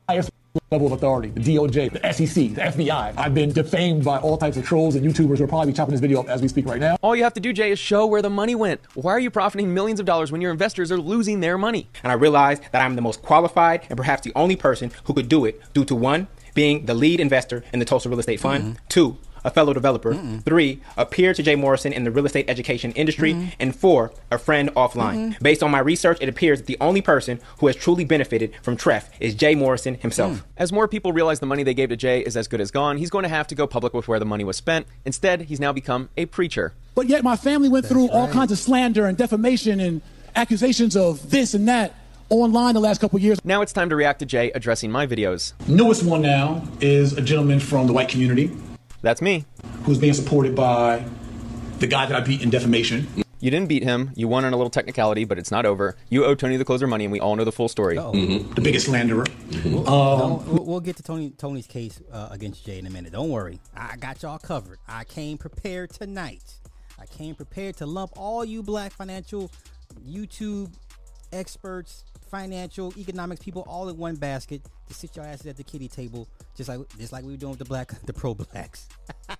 highest 0.07 0.31
level 0.71 0.87
of 0.87 0.93
authority, 0.93 1.29
the 1.29 1.41
DOJ, 1.41 1.91
the 1.91 2.13
SEC, 2.13 2.53
the 2.53 2.61
FBI. 2.61 3.13
I've 3.17 3.33
been 3.33 3.51
defamed 3.51 4.03
by 4.03 4.17
all 4.19 4.37
types 4.37 4.57
of 4.57 4.65
trolls 4.65 4.95
and 4.95 5.05
YouTubers 5.05 5.37
who 5.37 5.43
are 5.43 5.47
probably 5.47 5.73
chopping 5.73 5.93
this 5.93 6.01
video 6.01 6.19
up 6.19 6.29
as 6.29 6.41
we 6.41 6.47
speak 6.47 6.65
right 6.65 6.79
now. 6.79 6.97
All 7.01 7.15
you 7.15 7.23
have 7.23 7.33
to 7.33 7.39
do, 7.39 7.53
Jay, 7.53 7.71
is 7.71 7.79
show 7.79 8.05
where 8.05 8.21
the 8.21 8.29
money 8.29 8.55
went. 8.55 8.81
Why 8.93 9.11
are 9.13 9.19
you 9.19 9.31
profiting 9.31 9.73
millions 9.73 9.99
of 9.99 10.05
dollars 10.05 10.31
when 10.31 10.41
your 10.41 10.51
investors 10.51 10.91
are 10.91 10.97
losing 10.97 11.39
their 11.39 11.57
money? 11.57 11.87
And 12.03 12.11
I 12.11 12.15
realized 12.15 12.63
that 12.71 12.81
I'm 12.81 12.95
the 12.95 13.01
most 13.01 13.21
qualified 13.21 13.85
and 13.89 13.97
perhaps 13.97 14.21
the 14.21 14.31
only 14.35 14.55
person 14.55 14.91
who 15.05 15.13
could 15.13 15.29
do 15.29 15.45
it 15.45 15.61
due 15.73 15.85
to 15.85 15.95
one, 15.95 16.27
being 16.53 16.85
the 16.85 16.93
lead 16.93 17.19
investor 17.19 17.63
in 17.73 17.79
the 17.79 17.85
Tulsa 17.85 18.09
Real 18.09 18.19
Estate 18.19 18.39
Fund, 18.39 18.63
mm-hmm. 18.63 18.85
two, 18.89 19.17
a 19.43 19.49
fellow 19.49 19.73
developer, 19.73 20.13
three, 20.45 20.81
a 20.97 21.05
peer 21.05 21.33
to 21.33 21.43
Jay 21.43 21.55
Morrison 21.55 21.93
in 21.93 22.03
the 22.03 22.11
real 22.11 22.25
estate 22.25 22.49
education 22.49 22.91
industry, 22.93 23.33
mm-hmm. 23.33 23.49
and 23.59 23.75
four, 23.75 24.11
a 24.31 24.37
friend 24.37 24.69
offline. 24.75 25.15
Mm-hmm. 25.15 25.43
Based 25.43 25.63
on 25.63 25.71
my 25.71 25.79
research, 25.79 26.17
it 26.21 26.29
appears 26.29 26.59
that 26.59 26.67
the 26.67 26.77
only 26.81 27.01
person 27.01 27.39
who 27.59 27.67
has 27.67 27.75
truly 27.75 28.05
benefited 28.05 28.53
from 28.61 28.77
TREF 28.77 29.09
is 29.19 29.35
Jay 29.35 29.55
Morrison 29.55 29.95
himself. 29.95 30.37
Mm. 30.37 30.43
As 30.57 30.71
more 30.71 30.87
people 30.87 31.13
realize 31.13 31.39
the 31.39 31.45
money 31.45 31.63
they 31.63 31.73
gave 31.73 31.89
to 31.89 31.95
Jay 31.95 32.21
is 32.21 32.35
as 32.35 32.47
good 32.47 32.61
as 32.61 32.71
gone, 32.71 32.97
he's 32.97 33.09
going 33.09 33.23
to 33.23 33.29
have 33.29 33.47
to 33.47 33.55
go 33.55 33.67
public 33.67 33.93
with 33.93 34.07
where 34.07 34.19
the 34.19 34.25
money 34.25 34.43
was 34.43 34.57
spent. 34.57 34.87
Instead, 35.05 35.41
he's 35.43 35.59
now 35.59 35.71
become 35.71 36.09
a 36.17 36.25
preacher. 36.25 36.73
But 36.95 37.07
yet 37.07 37.23
my 37.23 37.35
family 37.35 37.69
went 37.69 37.85
through 37.85 38.09
all 38.09 38.27
kinds 38.27 38.51
of 38.51 38.57
slander 38.57 39.05
and 39.05 39.17
defamation 39.17 39.79
and 39.79 40.01
accusations 40.35 40.95
of 40.95 41.29
this 41.29 41.53
and 41.53 41.67
that 41.67 41.95
online 42.29 42.73
the 42.73 42.79
last 42.79 43.01
couple 43.01 43.19
years. 43.19 43.43
Now 43.43 43.61
it's 43.61 43.73
time 43.73 43.89
to 43.89 43.95
react 43.95 44.19
to 44.19 44.25
Jay 44.25 44.51
addressing 44.51 44.91
my 44.91 45.07
videos. 45.07 45.53
Newest 45.67 46.03
one 46.03 46.21
now 46.21 46.63
is 46.79 47.13
a 47.13 47.21
gentleman 47.21 47.59
from 47.59 47.87
the 47.87 47.93
white 47.93 48.09
community 48.09 48.51
That's 49.01 49.21
me. 49.21 49.45
who's 49.83 49.97
being 49.97 50.13
supported 50.13 50.55
by 50.55 51.05
the 51.79 51.87
guy 51.87 52.05
that 52.05 52.15
I 52.15 52.19
beat 52.25 52.41
in 52.41 52.49
defamation. 52.49 53.07
You 53.41 53.49
didn't 53.49 53.69
beat 53.69 53.83
him. 53.83 54.11
You 54.15 54.27
won 54.27 54.43
on 54.43 54.51
a 54.51 54.57
little 54.57 54.69
technicality, 54.69 55.23
but 55.23 55.39
it's 55.39 55.49
not 55.49 55.65
over. 55.65 55.95
You 56.09 56.25
owe 56.25 56.35
Tony 56.35 56.57
the 56.57 56.65
Closer 56.65 56.87
money, 56.87 57.05
and 57.05 57.11
we 57.13 57.21
all 57.21 57.37
know 57.37 57.45
the 57.45 57.53
full 57.53 57.69
story. 57.69 57.95
The 57.95 58.59
biggest 58.61 58.87
slanderer. 58.87 59.23
We'll, 59.63 59.87
Um, 59.87 60.19
no, 60.19 60.43
we'll, 60.47 60.65
we'll 60.65 60.79
get 60.81 60.97
to 60.97 61.03
Tony 61.03 61.29
Tony's 61.31 61.65
case 61.65 62.01
uh, 62.11 62.27
against 62.31 62.65
Jay 62.65 62.79
in 62.79 62.85
a 62.85 62.89
minute. 62.89 63.13
Don't 63.13 63.29
worry, 63.29 63.61
I 63.77 63.95
got 63.95 64.21
y'all 64.23 64.39
covered. 64.39 64.79
I 64.89 65.05
came 65.05 65.37
prepared 65.37 65.91
tonight. 65.91 66.55
I 66.99 67.05
came 67.05 67.33
prepared 67.33 67.77
to 67.77 67.85
lump 67.85 68.11
all 68.17 68.43
you 68.43 68.61
black 68.61 68.91
financial 68.91 69.49
YouTube 70.05 70.73
experts, 71.31 72.03
financial 72.29 72.93
economics 72.97 73.43
people, 73.43 73.65
all 73.67 73.89
in 73.89 73.97
one 73.97 74.15
basket 74.15 74.61
to 74.87 74.93
sit 74.93 75.15
your 75.15 75.25
asses 75.25 75.47
at 75.47 75.57
the 75.57 75.63
kitty 75.63 75.87
table, 75.87 76.27
just 76.55 76.69
like 76.69 76.79
just 76.97 77.11
like 77.11 77.23
we 77.23 77.31
were 77.31 77.37
doing 77.37 77.51
with 77.51 77.59
the 77.59 77.65
black 77.65 77.89
the 78.05 78.13
pro 78.13 78.33
blacks. 78.33 78.87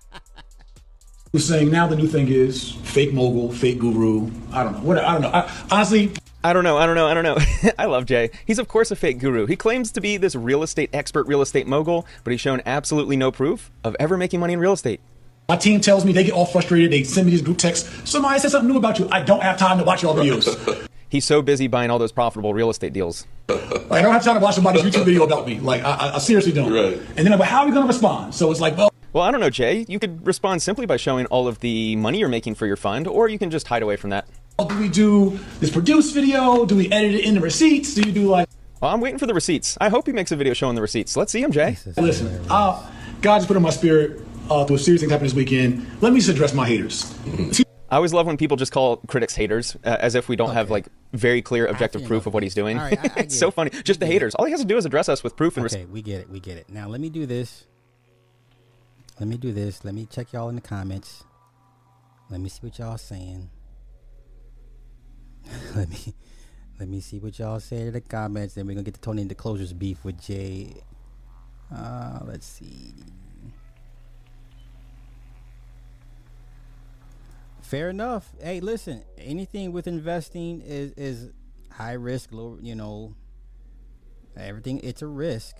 Who's 1.32 1.46
saying 1.46 1.70
now 1.70 1.86
the 1.86 1.94
new 1.94 2.08
thing 2.08 2.26
is 2.26 2.72
fake 2.72 3.12
mogul, 3.12 3.52
fake 3.52 3.78
guru. 3.78 4.30
I 4.52 4.64
don't 4.64 4.72
know. 4.72 4.80
What 4.80 4.98
I 4.98 5.12
don't 5.12 5.22
know. 5.22 5.28
I, 5.28 5.50
honestly, 5.70 6.10
I 6.42 6.52
don't 6.52 6.64
know. 6.64 6.76
I 6.76 6.86
don't 6.86 6.96
know. 6.96 7.06
I 7.06 7.14
don't 7.14 7.22
know. 7.22 7.38
I 7.78 7.84
love 7.84 8.04
Jay. 8.06 8.30
He's 8.46 8.58
of 8.58 8.66
course 8.66 8.90
a 8.90 8.96
fake 8.96 9.18
guru. 9.20 9.46
He 9.46 9.54
claims 9.54 9.92
to 9.92 10.00
be 10.00 10.16
this 10.16 10.34
real 10.34 10.64
estate 10.64 10.90
expert, 10.92 11.28
real 11.28 11.40
estate 11.40 11.68
mogul, 11.68 12.04
but 12.24 12.32
he's 12.32 12.40
shown 12.40 12.62
absolutely 12.66 13.16
no 13.16 13.30
proof 13.30 13.70
of 13.84 13.94
ever 14.00 14.16
making 14.16 14.40
money 14.40 14.54
in 14.54 14.58
real 14.58 14.72
estate. 14.72 15.00
my 15.48 15.56
team 15.56 15.80
tells 15.80 16.04
me 16.04 16.12
they 16.12 16.24
get 16.24 16.32
all 16.32 16.46
frustrated. 16.46 16.90
They 16.90 17.04
send 17.04 17.26
me 17.26 17.30
these 17.30 17.42
group 17.42 17.58
texts. 17.58 18.10
Somebody 18.10 18.40
said 18.40 18.50
something 18.50 18.68
new 18.68 18.78
about 18.78 18.98
you. 18.98 19.08
I 19.12 19.22
don't 19.22 19.42
have 19.42 19.56
time 19.56 19.78
to 19.78 19.84
watch 19.84 20.02
your 20.02 20.14
videos. 20.16 20.88
He's 21.10 21.24
so 21.24 21.42
busy 21.42 21.66
buying 21.66 21.90
all 21.90 21.98
those 21.98 22.12
profitable 22.12 22.54
real 22.54 22.70
estate 22.70 22.92
deals. 22.92 23.26
Like, 23.48 23.90
I 23.90 24.02
don't 24.02 24.12
have 24.12 24.22
time 24.22 24.36
to 24.36 24.40
watch 24.40 24.54
somebody's 24.54 24.82
YouTube 24.82 25.04
video 25.04 25.24
about 25.24 25.44
me. 25.44 25.58
Like 25.58 25.82
I, 25.82 25.90
I, 25.90 26.14
I 26.14 26.18
seriously 26.18 26.52
don't. 26.52 26.72
Right. 26.72 26.94
And 27.16 27.26
then 27.26 27.32
I'm 27.32 27.38
like, 27.40 27.48
how 27.48 27.62
are 27.62 27.66
we 27.66 27.72
going 27.72 27.82
to 27.82 27.88
respond? 27.88 28.32
So 28.32 28.48
it's 28.52 28.60
like, 28.60 28.76
well, 28.76 28.90
Well, 29.12 29.24
I 29.24 29.32
don't 29.32 29.40
know, 29.40 29.50
Jay. 29.50 29.84
You 29.88 29.98
could 29.98 30.24
respond 30.24 30.62
simply 30.62 30.86
by 30.86 30.96
showing 30.96 31.26
all 31.26 31.48
of 31.48 31.58
the 31.58 31.96
money 31.96 32.18
you're 32.20 32.28
making 32.28 32.54
for 32.54 32.66
your 32.66 32.76
fund, 32.76 33.08
or 33.08 33.28
you 33.28 33.40
can 33.40 33.50
just 33.50 33.66
hide 33.66 33.82
away 33.82 33.96
from 33.96 34.10
that. 34.10 34.28
do 34.68 34.78
we 34.78 34.88
do 34.88 35.36
this 35.58 35.70
produce 35.70 36.12
video? 36.12 36.64
Do 36.64 36.76
we 36.76 36.88
edit 36.92 37.14
it 37.16 37.24
in 37.24 37.34
the 37.34 37.40
receipts? 37.40 37.92
Do 37.92 38.02
you 38.02 38.12
do 38.12 38.28
like? 38.28 38.48
Well, 38.80 38.92
I'm 38.94 39.00
waiting 39.00 39.18
for 39.18 39.26
the 39.26 39.34
receipts. 39.34 39.76
I 39.80 39.88
hope 39.88 40.06
he 40.06 40.12
makes 40.12 40.30
a 40.30 40.36
video 40.36 40.54
showing 40.54 40.76
the 40.76 40.82
receipts. 40.82 41.16
Let's 41.16 41.32
see 41.32 41.42
him, 41.42 41.50
Jay. 41.50 41.76
Listen, 41.96 42.40
uh, 42.48 42.88
God 43.20 43.38
just 43.38 43.48
put 43.48 43.56
in 43.56 43.62
my 43.64 43.70
spirit 43.70 44.20
uh, 44.48 44.64
through 44.64 44.76
a 44.76 44.78
serious 44.78 45.02
things 45.02 45.10
happened 45.10 45.28
this 45.28 45.36
weekend. 45.36 45.84
Let 46.00 46.12
me 46.12 46.20
just 46.20 46.30
address 46.30 46.54
my 46.54 46.68
haters. 46.68 47.12
I 47.90 47.96
always 47.96 48.12
love 48.14 48.26
when 48.26 48.36
people 48.36 48.56
just 48.56 48.70
call 48.72 48.98
critics 49.08 49.34
haters, 49.34 49.76
uh, 49.84 49.96
as 50.00 50.14
if 50.14 50.28
we 50.28 50.36
don't 50.36 50.54
have 50.54 50.70
like 50.70 50.86
very 51.12 51.42
clear 51.42 51.66
objective 51.66 52.04
proof 52.04 52.26
of 52.26 52.34
what 52.34 52.42
he's 52.42 52.54
doing. 52.54 52.76
Right, 52.76 52.98
I- 52.98 53.02
I 53.02 53.12
it's 53.22 53.38
so 53.38 53.48
it. 53.48 53.54
funny. 53.54 53.70
Just 53.70 53.98
the 54.00 54.06
haters. 54.06 54.34
All 54.36 54.44
he 54.44 54.52
has 54.52 54.60
to 54.60 54.66
do 54.66 54.76
is 54.76 54.84
address 54.84 55.08
us 55.08 55.24
with 55.24 55.36
proof 55.36 55.56
and 55.56 55.66
Okay, 55.66 55.84
we 55.86 56.00
get 56.02 56.20
it. 56.20 56.30
We 56.30 56.38
get 56.40 56.56
it. 56.56 56.68
Now 56.70 56.88
let 56.88 57.00
me 57.00 57.10
do 57.10 57.26
this. 57.26 57.66
Let 59.18 59.28
me 59.28 59.36
do 59.36 59.52
this. 59.52 59.84
Let 59.84 59.94
me 59.94 60.06
check 60.06 60.32
y'all 60.32 60.48
in 60.48 60.54
the 60.54 60.60
comments. 60.62 61.24
Let 62.30 62.40
me 62.40 62.48
see 62.48 62.60
what 62.62 62.78
y'all 62.78 62.96
saying. 62.96 63.50
let 65.74 65.88
me 65.88 66.14
let 66.78 66.88
me 66.88 67.00
see 67.00 67.18
what 67.18 67.38
y'all 67.38 67.60
say 67.60 67.82
in 67.88 67.92
the 67.92 68.00
comments. 68.00 68.54
Then 68.54 68.66
we're 68.66 68.74
gonna 68.74 68.84
get 68.84 68.94
to 68.94 69.00
Tony 69.00 69.24
the 69.24 69.34
Closer's 69.34 69.72
beef 69.72 70.04
with 70.04 70.20
Jay. 70.20 70.74
Uh, 71.74 72.20
let's 72.24 72.46
see. 72.46 72.94
Fair 77.70 77.88
enough. 77.88 78.32
Hey, 78.42 78.58
listen. 78.58 79.04
Anything 79.16 79.70
with 79.70 79.86
investing 79.86 80.60
is 80.60 80.90
is 80.96 81.30
high 81.70 81.92
risk, 81.92 82.32
low. 82.32 82.58
You 82.60 82.74
know, 82.74 83.14
everything. 84.36 84.80
It's 84.82 85.02
a 85.02 85.06
risk, 85.06 85.54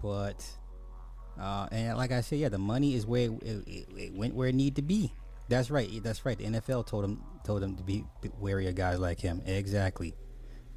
but 0.00 0.46
uh, 1.36 1.66
and 1.72 1.98
like 1.98 2.12
I 2.12 2.20
said, 2.20 2.38
yeah, 2.38 2.50
the 2.50 2.58
money 2.58 2.94
is 2.94 3.04
where 3.04 3.32
it, 3.32 3.66
it, 3.66 3.88
it 3.96 4.14
went 4.14 4.36
where 4.36 4.46
it 4.46 4.54
need 4.54 4.76
to 4.76 4.82
be. 4.82 5.12
That's 5.48 5.72
right. 5.72 5.90
That's 6.04 6.24
right. 6.24 6.38
The 6.38 6.44
NFL 6.44 6.86
told 6.86 7.04
him 7.04 7.20
told 7.42 7.64
him 7.64 7.74
to 7.78 7.82
be 7.82 8.04
be 8.20 8.30
wary 8.38 8.68
of 8.68 8.76
guys 8.76 9.00
like 9.00 9.18
him. 9.18 9.42
Exactly. 9.44 10.14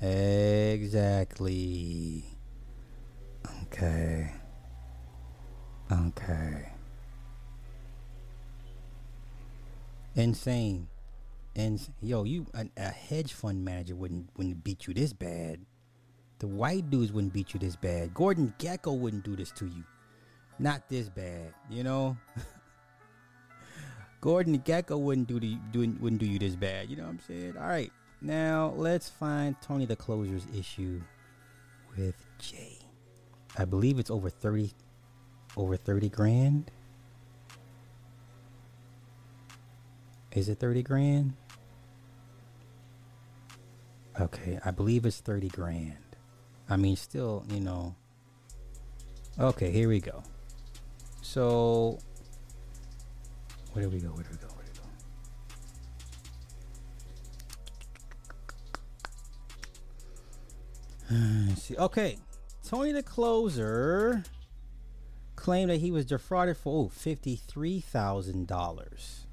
Exactly. 0.02 1.46
Okay. 3.66 4.32
Okay. 5.92 6.72
Insane. 10.18 10.88
And 11.56 11.80
yo, 12.02 12.24
you 12.24 12.48
a, 12.54 12.68
a 12.76 12.90
hedge 12.90 13.34
fund 13.34 13.64
manager 13.64 13.96
wouldn't 13.96 14.30
wouldn't 14.36 14.64
beat 14.64 14.88
you 14.88 14.94
this 14.94 15.14
bad. 15.14 15.60
The 16.40 16.48
white 16.48 16.90
dudes 16.90 17.12
wouldn't 17.12 17.34
beat 17.34 17.54
you 17.54 17.60
this 17.60 17.76
bad. 17.76 18.14
Gordon 18.14 18.54
Gekko 18.60 18.98
wouldn't 18.98 19.24
do 19.24 19.36
this 19.36 19.52
to 19.54 19.66
you. 19.66 19.84
Not 20.60 20.90
this 20.90 21.08
bad, 21.08 21.54
you 21.70 21.84
know. 21.84 22.18
Gordon 24.22 24.58
Gekko 24.60 25.00
wouldn't 25.00 25.28
do 25.28 25.40
the 25.40 25.58
do 25.72 25.80
wouldn't 26.00 26.20
do 26.20 26.26
you 26.26 26.40
this 26.40 26.56
bad. 26.56 26.90
You 26.90 26.96
know 26.96 27.04
what 27.04 27.10
I'm 27.10 27.20
saying? 27.20 27.56
All 27.58 27.68
right, 27.68 27.92
now 28.22 28.74
let's 28.76 29.10
find 29.10 29.56
Tony 29.62 29.86
the 29.86 29.96
Closer's 29.96 30.48
issue 30.58 31.00
with 31.96 32.16
Jay. 32.40 32.80
I 33.56 33.66
believe 33.66 34.00
it's 34.00 34.10
over 34.10 34.32
thirty, 34.32 34.72
over 35.56 35.78
thirty 35.78 36.10
grand. 36.10 36.72
Is 40.38 40.50
it 40.50 40.60
thirty 40.60 40.84
grand? 40.84 41.34
Okay, 44.22 44.60
I 44.64 44.70
believe 44.70 45.08
it's 45.08 45.20
thirty 45.20 45.50
grand. 45.50 45.98
I 46.70 46.78
mean, 46.78 46.96
still, 46.96 47.44
you 47.50 47.60
know. 47.60 47.96
Okay, 49.40 49.72
here 49.72 49.90
we 49.90 50.00
go. 50.00 50.22
So, 51.24 51.98
where 53.74 53.86
do 53.86 53.90
we 53.90 54.00
go? 54.00 54.10
Where 54.10 54.24
do 54.24 54.30
we 54.30 54.38
go? 54.38 54.48
Where 54.54 54.64
do 54.64 54.72
we 61.10 61.12
go? 61.16 61.16
Uh, 61.16 61.48
let's 61.48 61.64
see. 61.64 61.78
Okay, 61.78 62.20
Tony 62.64 62.92
the 62.92 63.02
Closer 63.02 64.24
claimed 65.36 65.72
that 65.72 65.78
he 65.78 65.90
was 65.90 66.06
defrauded 66.06 66.58
for 66.58 66.86
oh, 66.86 66.90
$53,000. 66.90 69.27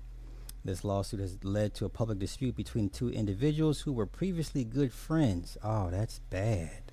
This 0.65 0.83
lawsuit 0.83 1.21
has 1.21 1.45
led 1.45 1.75
to 1.75 1.85
a 1.85 1.91
public 1.91 2.19
dispute 2.19 2.57
between 2.57 2.89
two 2.89 3.11
individuals 3.11 3.83
who 3.83 3.93
were 3.93 4.07
previously 4.07 4.65
good 4.65 4.93
friends. 4.95 5.59
Oh, 5.63 5.91
that's 5.91 6.21
bad. 6.31 6.93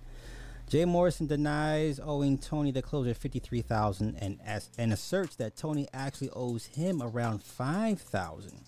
Jay 0.68 0.84
Morrison 0.84 1.28
denies 1.28 2.00
owing 2.02 2.38
Tony 2.38 2.72
the 2.72 2.82
closer 2.82 3.14
fifty 3.14 3.40
three 3.40 3.62
thousand 3.62 4.16
and 4.20 4.40
and 4.78 4.94
asserts 4.94 5.36
that 5.38 5.56
Tony 5.56 5.88
actually 5.94 6.30
owes 6.32 6.66
him 6.66 7.02
around 7.02 7.44
five 7.44 8.02
thousand. 8.02 8.62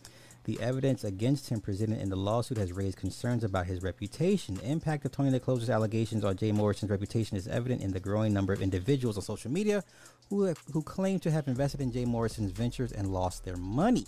The 0.45 0.59
evidence 0.59 1.05
against 1.05 1.47
him 1.47 1.61
presented 1.61 2.01
in 2.01 2.09
the 2.09 2.17
lawsuit 2.17 2.57
has 2.57 2.73
raised 2.73 2.97
concerns 2.97 3.45
about 3.45 3.65
his 3.65 3.81
reputation. 3.81 4.55
The 4.55 4.69
impact 4.69 5.05
of 5.05 5.13
Tony 5.13 5.29
the 5.29 5.39
Closer's 5.39 5.69
allegations 5.69 6.25
on 6.25 6.35
Jay 6.35 6.51
Morrison's 6.51 6.91
reputation 6.91 7.37
is 7.37 7.47
evident 7.47 7.81
in 7.81 7.93
the 7.93 8.01
growing 8.01 8.33
number 8.33 8.51
of 8.51 8.61
individuals 8.61 9.15
on 9.15 9.23
social 9.23 9.49
media 9.49 9.85
who 10.29 10.43
have, 10.43 10.57
who 10.73 10.81
claim 10.81 11.19
to 11.19 11.31
have 11.31 11.47
invested 11.47 11.79
in 11.79 11.93
Jay 11.93 12.03
Morrison's 12.03 12.51
ventures 12.51 12.91
and 12.91 13.13
lost 13.13 13.45
their 13.45 13.55
money. 13.55 14.05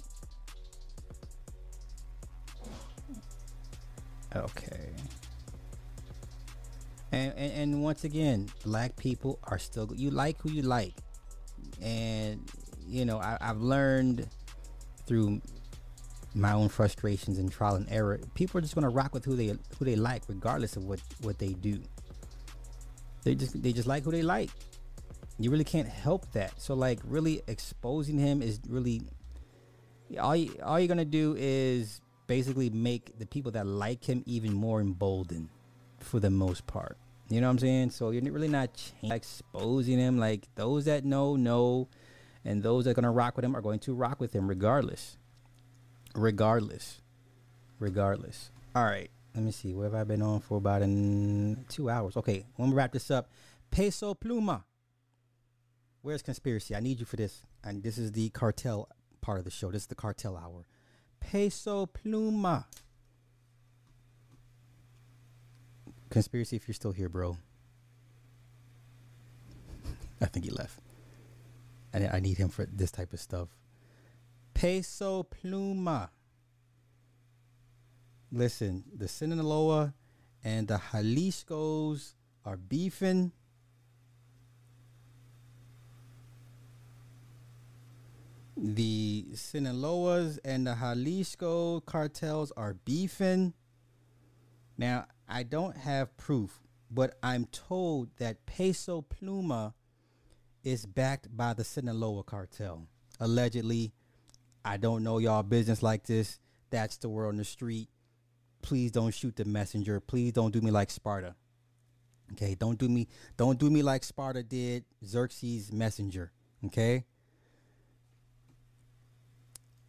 Okay. 4.35 4.89
And, 7.11 7.33
and, 7.37 7.53
and 7.53 7.83
once 7.83 8.03
again, 8.03 8.49
black 8.65 8.95
people 8.97 9.39
are 9.43 9.59
still 9.59 9.89
you 9.95 10.11
like 10.11 10.41
who 10.41 10.51
you 10.51 10.63
like. 10.63 10.93
and 11.81 12.41
you 12.87 13.05
know 13.05 13.19
I, 13.19 13.37
I've 13.41 13.59
learned 13.61 14.27
through 15.07 15.41
my 16.33 16.51
own 16.51 16.69
frustrations 16.69 17.37
and 17.39 17.51
trial 17.51 17.75
and 17.75 17.87
error. 17.89 18.19
People 18.33 18.57
are 18.59 18.61
just 18.61 18.75
gonna 18.75 18.89
rock 18.89 19.13
with 19.13 19.23
who 19.25 19.35
they 19.35 19.47
who 19.47 19.85
they 19.85 19.95
like, 19.95 20.23
regardless 20.27 20.75
of 20.75 20.83
what 20.85 20.99
what 21.21 21.39
they 21.39 21.53
do. 21.53 21.81
They 23.23 23.35
just 23.35 23.61
they 23.61 23.71
just 23.73 23.87
like 23.87 24.03
who 24.03 24.11
they 24.11 24.23
like. 24.23 24.49
You 25.39 25.51
really 25.51 25.63
can't 25.63 25.87
help 25.87 26.31
that. 26.33 26.59
So 26.61 26.73
like 26.75 26.99
really 27.05 27.41
exposing 27.47 28.17
him 28.17 28.41
is 28.41 28.59
really 28.69 29.01
all 30.19 30.35
you, 30.35 30.55
all 30.63 30.79
you're 30.79 30.87
gonna 30.87 31.05
do 31.05 31.35
is 31.37 32.01
basically 32.27 32.69
make 32.69 33.17
the 33.17 33.25
people 33.25 33.51
that 33.51 33.65
like 33.65 34.03
him 34.03 34.23
even 34.25 34.53
more 34.53 34.81
emboldened 34.81 35.49
for 35.99 36.19
the 36.19 36.29
most 36.29 36.65
part. 36.67 36.97
You 37.29 37.41
know 37.41 37.47
what 37.47 37.51
I'm 37.51 37.59
saying? 37.59 37.89
So 37.91 38.11
you're 38.11 38.21
really 38.31 38.47
not 38.47 38.91
exposing 39.03 39.97
him. 39.97 40.17
Like 40.17 40.47
those 40.55 40.85
that 40.85 41.05
know 41.05 41.35
know, 41.35 41.87
and 42.43 42.61
those 42.61 42.85
that 42.85 42.91
are 42.91 42.93
gonna 42.93 43.11
rock 43.11 43.35
with 43.35 43.45
him 43.45 43.55
are 43.55 43.61
going 43.61 43.79
to 43.79 43.93
rock 43.93 44.19
with 44.19 44.33
him 44.33 44.47
regardless. 44.47 45.17
Regardless, 46.13 47.01
regardless. 47.79 48.51
All 48.75 48.85
right. 48.85 49.09
Let 49.33 49.43
me 49.43 49.51
see. 49.51 49.73
What 49.73 49.83
have 49.83 49.95
I 49.95 50.03
been 50.05 50.21
on 50.21 50.39
for 50.39 50.57
about 50.57 50.81
two 51.67 51.89
hours? 51.89 52.15
Okay. 52.15 52.45
When 52.55 52.69
we 52.69 52.75
wrap 52.75 52.93
this 52.93 53.11
up, 53.11 53.29
Peso 53.69 54.13
Pluma. 54.13 54.63
Where's 56.01 56.21
conspiracy? 56.21 56.75
I 56.75 56.79
need 56.79 56.99
you 56.99 57.05
for 57.05 57.17
this. 57.17 57.41
And 57.63 57.83
this 57.83 57.97
is 57.97 58.13
the 58.13 58.29
cartel 58.29 58.87
part 59.19 59.39
of 59.39 59.43
the 59.43 59.51
show. 59.51 59.71
This 59.71 59.83
is 59.83 59.87
the 59.87 59.95
cartel 59.95 60.37
hour. 60.37 60.65
Peso 61.31 61.87
Pluma. 61.87 62.65
Conspiracy, 66.09 66.55
if 66.55 66.67
you're 66.67 66.75
still 66.75 66.91
here, 66.91 67.09
bro. 67.09 67.37
I 70.21 70.25
think 70.27 70.45
he 70.45 70.51
left. 70.51 70.79
And 71.91 72.07
I 72.13 72.19
need 72.19 72.37
him 72.37 72.49
for 72.49 72.65
this 72.65 72.91
type 72.91 73.11
of 73.11 73.19
stuff. 73.19 73.49
Peso 74.53 75.23
Pluma. 75.23 76.09
Listen, 78.31 78.83
the 78.95 79.07
Sinaloa 79.07 79.93
and 80.43 80.67
the 80.67 80.79
Jalisco's 80.91 82.13
are 82.45 82.57
beefing. 82.57 83.31
The 88.57 89.25
Sinaloas 89.33 90.39
and 90.45 90.67
the 90.67 90.75
Jalisco 90.75 91.81
cartels 91.81 92.53
are 92.55 92.73
beefing. 92.73 93.53
Now, 94.77 95.05
I 95.27 95.43
don't 95.43 95.75
have 95.75 96.15
proof, 96.15 96.61
but 96.89 97.17
I'm 97.21 97.45
told 97.45 98.09
that 98.17 98.45
Peso 98.45 99.01
Pluma 99.03 99.73
is 100.63 100.85
backed 100.85 101.35
by 101.35 101.53
the 101.53 101.63
Sinaloa 101.63 102.23
cartel. 102.23 102.87
Allegedly, 103.19 103.93
I 104.63 104.77
don't 104.77 105.03
know 105.03 105.19
y'all 105.19 105.43
business 105.43 105.83
like 105.83 106.05
this. 106.05 106.39
That's 106.69 106.97
the 106.97 107.09
word 107.09 107.27
on 107.27 107.37
the 107.37 107.45
street. 107.45 107.89
Please 108.61 108.91
don't 108.91 109.13
shoot 109.13 109.35
the 109.35 109.45
messenger. 109.45 109.99
Please 109.99 110.33
don't 110.33 110.51
do 110.51 110.61
me 110.61 110.71
like 110.71 110.89
Sparta. 110.89 111.35
Okay, 112.31 112.55
don't 112.55 112.79
do 112.79 112.89
me 112.89 113.07
don't 113.37 113.59
do 113.59 113.69
me 113.69 113.83
like 113.83 114.03
Sparta 114.03 114.41
did 114.41 114.85
Xerxes 115.05 115.71
messenger. 115.71 116.31
Okay? 116.65 117.05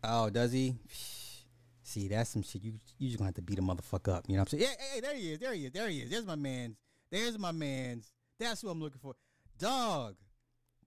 Oh, 0.08 0.30
does 0.30 0.52
he? 0.52 0.74
See, 1.82 2.08
that's 2.08 2.30
some 2.30 2.42
shit. 2.42 2.62
You 2.62 2.74
you 2.98 3.08
just 3.08 3.18
gonna 3.18 3.28
have 3.28 3.34
to 3.34 3.42
beat 3.42 3.58
a 3.58 3.62
motherfucker 3.62 4.14
up. 4.14 4.24
You 4.26 4.34
know 4.34 4.42
what 4.42 4.52
I'm 4.52 4.58
saying? 4.58 4.62
Yeah, 4.62 4.84
hey, 4.94 5.00
there 5.00 5.14
he 5.14 5.32
is. 5.32 5.38
There 5.38 5.52
he 5.52 5.66
is. 5.66 5.72
There 5.72 5.88
he 5.88 5.98
is. 6.00 6.10
There's 6.10 6.26
my 6.26 6.34
man's. 6.34 6.76
There's 7.10 7.38
my 7.38 7.52
man's. 7.52 8.12
That's 8.38 8.60
who 8.60 8.68
I'm 8.68 8.80
looking 8.80 9.00
for. 9.00 9.14
Dog, 9.58 10.16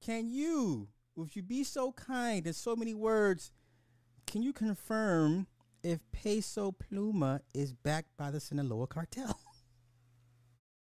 can 0.01 0.29
you, 0.29 0.89
if 1.17 1.35
you 1.35 1.41
be 1.41 1.63
so 1.63 1.91
kind 1.91 2.45
in 2.45 2.53
so 2.53 2.75
many 2.75 2.93
words, 2.93 3.51
can 4.27 4.41
you 4.41 4.53
confirm 4.53 5.47
if 5.83 5.99
Peso 6.11 6.71
Pluma 6.71 7.39
is 7.53 7.73
backed 7.73 8.15
by 8.17 8.29
the 8.29 8.39
Sinaloa 8.39 8.87
cartel? 8.87 9.39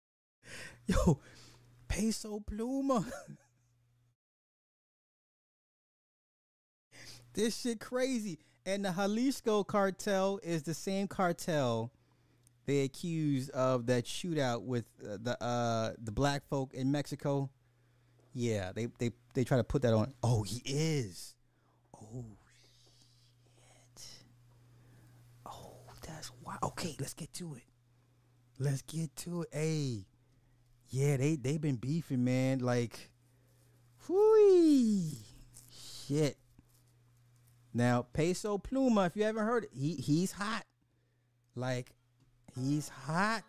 Yo, 0.87 1.21
Peso 1.87 2.41
Pluma. 2.41 3.05
this 7.39 7.61
shit 7.61 7.79
crazy. 7.79 8.39
And 8.67 8.85
the 8.85 8.91
Jalisco 8.91 9.65
cartel 9.65 10.41
is 10.43 10.65
the 10.65 10.75
same 10.75 11.07
cartel 11.07 11.93
they 12.67 12.81
accused 12.81 13.49
of 13.51 13.87
that 13.87 14.05
shootout 14.05 14.63
with 14.63 14.85
uh, 15.03 15.17
the 15.23 15.43
uh, 15.43 15.93
the 16.03 16.13
black 16.13 16.47
folk 16.51 16.75
in 16.75 16.93
Mexico. 16.93 17.49
Yeah, 18.35 18.73
they 18.75 18.89
they 18.99 19.13
they 19.33 19.45
try 19.45 19.57
to 19.57 19.65
put 19.65 19.83
that 19.83 19.95
on. 19.95 20.13
Oh, 20.23 20.43
he 20.43 20.61
is. 20.67 21.35
Oh 21.97 22.25
shit. 22.85 24.07
Oh, 25.47 25.77
that's 26.07 26.31
why. 26.43 26.57
Okay, 26.63 26.95
let's 27.01 27.15
get 27.15 27.33
to 27.35 27.55
it. 27.55 27.63
Let's 28.59 28.83
get 28.83 29.15
to 29.17 29.43
it. 29.43 29.49
Hey, 29.53 30.05
yeah, 30.91 31.17
they 31.17 31.37
they 31.37 31.57
been 31.57 31.77
beefing, 31.77 32.23
man. 32.23 32.59
Like, 32.59 33.11
whoo, 34.09 35.13
shit. 36.07 36.37
Now, 37.75 38.07
Peso 38.13 38.59
Pluma, 38.59 39.07
if 39.07 39.17
you 39.17 39.25
haven't 39.25 39.45
heard 39.45 39.65
it, 39.65 39.71
he 39.75 39.95
he's 39.95 40.33
hot. 40.33 40.65
Like, 41.55 41.93
he's 42.59 42.89
hot. 42.89 43.45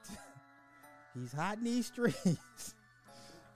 he's 1.20 1.32
hot 1.32 1.58
in 1.58 1.64
these 1.64 1.86
streets. 1.94 2.76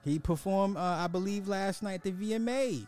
he 0.04 0.18
performed, 0.18 0.76
uh, 0.76 0.80
I 0.80 1.06
believe, 1.06 1.48
last 1.48 1.82
night 1.82 2.02
the 2.02 2.12
VMAs. 2.12 2.86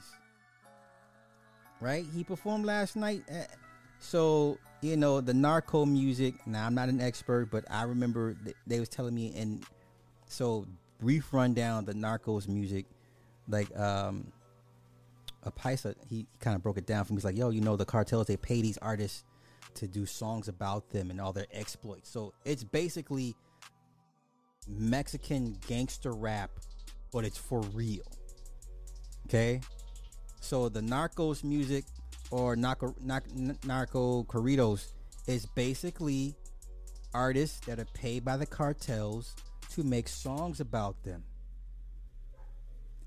Right? 1.80 2.06
He 2.14 2.24
performed 2.24 2.64
last 2.64 2.96
night. 2.96 3.24
At, 3.28 3.50
so 3.98 4.58
you 4.80 4.96
know 4.96 5.20
the 5.20 5.34
narco 5.34 5.84
music. 5.84 6.34
Now 6.46 6.66
I'm 6.66 6.74
not 6.74 6.88
an 6.88 7.00
expert, 7.00 7.50
but 7.50 7.64
I 7.70 7.82
remember 7.82 8.34
th- 8.34 8.56
they 8.66 8.80
was 8.80 8.88
telling 8.88 9.14
me, 9.14 9.34
and 9.36 9.64
so 10.26 10.66
brief 11.00 11.32
rundown 11.32 11.84
the 11.84 11.92
narcos 11.92 12.48
music, 12.48 12.86
like 13.48 13.76
um 13.78 14.32
a 15.46 15.52
Paisa, 15.52 15.94
he 16.08 16.26
kind 16.40 16.56
of 16.56 16.62
broke 16.62 16.76
it 16.76 16.86
down 16.86 17.04
for 17.04 17.12
me. 17.12 17.18
He's 17.18 17.24
like, 17.24 17.36
yo, 17.36 17.50
you 17.50 17.60
know, 17.60 17.76
the 17.76 17.86
cartels, 17.86 18.26
they 18.26 18.36
pay 18.36 18.60
these 18.60 18.78
artists 18.78 19.24
to 19.74 19.86
do 19.86 20.04
songs 20.04 20.48
about 20.48 20.90
them 20.90 21.10
and 21.10 21.20
all 21.20 21.32
their 21.32 21.46
exploits. 21.52 22.10
So 22.10 22.34
it's 22.44 22.64
basically 22.64 23.36
Mexican 24.68 25.56
gangster 25.68 26.12
rap, 26.12 26.50
but 27.12 27.24
it's 27.24 27.38
for 27.38 27.60
real. 27.60 28.04
Okay? 29.26 29.60
So 30.40 30.68
the 30.68 30.80
narcos 30.80 31.44
music 31.44 31.84
or 32.30 32.56
narco, 32.56 32.94
narco, 33.64 34.24
corridos 34.24 34.92
is 35.26 35.46
basically 35.46 36.34
artists 37.14 37.60
that 37.66 37.78
are 37.78 37.86
paid 37.94 38.24
by 38.24 38.36
the 38.36 38.46
cartels 38.46 39.34
to 39.70 39.84
make 39.84 40.08
songs 40.08 40.60
about 40.60 41.02
them. 41.04 41.22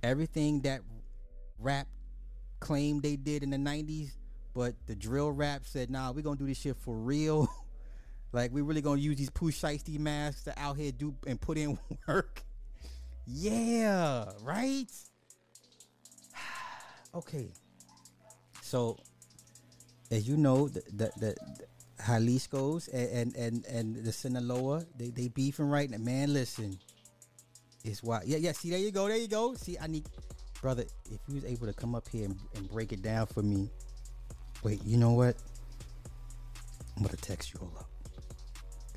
Everything 0.02 0.62
that 0.62 0.82
rap 1.60 1.88
claimed 2.60 3.04
they 3.04 3.16
did 3.16 3.44
in 3.44 3.50
the 3.50 3.58
90s, 3.58 4.12
but 4.54 4.76
the 4.86 4.96
drill 4.96 5.32
rap 5.32 5.66
said, 5.66 5.90
nah, 5.90 6.12
we're 6.12 6.22
gonna 6.22 6.36
do 6.36 6.48
this 6.48 6.60
shit 6.60 6.78
for 6.78 6.96
real. 6.96 7.48
like 8.32 8.52
we 8.52 8.62
really 8.62 8.82
gonna 8.82 9.02
use 9.02 9.18
these 9.18 9.30
Pooh 9.30 9.52
Shiesty 9.52 10.00
masks 10.00 10.44
to 10.44 10.60
out 10.60 10.78
here 10.78 10.92
do 10.92 11.16
and 11.26 11.40
put 11.40 11.58
in 11.58 11.78
work. 12.08 12.44
yeah, 13.26 14.26
right? 14.42 14.92
okay. 17.16 17.50
So 18.62 18.98
as 20.12 20.28
you 20.28 20.38
know, 20.38 20.68
the 20.68 20.82
the, 20.92 21.12
the, 21.18 21.36
the 21.58 21.66
Jalisco's 22.04 22.88
and, 22.88 23.36
and 23.36 23.36
and 23.36 23.66
and 23.66 23.96
the 24.06 24.12
Sinaloa, 24.12 24.86
they 24.98 25.10
they 25.10 25.28
beefing 25.28 25.70
right 25.70 25.90
now. 25.90 25.98
Man, 25.98 26.34
listen. 26.34 26.80
It's 27.84 28.04
why 28.04 28.22
yeah, 28.26 28.38
yeah, 28.38 28.52
see 28.52 28.70
there 28.70 28.80
you 28.80 28.92
go, 28.92 29.08
there 29.08 29.18
you 29.18 29.28
go. 29.28 29.54
See, 29.54 29.78
I 29.80 29.88
need 29.88 30.06
brother, 30.62 30.84
if 31.12 31.20
you 31.28 31.36
was 31.36 31.46
able 31.46 31.68
to 31.68 31.74
come 31.74 31.96
up 31.96 32.08
here 32.10 32.26
and, 32.26 32.38
and 32.56 32.70
break 32.70 32.92
it 32.92 33.02
down 33.02 33.26
for 33.28 33.42
me, 33.42 33.70
wait, 34.64 34.84
you 34.84 34.98
know 34.98 35.14
what? 35.14 35.36
I'm 36.98 37.04
gonna 37.04 37.18
text 37.18 37.54
you 37.54 37.60
all 37.62 37.74
up 37.80 37.90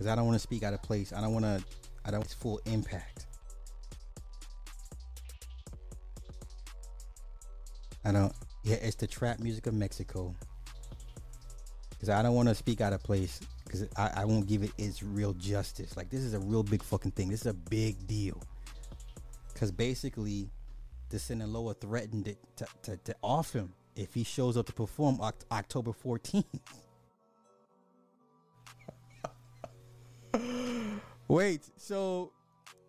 because 0.02 0.10
I 0.10 0.16
don't 0.16 0.26
want 0.26 0.34
to 0.34 0.40
speak 0.40 0.64
out 0.64 0.74
of 0.74 0.82
place. 0.82 1.12
I 1.12 1.20
don't 1.20 1.32
want 1.32 1.44
to. 1.44 1.62
I 2.04 2.10
don't 2.10 2.20
want 2.20 2.30
full 2.40 2.60
impact. 2.66 3.26
I 8.04 8.10
don't. 8.10 8.32
Yeah, 8.64 8.76
it's 8.76 8.96
the 8.96 9.06
trap 9.06 9.38
music 9.38 9.68
of 9.68 9.74
Mexico. 9.74 10.34
Because 11.90 12.08
I 12.08 12.20
don't 12.22 12.34
want 12.34 12.48
to 12.48 12.54
speak 12.56 12.80
out 12.80 12.92
of 12.92 13.02
place. 13.04 13.38
Because 13.64 13.86
I, 13.96 14.10
I 14.16 14.24
won't 14.24 14.48
give 14.48 14.64
it 14.64 14.72
its 14.76 15.04
real 15.04 15.34
justice. 15.34 15.96
Like 15.96 16.10
this 16.10 16.20
is 16.20 16.34
a 16.34 16.40
real 16.40 16.64
big 16.64 16.82
fucking 16.82 17.12
thing. 17.12 17.28
This 17.28 17.42
is 17.42 17.46
a 17.46 17.54
big 17.54 18.08
deal. 18.08 18.42
Because 19.52 19.70
basically, 19.70 20.50
the 21.12 21.18
Sinaloa 21.18 21.74
threatened 21.74 22.26
it 22.26 22.38
to, 22.56 22.66
to, 22.84 22.96
to 22.96 23.14
off 23.22 23.52
him 23.52 23.74
if 23.94 24.14
he 24.14 24.24
shows 24.24 24.56
up 24.56 24.64
to 24.66 24.72
perform 24.72 25.18
Oct- 25.18 25.44
October 25.52 25.92
14th. 25.92 26.44
Wait, 31.28 31.60
so 31.76 32.32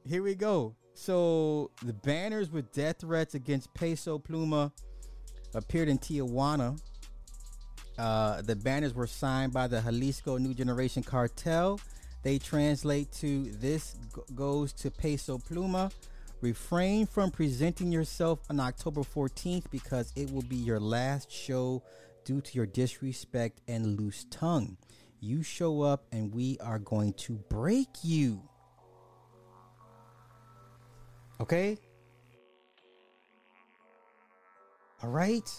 here 0.07 0.23
we 0.23 0.35
go. 0.35 0.73
So 0.93 1.69
the 1.83 1.91
banners 1.91 2.49
with 2.49 2.71
death 2.71 3.01
threats 3.01 3.35
against 3.35 3.73
Peso 3.73 4.17
Pluma 4.17 4.71
appeared 5.53 5.89
in 5.89 5.97
Tijuana. 5.99 6.79
Uh, 7.97 8.41
the 8.41 8.55
banners 8.55 8.93
were 8.93 9.05
signed 9.05 9.51
by 9.51 9.67
the 9.67 9.81
Jalisco 9.81 10.37
New 10.37 10.53
Generation 10.53 11.03
Cartel. 11.03 11.77
They 12.23 12.39
translate 12.39 13.11
to 13.13 13.51
this 13.51 13.97
goes 14.33 14.71
to 14.73 14.89
Peso 14.89 15.37
Pluma. 15.37 15.91
Refrain 16.43 17.05
from 17.05 17.31
presenting 17.31 17.89
yourself 17.89 18.39
on 18.49 18.59
October 18.59 18.99
14th 18.99 19.63
because 19.71 20.11
it 20.17 20.29
will 20.29 20.41
be 20.41 20.57
your 20.57 20.77
last 20.77 21.31
show 21.31 21.81
due 22.25 22.41
to 22.41 22.55
your 22.55 22.65
disrespect 22.65 23.61
and 23.69 23.97
loose 23.97 24.25
tongue. 24.29 24.75
You 25.21 25.41
show 25.41 25.83
up 25.83 26.03
and 26.11 26.35
we 26.35 26.57
are 26.59 26.79
going 26.79 27.13
to 27.13 27.35
break 27.47 27.87
you. 28.03 28.41
Okay? 31.39 31.77
All 35.01 35.11
right? 35.11 35.49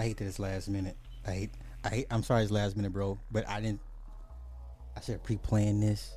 I 0.00 0.04
hate 0.04 0.16
that 0.16 0.24
it's 0.24 0.38
last 0.38 0.70
minute. 0.70 0.96
I 1.26 1.30
hate, 1.32 1.50
I 1.84 1.88
hate, 1.90 2.06
I'm 2.10 2.22
sorry 2.22 2.42
it's 2.42 2.50
last 2.50 2.74
minute, 2.74 2.90
bro, 2.90 3.18
but 3.30 3.46
I 3.46 3.60
didn't, 3.60 3.82
I 4.96 5.00
should 5.02 5.12
have 5.12 5.22
pre-planned 5.22 5.82
this. 5.82 6.16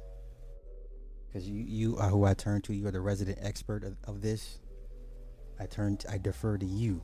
Because 1.28 1.50
you, 1.50 1.66
you 1.68 1.98
are 1.98 2.08
who 2.08 2.24
I 2.24 2.34
turn 2.34 2.62
to. 2.62 2.74
You 2.74 2.88
are 2.88 2.92
the 2.92 3.02
resident 3.02 3.40
expert 3.42 3.84
of, 3.84 3.98
of 4.06 4.22
this. 4.22 4.60
I 5.60 5.66
turn, 5.66 5.98
I 6.10 6.18
defer 6.18 6.58
to 6.58 6.66
you. 6.66 7.04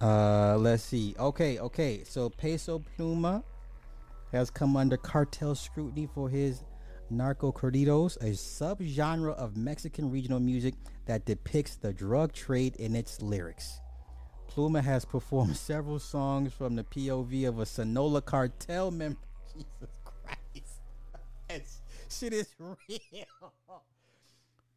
Uh, 0.00 0.56
let's 0.56 0.82
see. 0.82 1.14
Okay, 1.18 1.58
okay. 1.58 2.04
So 2.04 2.30
Peso 2.30 2.82
Pluma 2.96 3.42
has 4.32 4.48
come 4.48 4.78
under 4.78 4.96
cartel 4.96 5.54
scrutiny 5.54 6.08
for 6.14 6.30
his 6.30 6.64
narco 7.10 7.52
corridos, 7.52 8.16
a 8.22 8.30
subgenre 8.30 9.34
of 9.34 9.58
Mexican 9.58 10.10
regional 10.10 10.40
music 10.40 10.72
that 11.04 11.26
depicts 11.26 11.76
the 11.76 11.92
drug 11.92 12.32
trade 12.32 12.76
in 12.76 12.96
its 12.96 13.20
lyrics. 13.20 13.78
Pluma 14.58 14.82
has 14.82 15.04
performed 15.04 15.56
several 15.70 16.00
songs 16.00 16.52
from 16.52 16.74
the 16.74 16.82
POV 16.82 17.46
of 17.46 17.60
a 17.60 17.66
Sinaloa 17.66 18.20
cartel 18.20 18.90
member. 18.90 19.20
Jesus 19.54 20.80
Christ. 21.46 21.82
Shit 22.10 22.32
is 22.32 22.48
real. 22.58 23.52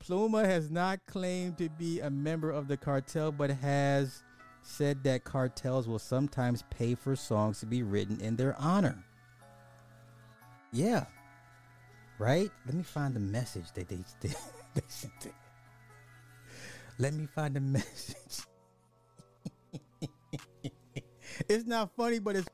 Pluma 0.03 0.45
has 0.45 0.69
not 0.69 0.99
claimed 1.07 1.57
to 1.57 1.67
be 1.69 1.99
a 1.99 2.11
member 2.11 2.51
of 2.51 2.67
the 2.67 2.77
cartel, 2.77 3.31
but 3.31 3.49
has 3.49 4.21
said 4.61 5.03
that 5.03 5.23
cartels 5.23 5.87
will 5.87 5.99
sometimes 5.99 6.63
pay 6.69 6.93
for 6.93 7.15
songs 7.15 7.59
to 7.61 7.65
be 7.65 7.81
written 7.81 8.21
in 8.21 8.35
their 8.35 8.55
honor. 8.59 9.03
Yeah. 10.71 11.05
Right? 12.19 12.51
Let 12.67 12.75
me 12.75 12.83
find 12.83 13.15
the 13.15 13.19
message 13.19 13.71
that 13.73 13.89
they, 13.89 14.03
they, 14.21 14.33
they 14.75 14.81
sent. 14.87 15.33
Let 16.99 17.15
me 17.15 17.25
find 17.25 17.55
the 17.55 17.61
message. 17.61 18.45
It's 21.49 21.65
not 21.65 21.95
funny, 21.95 22.19
but 22.19 22.35
it's 22.35 22.47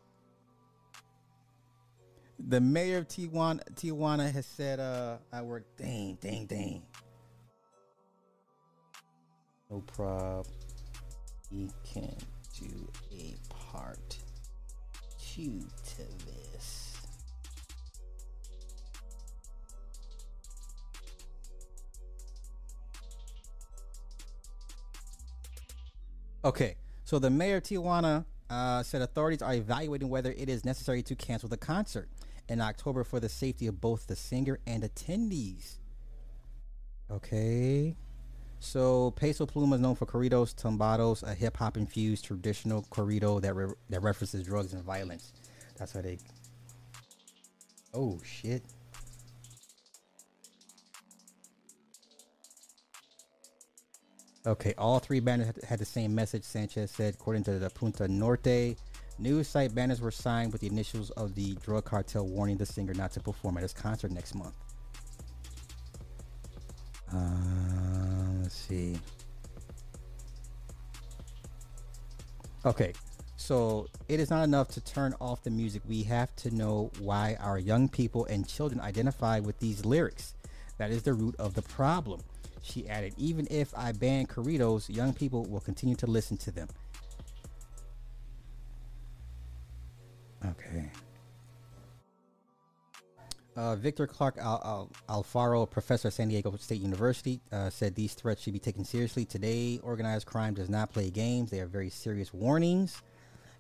the 2.48 2.62
mayor 2.62 3.00
of 3.00 3.08
Tijuana, 3.08 3.62
Tijuana 3.74 4.32
has 4.32 4.46
said, 4.46 4.80
uh, 4.80 5.18
I 5.34 5.42
work 5.42 5.66
dang, 5.78 6.18
dang, 6.22 6.46
dang. 6.46 6.84
No 9.70 9.82
prob. 9.82 10.48
He 11.50 11.70
can 11.84 12.16
do 12.60 12.88
a 13.12 13.36
part 13.50 14.18
two 15.20 15.60
to 15.60 16.26
this. 16.26 16.96
Okay, 26.46 26.76
so 27.04 27.20
the 27.20 27.30
mayor 27.30 27.58
of 27.58 27.64
Tijuana 27.64 28.24
uh, 28.50 28.84
said 28.84 29.02
authorities 29.02 29.42
are 29.42 29.54
evaluating 29.54 30.10
whether 30.10 30.32
it 30.32 30.50
is 30.50 30.64
necessary 30.64 31.04
to 31.04 31.16
cancel 31.16 31.50
the 31.50 31.58
concert 31.58 32.10
in 32.50 32.62
October 32.62 33.04
for 33.04 33.20
the 33.20 33.30
safety 33.30 33.68
of 33.68 33.82
both 33.82 34.08
the 34.08 34.16
singer 34.16 34.60
and 34.66 34.84
attendees. 34.84 35.78
Okay. 37.12 37.96
So 38.60 39.12
Peso 39.12 39.46
Pluma 39.46 39.76
is 39.76 39.82
known 39.82 39.96
for 39.96 40.06
corridos, 40.06 40.56
tumbados, 40.56 41.24
a 41.24 41.34
hip 41.34 41.58
hop 41.58 41.78
infused 41.78 42.26
traditional 42.26 42.84
corrido 42.90 43.42
that 43.42 43.54
re- 43.54 43.74
that 43.90 44.02
references 44.02 44.44
drugs 44.44 44.74
and 44.74 44.84
violence. 44.84 45.34
That's 45.78 45.94
how 45.94 46.02
they. 46.02 46.18
Oh 47.94 48.20
shit. 48.24 48.64
Okay, 54.48 54.74
all 54.78 55.00
three 55.00 55.20
banners 55.20 55.52
had, 55.68 55.78
the 55.78 55.84
same 55.84 56.16
message. 56.16 56.46
Sanchez 56.46 56.90
said, 56.90 57.16
according 57.16 57.44
to 57.44 57.60
the 57.60 57.70
Punto 57.70 58.08
Norte 58.08 58.78
news 59.20 59.46
site, 59.50 59.76
banners 59.76 60.00
were 60.00 60.10
signed 60.10 60.54
with 60.54 60.62
the 60.62 60.68
initials 60.68 61.10
of 61.12 61.36
the 61.36 61.56
drug 61.56 61.84
cartel, 61.84 62.26
warning 62.26 62.56
the 62.56 62.66
singer 62.66 62.94
not 62.94 63.12
to 63.12 63.20
perform 63.20 63.58
at 63.58 63.64
his 63.64 63.74
concert 63.74 64.10
next 64.10 64.36
month. 64.36 64.56
Uh, 67.14 67.18
let's 68.42 68.56
see. 68.56 68.98
Okay, 72.66 72.94
so 73.36 73.88
it 74.08 74.22
is 74.22 74.30
not 74.30 74.46
enough 74.46 74.70
to 74.70 74.80
turn 74.80 75.14
off 75.20 75.44
the 75.44 75.50
music. 75.50 75.82
We 75.86 76.04
have 76.04 76.34
to 76.38 76.52
know 76.52 76.90
why 77.00 77.36
our 77.42 77.60
young 77.60 77.90
people 77.90 78.24
and 78.28 78.48
children 78.48 78.80
identify 78.80 79.42
with 79.42 79.60
these 79.60 79.84
lyrics. 79.84 80.36
That 80.78 80.92
is 80.92 81.04
the 81.04 81.14
root 81.14 81.36
of 81.38 81.54
the 81.54 81.64
problem. 81.64 82.22
She 82.68 82.88
added, 82.90 83.14
even 83.18 83.48
if 83.50 83.74
I 83.78 83.94
ban 83.94 84.28
corridos, 84.28 84.94
young 84.94 85.14
people 85.14 85.46
will 85.46 85.62
continue 85.62 85.96
to 85.96 86.08
listen 86.08 86.38
to 86.38 86.52
them. 86.52 86.68
Okay. 90.46 90.92
Uh, 93.56 93.76
Victor 93.76 94.06
Clark 94.06 94.38
Al- 94.38 94.90
Al- 95.10 95.24
Alfaro, 95.24 95.68
professor 95.68 96.10
at 96.10 96.14
San 96.14 96.28
Diego 96.28 96.56
State 96.58 96.80
University, 96.80 97.40
uh, 97.52 97.72
said 97.72 97.96
these 97.96 98.14
threats 98.14 98.44
should 98.44 98.54
be 98.54 98.60
taken 98.60 98.86
seriously. 98.86 99.26
Today, 99.26 99.80
organized 99.82 100.28
crime 100.28 100.54
does 100.54 100.70
not 100.70 100.94
play 100.94 101.10
games. 101.10 101.50
They 101.50 101.60
are 101.60 101.66
very 101.66 101.90
serious 101.90 102.32
warnings. 102.34 103.02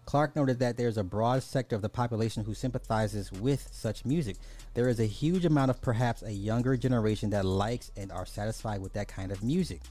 Clark 0.07 0.37
noted 0.37 0.57
that 0.59 0.77
there's 0.77 0.97
a 0.97 1.03
broad 1.03 1.43
sector 1.43 1.75
of 1.75 1.81
the 1.81 1.89
population 1.89 2.45
who 2.45 2.53
sympathizes 2.53 3.29
with 3.29 3.67
such 3.73 4.05
music. 4.05 4.37
There 4.73 4.87
is 4.87 5.01
a 5.01 5.05
huge 5.05 5.43
amount 5.43 5.69
of 5.69 5.81
perhaps 5.81 6.23
a 6.23 6.31
younger 6.31 6.77
generation 6.77 7.29
that 7.31 7.43
likes 7.43 7.91
and 7.97 8.09
are 8.13 8.25
satisfied 8.25 8.81
with 8.81 8.93
that 8.93 9.09
kind 9.09 9.33
of 9.33 9.43
music. 9.43 9.81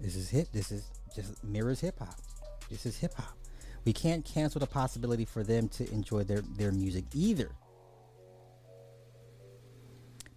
This 0.00 0.14
is 0.14 0.30
hip. 0.30 0.46
This 0.52 0.70
is 0.70 0.88
just 1.16 1.42
mirrors 1.42 1.80
hip 1.80 1.98
hop. 1.98 2.14
This 2.70 2.86
is 2.86 2.96
hip 2.96 3.12
hop. 3.14 3.36
We 3.84 3.92
can't 3.92 4.24
cancel 4.24 4.60
the 4.60 4.68
possibility 4.68 5.24
for 5.24 5.42
them 5.42 5.68
to 5.70 5.92
enjoy 5.92 6.22
their, 6.22 6.42
their 6.56 6.70
music 6.70 7.04
either. 7.12 7.50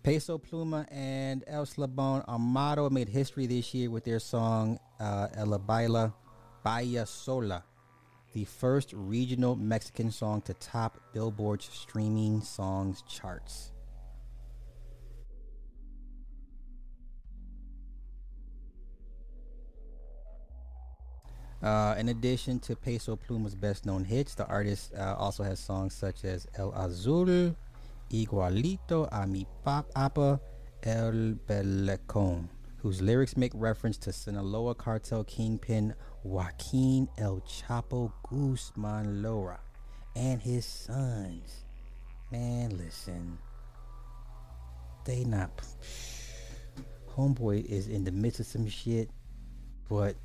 Peso 0.01 0.39
Pluma 0.39 0.87
and 0.89 1.45
Eslabon 1.45 2.27
Armado 2.27 2.89
made 2.89 3.09
history 3.09 3.45
this 3.45 3.75
year 3.75 3.91
with 3.91 4.05
their 4.05 4.19
song 4.19 4.79
uh, 4.99 5.27
Ella 5.35 5.59
Baila 5.59 6.13
Sola, 7.05 7.63
the 8.37 8.45
first 8.45 8.93
regional 8.93 9.55
Mexican 9.55 10.11
song 10.11 10.41
to 10.43 10.53
top 10.53 10.99
Billboard's 11.11 11.67
streaming 11.73 12.39
songs 12.39 13.01
charts. 13.09 13.71
Uh, 21.63 21.95
in 21.97 22.09
addition 22.09 22.59
to 22.59 22.75
Peso 22.75 23.15
Pluma's 23.15 23.55
best 23.55 23.87
known 23.87 24.03
hits, 24.03 24.35
the 24.35 24.45
artist 24.45 24.93
uh, 24.93 25.15
also 25.17 25.41
has 25.41 25.59
songs 25.59 25.95
such 25.95 26.23
as 26.23 26.45
El 26.53 26.71
Azul, 26.75 27.55
Igualito 28.11 29.09
a 29.11 29.25
mi 29.25 29.47
papa, 29.63 30.39
El 30.83 31.39
Belicón, 31.47 32.47
whose 32.77 33.01
lyrics 33.01 33.35
make 33.35 33.51
reference 33.55 33.97
to 33.97 34.13
Sinaloa 34.13 34.75
cartel 34.75 35.23
kingpin 35.23 35.93
Joaquin 36.23 37.07
El 37.17 37.41
Chapo 37.41 38.11
Guzman 38.29 39.21
Loera 39.21 39.59
and 40.15 40.41
his 40.41 40.65
sons. 40.65 41.65
Man, 42.31 42.77
listen. 42.77 43.37
They 45.05 45.23
not. 45.23 45.51
Homeboy 47.15 47.65
is 47.65 47.87
in 47.87 48.03
the 48.03 48.11
midst 48.11 48.39
of 48.39 48.45
some 48.45 48.67
shit, 48.67 49.09
but 49.89 50.15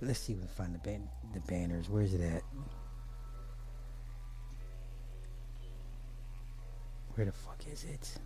let's 0.00 0.18
see 0.18 0.32
if 0.32 0.40
we 0.40 0.46
can 0.46 0.54
find 0.54 0.74
the 0.74 0.78
ban- 0.78 1.08
the 1.32 1.40
banners. 1.40 1.88
Where's 1.88 2.12
it 2.14 2.20
at? 2.20 2.42
Where 7.14 7.24
the 7.24 7.32
fuck 7.32 7.62
is 7.72 7.84
it? 7.84 8.18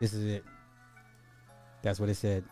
This 0.00 0.14
is 0.14 0.24
it. 0.24 0.44
That's 1.82 2.00
what 2.00 2.08
it 2.08 2.16
said. 2.16 2.44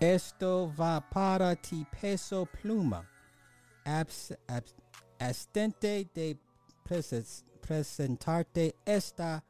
Esto 0.00 0.72
va 0.76 1.02
para 1.10 1.56
ti 1.56 1.86
peso 1.90 2.46
pluma. 2.46 3.04
Abs, 3.84 4.32
abs, 4.48 4.74
abstente 5.20 6.08
de 6.12 6.36
presentarte 7.60 8.74
esta 8.84 9.42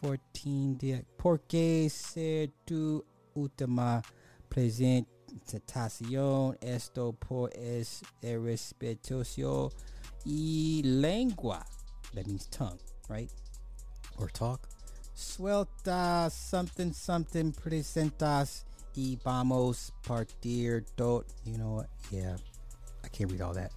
14 0.00 0.76
de 0.78 1.04
porque 1.16 1.88
ser 1.90 2.52
tu 2.64 3.04
última 3.34 4.02
presentación 4.48 6.56
esto 6.60 7.12
por 7.12 7.50
es 7.54 8.02
respetuoso 8.22 9.70
y 10.24 10.82
lengua 10.84 11.64
that 12.14 12.26
means 12.26 12.48
tongue 12.48 12.80
right 13.08 13.30
or 14.18 14.28
talk? 14.28 14.68
Suelta 15.14 16.30
something 16.30 16.92
something 16.92 17.52
presentas 17.52 18.64
y 18.94 19.18
vamos 19.24 19.90
partir 20.02 20.84
do 20.96 21.24
you 21.44 21.58
know 21.58 21.72
what? 21.72 21.88
Yeah. 22.10 22.36
I 23.04 23.08
can't 23.08 23.30
read 23.30 23.40
all 23.40 23.54
that. 23.54 23.72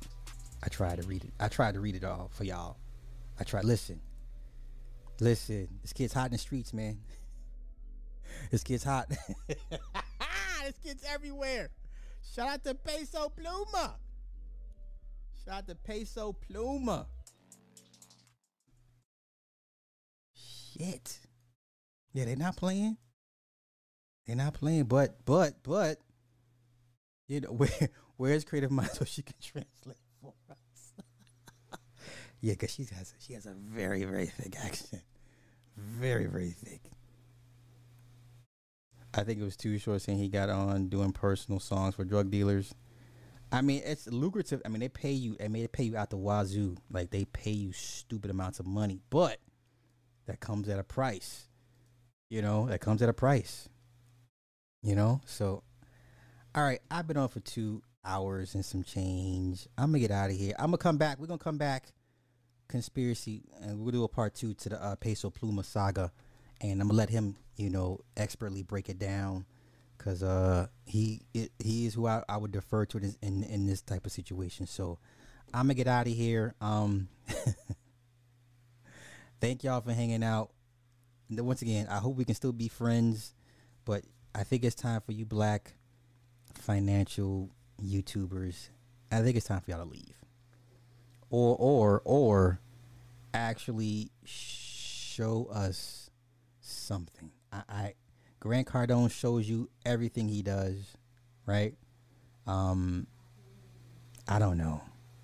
I 0.64 0.68
tried 0.68 1.02
to 1.02 1.08
read 1.08 1.24
it. 1.24 1.32
I 1.40 1.48
tried 1.48 1.76
to 1.76 1.80
read 1.80 1.96
it 1.96 2.04
all 2.04 2.30
for 2.34 2.44
y'all. 2.44 2.78
I 3.40 3.44
tried 3.44 3.66
listen. 3.66 4.02
Listen, 5.22 5.68
this 5.82 5.94
kid's 5.94 6.14
hot 6.14 6.28
in 6.28 6.32
the 6.32 6.38
streets, 6.38 6.74
man. 6.74 7.00
this 8.52 8.64
kid's 8.64 8.84
hot. 8.84 9.10
this 9.48 10.78
kid's 10.84 11.04
everywhere. 11.14 11.70
Shout 12.34 12.48
out 12.48 12.64
to 12.64 12.76
Peso 12.76 13.32
Pluma. 13.38 13.94
Shout 15.46 15.58
out 15.58 15.68
to 15.68 15.76
Peso 15.76 16.36
Pluma. 16.50 17.06
Shit. 20.80 21.20
Yeah, 22.14 22.26
they're 22.26 22.36
not 22.36 22.56
playing. 22.56 22.98
They're 24.26 24.36
not 24.36 24.54
playing, 24.54 24.86
but 24.86 25.26
but 25.26 25.56
but 25.64 26.00
you 27.28 27.42
know 27.42 27.50
where 27.52 27.90
where's 28.18 28.44
creative 28.44 28.72
mind 28.72 28.92
so 28.92 29.06
she 29.06 29.22
can 29.22 29.36
translate 29.42 29.98
for 30.22 30.34
us? 30.50 30.94
yeah, 32.42 32.54
because 32.54 32.72
she 32.72 32.86
has 32.96 33.14
she 33.20 33.34
has 33.34 33.46
a 33.46 33.54
very 33.54 34.04
very 34.06 34.28
thick 34.28 34.56
accent, 34.64 35.04
very 35.76 36.28
very 36.28 36.52
thick. 36.52 36.82
I 39.14 39.24
think 39.24 39.40
it 39.40 39.44
was 39.44 39.58
too 39.58 39.78
short 39.80 40.02
saying 40.04 40.20
he 40.20 40.30
got 40.30 40.50
on 40.50 40.88
doing 40.88 41.12
personal 41.12 41.60
songs 41.60 41.96
for 41.96 42.06
drug 42.06 42.30
dealers. 42.30 42.76
I 43.52 43.62
mean, 43.62 43.82
it's 43.84 44.06
lucrative. 44.06 44.62
I 44.64 44.70
mean, 44.70 44.82
they 44.82 44.90
pay 44.90 45.12
you. 45.12 45.36
I 45.44 45.48
mean, 45.48 45.64
they 45.64 45.68
pay 45.68 45.84
you 45.84 45.98
out 45.98 46.12
the 46.12 46.18
wazoo. 46.18 46.78
Like 46.92 47.10
they 47.10 47.26
pay 47.26 47.50
you 47.50 47.72
stupid 47.72 48.30
amounts 48.30 48.60
of 48.60 48.68
money, 48.68 49.00
but 49.10 49.40
that 50.30 50.40
comes 50.40 50.70
at 50.70 50.80
a 50.80 50.84
price. 50.84 51.48
You 52.30 52.42
know, 52.44 52.68
that 52.68 52.80
comes 52.80 53.02
at 53.02 53.10
a 53.10 53.14
price. 53.14 53.68
You 54.82 54.96
know, 54.96 55.22
so 55.26 55.64
all 56.56 56.64
right. 56.64 56.80
I've 56.90 57.08
been 57.08 57.18
on 57.18 57.28
for 57.28 57.42
two 57.42 57.82
hours 58.06 58.56
and 58.56 58.64
some 58.64 58.84
change. 58.84 59.68
I'm 59.78 59.88
gonna 59.88 60.00
get 60.00 60.12
out 60.12 60.30
of 60.30 60.38
here. 60.38 60.54
I'm 60.58 60.68
gonna 60.68 60.78
come 60.78 60.98
back. 60.98 61.20
We're 61.20 61.28
gonna 61.28 61.40
come 61.40 61.58
back. 61.58 61.92
Conspiracy, 62.68 63.44
and 63.62 63.80
we'll 63.80 63.92
do 63.92 64.04
a 64.04 64.08
part 64.08 64.36
two 64.36 64.54
to 64.54 64.70
the 64.70 64.82
uh, 64.82 64.96
Peso 64.96 65.32
Pluma 65.32 65.66
saga, 65.66 66.12
and 66.62 66.80
I'm 66.80 66.88
gonna 66.88 67.00
let 67.00 67.10
him, 67.10 67.36
you 67.58 67.72
know, 67.72 68.00
expertly 68.16 68.62
break 68.62 68.90
it 68.90 69.00
down, 69.00 69.46
cause 69.98 70.22
uh 70.22 70.68
he 70.86 71.24
it, 71.34 71.52
he 71.58 71.88
is 71.88 71.96
who 71.96 72.06
I, 72.08 72.24
I 72.30 72.38
would 72.38 72.52
defer 72.52 72.86
to 72.86 73.00
in, 73.00 73.16
in 73.24 73.44
in 73.44 73.66
this 73.66 73.82
type 73.82 74.06
of 74.06 74.12
situation. 74.12 74.68
So 74.68 75.00
I'm 75.52 75.64
gonna 75.64 75.74
get 75.74 75.88
out 75.88 76.06
of 76.06 76.14
here. 76.14 76.54
Um, 76.62 77.10
thank 79.40 79.64
y'all 79.64 79.82
for 79.82 79.94
hanging 79.94 80.24
out. 80.24 80.52
Once 81.30 81.62
again, 81.62 81.88
I 81.90 81.98
hope 81.98 82.16
we 82.16 82.26
can 82.26 82.36
still 82.36 82.52
be 82.52 82.68
friends, 82.68 83.34
but 83.86 84.04
I 84.34 84.44
think 84.44 84.64
it's 84.64 84.76
time 84.76 85.02
for 85.02 85.12
you 85.12 85.26
black 85.26 85.74
financial 86.54 87.50
YouTubers. 87.82 88.70
I 89.12 89.22
think 89.22 89.38
it's 89.38 89.46
time 89.46 89.62
for 89.62 89.72
y'all 89.72 89.84
to 89.84 89.90
leave. 89.90 90.16
Or 91.30 91.56
or 91.60 92.02
or 92.06 92.60
actually 93.34 94.12
show 94.26 95.48
us 95.54 96.10
something. 96.62 97.32
I, 97.52 97.62
I 97.70 97.94
Grant 98.40 98.68
Cardone 98.68 99.12
shows 99.12 99.48
you 99.48 99.70
everything 99.86 100.28
he 100.28 100.42
does, 100.42 100.98
right? 101.46 101.76
Um 102.48 103.06
I 104.28 104.40
don't 104.40 104.58
know. 104.58 104.82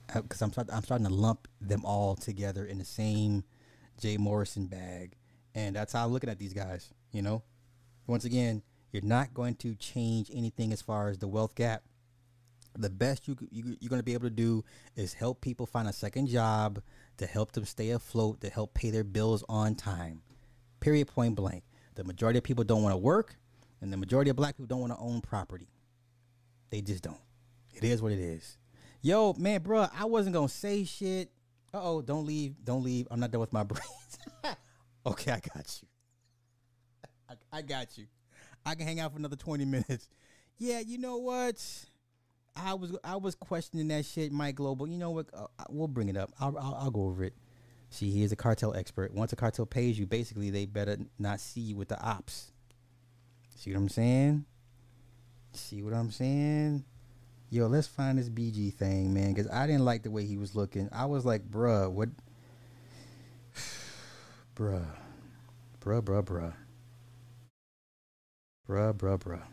Cuz 0.07 0.41
I'm 0.41 0.51
start, 0.51 0.69
I'm 0.71 0.83
starting 0.83 1.07
to 1.07 1.13
lump 1.13 1.47
them 1.59 1.83
all 1.83 2.15
together 2.15 2.65
in 2.65 2.77
the 2.77 2.85
same 2.85 3.43
Jay 3.99 4.17
Morrison 4.17 4.67
bag. 4.67 5.15
And 5.53 5.75
that's 5.75 5.93
how 5.93 6.05
I'm 6.05 6.11
looking 6.11 6.29
at 6.29 6.39
these 6.39 6.53
guys, 6.53 6.93
you 7.11 7.21
know? 7.21 7.43
Once 8.07 8.25
again, 8.25 8.61
you're 8.91 9.03
not 9.03 9.33
going 9.33 9.55
to 9.55 9.75
change 9.75 10.29
anything 10.33 10.71
as 10.71 10.81
far 10.81 11.09
as 11.09 11.17
the 11.17 11.27
wealth 11.27 11.55
gap. 11.55 11.83
The 12.77 12.89
best 12.89 13.27
you, 13.27 13.37
you 13.51 13.77
you're 13.79 13.89
going 13.89 13.99
to 13.99 14.03
be 14.03 14.13
able 14.13 14.27
to 14.27 14.35
do 14.35 14.63
is 14.95 15.13
help 15.13 15.39
people 15.39 15.65
find 15.65 15.87
a 15.87 15.93
second 15.93 16.27
job 16.27 16.81
to 17.17 17.25
help 17.25 17.53
them 17.53 17.65
stay 17.65 17.91
afloat, 17.91 18.41
to 18.41 18.49
help 18.49 18.73
pay 18.73 18.89
their 18.89 19.05
bills 19.05 19.43
on 19.47 19.75
time. 19.75 20.21
Period. 20.81 21.07
Point 21.07 21.35
blank. 21.35 21.63
The 21.95 22.03
majority 22.03 22.37
of 22.37 22.43
people 22.43 22.65
don't 22.65 22.83
want 22.83 22.93
to 22.93 22.97
work, 22.97 23.37
and 23.81 23.93
the 23.93 23.97
majority 23.97 24.29
of 24.29 24.35
black 24.35 24.57
people 24.57 24.67
don't 24.67 24.81
want 24.81 24.91
to 24.91 24.99
own 24.99 25.21
property. 25.21 25.69
They 26.69 26.81
just 26.81 27.03
don't. 27.03 27.19
It 27.73 27.85
is 27.85 28.01
what 28.01 28.11
it 28.11 28.19
is. 28.19 28.57
Yo, 29.01 29.33
man, 29.33 29.61
bro, 29.61 29.87
I 29.97 30.05
wasn't 30.05 30.33
gonna 30.33 30.49
say 30.49 30.83
shit. 30.83 31.29
Uh 31.75 31.81
oh, 31.83 32.01
don't 32.01 32.25
leave, 32.25 32.55
don't 32.63 32.83
leave. 32.85 33.05
I'm 33.11 33.19
not 33.19 33.31
done 33.31 33.41
with 33.41 33.51
my 33.51 33.63
brains. 33.63 34.55
okay, 35.05 35.31
I 35.31 35.41
got 35.53 35.81
you. 35.81 35.87
I, 37.29 37.57
I 37.57 37.61
got 37.61 37.97
you. 37.97 38.05
I 38.65 38.75
can 38.75 38.87
hang 38.87 39.01
out 39.01 39.11
for 39.11 39.17
another 39.17 39.35
20 39.35 39.65
minutes. 39.65 40.07
Yeah, 40.57 40.79
you 40.79 40.97
know 40.97 41.17
what? 41.17 41.61
I 42.55 42.75
was 42.75 42.95
I 43.03 43.17
was 43.17 43.35
questioning 43.35 43.89
that 43.89 44.05
shit, 44.05 44.31
Mike 44.31 44.55
Global. 44.55 44.87
You 44.87 44.97
know 44.97 45.11
what? 45.11 45.25
Uh, 45.33 45.47
we'll 45.69 45.89
bring 45.89 46.07
it 46.07 46.15
up. 46.15 46.31
I'll, 46.39 46.57
I'll, 46.57 46.77
I'll 46.79 46.91
go 46.91 47.07
over 47.07 47.25
it. 47.25 47.33
See, 47.89 48.09
he 48.09 48.23
is 48.23 48.31
a 48.31 48.37
cartel 48.37 48.73
expert. 48.73 49.13
Once 49.13 49.33
a 49.33 49.35
cartel 49.35 49.65
pays 49.65 49.99
you, 49.99 50.05
basically 50.05 50.49
they 50.49 50.65
better 50.65 50.95
not 51.19 51.41
see 51.41 51.59
you 51.59 51.75
with 51.75 51.89
the 51.89 52.01
ops. 52.01 52.53
See 53.57 53.73
what 53.73 53.79
I'm 53.79 53.89
saying? 53.89 54.45
See 55.51 55.81
what 55.81 55.93
I'm 55.93 56.11
saying? 56.11 56.85
Yo, 57.49 57.67
let's 57.67 57.87
find 57.87 58.17
this 58.17 58.29
BG 58.29 58.73
thing, 58.73 59.13
man, 59.13 59.33
because 59.33 59.49
I 59.51 59.67
didn't 59.67 59.85
like 59.85 60.03
the 60.03 60.11
way 60.11 60.25
he 60.25 60.37
was 60.37 60.55
looking. 60.55 60.89
I 60.91 61.05
was 61.05 61.25
like, 61.25 61.49
bruh, 61.49 61.91
what? 61.91 62.09
bruh, 64.55 64.85
bruh, 65.79 66.01
bruh, 66.01 66.23
bruh. 66.23 66.53
Bruh, 68.67 68.93
bruh, 68.93 69.19
bruh. 69.19 69.43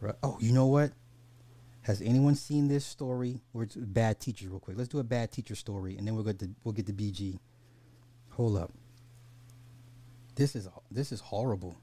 Bruh. 0.00 0.16
Oh, 0.22 0.38
you 0.40 0.52
know 0.52 0.66
what? 0.66 0.92
Has 1.82 2.00
anyone 2.00 2.34
seen 2.34 2.68
this 2.68 2.86
story? 2.86 3.40
We're 3.52 3.66
bad 3.76 4.20
teachers, 4.20 4.48
real 4.48 4.60
quick. 4.60 4.78
Let's 4.78 4.88
do 4.88 5.00
a 5.00 5.04
bad 5.04 5.32
teacher 5.32 5.54
story, 5.54 5.98
and 5.98 6.06
then 6.06 6.14
we'll 6.14 6.24
get 6.24 6.38
to 6.38 6.48
we'll 6.62 6.72
get 6.72 6.86
to 6.86 6.92
BG. 6.92 7.38
Hold 8.30 8.56
up. 8.56 8.72
This 10.34 10.56
is 10.56 10.68
this 10.90 11.12
is 11.12 11.20
horrible. 11.20 11.76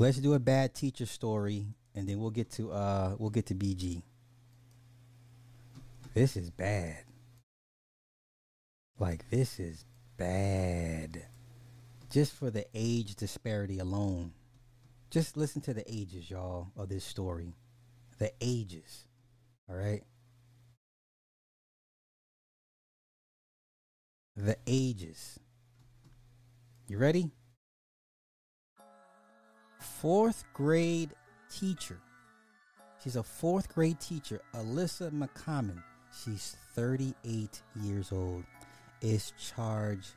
Let's 0.00 0.16
do 0.16 0.32
a 0.32 0.38
bad 0.38 0.72
teacher 0.72 1.04
story, 1.04 1.66
and 1.94 2.08
then 2.08 2.20
we'll 2.20 2.30
get 2.30 2.50
to 2.52 2.72
uh 2.72 3.16
we'll 3.18 3.28
get 3.28 3.44
to 3.46 3.54
BG. 3.54 4.00
This 6.14 6.38
is 6.38 6.50
bad. 6.50 7.04
Like 8.98 9.28
this 9.28 9.60
is 9.60 9.84
bad 10.16 11.26
just 12.08 12.32
for 12.32 12.50
the 12.50 12.64
age 12.72 13.14
disparity 13.14 13.78
alone. 13.78 14.32
Just 15.10 15.36
listen 15.36 15.60
to 15.62 15.74
the 15.74 15.84
ages, 15.86 16.30
y'all, 16.30 16.68
of 16.78 16.88
this 16.88 17.04
story. 17.04 17.52
The 18.18 18.32
ages. 18.40 19.04
All 19.68 19.76
right? 19.76 20.02
The 24.34 24.56
ages. 24.66 25.38
You 26.88 26.96
ready? 26.96 27.32
Fourth 30.00 30.44
grade 30.54 31.10
teacher. 31.50 32.00
She's 33.04 33.16
a 33.16 33.22
fourth 33.22 33.68
grade 33.68 34.00
teacher, 34.00 34.40
Alissa 34.54 35.10
McCommon. 35.10 35.82
She's 36.24 36.56
38 36.74 37.60
years 37.82 38.10
old. 38.10 38.44
Is 39.02 39.34
charged 39.38 40.14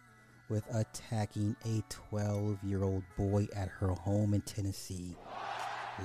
with 0.47 0.63
attacking 0.73 1.57
a 1.65 1.83
12 1.89 2.63
year 2.63 2.85
old 2.85 3.03
boy 3.17 3.45
at 3.53 3.67
her 3.67 3.89
home 3.89 4.33
in 4.33 4.39
Tennessee. 4.43 5.17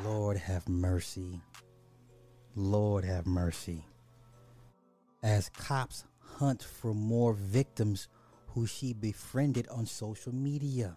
Lord 0.03 0.37
have 0.37 0.69
mercy. 0.69 1.41
Lord 2.57 3.05
have 3.05 3.29
mercy. 3.29 3.85
As 5.23 5.51
cops 5.51 6.05
hunt 6.19 6.65
for 6.65 6.95
more 6.95 7.33
victims 7.33 8.09
who 8.49 8.67
she 8.67 8.93
befriended 8.93 9.69
on 9.69 9.87
social 9.87 10.35
media. 10.35 10.97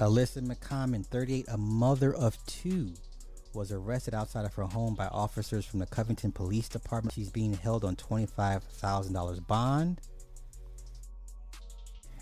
Alissa 0.00 0.42
McCommon, 0.42 1.06
38, 1.06 1.46
a 1.48 1.56
mother 1.56 2.12
of 2.12 2.36
two, 2.46 2.92
was 3.52 3.70
arrested 3.70 4.12
outside 4.12 4.44
of 4.44 4.54
her 4.54 4.64
home 4.64 4.94
by 4.94 5.06
officers 5.06 5.64
from 5.64 5.78
the 5.78 5.86
Covington 5.86 6.32
Police 6.32 6.68
Department. 6.68 7.14
She's 7.14 7.30
being 7.30 7.54
held 7.54 7.84
on 7.84 7.94
$25,000 7.94 9.46
bond. 9.46 10.00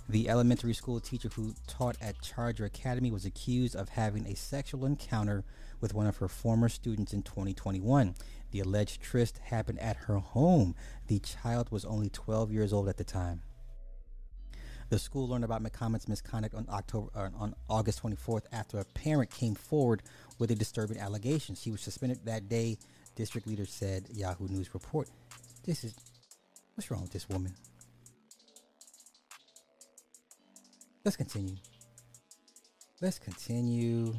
The 0.09 0.29
elementary 0.29 0.75
school 0.75 1.01
teacher 1.01 1.31
who 1.35 1.55
taught 1.67 1.97
at 2.03 2.21
Charger 2.21 2.67
Academy 2.67 3.11
was 3.11 3.25
accused 3.25 3.75
of 3.75 3.89
having 3.89 4.27
a 4.27 4.37
sexual 4.37 4.85
encounter 4.85 5.43
with 5.81 5.95
one 5.95 6.07
of 6.07 6.19
her 6.19 6.29
former 6.29 6.69
students 6.69 7.15
in 7.15 7.23
2021. 7.23 8.15
The 8.51 8.61
alleged 8.61 9.01
tryst 9.01 9.39
happened 9.39 9.79
at 9.79 9.97
her 9.97 10.19
home. 10.19 10.75
The 11.07 11.21
child 11.21 11.71
was 11.71 11.87
only 11.87 12.11
12 12.11 12.53
years 12.53 12.75
old 12.75 12.91
at 12.91 12.99
the 12.99 13.05
time. 13.05 13.41
The 14.93 14.99
school 14.99 15.27
learned 15.27 15.45
about 15.45 15.63
McCommon's 15.63 16.07
misconduct 16.07 16.55
on 16.55 16.67
October 16.69 17.09
uh, 17.17 17.31
on 17.39 17.55
August 17.71 18.03
24th 18.03 18.43
after 18.53 18.79
a 18.79 18.85
parent 18.85 19.31
came 19.31 19.55
forward 19.55 20.03
with 20.39 20.51
a 20.51 20.55
disturbing 20.55 20.99
allegation. 20.99 21.55
She 21.55 21.71
was 21.71 21.81
suspended 21.81 22.19
that 22.27 22.51
day. 22.51 22.77
District 23.17 23.47
leader 23.47 23.65
said 23.65 24.07
Yahoo 24.13 24.49
News 24.49 24.75
report. 24.75 25.09
This 25.65 25.83
is 25.83 25.95
what's 26.75 26.91
wrong 26.91 27.01
with 27.01 27.11
this 27.11 27.27
woman? 27.27 27.55
Let's 31.07 31.17
continue. 31.17 31.57
Let's 33.01 33.19
continue. 33.19 34.15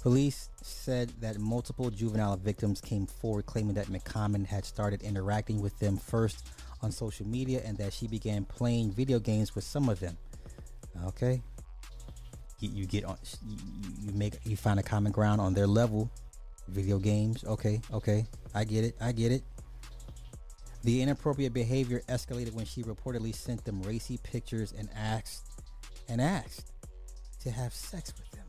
Police 0.00 0.48
said 0.62 1.10
that 1.20 1.38
multiple 1.38 1.90
juvenile 1.90 2.38
victims 2.38 2.80
came 2.80 3.06
forward 3.06 3.44
claiming 3.44 3.74
that 3.74 3.88
McCommon 3.88 4.46
had 4.46 4.64
started 4.64 5.02
interacting 5.02 5.60
with 5.60 5.78
them 5.80 5.98
first 5.98 6.46
on 6.84 6.92
social 6.92 7.26
media 7.26 7.62
and 7.64 7.76
that 7.78 7.92
she 7.92 8.06
began 8.06 8.44
playing 8.44 8.92
video 8.92 9.18
games 9.18 9.54
with 9.54 9.64
some 9.64 9.88
of 9.88 9.98
them. 9.98 10.16
Okay. 11.06 11.42
You, 12.60 12.86
get 12.86 13.04
on, 13.04 13.18
you, 13.46 13.56
you 14.00 14.12
make, 14.12 14.34
you 14.44 14.56
find 14.56 14.78
a 14.78 14.82
common 14.82 15.12
ground 15.12 15.40
on 15.40 15.52
their 15.52 15.66
level. 15.66 16.10
Video 16.68 16.98
games. 16.98 17.44
Okay. 17.44 17.80
Okay. 17.92 18.26
I 18.54 18.64
get 18.64 18.84
it. 18.84 18.96
I 19.00 19.12
get 19.12 19.32
it. 19.32 19.42
The 20.84 21.02
inappropriate 21.02 21.52
behavior 21.52 22.02
escalated 22.08 22.52
when 22.52 22.66
she 22.66 22.82
reportedly 22.82 23.34
sent 23.34 23.64
them 23.64 23.82
racy 23.82 24.18
pictures 24.22 24.72
and 24.76 24.88
asked 24.94 25.48
and 26.08 26.20
asked 26.20 26.72
to 27.40 27.50
have 27.50 27.72
sex 27.72 28.12
with 28.18 28.30
them. 28.30 28.44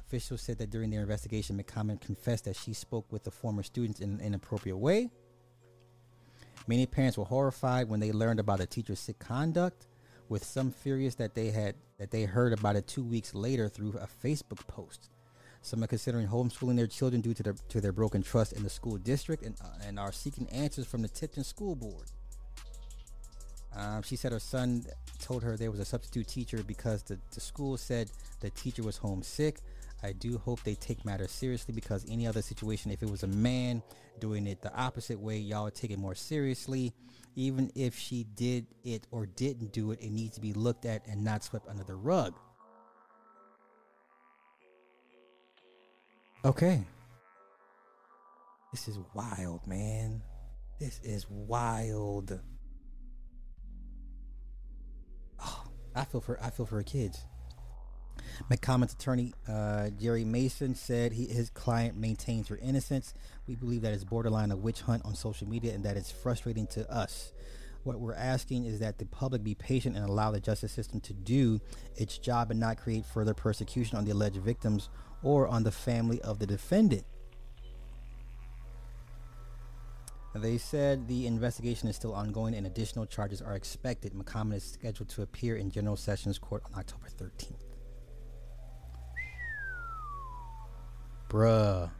Officials 0.00 0.40
said 0.40 0.58
that 0.58 0.70
during 0.70 0.90
their 0.90 1.02
investigation, 1.02 1.62
McCommon 1.62 2.00
confessed 2.00 2.44
that 2.46 2.56
she 2.56 2.72
spoke 2.72 3.10
with 3.12 3.24
the 3.24 3.30
former 3.30 3.62
students 3.62 4.00
in 4.00 4.10
an 4.10 4.20
inappropriate 4.20 4.78
way. 4.78 5.10
Many 6.68 6.84
parents 6.84 7.16
were 7.16 7.24
horrified 7.24 7.88
when 7.88 7.98
they 7.98 8.12
learned 8.12 8.38
about 8.38 8.58
the 8.58 8.66
teacher's 8.66 9.00
sick 9.00 9.18
conduct, 9.18 9.86
with 10.28 10.44
some 10.44 10.70
furious 10.70 11.14
that 11.14 11.34
they 11.34 11.50
had 11.50 11.74
that 11.96 12.10
they 12.10 12.24
heard 12.24 12.52
about 12.52 12.76
it 12.76 12.86
two 12.86 13.02
weeks 13.02 13.34
later 13.34 13.70
through 13.70 13.94
a 13.98 14.06
Facebook 14.22 14.66
post. 14.66 15.08
Some 15.62 15.82
are 15.82 15.86
considering 15.86 16.28
homeschooling 16.28 16.76
their 16.76 16.86
children 16.86 17.22
due 17.22 17.32
to 17.32 17.42
their 17.42 17.54
to 17.70 17.80
their 17.80 17.92
broken 17.92 18.22
trust 18.22 18.52
in 18.52 18.62
the 18.62 18.70
school 18.70 18.98
district 18.98 19.44
and, 19.44 19.56
uh, 19.64 19.86
and 19.86 19.98
are 19.98 20.12
seeking 20.12 20.46
answers 20.50 20.86
from 20.86 21.00
the 21.00 21.08
Tipton 21.08 21.42
School 21.42 21.74
Board. 21.74 22.10
Um, 23.74 24.02
she 24.02 24.16
said 24.16 24.32
her 24.32 24.38
son 24.38 24.84
told 25.20 25.42
her 25.42 25.56
there 25.56 25.70
was 25.70 25.80
a 25.80 25.84
substitute 25.86 26.28
teacher 26.28 26.62
because 26.62 27.02
the, 27.02 27.18
the 27.32 27.40
school 27.40 27.78
said 27.78 28.10
the 28.40 28.50
teacher 28.50 28.82
was 28.82 28.98
homesick. 28.98 29.60
I 30.02 30.12
do 30.12 30.38
hope 30.38 30.62
they 30.62 30.74
take 30.74 31.04
matters 31.04 31.30
seriously 31.30 31.74
because 31.74 32.06
any 32.08 32.26
other 32.26 32.42
situation, 32.42 32.90
if 32.90 33.02
it 33.02 33.10
was 33.10 33.24
a 33.24 33.28
man 33.28 33.82
doing 34.20 34.46
it 34.46 34.62
the 34.62 34.74
opposite 34.74 35.18
way, 35.18 35.38
y'all 35.38 35.64
would 35.64 35.74
take 35.74 35.90
it 35.90 35.98
more 35.98 36.14
seriously. 36.14 36.92
Even 37.34 37.70
if 37.74 37.98
she 37.98 38.24
did 38.34 38.66
it 38.84 39.06
or 39.10 39.26
didn't 39.26 39.72
do 39.72 39.90
it, 39.90 40.00
it 40.00 40.10
needs 40.10 40.34
to 40.36 40.40
be 40.40 40.52
looked 40.52 40.84
at 40.86 41.06
and 41.06 41.22
not 41.22 41.42
swept 41.42 41.68
under 41.68 41.84
the 41.84 41.94
rug. 41.94 42.34
Okay. 46.44 46.84
This 48.72 48.86
is 48.86 48.98
wild, 49.14 49.66
man. 49.66 50.22
This 50.78 51.00
is 51.02 51.26
wild. 51.28 52.38
Oh, 55.40 55.64
I 55.94 56.04
feel 56.04 56.20
for 56.20 56.42
I 56.42 56.50
feel 56.50 56.66
for 56.66 56.76
her 56.76 56.82
kids. 56.82 57.27
McCommon's 58.50 58.92
attorney 58.92 59.34
uh, 59.48 59.90
Jerry 59.90 60.24
Mason 60.24 60.74
said 60.74 61.12
he, 61.12 61.26
his 61.26 61.50
client 61.50 61.96
maintains 61.96 62.48
her 62.48 62.58
innocence. 62.62 63.14
We 63.46 63.54
believe 63.54 63.82
that 63.82 63.92
it's 63.92 64.04
borderline 64.04 64.50
a 64.50 64.56
witch 64.56 64.82
hunt 64.82 65.04
on 65.04 65.14
social 65.14 65.48
media 65.48 65.74
and 65.74 65.84
that 65.84 65.96
it's 65.96 66.10
frustrating 66.10 66.66
to 66.68 66.90
us. 66.92 67.32
What 67.84 68.00
we're 68.00 68.14
asking 68.14 68.66
is 68.66 68.80
that 68.80 68.98
the 68.98 69.06
public 69.06 69.42
be 69.42 69.54
patient 69.54 69.96
and 69.96 70.04
allow 70.04 70.30
the 70.30 70.40
justice 70.40 70.72
system 70.72 71.00
to 71.00 71.14
do 71.14 71.60
its 71.96 72.18
job 72.18 72.50
and 72.50 72.60
not 72.60 72.76
create 72.76 73.06
further 73.06 73.34
persecution 73.34 73.96
on 73.96 74.04
the 74.04 74.10
alleged 74.10 74.36
victims 74.36 74.88
or 75.22 75.48
on 75.48 75.62
the 75.62 75.72
family 75.72 76.20
of 76.22 76.38
the 76.38 76.46
defendant. 76.46 77.04
They 80.34 80.58
said 80.58 81.08
the 81.08 81.26
investigation 81.26 81.88
is 81.88 81.96
still 81.96 82.14
ongoing 82.14 82.54
and 82.54 82.66
additional 82.66 83.06
charges 83.06 83.42
are 83.42 83.54
expected. 83.54 84.12
McCommon 84.12 84.54
is 84.54 84.64
scheduled 84.64 85.08
to 85.10 85.22
appear 85.22 85.56
in 85.56 85.70
General 85.70 85.96
Sessions 85.96 86.38
Court 86.38 86.62
on 86.66 86.78
October 86.78 87.08
13th. 87.08 87.67
Bruh, 91.28 91.90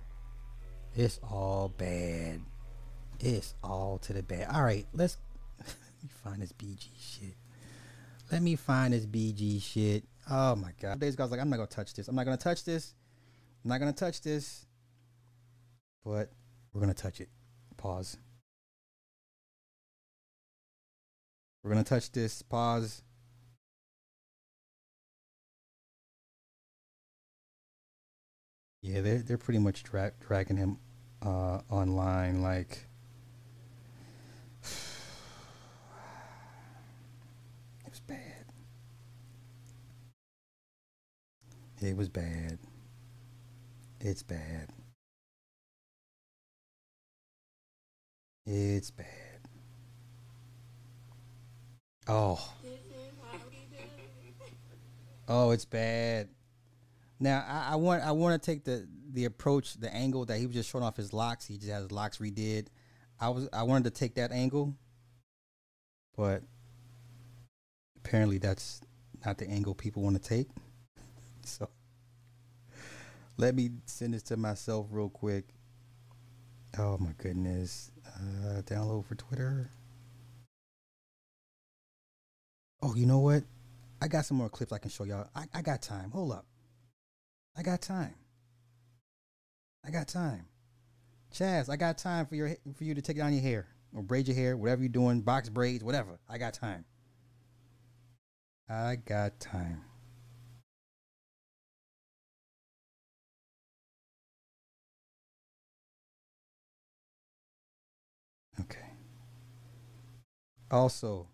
it's 0.94 1.20
all 1.22 1.72
bad. 1.76 2.40
It's 3.20 3.54
all 3.62 3.98
to 3.98 4.12
the 4.14 4.22
bad. 4.22 4.48
All 4.54 4.62
right, 4.62 4.86
let's 4.94 5.18
let 5.58 5.68
me 6.02 6.08
find 6.24 6.40
this 6.40 6.52
BG 6.52 6.88
shit. 6.98 7.34
Let 8.32 8.42
me 8.42 8.56
find 8.56 8.94
this 8.94 9.04
BG 9.04 9.62
shit. 9.62 10.04
Oh 10.30 10.54
my 10.56 10.72
god. 10.80 11.00
Days 11.00 11.14
guys 11.14 11.30
like 11.30 11.40
I'm 11.40 11.50
not 11.50 11.56
gonna 11.56 11.66
touch 11.66 11.92
this. 11.92 12.08
I'm 12.08 12.14
not 12.14 12.24
gonna 12.24 12.36
touch 12.38 12.64
this. 12.64 12.94
I'm 13.64 13.68
not 13.68 13.78
gonna 13.78 13.92
touch 13.92 14.22
this. 14.22 14.66
But 16.04 16.30
we're 16.72 16.80
gonna 16.80 16.94
touch 16.94 17.20
it. 17.20 17.28
Pause. 17.76 18.16
We're 21.62 21.70
gonna 21.70 21.84
touch 21.84 22.12
this. 22.12 22.40
Pause. 22.40 23.02
Yeah, 28.80 29.00
they're 29.00 29.18
they're 29.18 29.38
pretty 29.38 29.58
much 29.58 29.82
dra- 29.82 30.12
dragging 30.20 30.56
him 30.56 30.78
uh, 31.22 31.60
online. 31.70 32.42
Like, 32.42 32.86
it 34.62 34.70
was 37.90 38.00
bad. 38.00 38.44
It 41.80 41.96
was 41.96 42.08
bad. 42.08 42.58
It's 44.00 44.22
bad. 44.22 44.70
It's 48.46 48.90
bad. 48.90 49.06
Oh. 52.08 52.54
Oh, 55.28 55.50
it's 55.50 55.64
bad. 55.66 56.28
Now 57.20 57.44
I, 57.48 57.72
I 57.72 57.76
want 57.76 58.02
I 58.02 58.12
want 58.12 58.40
to 58.40 58.46
take 58.46 58.64
the 58.64 58.86
the 59.10 59.24
approach, 59.24 59.74
the 59.74 59.92
angle 59.92 60.24
that 60.26 60.38
he 60.38 60.46
was 60.46 60.54
just 60.54 60.70
showing 60.70 60.84
off 60.84 60.96
his 60.96 61.12
locks. 61.12 61.46
He 61.46 61.56
just 61.56 61.70
has 61.70 61.82
his 61.82 61.92
locks 61.92 62.18
redid. 62.18 62.66
I 63.20 63.28
was 63.30 63.48
I 63.52 63.64
wanted 63.64 63.84
to 63.84 63.90
take 63.90 64.14
that 64.14 64.30
angle, 64.32 64.76
but 66.16 66.42
apparently 67.96 68.38
that's 68.38 68.80
not 69.26 69.38
the 69.38 69.48
angle 69.48 69.74
people 69.74 70.02
want 70.02 70.20
to 70.22 70.28
take. 70.28 70.48
So 71.44 71.66
let 73.38 73.54
me 73.54 73.70
send 73.86 74.12
this 74.12 74.22
to 74.24 74.36
myself 74.36 74.88
real 74.90 75.08
quick. 75.08 75.46
Oh 76.78 76.98
my 76.98 77.12
goodness. 77.16 77.90
Uh, 78.06 78.60
download 78.62 79.06
for 79.06 79.14
Twitter. 79.14 79.70
Oh, 82.82 82.94
you 82.94 83.06
know 83.06 83.20
what? 83.20 83.44
I 84.02 84.08
got 84.08 84.26
some 84.26 84.36
more 84.36 84.48
clips 84.48 84.72
I 84.72 84.78
can 84.78 84.90
show 84.90 85.04
y'all. 85.04 85.28
I, 85.34 85.44
I 85.54 85.62
got 85.62 85.80
time. 85.80 86.10
Hold 86.10 86.32
up. 86.32 86.44
I 87.58 87.62
got 87.62 87.82
time. 87.82 88.14
I 89.84 89.90
got 89.90 90.06
time. 90.06 90.46
Chaz, 91.34 91.68
I 91.68 91.74
got 91.74 91.98
time 91.98 92.24
for 92.24 92.36
your 92.36 92.56
for 92.76 92.84
you 92.84 92.94
to 92.94 93.02
take 93.02 93.16
down 93.16 93.32
your 93.32 93.42
hair 93.42 93.66
or 93.92 94.00
braid 94.00 94.28
your 94.28 94.36
hair, 94.36 94.56
whatever 94.56 94.82
you're 94.82 94.88
doing, 94.88 95.22
box 95.22 95.48
braids, 95.48 95.82
whatever. 95.82 96.20
I 96.28 96.38
got 96.38 96.54
time. 96.54 96.84
I 98.68 98.94
got 98.94 99.40
time. 99.40 99.82
Okay. 108.60 108.78
Also, 110.70 111.26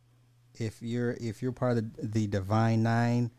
if 0.54 0.80
you're 0.80 1.18
if 1.20 1.42
you're 1.42 1.52
part 1.52 1.76
of 1.76 1.96
the, 1.96 2.06
the 2.06 2.26
divine 2.28 2.82
nine, 2.82 3.30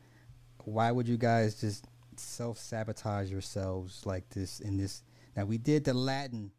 why 0.66 0.92
would 0.92 1.08
you 1.08 1.18
guys 1.18 1.60
just 1.60 1.88
self 2.20 2.58
sabotage 2.58 3.30
yourselves 3.32 4.06
like 4.06 4.30
this 4.30 4.60
in 4.60 4.78
this? 4.78 5.04
Now 5.36 5.46
we 5.46 5.58
did 5.58 5.84
the 5.86 5.94
Latin 5.94 6.52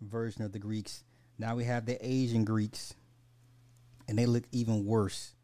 version 0.00 0.42
of 0.42 0.52
the 0.52 0.58
Greeks. 0.58 1.04
Now 1.38 1.56
we 1.56 1.64
have 1.64 1.86
the 1.86 1.98
Asian 2.06 2.44
Greeks, 2.44 2.94
and 4.08 4.18
they 4.18 4.26
look 4.26 4.44
even 4.52 4.84
worse 4.86 5.34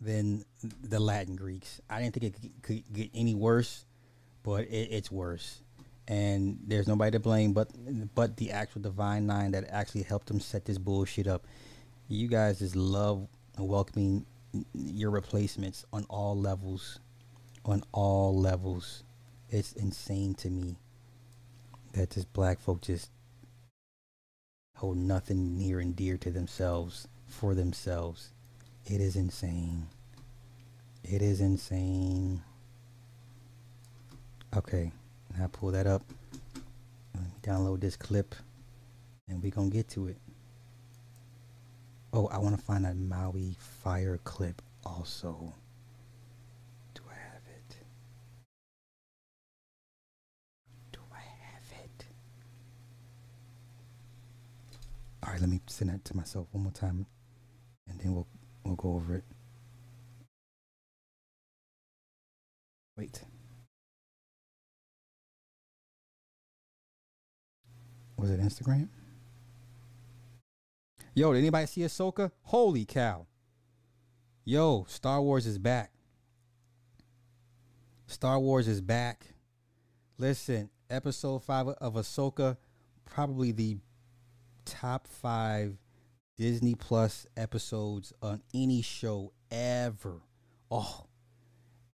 than 0.00 0.44
the 0.82 1.00
Latin 1.00 1.36
Greeks. 1.36 1.80
I 1.90 2.00
didn't 2.00 2.14
think 2.14 2.34
it 2.34 2.62
could, 2.62 2.92
get 2.92 3.10
any 3.14 3.34
worse, 3.34 3.84
but 4.42 4.62
it, 4.62 4.88
it's 4.90 5.10
worse. 5.10 5.62
and 6.08 6.58
there's 6.66 6.88
nobody 6.88 7.12
to 7.12 7.20
blame 7.20 7.52
but 7.52 7.68
but 8.14 8.36
the 8.36 8.50
actual 8.50 8.82
Divine 8.82 9.26
Nine 9.26 9.52
that 9.52 9.64
actually 9.70 10.02
helped 10.02 10.26
them 10.26 10.40
set 10.40 10.64
this 10.64 10.78
bullshit 10.78 11.26
up. 11.26 11.46
You 12.08 12.26
guys 12.26 12.58
just 12.58 12.74
love 12.74 13.28
welcoming 13.58 14.26
your 14.74 15.10
replacements 15.10 15.84
on 15.92 16.04
all 16.08 16.36
levels, 16.36 16.98
on 17.64 17.82
all 17.92 18.36
levels. 18.36 19.04
It's 19.50 19.72
insane 19.72 20.34
to 20.34 20.48
me 20.48 20.76
that 21.92 22.10
just 22.10 22.32
black 22.32 22.60
folk 22.60 22.80
just 22.80 23.10
hold 24.76 24.96
nothing 24.96 25.58
near 25.58 25.80
and 25.80 25.94
dear 25.96 26.16
to 26.18 26.30
themselves 26.30 27.08
for 27.26 27.54
themselves. 27.54 28.30
It 28.86 29.00
is 29.00 29.16
insane. 29.16 29.88
It 31.02 31.20
is 31.20 31.40
insane. 31.40 32.42
Okay, 34.56 34.92
now 35.38 35.48
pull 35.52 35.70
that 35.72 35.86
up. 35.86 36.02
Let 37.14 37.24
me 37.24 37.30
download 37.42 37.80
this 37.80 37.96
clip 37.96 38.34
and 39.28 39.42
we're 39.42 39.50
to 39.50 39.70
get 39.70 39.88
to 39.90 40.08
it. 40.08 40.16
Oh, 42.12 42.26
I 42.28 42.38
want 42.38 42.58
to 42.58 42.64
find 42.64 42.84
that 42.84 42.96
Maui 42.96 43.56
fire 43.58 44.18
clip 44.24 44.60
also. 44.84 45.54
Do 46.94 47.02
I 47.08 47.14
have 47.14 47.42
it? 47.46 47.76
Do 50.92 50.98
I 51.12 51.20
have 51.20 51.84
it? 51.84 52.06
All 55.30 55.34
right, 55.34 55.42
let 55.42 55.48
me 55.48 55.60
send 55.68 55.90
that 55.90 56.04
to 56.06 56.16
myself 56.16 56.48
one 56.50 56.64
more 56.64 56.72
time 56.72 57.06
and 57.88 58.00
then 58.00 58.12
we'll 58.12 58.26
we'll 58.64 58.74
go 58.74 58.94
over 58.94 59.14
it. 59.14 59.24
Wait. 62.96 63.22
Was 68.16 68.30
it 68.30 68.40
Instagram? 68.40 68.88
Yo, 71.14 71.32
did 71.32 71.38
anybody 71.38 71.66
see 71.66 71.82
Ahsoka? 71.82 72.32
Holy 72.42 72.84
cow. 72.84 73.28
Yo, 74.44 74.84
Star 74.88 75.22
Wars 75.22 75.46
is 75.46 75.58
back. 75.58 75.92
Star 78.08 78.40
Wars 78.40 78.66
is 78.66 78.80
back. 78.80 79.26
Listen, 80.18 80.70
episode 80.90 81.44
five 81.44 81.68
of 81.68 81.94
Ahsoka, 81.94 82.56
probably 83.04 83.52
the 83.52 83.76
top 84.70 85.06
five 85.06 85.76
Disney 86.36 86.74
Plus 86.74 87.26
episodes 87.36 88.12
on 88.22 88.40
any 88.54 88.82
show 88.82 89.32
ever. 89.50 90.22
Oh, 90.70 91.06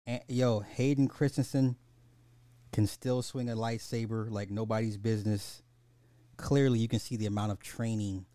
and, 0.06 0.20
yo, 0.28 0.60
Hayden 0.60 1.08
Christensen 1.08 1.76
can 2.72 2.86
still 2.86 3.22
swing 3.22 3.48
a 3.48 3.54
lightsaber 3.54 4.28
like 4.28 4.50
nobody's 4.50 4.98
business. 4.98 5.62
Clearly, 6.36 6.80
you 6.80 6.88
can 6.88 6.98
see 6.98 7.16
the 7.16 7.26
amount 7.26 7.52
of 7.52 7.60
training 7.60 8.26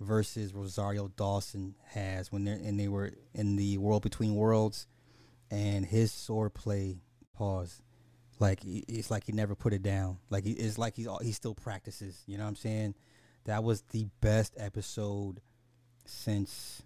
versus 0.00 0.54
Rosario 0.54 1.08
Dawson 1.16 1.74
has 1.86 2.30
when 2.30 2.44
they're 2.44 2.54
and 2.54 2.78
they 2.78 2.86
were 2.86 3.10
in 3.34 3.56
the 3.56 3.78
World 3.78 4.02
Between 4.02 4.36
Worlds, 4.36 4.86
and 5.50 5.84
his 5.84 6.12
sword 6.12 6.54
play 6.54 7.02
pause, 7.34 7.82
like 8.38 8.60
it's 8.64 9.10
like 9.10 9.24
he 9.24 9.32
never 9.32 9.56
put 9.56 9.72
it 9.72 9.82
down. 9.82 10.18
Like 10.30 10.46
it's 10.46 10.78
like 10.78 10.94
he's 10.96 11.08
he 11.20 11.32
still 11.32 11.54
practices. 11.54 12.22
You 12.26 12.38
know 12.38 12.44
what 12.44 12.50
I'm 12.50 12.56
saying? 12.56 12.94
That 13.48 13.64
was 13.64 13.80
the 13.92 14.04
best 14.20 14.52
episode 14.58 15.40
since 16.04 16.82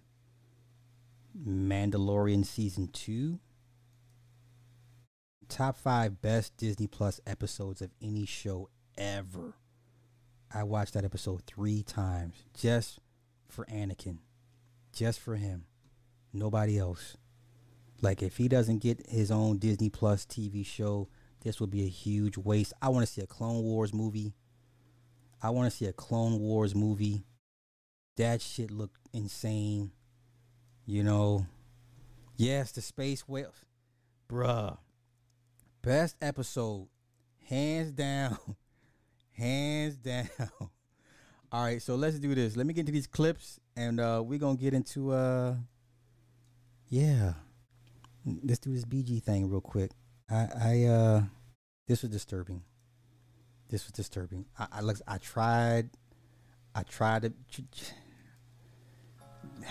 Mandalorian 1.37 2.45
season 2.45 2.87
two. 2.87 3.39
Top 5.49 5.75
five 5.75 6.21
best 6.21 6.55
Disney 6.55 6.87
Plus 6.87 7.19
episodes 7.27 7.81
of 7.81 7.91
any 8.01 8.25
show 8.25 8.69
ever. 8.97 9.55
I 10.53 10.63
watched 10.63 10.93
that 10.93 11.03
episode 11.03 11.41
three 11.45 11.83
times 11.83 12.45
just 12.57 12.99
for 13.49 13.65
Anakin, 13.65 14.19
just 14.93 15.19
for 15.19 15.35
him, 15.35 15.65
nobody 16.31 16.77
else. 16.77 17.17
Like 18.01 18.23
if 18.23 18.37
he 18.37 18.47
doesn't 18.47 18.81
get 18.81 19.09
his 19.09 19.31
own 19.31 19.57
Disney 19.57 19.89
Plus 19.89 20.25
TV 20.25 20.65
show, 20.65 21.09
this 21.41 21.59
would 21.59 21.71
be 21.71 21.83
a 21.83 21.89
huge 21.89 22.37
waste. 22.37 22.71
I 22.81 22.87
want 22.87 23.05
to 23.05 23.11
see 23.11 23.21
a 23.21 23.27
Clone 23.27 23.63
Wars 23.63 23.93
movie. 23.93 24.31
I 25.43 25.49
want 25.49 25.69
to 25.69 25.77
see 25.77 25.85
a 25.85 25.93
Clone 25.93 26.39
Wars 26.39 26.73
movie. 26.73 27.25
That 28.15 28.41
shit 28.41 28.71
looked 28.71 28.97
insane. 29.11 29.91
You 30.85 31.03
know, 31.03 31.45
yes, 32.37 32.71
the 32.71 32.81
space 32.81 33.27
whale, 33.27 33.53
bruh. 34.29 34.77
Best 35.81 36.15
episode, 36.21 36.87
hands 37.43 37.91
down, 37.91 38.37
hands 39.33 39.97
down. 39.97 40.29
All 41.51 41.63
right, 41.63 41.81
so 41.81 41.95
let's 41.95 42.19
do 42.19 42.33
this. 42.33 42.55
Let 42.55 42.65
me 42.65 42.73
get 42.73 42.81
into 42.81 42.93
these 42.93 43.07
clips, 43.07 43.59
and 43.75 43.99
uh, 43.99 44.23
we're 44.25 44.39
gonna 44.39 44.57
get 44.57 44.73
into 44.73 45.11
uh, 45.11 45.55
yeah. 46.87 47.33
Let's 48.25 48.59
do 48.59 48.73
this 48.73 48.85
BG 48.85 49.21
thing 49.21 49.49
real 49.49 49.59
quick. 49.59 49.91
I, 50.29 50.47
I 50.55 50.83
uh, 50.85 51.23
this 51.87 52.01
was 52.01 52.11
disturbing. 52.11 52.63
This 53.69 53.85
was 53.85 53.91
disturbing. 53.91 54.45
I, 54.57 54.67
I. 54.71 54.81
I 55.07 55.17
tried. 55.17 55.89
I 56.75 56.83
tried 56.83 57.21
to. 57.23 57.33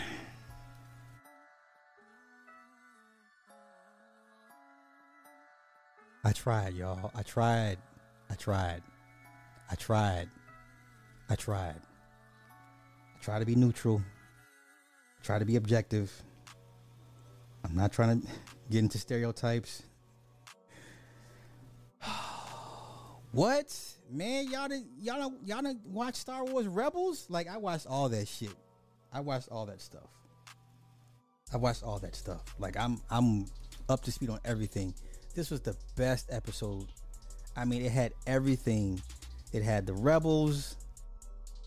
I 6.24 6.32
tried, 6.32 6.74
y'all. 6.74 7.10
I 7.14 7.22
tried. 7.22 7.78
I 8.30 8.34
tried. 8.34 8.82
I 9.70 9.74
tried. 9.74 10.28
I 11.28 11.34
tried. 11.34 11.80
I 13.16 13.18
tried 13.22 13.38
to 13.40 13.46
be 13.46 13.54
neutral. 13.54 14.02
I 15.20 15.24
try 15.24 15.38
to 15.38 15.44
be 15.44 15.56
objective. 15.56 16.12
I'm 17.64 17.74
not 17.74 17.92
trying 17.92 18.20
to 18.20 18.28
get 18.70 18.80
into 18.80 18.98
stereotypes. 18.98 19.82
What? 23.32 23.74
Man, 24.10 24.50
y'all 24.50 24.68
didn't 24.68 24.88
y'all 25.00 25.18
don't 25.18 25.46
y'all 25.46 25.62
didn't 25.62 25.86
watch 25.86 26.16
Star 26.16 26.44
Wars 26.44 26.66
Rebels? 26.66 27.26
Like 27.28 27.48
I 27.48 27.56
watched 27.56 27.86
all 27.86 28.08
that 28.10 28.28
shit. 28.28 28.54
I 29.12 29.20
watched 29.20 29.48
all 29.50 29.66
that 29.66 29.80
stuff. 29.80 30.08
I 31.52 31.56
watched 31.56 31.82
all 31.82 31.98
that 31.98 32.14
stuff. 32.14 32.42
Like 32.58 32.76
I'm 32.78 33.00
I'm 33.10 33.46
up 33.88 34.02
to 34.04 34.12
speed 34.12 34.30
on 34.30 34.38
everything. 34.44 34.94
This 35.34 35.50
was 35.50 35.60
the 35.60 35.74
best 35.96 36.28
episode. 36.30 36.86
I 37.56 37.64
mean, 37.64 37.82
it 37.82 37.92
had 37.92 38.12
everything. 38.26 39.00
It 39.52 39.62
had 39.62 39.86
the 39.86 39.94
rebels, 39.94 40.76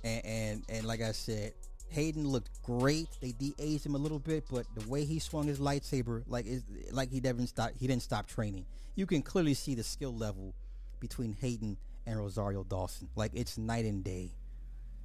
and 0.03 0.25
and, 0.25 0.63
and 0.69 0.85
like 0.85 1.01
I 1.01 1.13
said, 1.13 1.53
Hayden 1.89 2.27
looked 2.27 2.49
great. 2.61 3.07
They 3.21 3.31
de-aged 3.31 3.85
him 3.85 3.95
a 3.95 3.99
little 3.99 4.19
bit, 4.19 4.43
but 4.51 4.65
the 4.75 4.87
way 4.87 5.03
he 5.03 5.17
swung 5.17 5.47
his 5.47 5.59
lightsaber, 5.59 6.23
like 6.27 6.45
is 6.45 6.63
like 6.91 7.09
he 7.09 7.19
didn't 7.19 7.47
stop. 7.47 7.71
He 7.79 7.87
didn't 7.87 8.03
stop 8.03 8.27
training. 8.27 8.65
You 8.95 9.07
can 9.07 9.23
clearly 9.23 9.55
see 9.55 9.73
the 9.73 9.83
skill 9.83 10.15
level 10.15 10.53
between 10.99 11.33
Hayden 11.33 11.77
and 12.05 12.19
Rosario 12.19 12.63
Dawson. 12.63 13.09
Like 13.15 13.31
it's 13.33 13.57
night 13.57 13.85
and 13.85 14.03
day. 14.03 14.33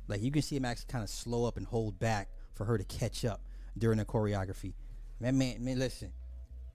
Like 0.09 0.23
you 0.23 0.31
can 0.31 0.43
see 0.43 0.57
him 0.57 0.65
actually 0.65 0.91
kind 0.91 1.05
of 1.05 1.11
slow 1.11 1.45
up 1.45 1.57
and 1.57 1.67
hold 1.67 1.99
back 1.99 2.29
for 2.55 2.65
her 2.65 2.77
to 2.77 2.85
catch 2.85 3.25
up 3.25 3.41
during 3.79 3.99
the 3.99 4.05
choreography. 4.05 4.75
Man, 5.21 5.39
man, 5.39 5.65
man, 5.65 5.79
listen. 5.79 6.13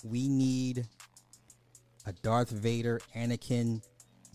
We 0.03 0.27
need 0.27 0.85
a 2.05 2.13
Darth 2.13 2.49
Vader, 2.49 3.01
Anakin, 3.15 3.81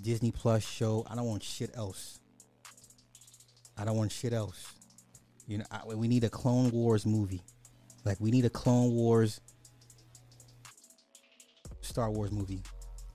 Disney 0.01 0.33
Plus 0.33 0.63
show. 0.63 1.07
I 1.09 1.15
don't 1.15 1.27
want 1.27 1.43
shit 1.43 1.71
else. 1.75 2.19
I 3.79 3.85
don't 3.85 3.97
want 3.97 4.13
shit 4.13 4.33
else. 4.33 4.75
You 5.47 5.59
know, 5.59 5.65
I, 5.71 5.95
we 5.95 6.09
need 6.09 6.25
a 6.25 6.29
Clone 6.29 6.71
Wars 6.71 7.07
movie. 7.07 7.43
Like 8.05 8.19
we 8.21 8.31
need 8.31 8.45
a 8.45 8.51
Clone 8.51 8.93
Wars 8.93 9.41
Star 11.81 12.11
Wars 12.11 12.31
movie. 12.31 12.63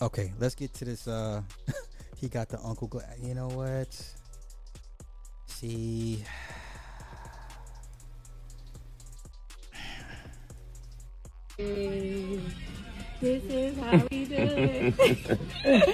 Okay, 0.01 0.33
let's 0.39 0.55
get 0.55 0.73
to 0.75 0.85
this 0.85 1.07
uh 1.07 1.41
he 2.17 2.27
got 2.27 2.49
the 2.49 2.59
Uncle 2.59 2.87
Gla- 2.87 3.03
You 3.21 3.33
know 3.33 3.47
what? 3.47 3.87
See 5.47 6.23
This 13.25 13.43
is 13.43 13.77
how 13.79 14.05
we 14.11 14.25
do 14.25 14.35
it. 14.35 15.89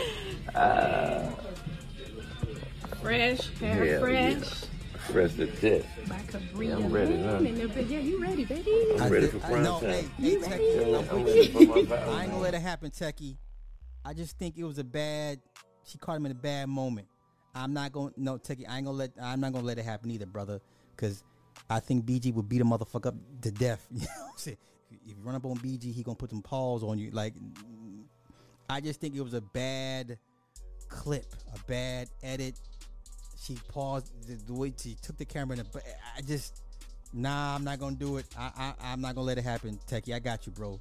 uh, 0.55 1.29
fresh, 3.01 3.49
hair 3.59 3.85
yeah, 3.85 3.99
fresh. 3.99 4.33
Yeah. 4.33 4.43
Fresh 5.11 5.33
to 5.35 5.45
death. 5.45 5.85
Yeah, 6.59 6.75
I'm 6.75 6.91
ready 6.91 7.17
now. 7.17 7.39
The- 7.39 7.83
Yeah, 7.83 7.99
you 7.99 8.19
ready, 8.21 8.45
baby? 8.45 8.73
I'm 8.99 9.11
ready 9.11 9.27
for 9.27 9.39
prime 9.39 9.63
no, 9.63 9.79
time. 9.79 9.89
hey, 9.89 10.01
hey, 10.17 10.29
You 10.31 10.41
ready? 10.41 10.95
I'm 10.95 11.09
I'm 11.09 11.25
ready 11.25 11.47
for 11.49 11.61
my 11.61 11.75
I 11.75 12.23
ain't 12.23 12.31
gonna 12.31 12.39
let 12.39 12.53
it 12.55 12.61
happen, 12.61 12.89
Techie. 12.89 13.37
I 14.11 14.13
just 14.13 14.37
think 14.37 14.57
it 14.57 14.65
was 14.65 14.77
a 14.77 14.83
bad. 14.83 15.39
She 15.85 15.97
caught 15.97 16.17
him 16.17 16.25
in 16.25 16.33
a 16.33 16.35
bad 16.35 16.67
moment. 16.67 17.07
I'm 17.55 17.71
not 17.71 17.93
going. 17.93 18.11
to 18.11 18.21
No, 18.21 18.37
Techie. 18.37 18.65
I 18.67 18.75
ain't 18.75 18.85
gonna 18.85 18.97
let. 18.97 19.11
I'm 19.21 19.39
not 19.39 19.53
gonna 19.53 19.65
let 19.65 19.77
it 19.77 19.85
happen 19.85 20.11
either, 20.11 20.25
brother. 20.25 20.59
Because 20.93 21.23
I 21.69 21.79
think 21.79 22.05
BG 22.05 22.33
would 22.33 22.49
beat 22.49 22.59
a 22.59 22.65
motherfucker 22.65 23.05
up 23.05 23.15
to 23.41 23.51
death. 23.51 23.87
You 23.91 24.01
know 24.01 24.07
what 24.17 24.31
I'm 24.31 24.37
saying? 24.37 24.57
If 25.07 25.17
you 25.17 25.23
run 25.23 25.35
up 25.35 25.45
on 25.45 25.55
BG, 25.59 25.93
he 25.93 26.03
gonna 26.03 26.15
put 26.15 26.29
some 26.29 26.41
paws 26.41 26.83
on 26.83 26.99
you. 26.99 27.11
Like, 27.11 27.35
I 28.69 28.81
just 28.81 28.99
think 28.99 29.15
it 29.15 29.21
was 29.21 29.33
a 29.33 29.39
bad 29.39 30.17
clip, 30.89 31.33
a 31.55 31.59
bad 31.59 32.09
edit. 32.21 32.59
She 33.41 33.57
paused 33.69 34.11
the, 34.27 34.33
the 34.45 34.53
way 34.53 34.73
she 34.77 34.97
took 35.01 35.15
the 35.15 35.23
camera, 35.23 35.57
and 35.57 35.67
I 36.17 36.21
just 36.21 36.61
nah, 37.13 37.55
I'm 37.55 37.63
not 37.63 37.79
gonna 37.79 37.95
do 37.95 38.17
it. 38.17 38.25
I, 38.37 38.51
I 38.57 38.91
I'm 38.91 38.99
not 38.99 39.15
gonna 39.15 39.27
let 39.27 39.37
it 39.37 39.45
happen, 39.45 39.79
Techie. 39.87 40.13
I 40.13 40.19
got 40.19 40.45
you, 40.45 40.51
bro. 40.51 40.79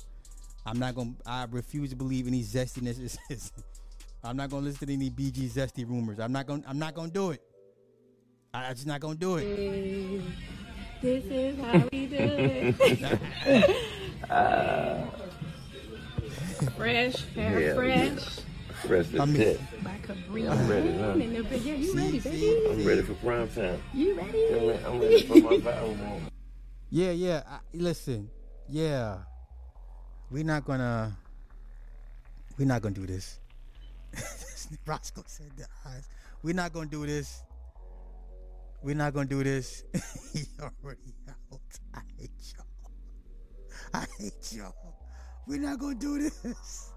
I'm 0.66 0.78
not 0.78 0.94
gonna. 0.94 1.12
I 1.26 1.46
refuse 1.50 1.90
to 1.90 1.96
believe 1.96 2.26
any 2.26 2.42
zestiness. 2.42 3.00
Is, 3.02 3.18
is, 3.30 3.52
I'm 4.22 4.36
not 4.36 4.50
gonna 4.50 4.66
listen 4.66 4.86
to 4.86 4.92
any 4.92 5.10
BG 5.10 5.50
zesty 5.50 5.88
rumors. 5.88 6.18
I'm 6.20 6.32
not 6.32 6.46
gonna. 6.46 6.62
I'm 6.66 6.78
not 6.78 6.94
gonna 6.94 7.10
do 7.10 7.30
it. 7.30 7.42
I, 8.52 8.66
I'm 8.66 8.74
just 8.74 8.86
not 8.86 9.00
gonna 9.00 9.14
do 9.14 9.36
it. 9.36 10.22
This 11.00 11.24
is 11.24 11.58
how 11.60 11.88
we 11.90 12.06
do 12.06 12.16
it. 12.18 13.76
Uh, 14.28 15.06
fresh, 16.76 17.24
hair 17.34 17.60
Yeah. 17.60 17.74
fresh. 17.74 18.38
fresh 18.86 19.14
I 19.14 19.22
as 19.22 19.28
mean- 19.28 19.36
shit. 19.36 19.60
Like 19.82 20.08
a 20.10 20.16
real 20.28 20.52
I'm 20.52 20.68
ready, 20.68 20.92
huh? 20.92 21.14
man 21.14 21.22
in 21.22 21.32
the 21.34 21.42
bed. 21.42 21.60
Yeah, 21.62 21.74
you 21.74 21.94
ready, 21.96 22.20
baby? 22.20 22.66
I'm 22.70 22.84
ready 22.84 23.02
for 23.02 23.14
prime 23.14 23.48
time. 23.48 23.80
You 23.94 24.14
ready? 24.14 24.46
I'm 24.54 24.66
ready, 24.68 24.84
I'm 24.84 25.00
ready 25.00 25.22
for 25.22 25.36
my 25.36 25.58
vow 25.58 25.86
moment. 25.86 26.32
Yeah, 26.90 27.10
yeah. 27.12 27.42
I, 27.48 27.58
listen, 27.72 28.30
yeah. 28.68 29.18
We're 30.30 30.44
not 30.44 30.64
gonna. 30.64 31.16
We're 32.56 32.66
not 32.66 32.82
gonna 32.82 32.94
do 32.94 33.06
this. 33.06 33.40
Roscoe 34.86 35.24
said 35.26 35.50
the 35.56 35.66
eyes. 35.86 36.08
We're 36.42 36.54
not 36.54 36.72
gonna 36.72 36.86
do 36.86 37.04
this. 37.04 37.42
We're 38.82 38.94
not 38.94 39.12
gonna 39.12 39.26
do 39.26 39.42
this. 39.42 39.82
he 40.32 40.44
already 40.60 41.14
out. 41.28 41.60
I 41.94 42.00
hate 42.16 42.30
y'all. 42.56 42.92
I 43.92 44.06
hate 44.18 44.52
y'all. 44.52 44.74
We're 45.46 45.60
not 45.60 45.78
gonna 45.78 45.96
do 45.96 46.18
this. 46.18 46.92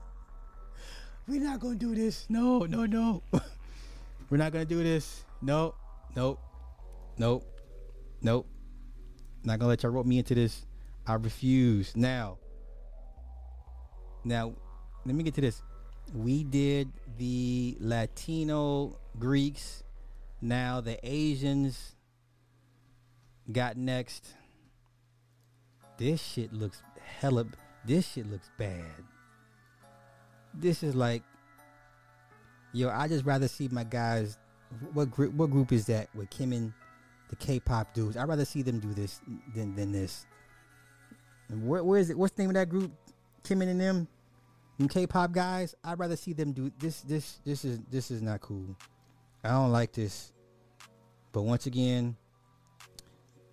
We're 1.28 1.42
not 1.42 1.60
gonna 1.60 1.76
do 1.76 1.96
this. 1.96 2.26
No, 2.30 2.60
no, 2.60 2.86
no. 2.86 3.24
We're 4.30 4.38
not 4.38 4.52
gonna 4.52 4.66
do 4.66 4.84
this. 4.84 5.26
No, 5.42 5.74
no, 6.16 6.38
no, 7.18 7.42
no. 8.22 8.46
Not 9.44 9.60
gonna 9.60 9.70
let 9.70 9.82
y'all 9.84 9.92
rope 9.92 10.06
me 10.06 10.20
into 10.20 10.36
this. 10.36 10.66
I 11.08 11.16
refuse. 11.16 11.96
Now, 11.96 12.38
now, 14.24 14.54
let 15.06 15.16
me 15.16 15.24
get 15.24 15.34
to 15.36 15.42
this. 15.42 15.62
We 16.14 16.44
did 16.44 16.92
the 17.18 17.78
Latino 17.80 18.98
Greeks. 19.20 19.84
Now 20.42 20.82
the 20.82 21.00
Asians 21.04 21.96
got 23.52 23.78
next. 23.78 24.28
This 25.98 26.22
shit 26.22 26.52
looks 26.54 26.82
hella. 27.20 27.46
This 27.86 28.08
shit 28.12 28.30
looks 28.30 28.50
bad. 28.58 29.04
This 30.54 30.84
is 30.84 30.96
like, 30.96 31.24
yo. 32.74 32.90
I 32.90 33.08
just 33.08 33.26
rather 33.26 33.48
see 33.48 33.68
my 33.70 33.84
guys. 33.84 34.38
What 34.94 35.12
group? 35.12 35.34
What 35.34 35.50
group 35.50 35.72
is 35.72 35.86
that 35.88 36.10
with 36.16 36.30
Kim 36.30 36.52
and 36.52 36.74
the 37.30 37.36
K-pop 37.36 37.94
dudes? 37.94 38.18
I'd 38.18 38.28
rather 38.28 38.46
see 38.46 38.62
them 38.62 38.80
do 38.80 38.94
this 38.94 39.22
than 39.56 39.76
than 39.76 39.92
this. 39.92 40.26
Where, 41.50 41.84
where 41.84 42.00
is 42.00 42.10
it? 42.10 42.18
What's 42.18 42.34
the 42.34 42.44
name 42.44 42.50
of 42.50 42.56
that 42.56 42.70
group? 42.70 42.92
Kim 43.44 43.62
and 43.62 43.80
them, 43.80 44.08
them 44.78 44.88
K-pop 44.88 45.32
guys. 45.32 45.76
I'd 45.84 46.00
rather 46.00 46.16
see 46.16 46.34
them 46.34 46.54
do 46.54 46.72
this. 46.80 47.02
This 47.02 47.40
this 47.46 47.66
is 47.66 47.80
this 47.90 48.10
is 48.12 48.22
not 48.22 48.42
cool. 48.42 48.78
I 49.44 49.50
don't 49.50 49.72
like 49.72 49.92
this. 49.92 50.32
But 51.34 51.42
once 51.42 51.66
again, 51.66 52.16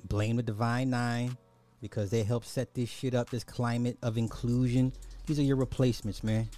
blame 0.04 0.36
the 0.36 0.42
Divine 0.42 0.90
Nine 0.90 1.36
because 1.80 2.10
they 2.10 2.22
helped 2.22 2.46
set 2.46 2.74
this 2.74 2.88
shit 2.88 3.14
up. 3.14 3.30
This 3.30 3.44
climate 3.44 3.98
of 4.02 4.16
inclusion. 4.16 4.92
These 5.26 5.38
are 5.38 5.42
your 5.42 5.56
replacements, 5.56 6.22
man. 6.22 6.48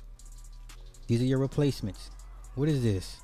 These 1.07 1.23
are 1.23 1.27
your 1.27 1.39
replacements. 1.39 2.11
What 2.55 2.69
is 2.69 2.83
this? 2.83 3.17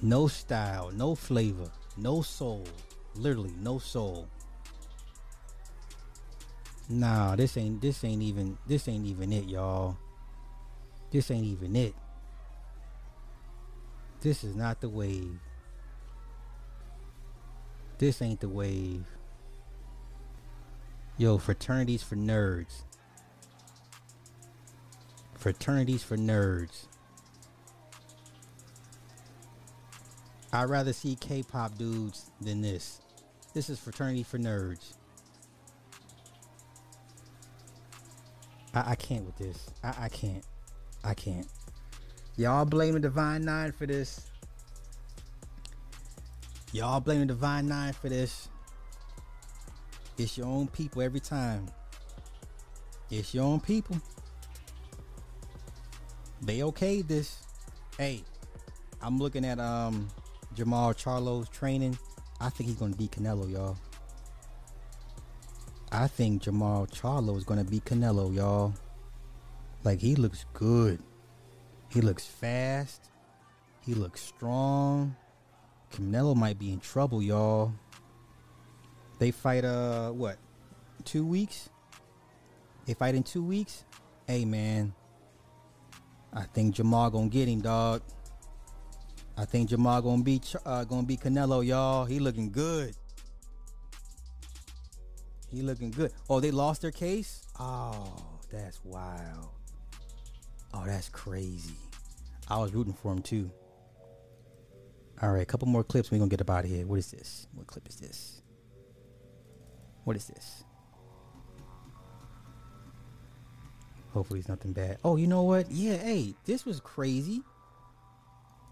No 0.00 0.28
style, 0.28 0.90
no 0.92 1.14
flavor, 1.14 1.70
no 1.96 2.22
soul. 2.22 2.66
Literally, 3.14 3.52
no 3.60 3.78
soul. 3.78 4.28
Nah, 6.88 7.36
this 7.36 7.56
ain't 7.56 7.82
this 7.82 8.02
ain't 8.02 8.22
even 8.22 8.56
this 8.66 8.88
ain't 8.88 9.06
even 9.06 9.32
it, 9.32 9.44
y'all. 9.44 9.96
This 11.10 11.30
ain't 11.30 11.44
even 11.44 11.76
it. 11.76 11.94
This 14.20 14.42
is 14.42 14.56
not 14.56 14.80
the 14.80 14.88
wave. 14.88 15.38
This 17.98 18.22
ain't 18.22 18.40
the 18.40 18.48
wave. 18.48 19.04
Yo, 21.16 21.36
fraternities 21.38 22.02
for 22.02 22.16
nerds. 22.16 22.82
Fraternities 25.34 26.02
for 26.02 26.16
nerds. 26.16 26.86
I'd 30.52 30.70
rather 30.70 30.92
see 30.92 31.16
K-pop 31.16 31.76
dudes 31.76 32.30
than 32.40 32.62
this. 32.62 33.00
This 33.52 33.68
is 33.68 33.78
fraternity 33.78 34.22
for 34.22 34.38
nerds. 34.38 34.94
I, 38.74 38.92
I 38.92 38.94
can't 38.94 39.24
with 39.24 39.36
this. 39.36 39.70
I, 39.82 39.94
I 40.00 40.08
can't. 40.08 40.44
I 41.04 41.14
can't. 41.14 41.46
Y'all 42.36 42.64
blaming 42.64 43.02
Divine 43.02 43.42
Nine 43.44 43.72
for 43.72 43.86
this. 43.86 44.26
Y'all 46.72 47.00
blaming 47.00 47.26
Divine 47.26 47.66
Nine 47.66 47.92
for 47.92 48.08
this. 48.08 48.48
It's 50.16 50.36
your 50.36 50.46
own 50.46 50.68
people 50.68 51.02
every 51.02 51.20
time. 51.20 51.68
It's 53.10 53.32
your 53.34 53.44
own 53.44 53.60
people. 53.60 53.96
They 56.42 56.58
okayed 56.58 57.08
this. 57.08 57.42
Hey, 57.96 58.22
I'm 59.00 59.18
looking 59.18 59.44
at 59.44 59.58
um 59.58 60.08
Jamal 60.54 60.92
Charlo's 60.92 61.48
training. 61.48 61.98
I 62.40 62.50
think 62.50 62.68
he's 62.68 62.78
gonna 62.78 62.94
beat 62.94 63.12
Canelo, 63.12 63.50
y'all. 63.50 63.76
I 65.90 66.06
think 66.06 66.42
Jamal 66.42 66.86
Charlo 66.86 67.36
is 67.36 67.44
gonna 67.44 67.64
be 67.64 67.80
Canelo, 67.80 68.34
y'all. 68.34 68.74
Like 69.84 70.00
he 70.00 70.16
looks 70.16 70.44
good. 70.52 71.00
He 71.88 72.00
looks 72.02 72.26
fast. 72.26 73.10
He 73.80 73.94
looks 73.94 74.20
strong. 74.20 75.16
Canelo 75.90 76.36
might 76.36 76.58
be 76.58 76.72
in 76.72 76.80
trouble, 76.80 77.22
y'all. 77.22 77.72
They 79.18 79.30
fight 79.30 79.64
uh 79.64 80.10
what? 80.10 80.36
Two 81.04 81.24
weeks? 81.24 81.70
They 82.84 82.92
fight 82.94 83.14
in 83.14 83.22
two 83.22 83.42
weeks? 83.42 83.84
Hey 84.26 84.44
man. 84.44 84.92
I 86.34 86.42
think 86.42 86.74
Jamal 86.74 87.10
gonna 87.10 87.28
get 87.28 87.48
him, 87.48 87.62
dog. 87.62 88.02
I 89.38 89.46
think 89.46 89.70
Jamal 89.70 90.02
gonna 90.02 90.22
Ch- 90.40 90.56
uh, 90.66 90.84
gonna 90.84 91.04
beat 91.04 91.20
Canelo, 91.20 91.64
y'all. 91.64 92.04
He 92.04 92.18
looking 92.18 92.50
good. 92.50 92.94
He 95.50 95.62
looking 95.62 95.90
good. 95.90 96.12
Oh, 96.28 96.40
they 96.40 96.50
lost 96.50 96.82
their 96.82 96.90
case? 96.90 97.46
Oh, 97.58 98.38
that's 98.50 98.80
wild. 98.84 99.48
Oh, 100.74 100.84
that's 100.86 101.08
crazy. 101.08 101.74
I 102.48 102.58
was 102.58 102.74
rooting 102.74 102.92
for 102.92 103.12
him 103.12 103.22
too. 103.22 103.50
All 105.20 105.32
right, 105.32 105.42
a 105.42 105.46
couple 105.46 105.66
more 105.66 105.82
clips. 105.82 106.10
We're 106.10 106.18
gonna 106.18 106.28
get 106.28 106.40
up 106.40 106.50
out 106.50 106.64
of 106.64 106.70
here. 106.70 106.86
What 106.86 106.98
is 106.98 107.10
this? 107.10 107.46
What 107.54 107.66
clip 107.66 107.88
is 107.88 107.96
this? 107.96 108.42
What 110.04 110.16
is 110.16 110.26
this? 110.26 110.64
Hopefully 114.12 114.40
it's 114.40 114.48
nothing 114.48 114.72
bad. 114.72 114.98
Oh, 115.04 115.16
you 115.16 115.26
know 115.26 115.42
what? 115.42 115.70
Yeah, 115.70 115.96
hey, 115.96 116.34
this 116.44 116.64
was 116.64 116.80
crazy. 116.80 117.42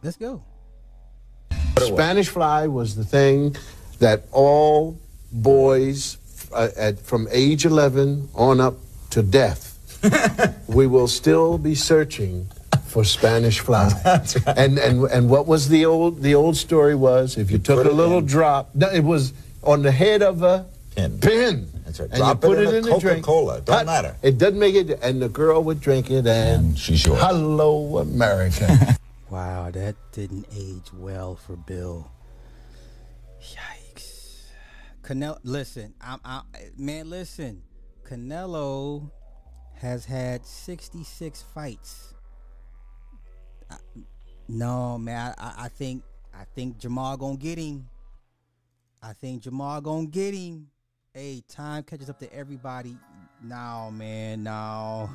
Let's 0.02 0.16
go. 0.16 0.44
Spanish 1.78 2.28
fly 2.28 2.66
was 2.66 2.96
the 2.96 3.04
thing 3.04 3.54
that 3.98 4.26
all 4.32 4.98
boys 5.32 6.18
uh, 6.52 6.68
at, 6.76 6.98
from 7.00 7.28
age 7.30 7.64
11 7.64 8.28
on 8.34 8.60
up 8.60 8.74
to 9.10 9.22
death, 9.22 9.78
we 10.68 10.86
will 10.86 11.08
still 11.08 11.58
be 11.58 11.74
searching 11.74 12.48
for 12.86 13.04
Spanish 13.04 13.60
fly. 13.60 13.90
And 14.56 14.78
and 14.78 15.04
and 15.10 15.28
what 15.28 15.46
was 15.46 15.68
the 15.68 15.84
old 15.86 16.22
the 16.22 16.34
old 16.34 16.56
story 16.56 16.94
was 16.94 17.36
if 17.36 17.50
you 17.50 17.58
took 17.58 17.84
a 17.84 17.90
little 17.90 18.20
drop, 18.20 18.70
no, 18.74 18.88
it 18.90 19.04
was 19.04 19.32
on 19.62 19.82
the 19.82 19.92
head 19.92 20.22
of 20.22 20.42
a 20.42 20.66
pin. 20.94 21.18
Pin. 21.20 21.68
That's 21.84 22.00
right. 22.00 22.08
And 22.10 22.18
Drop 22.18 22.42
you 22.42 22.48
put 22.48 22.58
it 22.58 22.68
it, 22.68 22.74
in 22.74 22.84
a 22.88 22.94
the 22.94 22.98
drink. 23.00 23.24
Coca-Cola. 23.24 23.60
Don't 23.60 23.76
Hot- 23.76 23.86
matter. 23.86 24.16
It 24.22 24.38
doesn't 24.38 24.58
make 24.58 24.74
it. 24.74 24.98
And 25.02 25.20
the 25.22 25.28
girl 25.28 25.62
would 25.64 25.80
drink 25.80 26.10
it, 26.10 26.26
and, 26.26 26.76
she's 26.78 27.04
yours. 27.06 27.20
Hello, 27.20 27.98
America. 27.98 28.96
Wow, 29.28 29.72
that 29.72 29.96
didn't 30.12 30.46
age 30.56 30.92
well 30.94 31.34
for 31.34 31.56
Bill. 31.56 32.08
Yikes. 33.42 33.85
Canelo, 35.06 35.38
listen, 35.44 35.94
I'm, 36.00 36.18
I, 36.24 36.42
man, 36.76 37.08
listen. 37.08 37.62
Canelo 38.02 39.08
has 39.74 40.04
had 40.04 40.44
66 40.44 41.42
fights. 41.54 42.12
I, 43.70 43.76
no, 44.48 44.98
man, 44.98 45.32
I, 45.38 45.54
I 45.58 45.68
think, 45.68 46.02
I 46.34 46.42
think 46.56 46.78
Jamal 46.78 47.16
gonna 47.16 47.36
get 47.36 47.56
him. 47.56 47.88
I 49.00 49.12
think 49.12 49.42
Jamal 49.42 49.80
gonna 49.80 50.06
get 50.06 50.34
him. 50.34 50.66
Hey, 51.14 51.40
time 51.48 51.84
catches 51.84 52.10
up 52.10 52.18
to 52.18 52.32
everybody. 52.34 52.98
Now, 53.40 53.90
man, 53.90 54.42
no, 54.42 55.08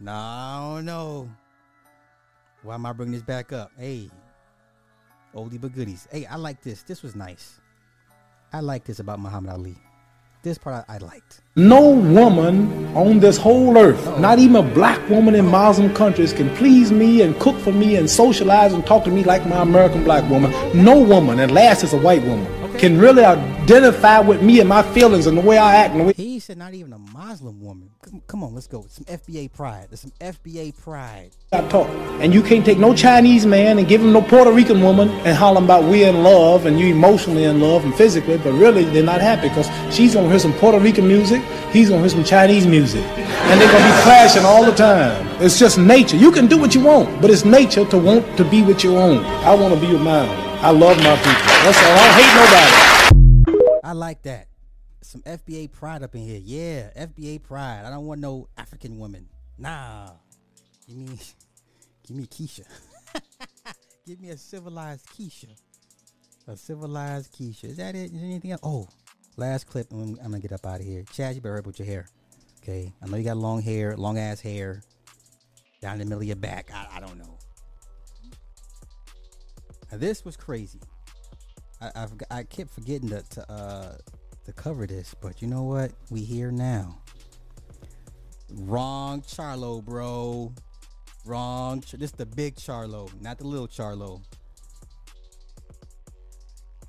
no, 0.00 0.80
no. 0.80 1.30
Why 2.64 2.74
am 2.74 2.84
I 2.84 2.92
bringing 2.92 3.12
this 3.12 3.22
back 3.22 3.52
up? 3.52 3.70
Hey, 3.78 4.10
oldie 5.32 5.60
but 5.60 5.72
goodies. 5.72 6.08
Hey, 6.10 6.26
I 6.26 6.34
like 6.34 6.62
this. 6.62 6.82
This 6.82 7.04
was 7.04 7.14
nice. 7.14 7.60
I 8.54 8.60
like 8.60 8.84
this 8.84 9.00
about 9.00 9.18
Muhammad 9.18 9.50
Ali. 9.50 9.74
This 10.44 10.58
part 10.58 10.84
I, 10.88 10.94
I 10.94 10.98
liked. 10.98 11.40
No 11.56 11.90
woman 11.90 12.86
on 12.96 13.18
this 13.18 13.36
whole 13.36 13.76
earth, 13.76 14.16
not 14.20 14.38
even 14.38 14.54
a 14.54 14.62
black 14.62 15.00
woman 15.10 15.34
in 15.34 15.44
Muslim 15.44 15.92
countries, 15.92 16.32
can 16.32 16.54
please 16.54 16.92
me 16.92 17.22
and 17.22 17.36
cook 17.40 17.58
for 17.58 17.72
me 17.72 17.96
and 17.96 18.08
socialize 18.08 18.72
and 18.72 18.86
talk 18.86 19.02
to 19.06 19.10
me 19.10 19.24
like 19.24 19.44
my 19.48 19.60
American 19.60 20.04
black 20.04 20.30
woman. 20.30 20.52
No 20.72 21.00
woman, 21.00 21.40
and 21.40 21.50
last 21.50 21.82
is 21.82 21.94
a 21.94 21.98
white 21.98 22.22
woman, 22.22 22.46
can 22.84 22.98
really 22.98 23.24
identify 23.24 24.18
with 24.18 24.42
me 24.42 24.60
and 24.60 24.68
my 24.68 24.82
feelings 24.82 25.26
and 25.26 25.38
the 25.38 25.40
way 25.40 25.56
I 25.56 25.76
act. 25.76 25.94
Way 25.94 26.12
He 26.12 26.38
said 26.38 26.58
not 26.58 26.74
even 26.74 26.92
a 26.92 26.98
Muslim 26.98 27.58
woman. 27.62 27.88
Come, 28.02 28.22
come 28.26 28.44
on, 28.44 28.54
let's 28.54 28.66
go. 28.66 28.84
Some 28.90 29.06
FBA 29.06 29.54
pride. 29.54 29.86
There's 29.88 30.00
some 30.00 30.12
FBA 30.20 30.78
pride. 30.82 31.30
I 31.52 31.66
talk. 31.68 31.88
And 32.20 32.34
you 32.34 32.42
can't 32.42 32.62
take 32.62 32.76
no 32.76 32.94
Chinese 32.94 33.46
man 33.46 33.78
and 33.78 33.88
give 33.88 34.02
him 34.02 34.12
no 34.12 34.20
Puerto 34.20 34.52
Rican 34.52 34.82
woman 34.82 35.08
and 35.08 35.34
holler 35.34 35.64
about 35.64 35.84
we 35.84 36.04
in 36.04 36.22
love 36.22 36.66
and 36.66 36.78
you 36.78 36.88
emotionally 36.88 37.44
in 37.44 37.58
love 37.58 37.84
and 37.84 37.94
physically, 37.94 38.36
but 38.36 38.52
really 38.52 38.84
they're 38.84 39.02
not 39.02 39.22
happy 39.22 39.48
because 39.48 39.70
she's 39.94 40.12
gonna 40.12 40.28
hear 40.28 40.38
some 40.38 40.52
Puerto 40.52 40.78
Rican 40.78 41.08
music, 41.08 41.40
he's 41.72 41.88
gonna 41.88 42.02
hear 42.02 42.10
some 42.10 42.24
Chinese 42.24 42.66
music. 42.66 43.04
And 43.04 43.58
they're 43.58 43.72
gonna 43.72 43.96
be 43.96 44.02
clashing 44.02 44.44
all 44.44 44.62
the 44.62 44.74
time. 44.74 45.26
It's 45.40 45.58
just 45.58 45.78
nature. 45.78 46.18
You 46.18 46.30
can 46.30 46.48
do 46.48 46.58
what 46.58 46.74
you 46.74 46.82
want, 46.82 47.22
but 47.22 47.30
it's 47.30 47.46
nature 47.46 47.86
to 47.86 47.96
want 47.96 48.36
to 48.36 48.44
be 48.44 48.60
with 48.60 48.84
your 48.84 49.00
own. 49.00 49.24
I 49.24 49.54
wanna 49.54 49.80
be 49.80 49.90
with 49.90 50.02
mine. 50.02 50.43
I 50.64 50.70
love 50.70 50.96
my 50.96 51.14
people. 51.16 51.30
That's 51.62 51.82
all. 51.84 51.92
I 51.92 52.00
don't 52.00 52.14
hate 52.22 53.52
nobody. 53.52 53.80
I 53.84 53.92
like 53.92 54.22
that. 54.22 54.48
Some 55.02 55.20
FBA 55.20 55.70
pride 55.70 56.02
up 56.02 56.14
in 56.14 56.22
here. 56.22 56.40
Yeah, 56.42 57.06
FBA 57.06 57.42
pride. 57.42 57.82
I 57.84 57.90
don't 57.90 58.06
want 58.06 58.22
no 58.22 58.48
African 58.56 58.98
woman. 58.98 59.28
Nah. 59.58 60.12
Give 60.88 60.96
me 60.96 61.18
give 62.08 62.16
me 62.16 62.24
Keisha. 62.24 62.62
give 64.06 64.18
me 64.22 64.30
a 64.30 64.38
civilized 64.38 65.06
Keisha. 65.08 65.54
A 66.48 66.56
civilized 66.56 67.36
Keisha. 67.36 67.64
Is 67.64 67.76
that 67.76 67.94
it? 67.94 68.06
Is 68.06 68.12
there 68.12 68.24
anything 68.24 68.52
else? 68.52 68.62
Oh, 68.64 68.88
last 69.36 69.66
clip 69.66 69.92
I'm, 69.92 70.14
gonna 70.14 70.40
get 70.40 70.52
up 70.52 70.64
out 70.64 70.80
of 70.80 70.86
here. 70.86 71.04
Chad, 71.12 71.34
you 71.34 71.42
better 71.42 71.56
help 71.56 71.66
with 71.66 71.78
your 71.78 71.88
hair. 71.88 72.06
Okay. 72.62 72.90
I 73.02 73.06
know 73.06 73.18
you 73.18 73.24
got 73.24 73.36
long 73.36 73.60
hair, 73.60 73.98
long 73.98 74.16
ass 74.16 74.40
hair. 74.40 74.82
Down 75.82 75.98
the 75.98 76.06
middle 76.06 76.20
of 76.20 76.24
your 76.24 76.36
back. 76.36 76.70
I, 76.72 76.88
I 76.96 77.00
don't 77.00 77.18
know. 77.18 77.33
Now, 79.94 80.00
this 80.00 80.24
was 80.24 80.36
crazy. 80.36 80.80
I, 81.80 81.86
I, 81.94 82.38
I 82.38 82.42
kept 82.42 82.74
forgetting 82.74 83.10
to 83.10 83.22
to, 83.22 83.48
uh, 83.48 83.92
to 84.44 84.52
cover 84.52 84.88
this, 84.88 85.14
but 85.20 85.40
you 85.40 85.46
know 85.46 85.62
what? 85.62 85.92
We 86.10 86.22
here 86.22 86.50
now. 86.50 86.98
Wrong 88.50 89.22
Charlo, 89.22 89.84
bro. 89.84 90.52
Wrong. 91.24 91.84
This 91.92 92.10
the 92.10 92.26
big 92.26 92.56
Charlo, 92.56 93.08
not 93.20 93.38
the 93.38 93.46
little 93.46 93.68
Charlo. 93.68 94.20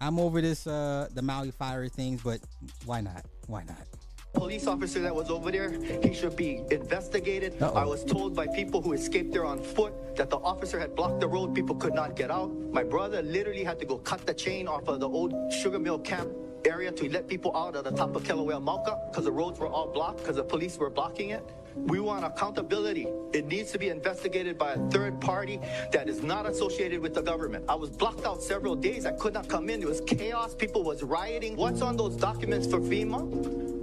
I'm 0.02 0.20
over 0.20 0.42
this 0.42 0.66
uh 0.66 1.08
the 1.14 1.22
Maui 1.22 1.52
fire 1.52 1.88
things, 1.88 2.24
but 2.24 2.40
why 2.86 3.02
not? 3.02 3.24
Why 3.46 3.66
not? 3.66 3.88
Police 4.36 4.68
officer 4.68 5.00
that 5.02 5.16
was 5.16 5.30
over 5.30 5.52
there, 5.52 5.72
he 6.04 6.14
should 6.14 6.36
be 6.36 6.64
investigated. 6.70 7.62
Uh-oh. 7.62 7.74
I 7.74 7.86
was 7.86 8.04
told 8.04 8.36
by 8.36 8.48
people 8.48 8.82
who 8.82 8.94
escaped 8.94 9.32
there 9.32 9.46
on 9.46 9.62
foot 9.62 9.94
that 10.18 10.30
the 10.30 10.38
officer 10.38 10.80
had 10.80 10.96
blocked 10.96 11.20
the 11.22 11.28
road, 11.28 11.56
people 11.56 11.76
could 11.76 11.94
not 11.94 12.16
get 12.16 12.30
out. 12.30 12.52
My 12.72 12.84
brother 12.84 13.22
literally 13.22 13.64
had 13.64 13.80
to 13.80 13.86
go 13.86 13.98
cut 13.98 14.26
the 14.26 14.34
chain 14.34 14.68
off 14.68 14.88
of 14.88 15.00
the 15.00 15.10
old 15.10 15.34
sugar 15.52 15.80
mill 15.80 16.00
camp 16.00 16.30
area 16.66 16.92
to 16.92 17.10
let 17.10 17.28
people 17.28 17.56
out 17.56 17.76
at 17.76 17.84
the 17.84 17.92
top 17.92 18.16
of 18.16 18.24
Kelawea 18.24 18.62
Mauka 18.64 19.10
because 19.10 19.26
the 19.26 19.32
roads 19.32 19.60
were 19.60 19.68
all 19.68 19.88
blocked 19.88 20.20
because 20.20 20.36
the 20.36 20.44
police 20.44 20.78
were 20.78 20.90
blocking 20.90 21.30
it. 21.30 21.44
We 21.76 22.00
want 22.00 22.24
accountability. 22.24 23.08
It 23.34 23.46
needs 23.48 23.72
to 23.74 23.78
be 23.78 23.90
investigated 23.90 24.58
by 24.58 24.74
a 24.74 24.90
third 24.90 25.20
party 25.20 25.60
that 25.92 26.08
is 26.08 26.24
not 26.24 26.46
associated 26.46 27.02
with 27.02 27.14
the 27.14 27.22
government. 27.22 27.66
I 27.68 27.76
was 27.76 27.90
blocked 27.90 28.26
out 28.26 28.42
several 28.42 28.76
days. 28.76 29.06
I 29.06 29.12
could 29.12 29.34
not 29.34 29.48
come 29.50 29.70
in. 29.70 29.82
It 29.82 29.88
was 29.88 30.02
chaos. 30.02 30.56
People 30.56 30.84
was 30.84 31.04
rioting. 31.04 31.56
What's 31.58 31.82
on 31.82 31.98
those 31.98 32.16
documents 32.16 32.66
for 32.66 32.80
FEMA? 32.80 33.75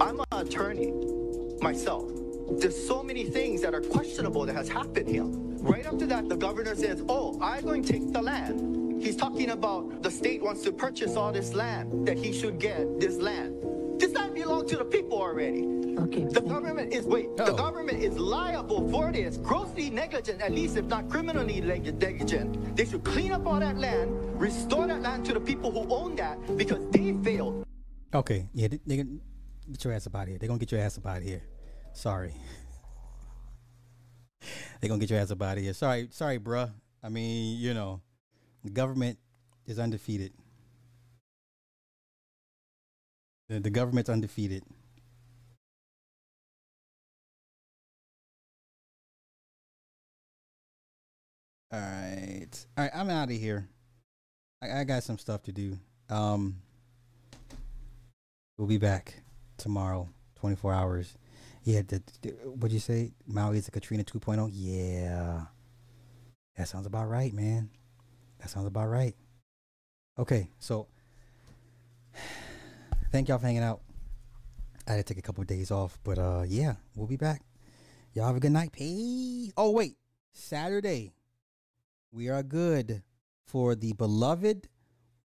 I'm 0.00 0.20
an 0.20 0.26
attorney 0.32 0.92
myself. 1.60 2.10
There's 2.58 2.86
so 2.86 3.02
many 3.02 3.24
things 3.24 3.62
that 3.62 3.74
are 3.74 3.80
questionable 3.80 4.44
that 4.46 4.56
has 4.56 4.68
happened 4.68 5.08
here. 5.08 5.24
Right 5.24 5.86
after 5.86 6.06
that, 6.06 6.28
the 6.28 6.36
governor 6.36 6.74
says, 6.74 7.02
oh, 7.08 7.38
I'm 7.40 7.64
going 7.64 7.82
to 7.84 7.92
take 7.92 8.12
the 8.12 8.22
land. 8.22 9.02
He's 9.02 9.16
talking 9.16 9.50
about 9.50 10.02
the 10.02 10.10
state 10.10 10.42
wants 10.42 10.62
to 10.62 10.72
purchase 10.72 11.16
all 11.16 11.32
this 11.32 11.54
land, 11.54 12.06
that 12.06 12.18
he 12.18 12.32
should 12.32 12.58
get 12.58 13.00
this 13.00 13.16
land. 13.16 13.56
This 14.00 14.12
land 14.12 14.34
belongs 14.34 14.70
to 14.70 14.76
the 14.78 14.84
people 14.84 15.18
already. 15.18 15.64
Okay. 15.98 16.24
The 16.24 16.40
government 16.40 16.92
is, 16.92 17.04
wait, 17.04 17.36
the 17.36 17.52
government 17.52 18.02
is 18.02 18.16
liable 18.18 18.90
for 18.90 19.12
this, 19.12 19.36
grossly 19.36 19.90
negligent, 19.90 20.40
at 20.40 20.52
least 20.52 20.76
if 20.76 20.86
not 20.86 21.08
criminally 21.08 21.60
negligent. 21.60 22.76
They 22.76 22.86
should 22.86 23.04
clean 23.04 23.32
up 23.32 23.46
all 23.46 23.60
that 23.60 23.76
land, 23.78 24.10
restore 24.40 24.86
that 24.86 25.02
land 25.02 25.24
to 25.26 25.34
the 25.34 25.40
people 25.40 25.70
who 25.70 25.92
own 25.94 26.16
that 26.16 26.38
because 26.56 26.84
they 26.90 27.14
failed. 27.22 27.64
Okay, 28.14 28.48
yeah, 28.54 28.68
they, 28.68 28.80
they 28.86 28.96
can 28.96 29.20
get 29.72 29.84
your 29.84 29.92
ass 29.92 30.06
up 30.06 30.16
out 30.16 30.22
of 30.22 30.28
here. 30.28 30.38
They're 30.38 30.48
gonna 30.48 30.58
get 30.58 30.72
your 30.72 30.80
ass 30.80 30.98
up 30.98 31.06
out 31.06 31.18
of 31.18 31.22
here. 31.22 31.42
Sorry. 31.92 32.34
They're 34.80 34.88
gonna 34.88 35.00
get 35.00 35.10
your 35.10 35.18
ass 35.18 35.30
up 35.30 35.42
out 35.42 35.58
of 35.58 35.62
here. 35.62 35.74
Sorry, 35.74 36.08
sorry, 36.10 36.38
bruh. 36.38 36.70
I 37.02 37.08
mean, 37.08 37.58
you 37.58 37.74
know, 37.74 38.00
the 38.64 38.70
government 38.70 39.18
is 39.66 39.78
undefeated. 39.78 40.32
The, 43.48 43.60
the 43.60 43.70
government's 43.70 44.10
undefeated. 44.10 44.62
All 51.72 51.78
right. 51.78 52.66
All 52.76 52.84
right, 52.84 52.90
I'm 52.94 53.10
out 53.10 53.30
of 53.30 53.36
here. 53.36 53.68
I, 54.62 54.80
I 54.80 54.84
got 54.84 55.02
some 55.02 55.18
stuff 55.18 55.42
to 55.44 55.52
do. 55.52 55.78
Um 56.08 56.56
We'll 58.60 58.68
be 58.68 58.76
back 58.76 59.22
tomorrow, 59.60 60.08
24 60.36 60.72
hours. 60.72 61.16
Yeah, 61.62 61.82
the, 61.86 62.02
the, 62.22 62.30
what'd 62.44 62.72
you 62.72 62.80
say? 62.80 63.12
Maui's 63.30 63.68
a 63.68 63.70
Katrina 63.70 64.02
2.0? 64.02 64.50
Yeah. 64.52 65.42
That 66.56 66.68
sounds 66.68 66.86
about 66.86 67.08
right, 67.08 67.32
man. 67.32 67.70
That 68.38 68.50
sounds 68.50 68.66
about 68.66 68.88
right. 68.88 69.14
Okay, 70.18 70.50
so 70.58 70.88
thank 73.12 73.28
y'all 73.28 73.38
for 73.38 73.46
hanging 73.46 73.62
out. 73.62 73.80
I 74.86 74.92
had 74.92 75.06
to 75.06 75.14
take 75.14 75.18
a 75.18 75.26
couple 75.26 75.42
of 75.42 75.46
days 75.46 75.70
off, 75.70 75.98
but 76.02 76.18
uh 76.18 76.42
yeah, 76.46 76.74
we'll 76.96 77.06
be 77.06 77.16
back. 77.16 77.42
Y'all 78.12 78.26
have 78.26 78.36
a 78.36 78.40
good 78.40 78.52
night. 78.52 78.72
Peace. 78.72 79.52
Oh 79.56 79.70
wait, 79.70 79.96
Saturday. 80.32 81.12
We 82.12 82.28
are 82.28 82.42
good 82.42 83.02
for 83.46 83.74
the 83.74 83.92
beloved 83.92 84.68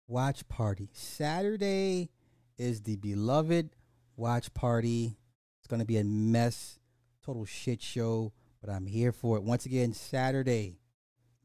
watch 0.07 0.47
party. 0.49 0.89
Saturday 0.93 2.09
is 2.57 2.81
the 2.81 2.97
beloved 2.97 3.69
watch 4.15 4.53
party. 4.53 5.17
It's 5.59 5.67
going 5.67 5.79
to 5.79 5.85
be 5.85 5.97
a 5.97 6.03
mess, 6.03 6.79
total 7.25 7.45
shit 7.45 7.81
show, 7.81 8.33
but 8.61 8.69
I'm 8.69 8.85
here 8.85 9.11
for 9.11 9.37
it. 9.37 9.43
Once 9.43 9.65
again, 9.65 9.93
Saturday, 9.93 10.79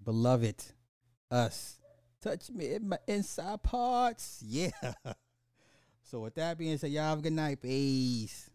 beloved, 0.05 0.65
us, 1.31 1.81
touch 2.21 2.51
me 2.51 2.75
in 2.75 2.89
my 2.89 2.99
inside 3.07 3.63
parts. 3.63 4.43
Yeah. 4.47 4.71
So 6.03 6.21
with 6.21 6.37
that 6.37 6.57
being 6.57 6.79
said, 6.79 6.91
y'all 6.91 7.05
have 7.05 7.19
a 7.19 7.23
good 7.23 7.35
night. 7.35 7.61
Peace. 7.61 8.48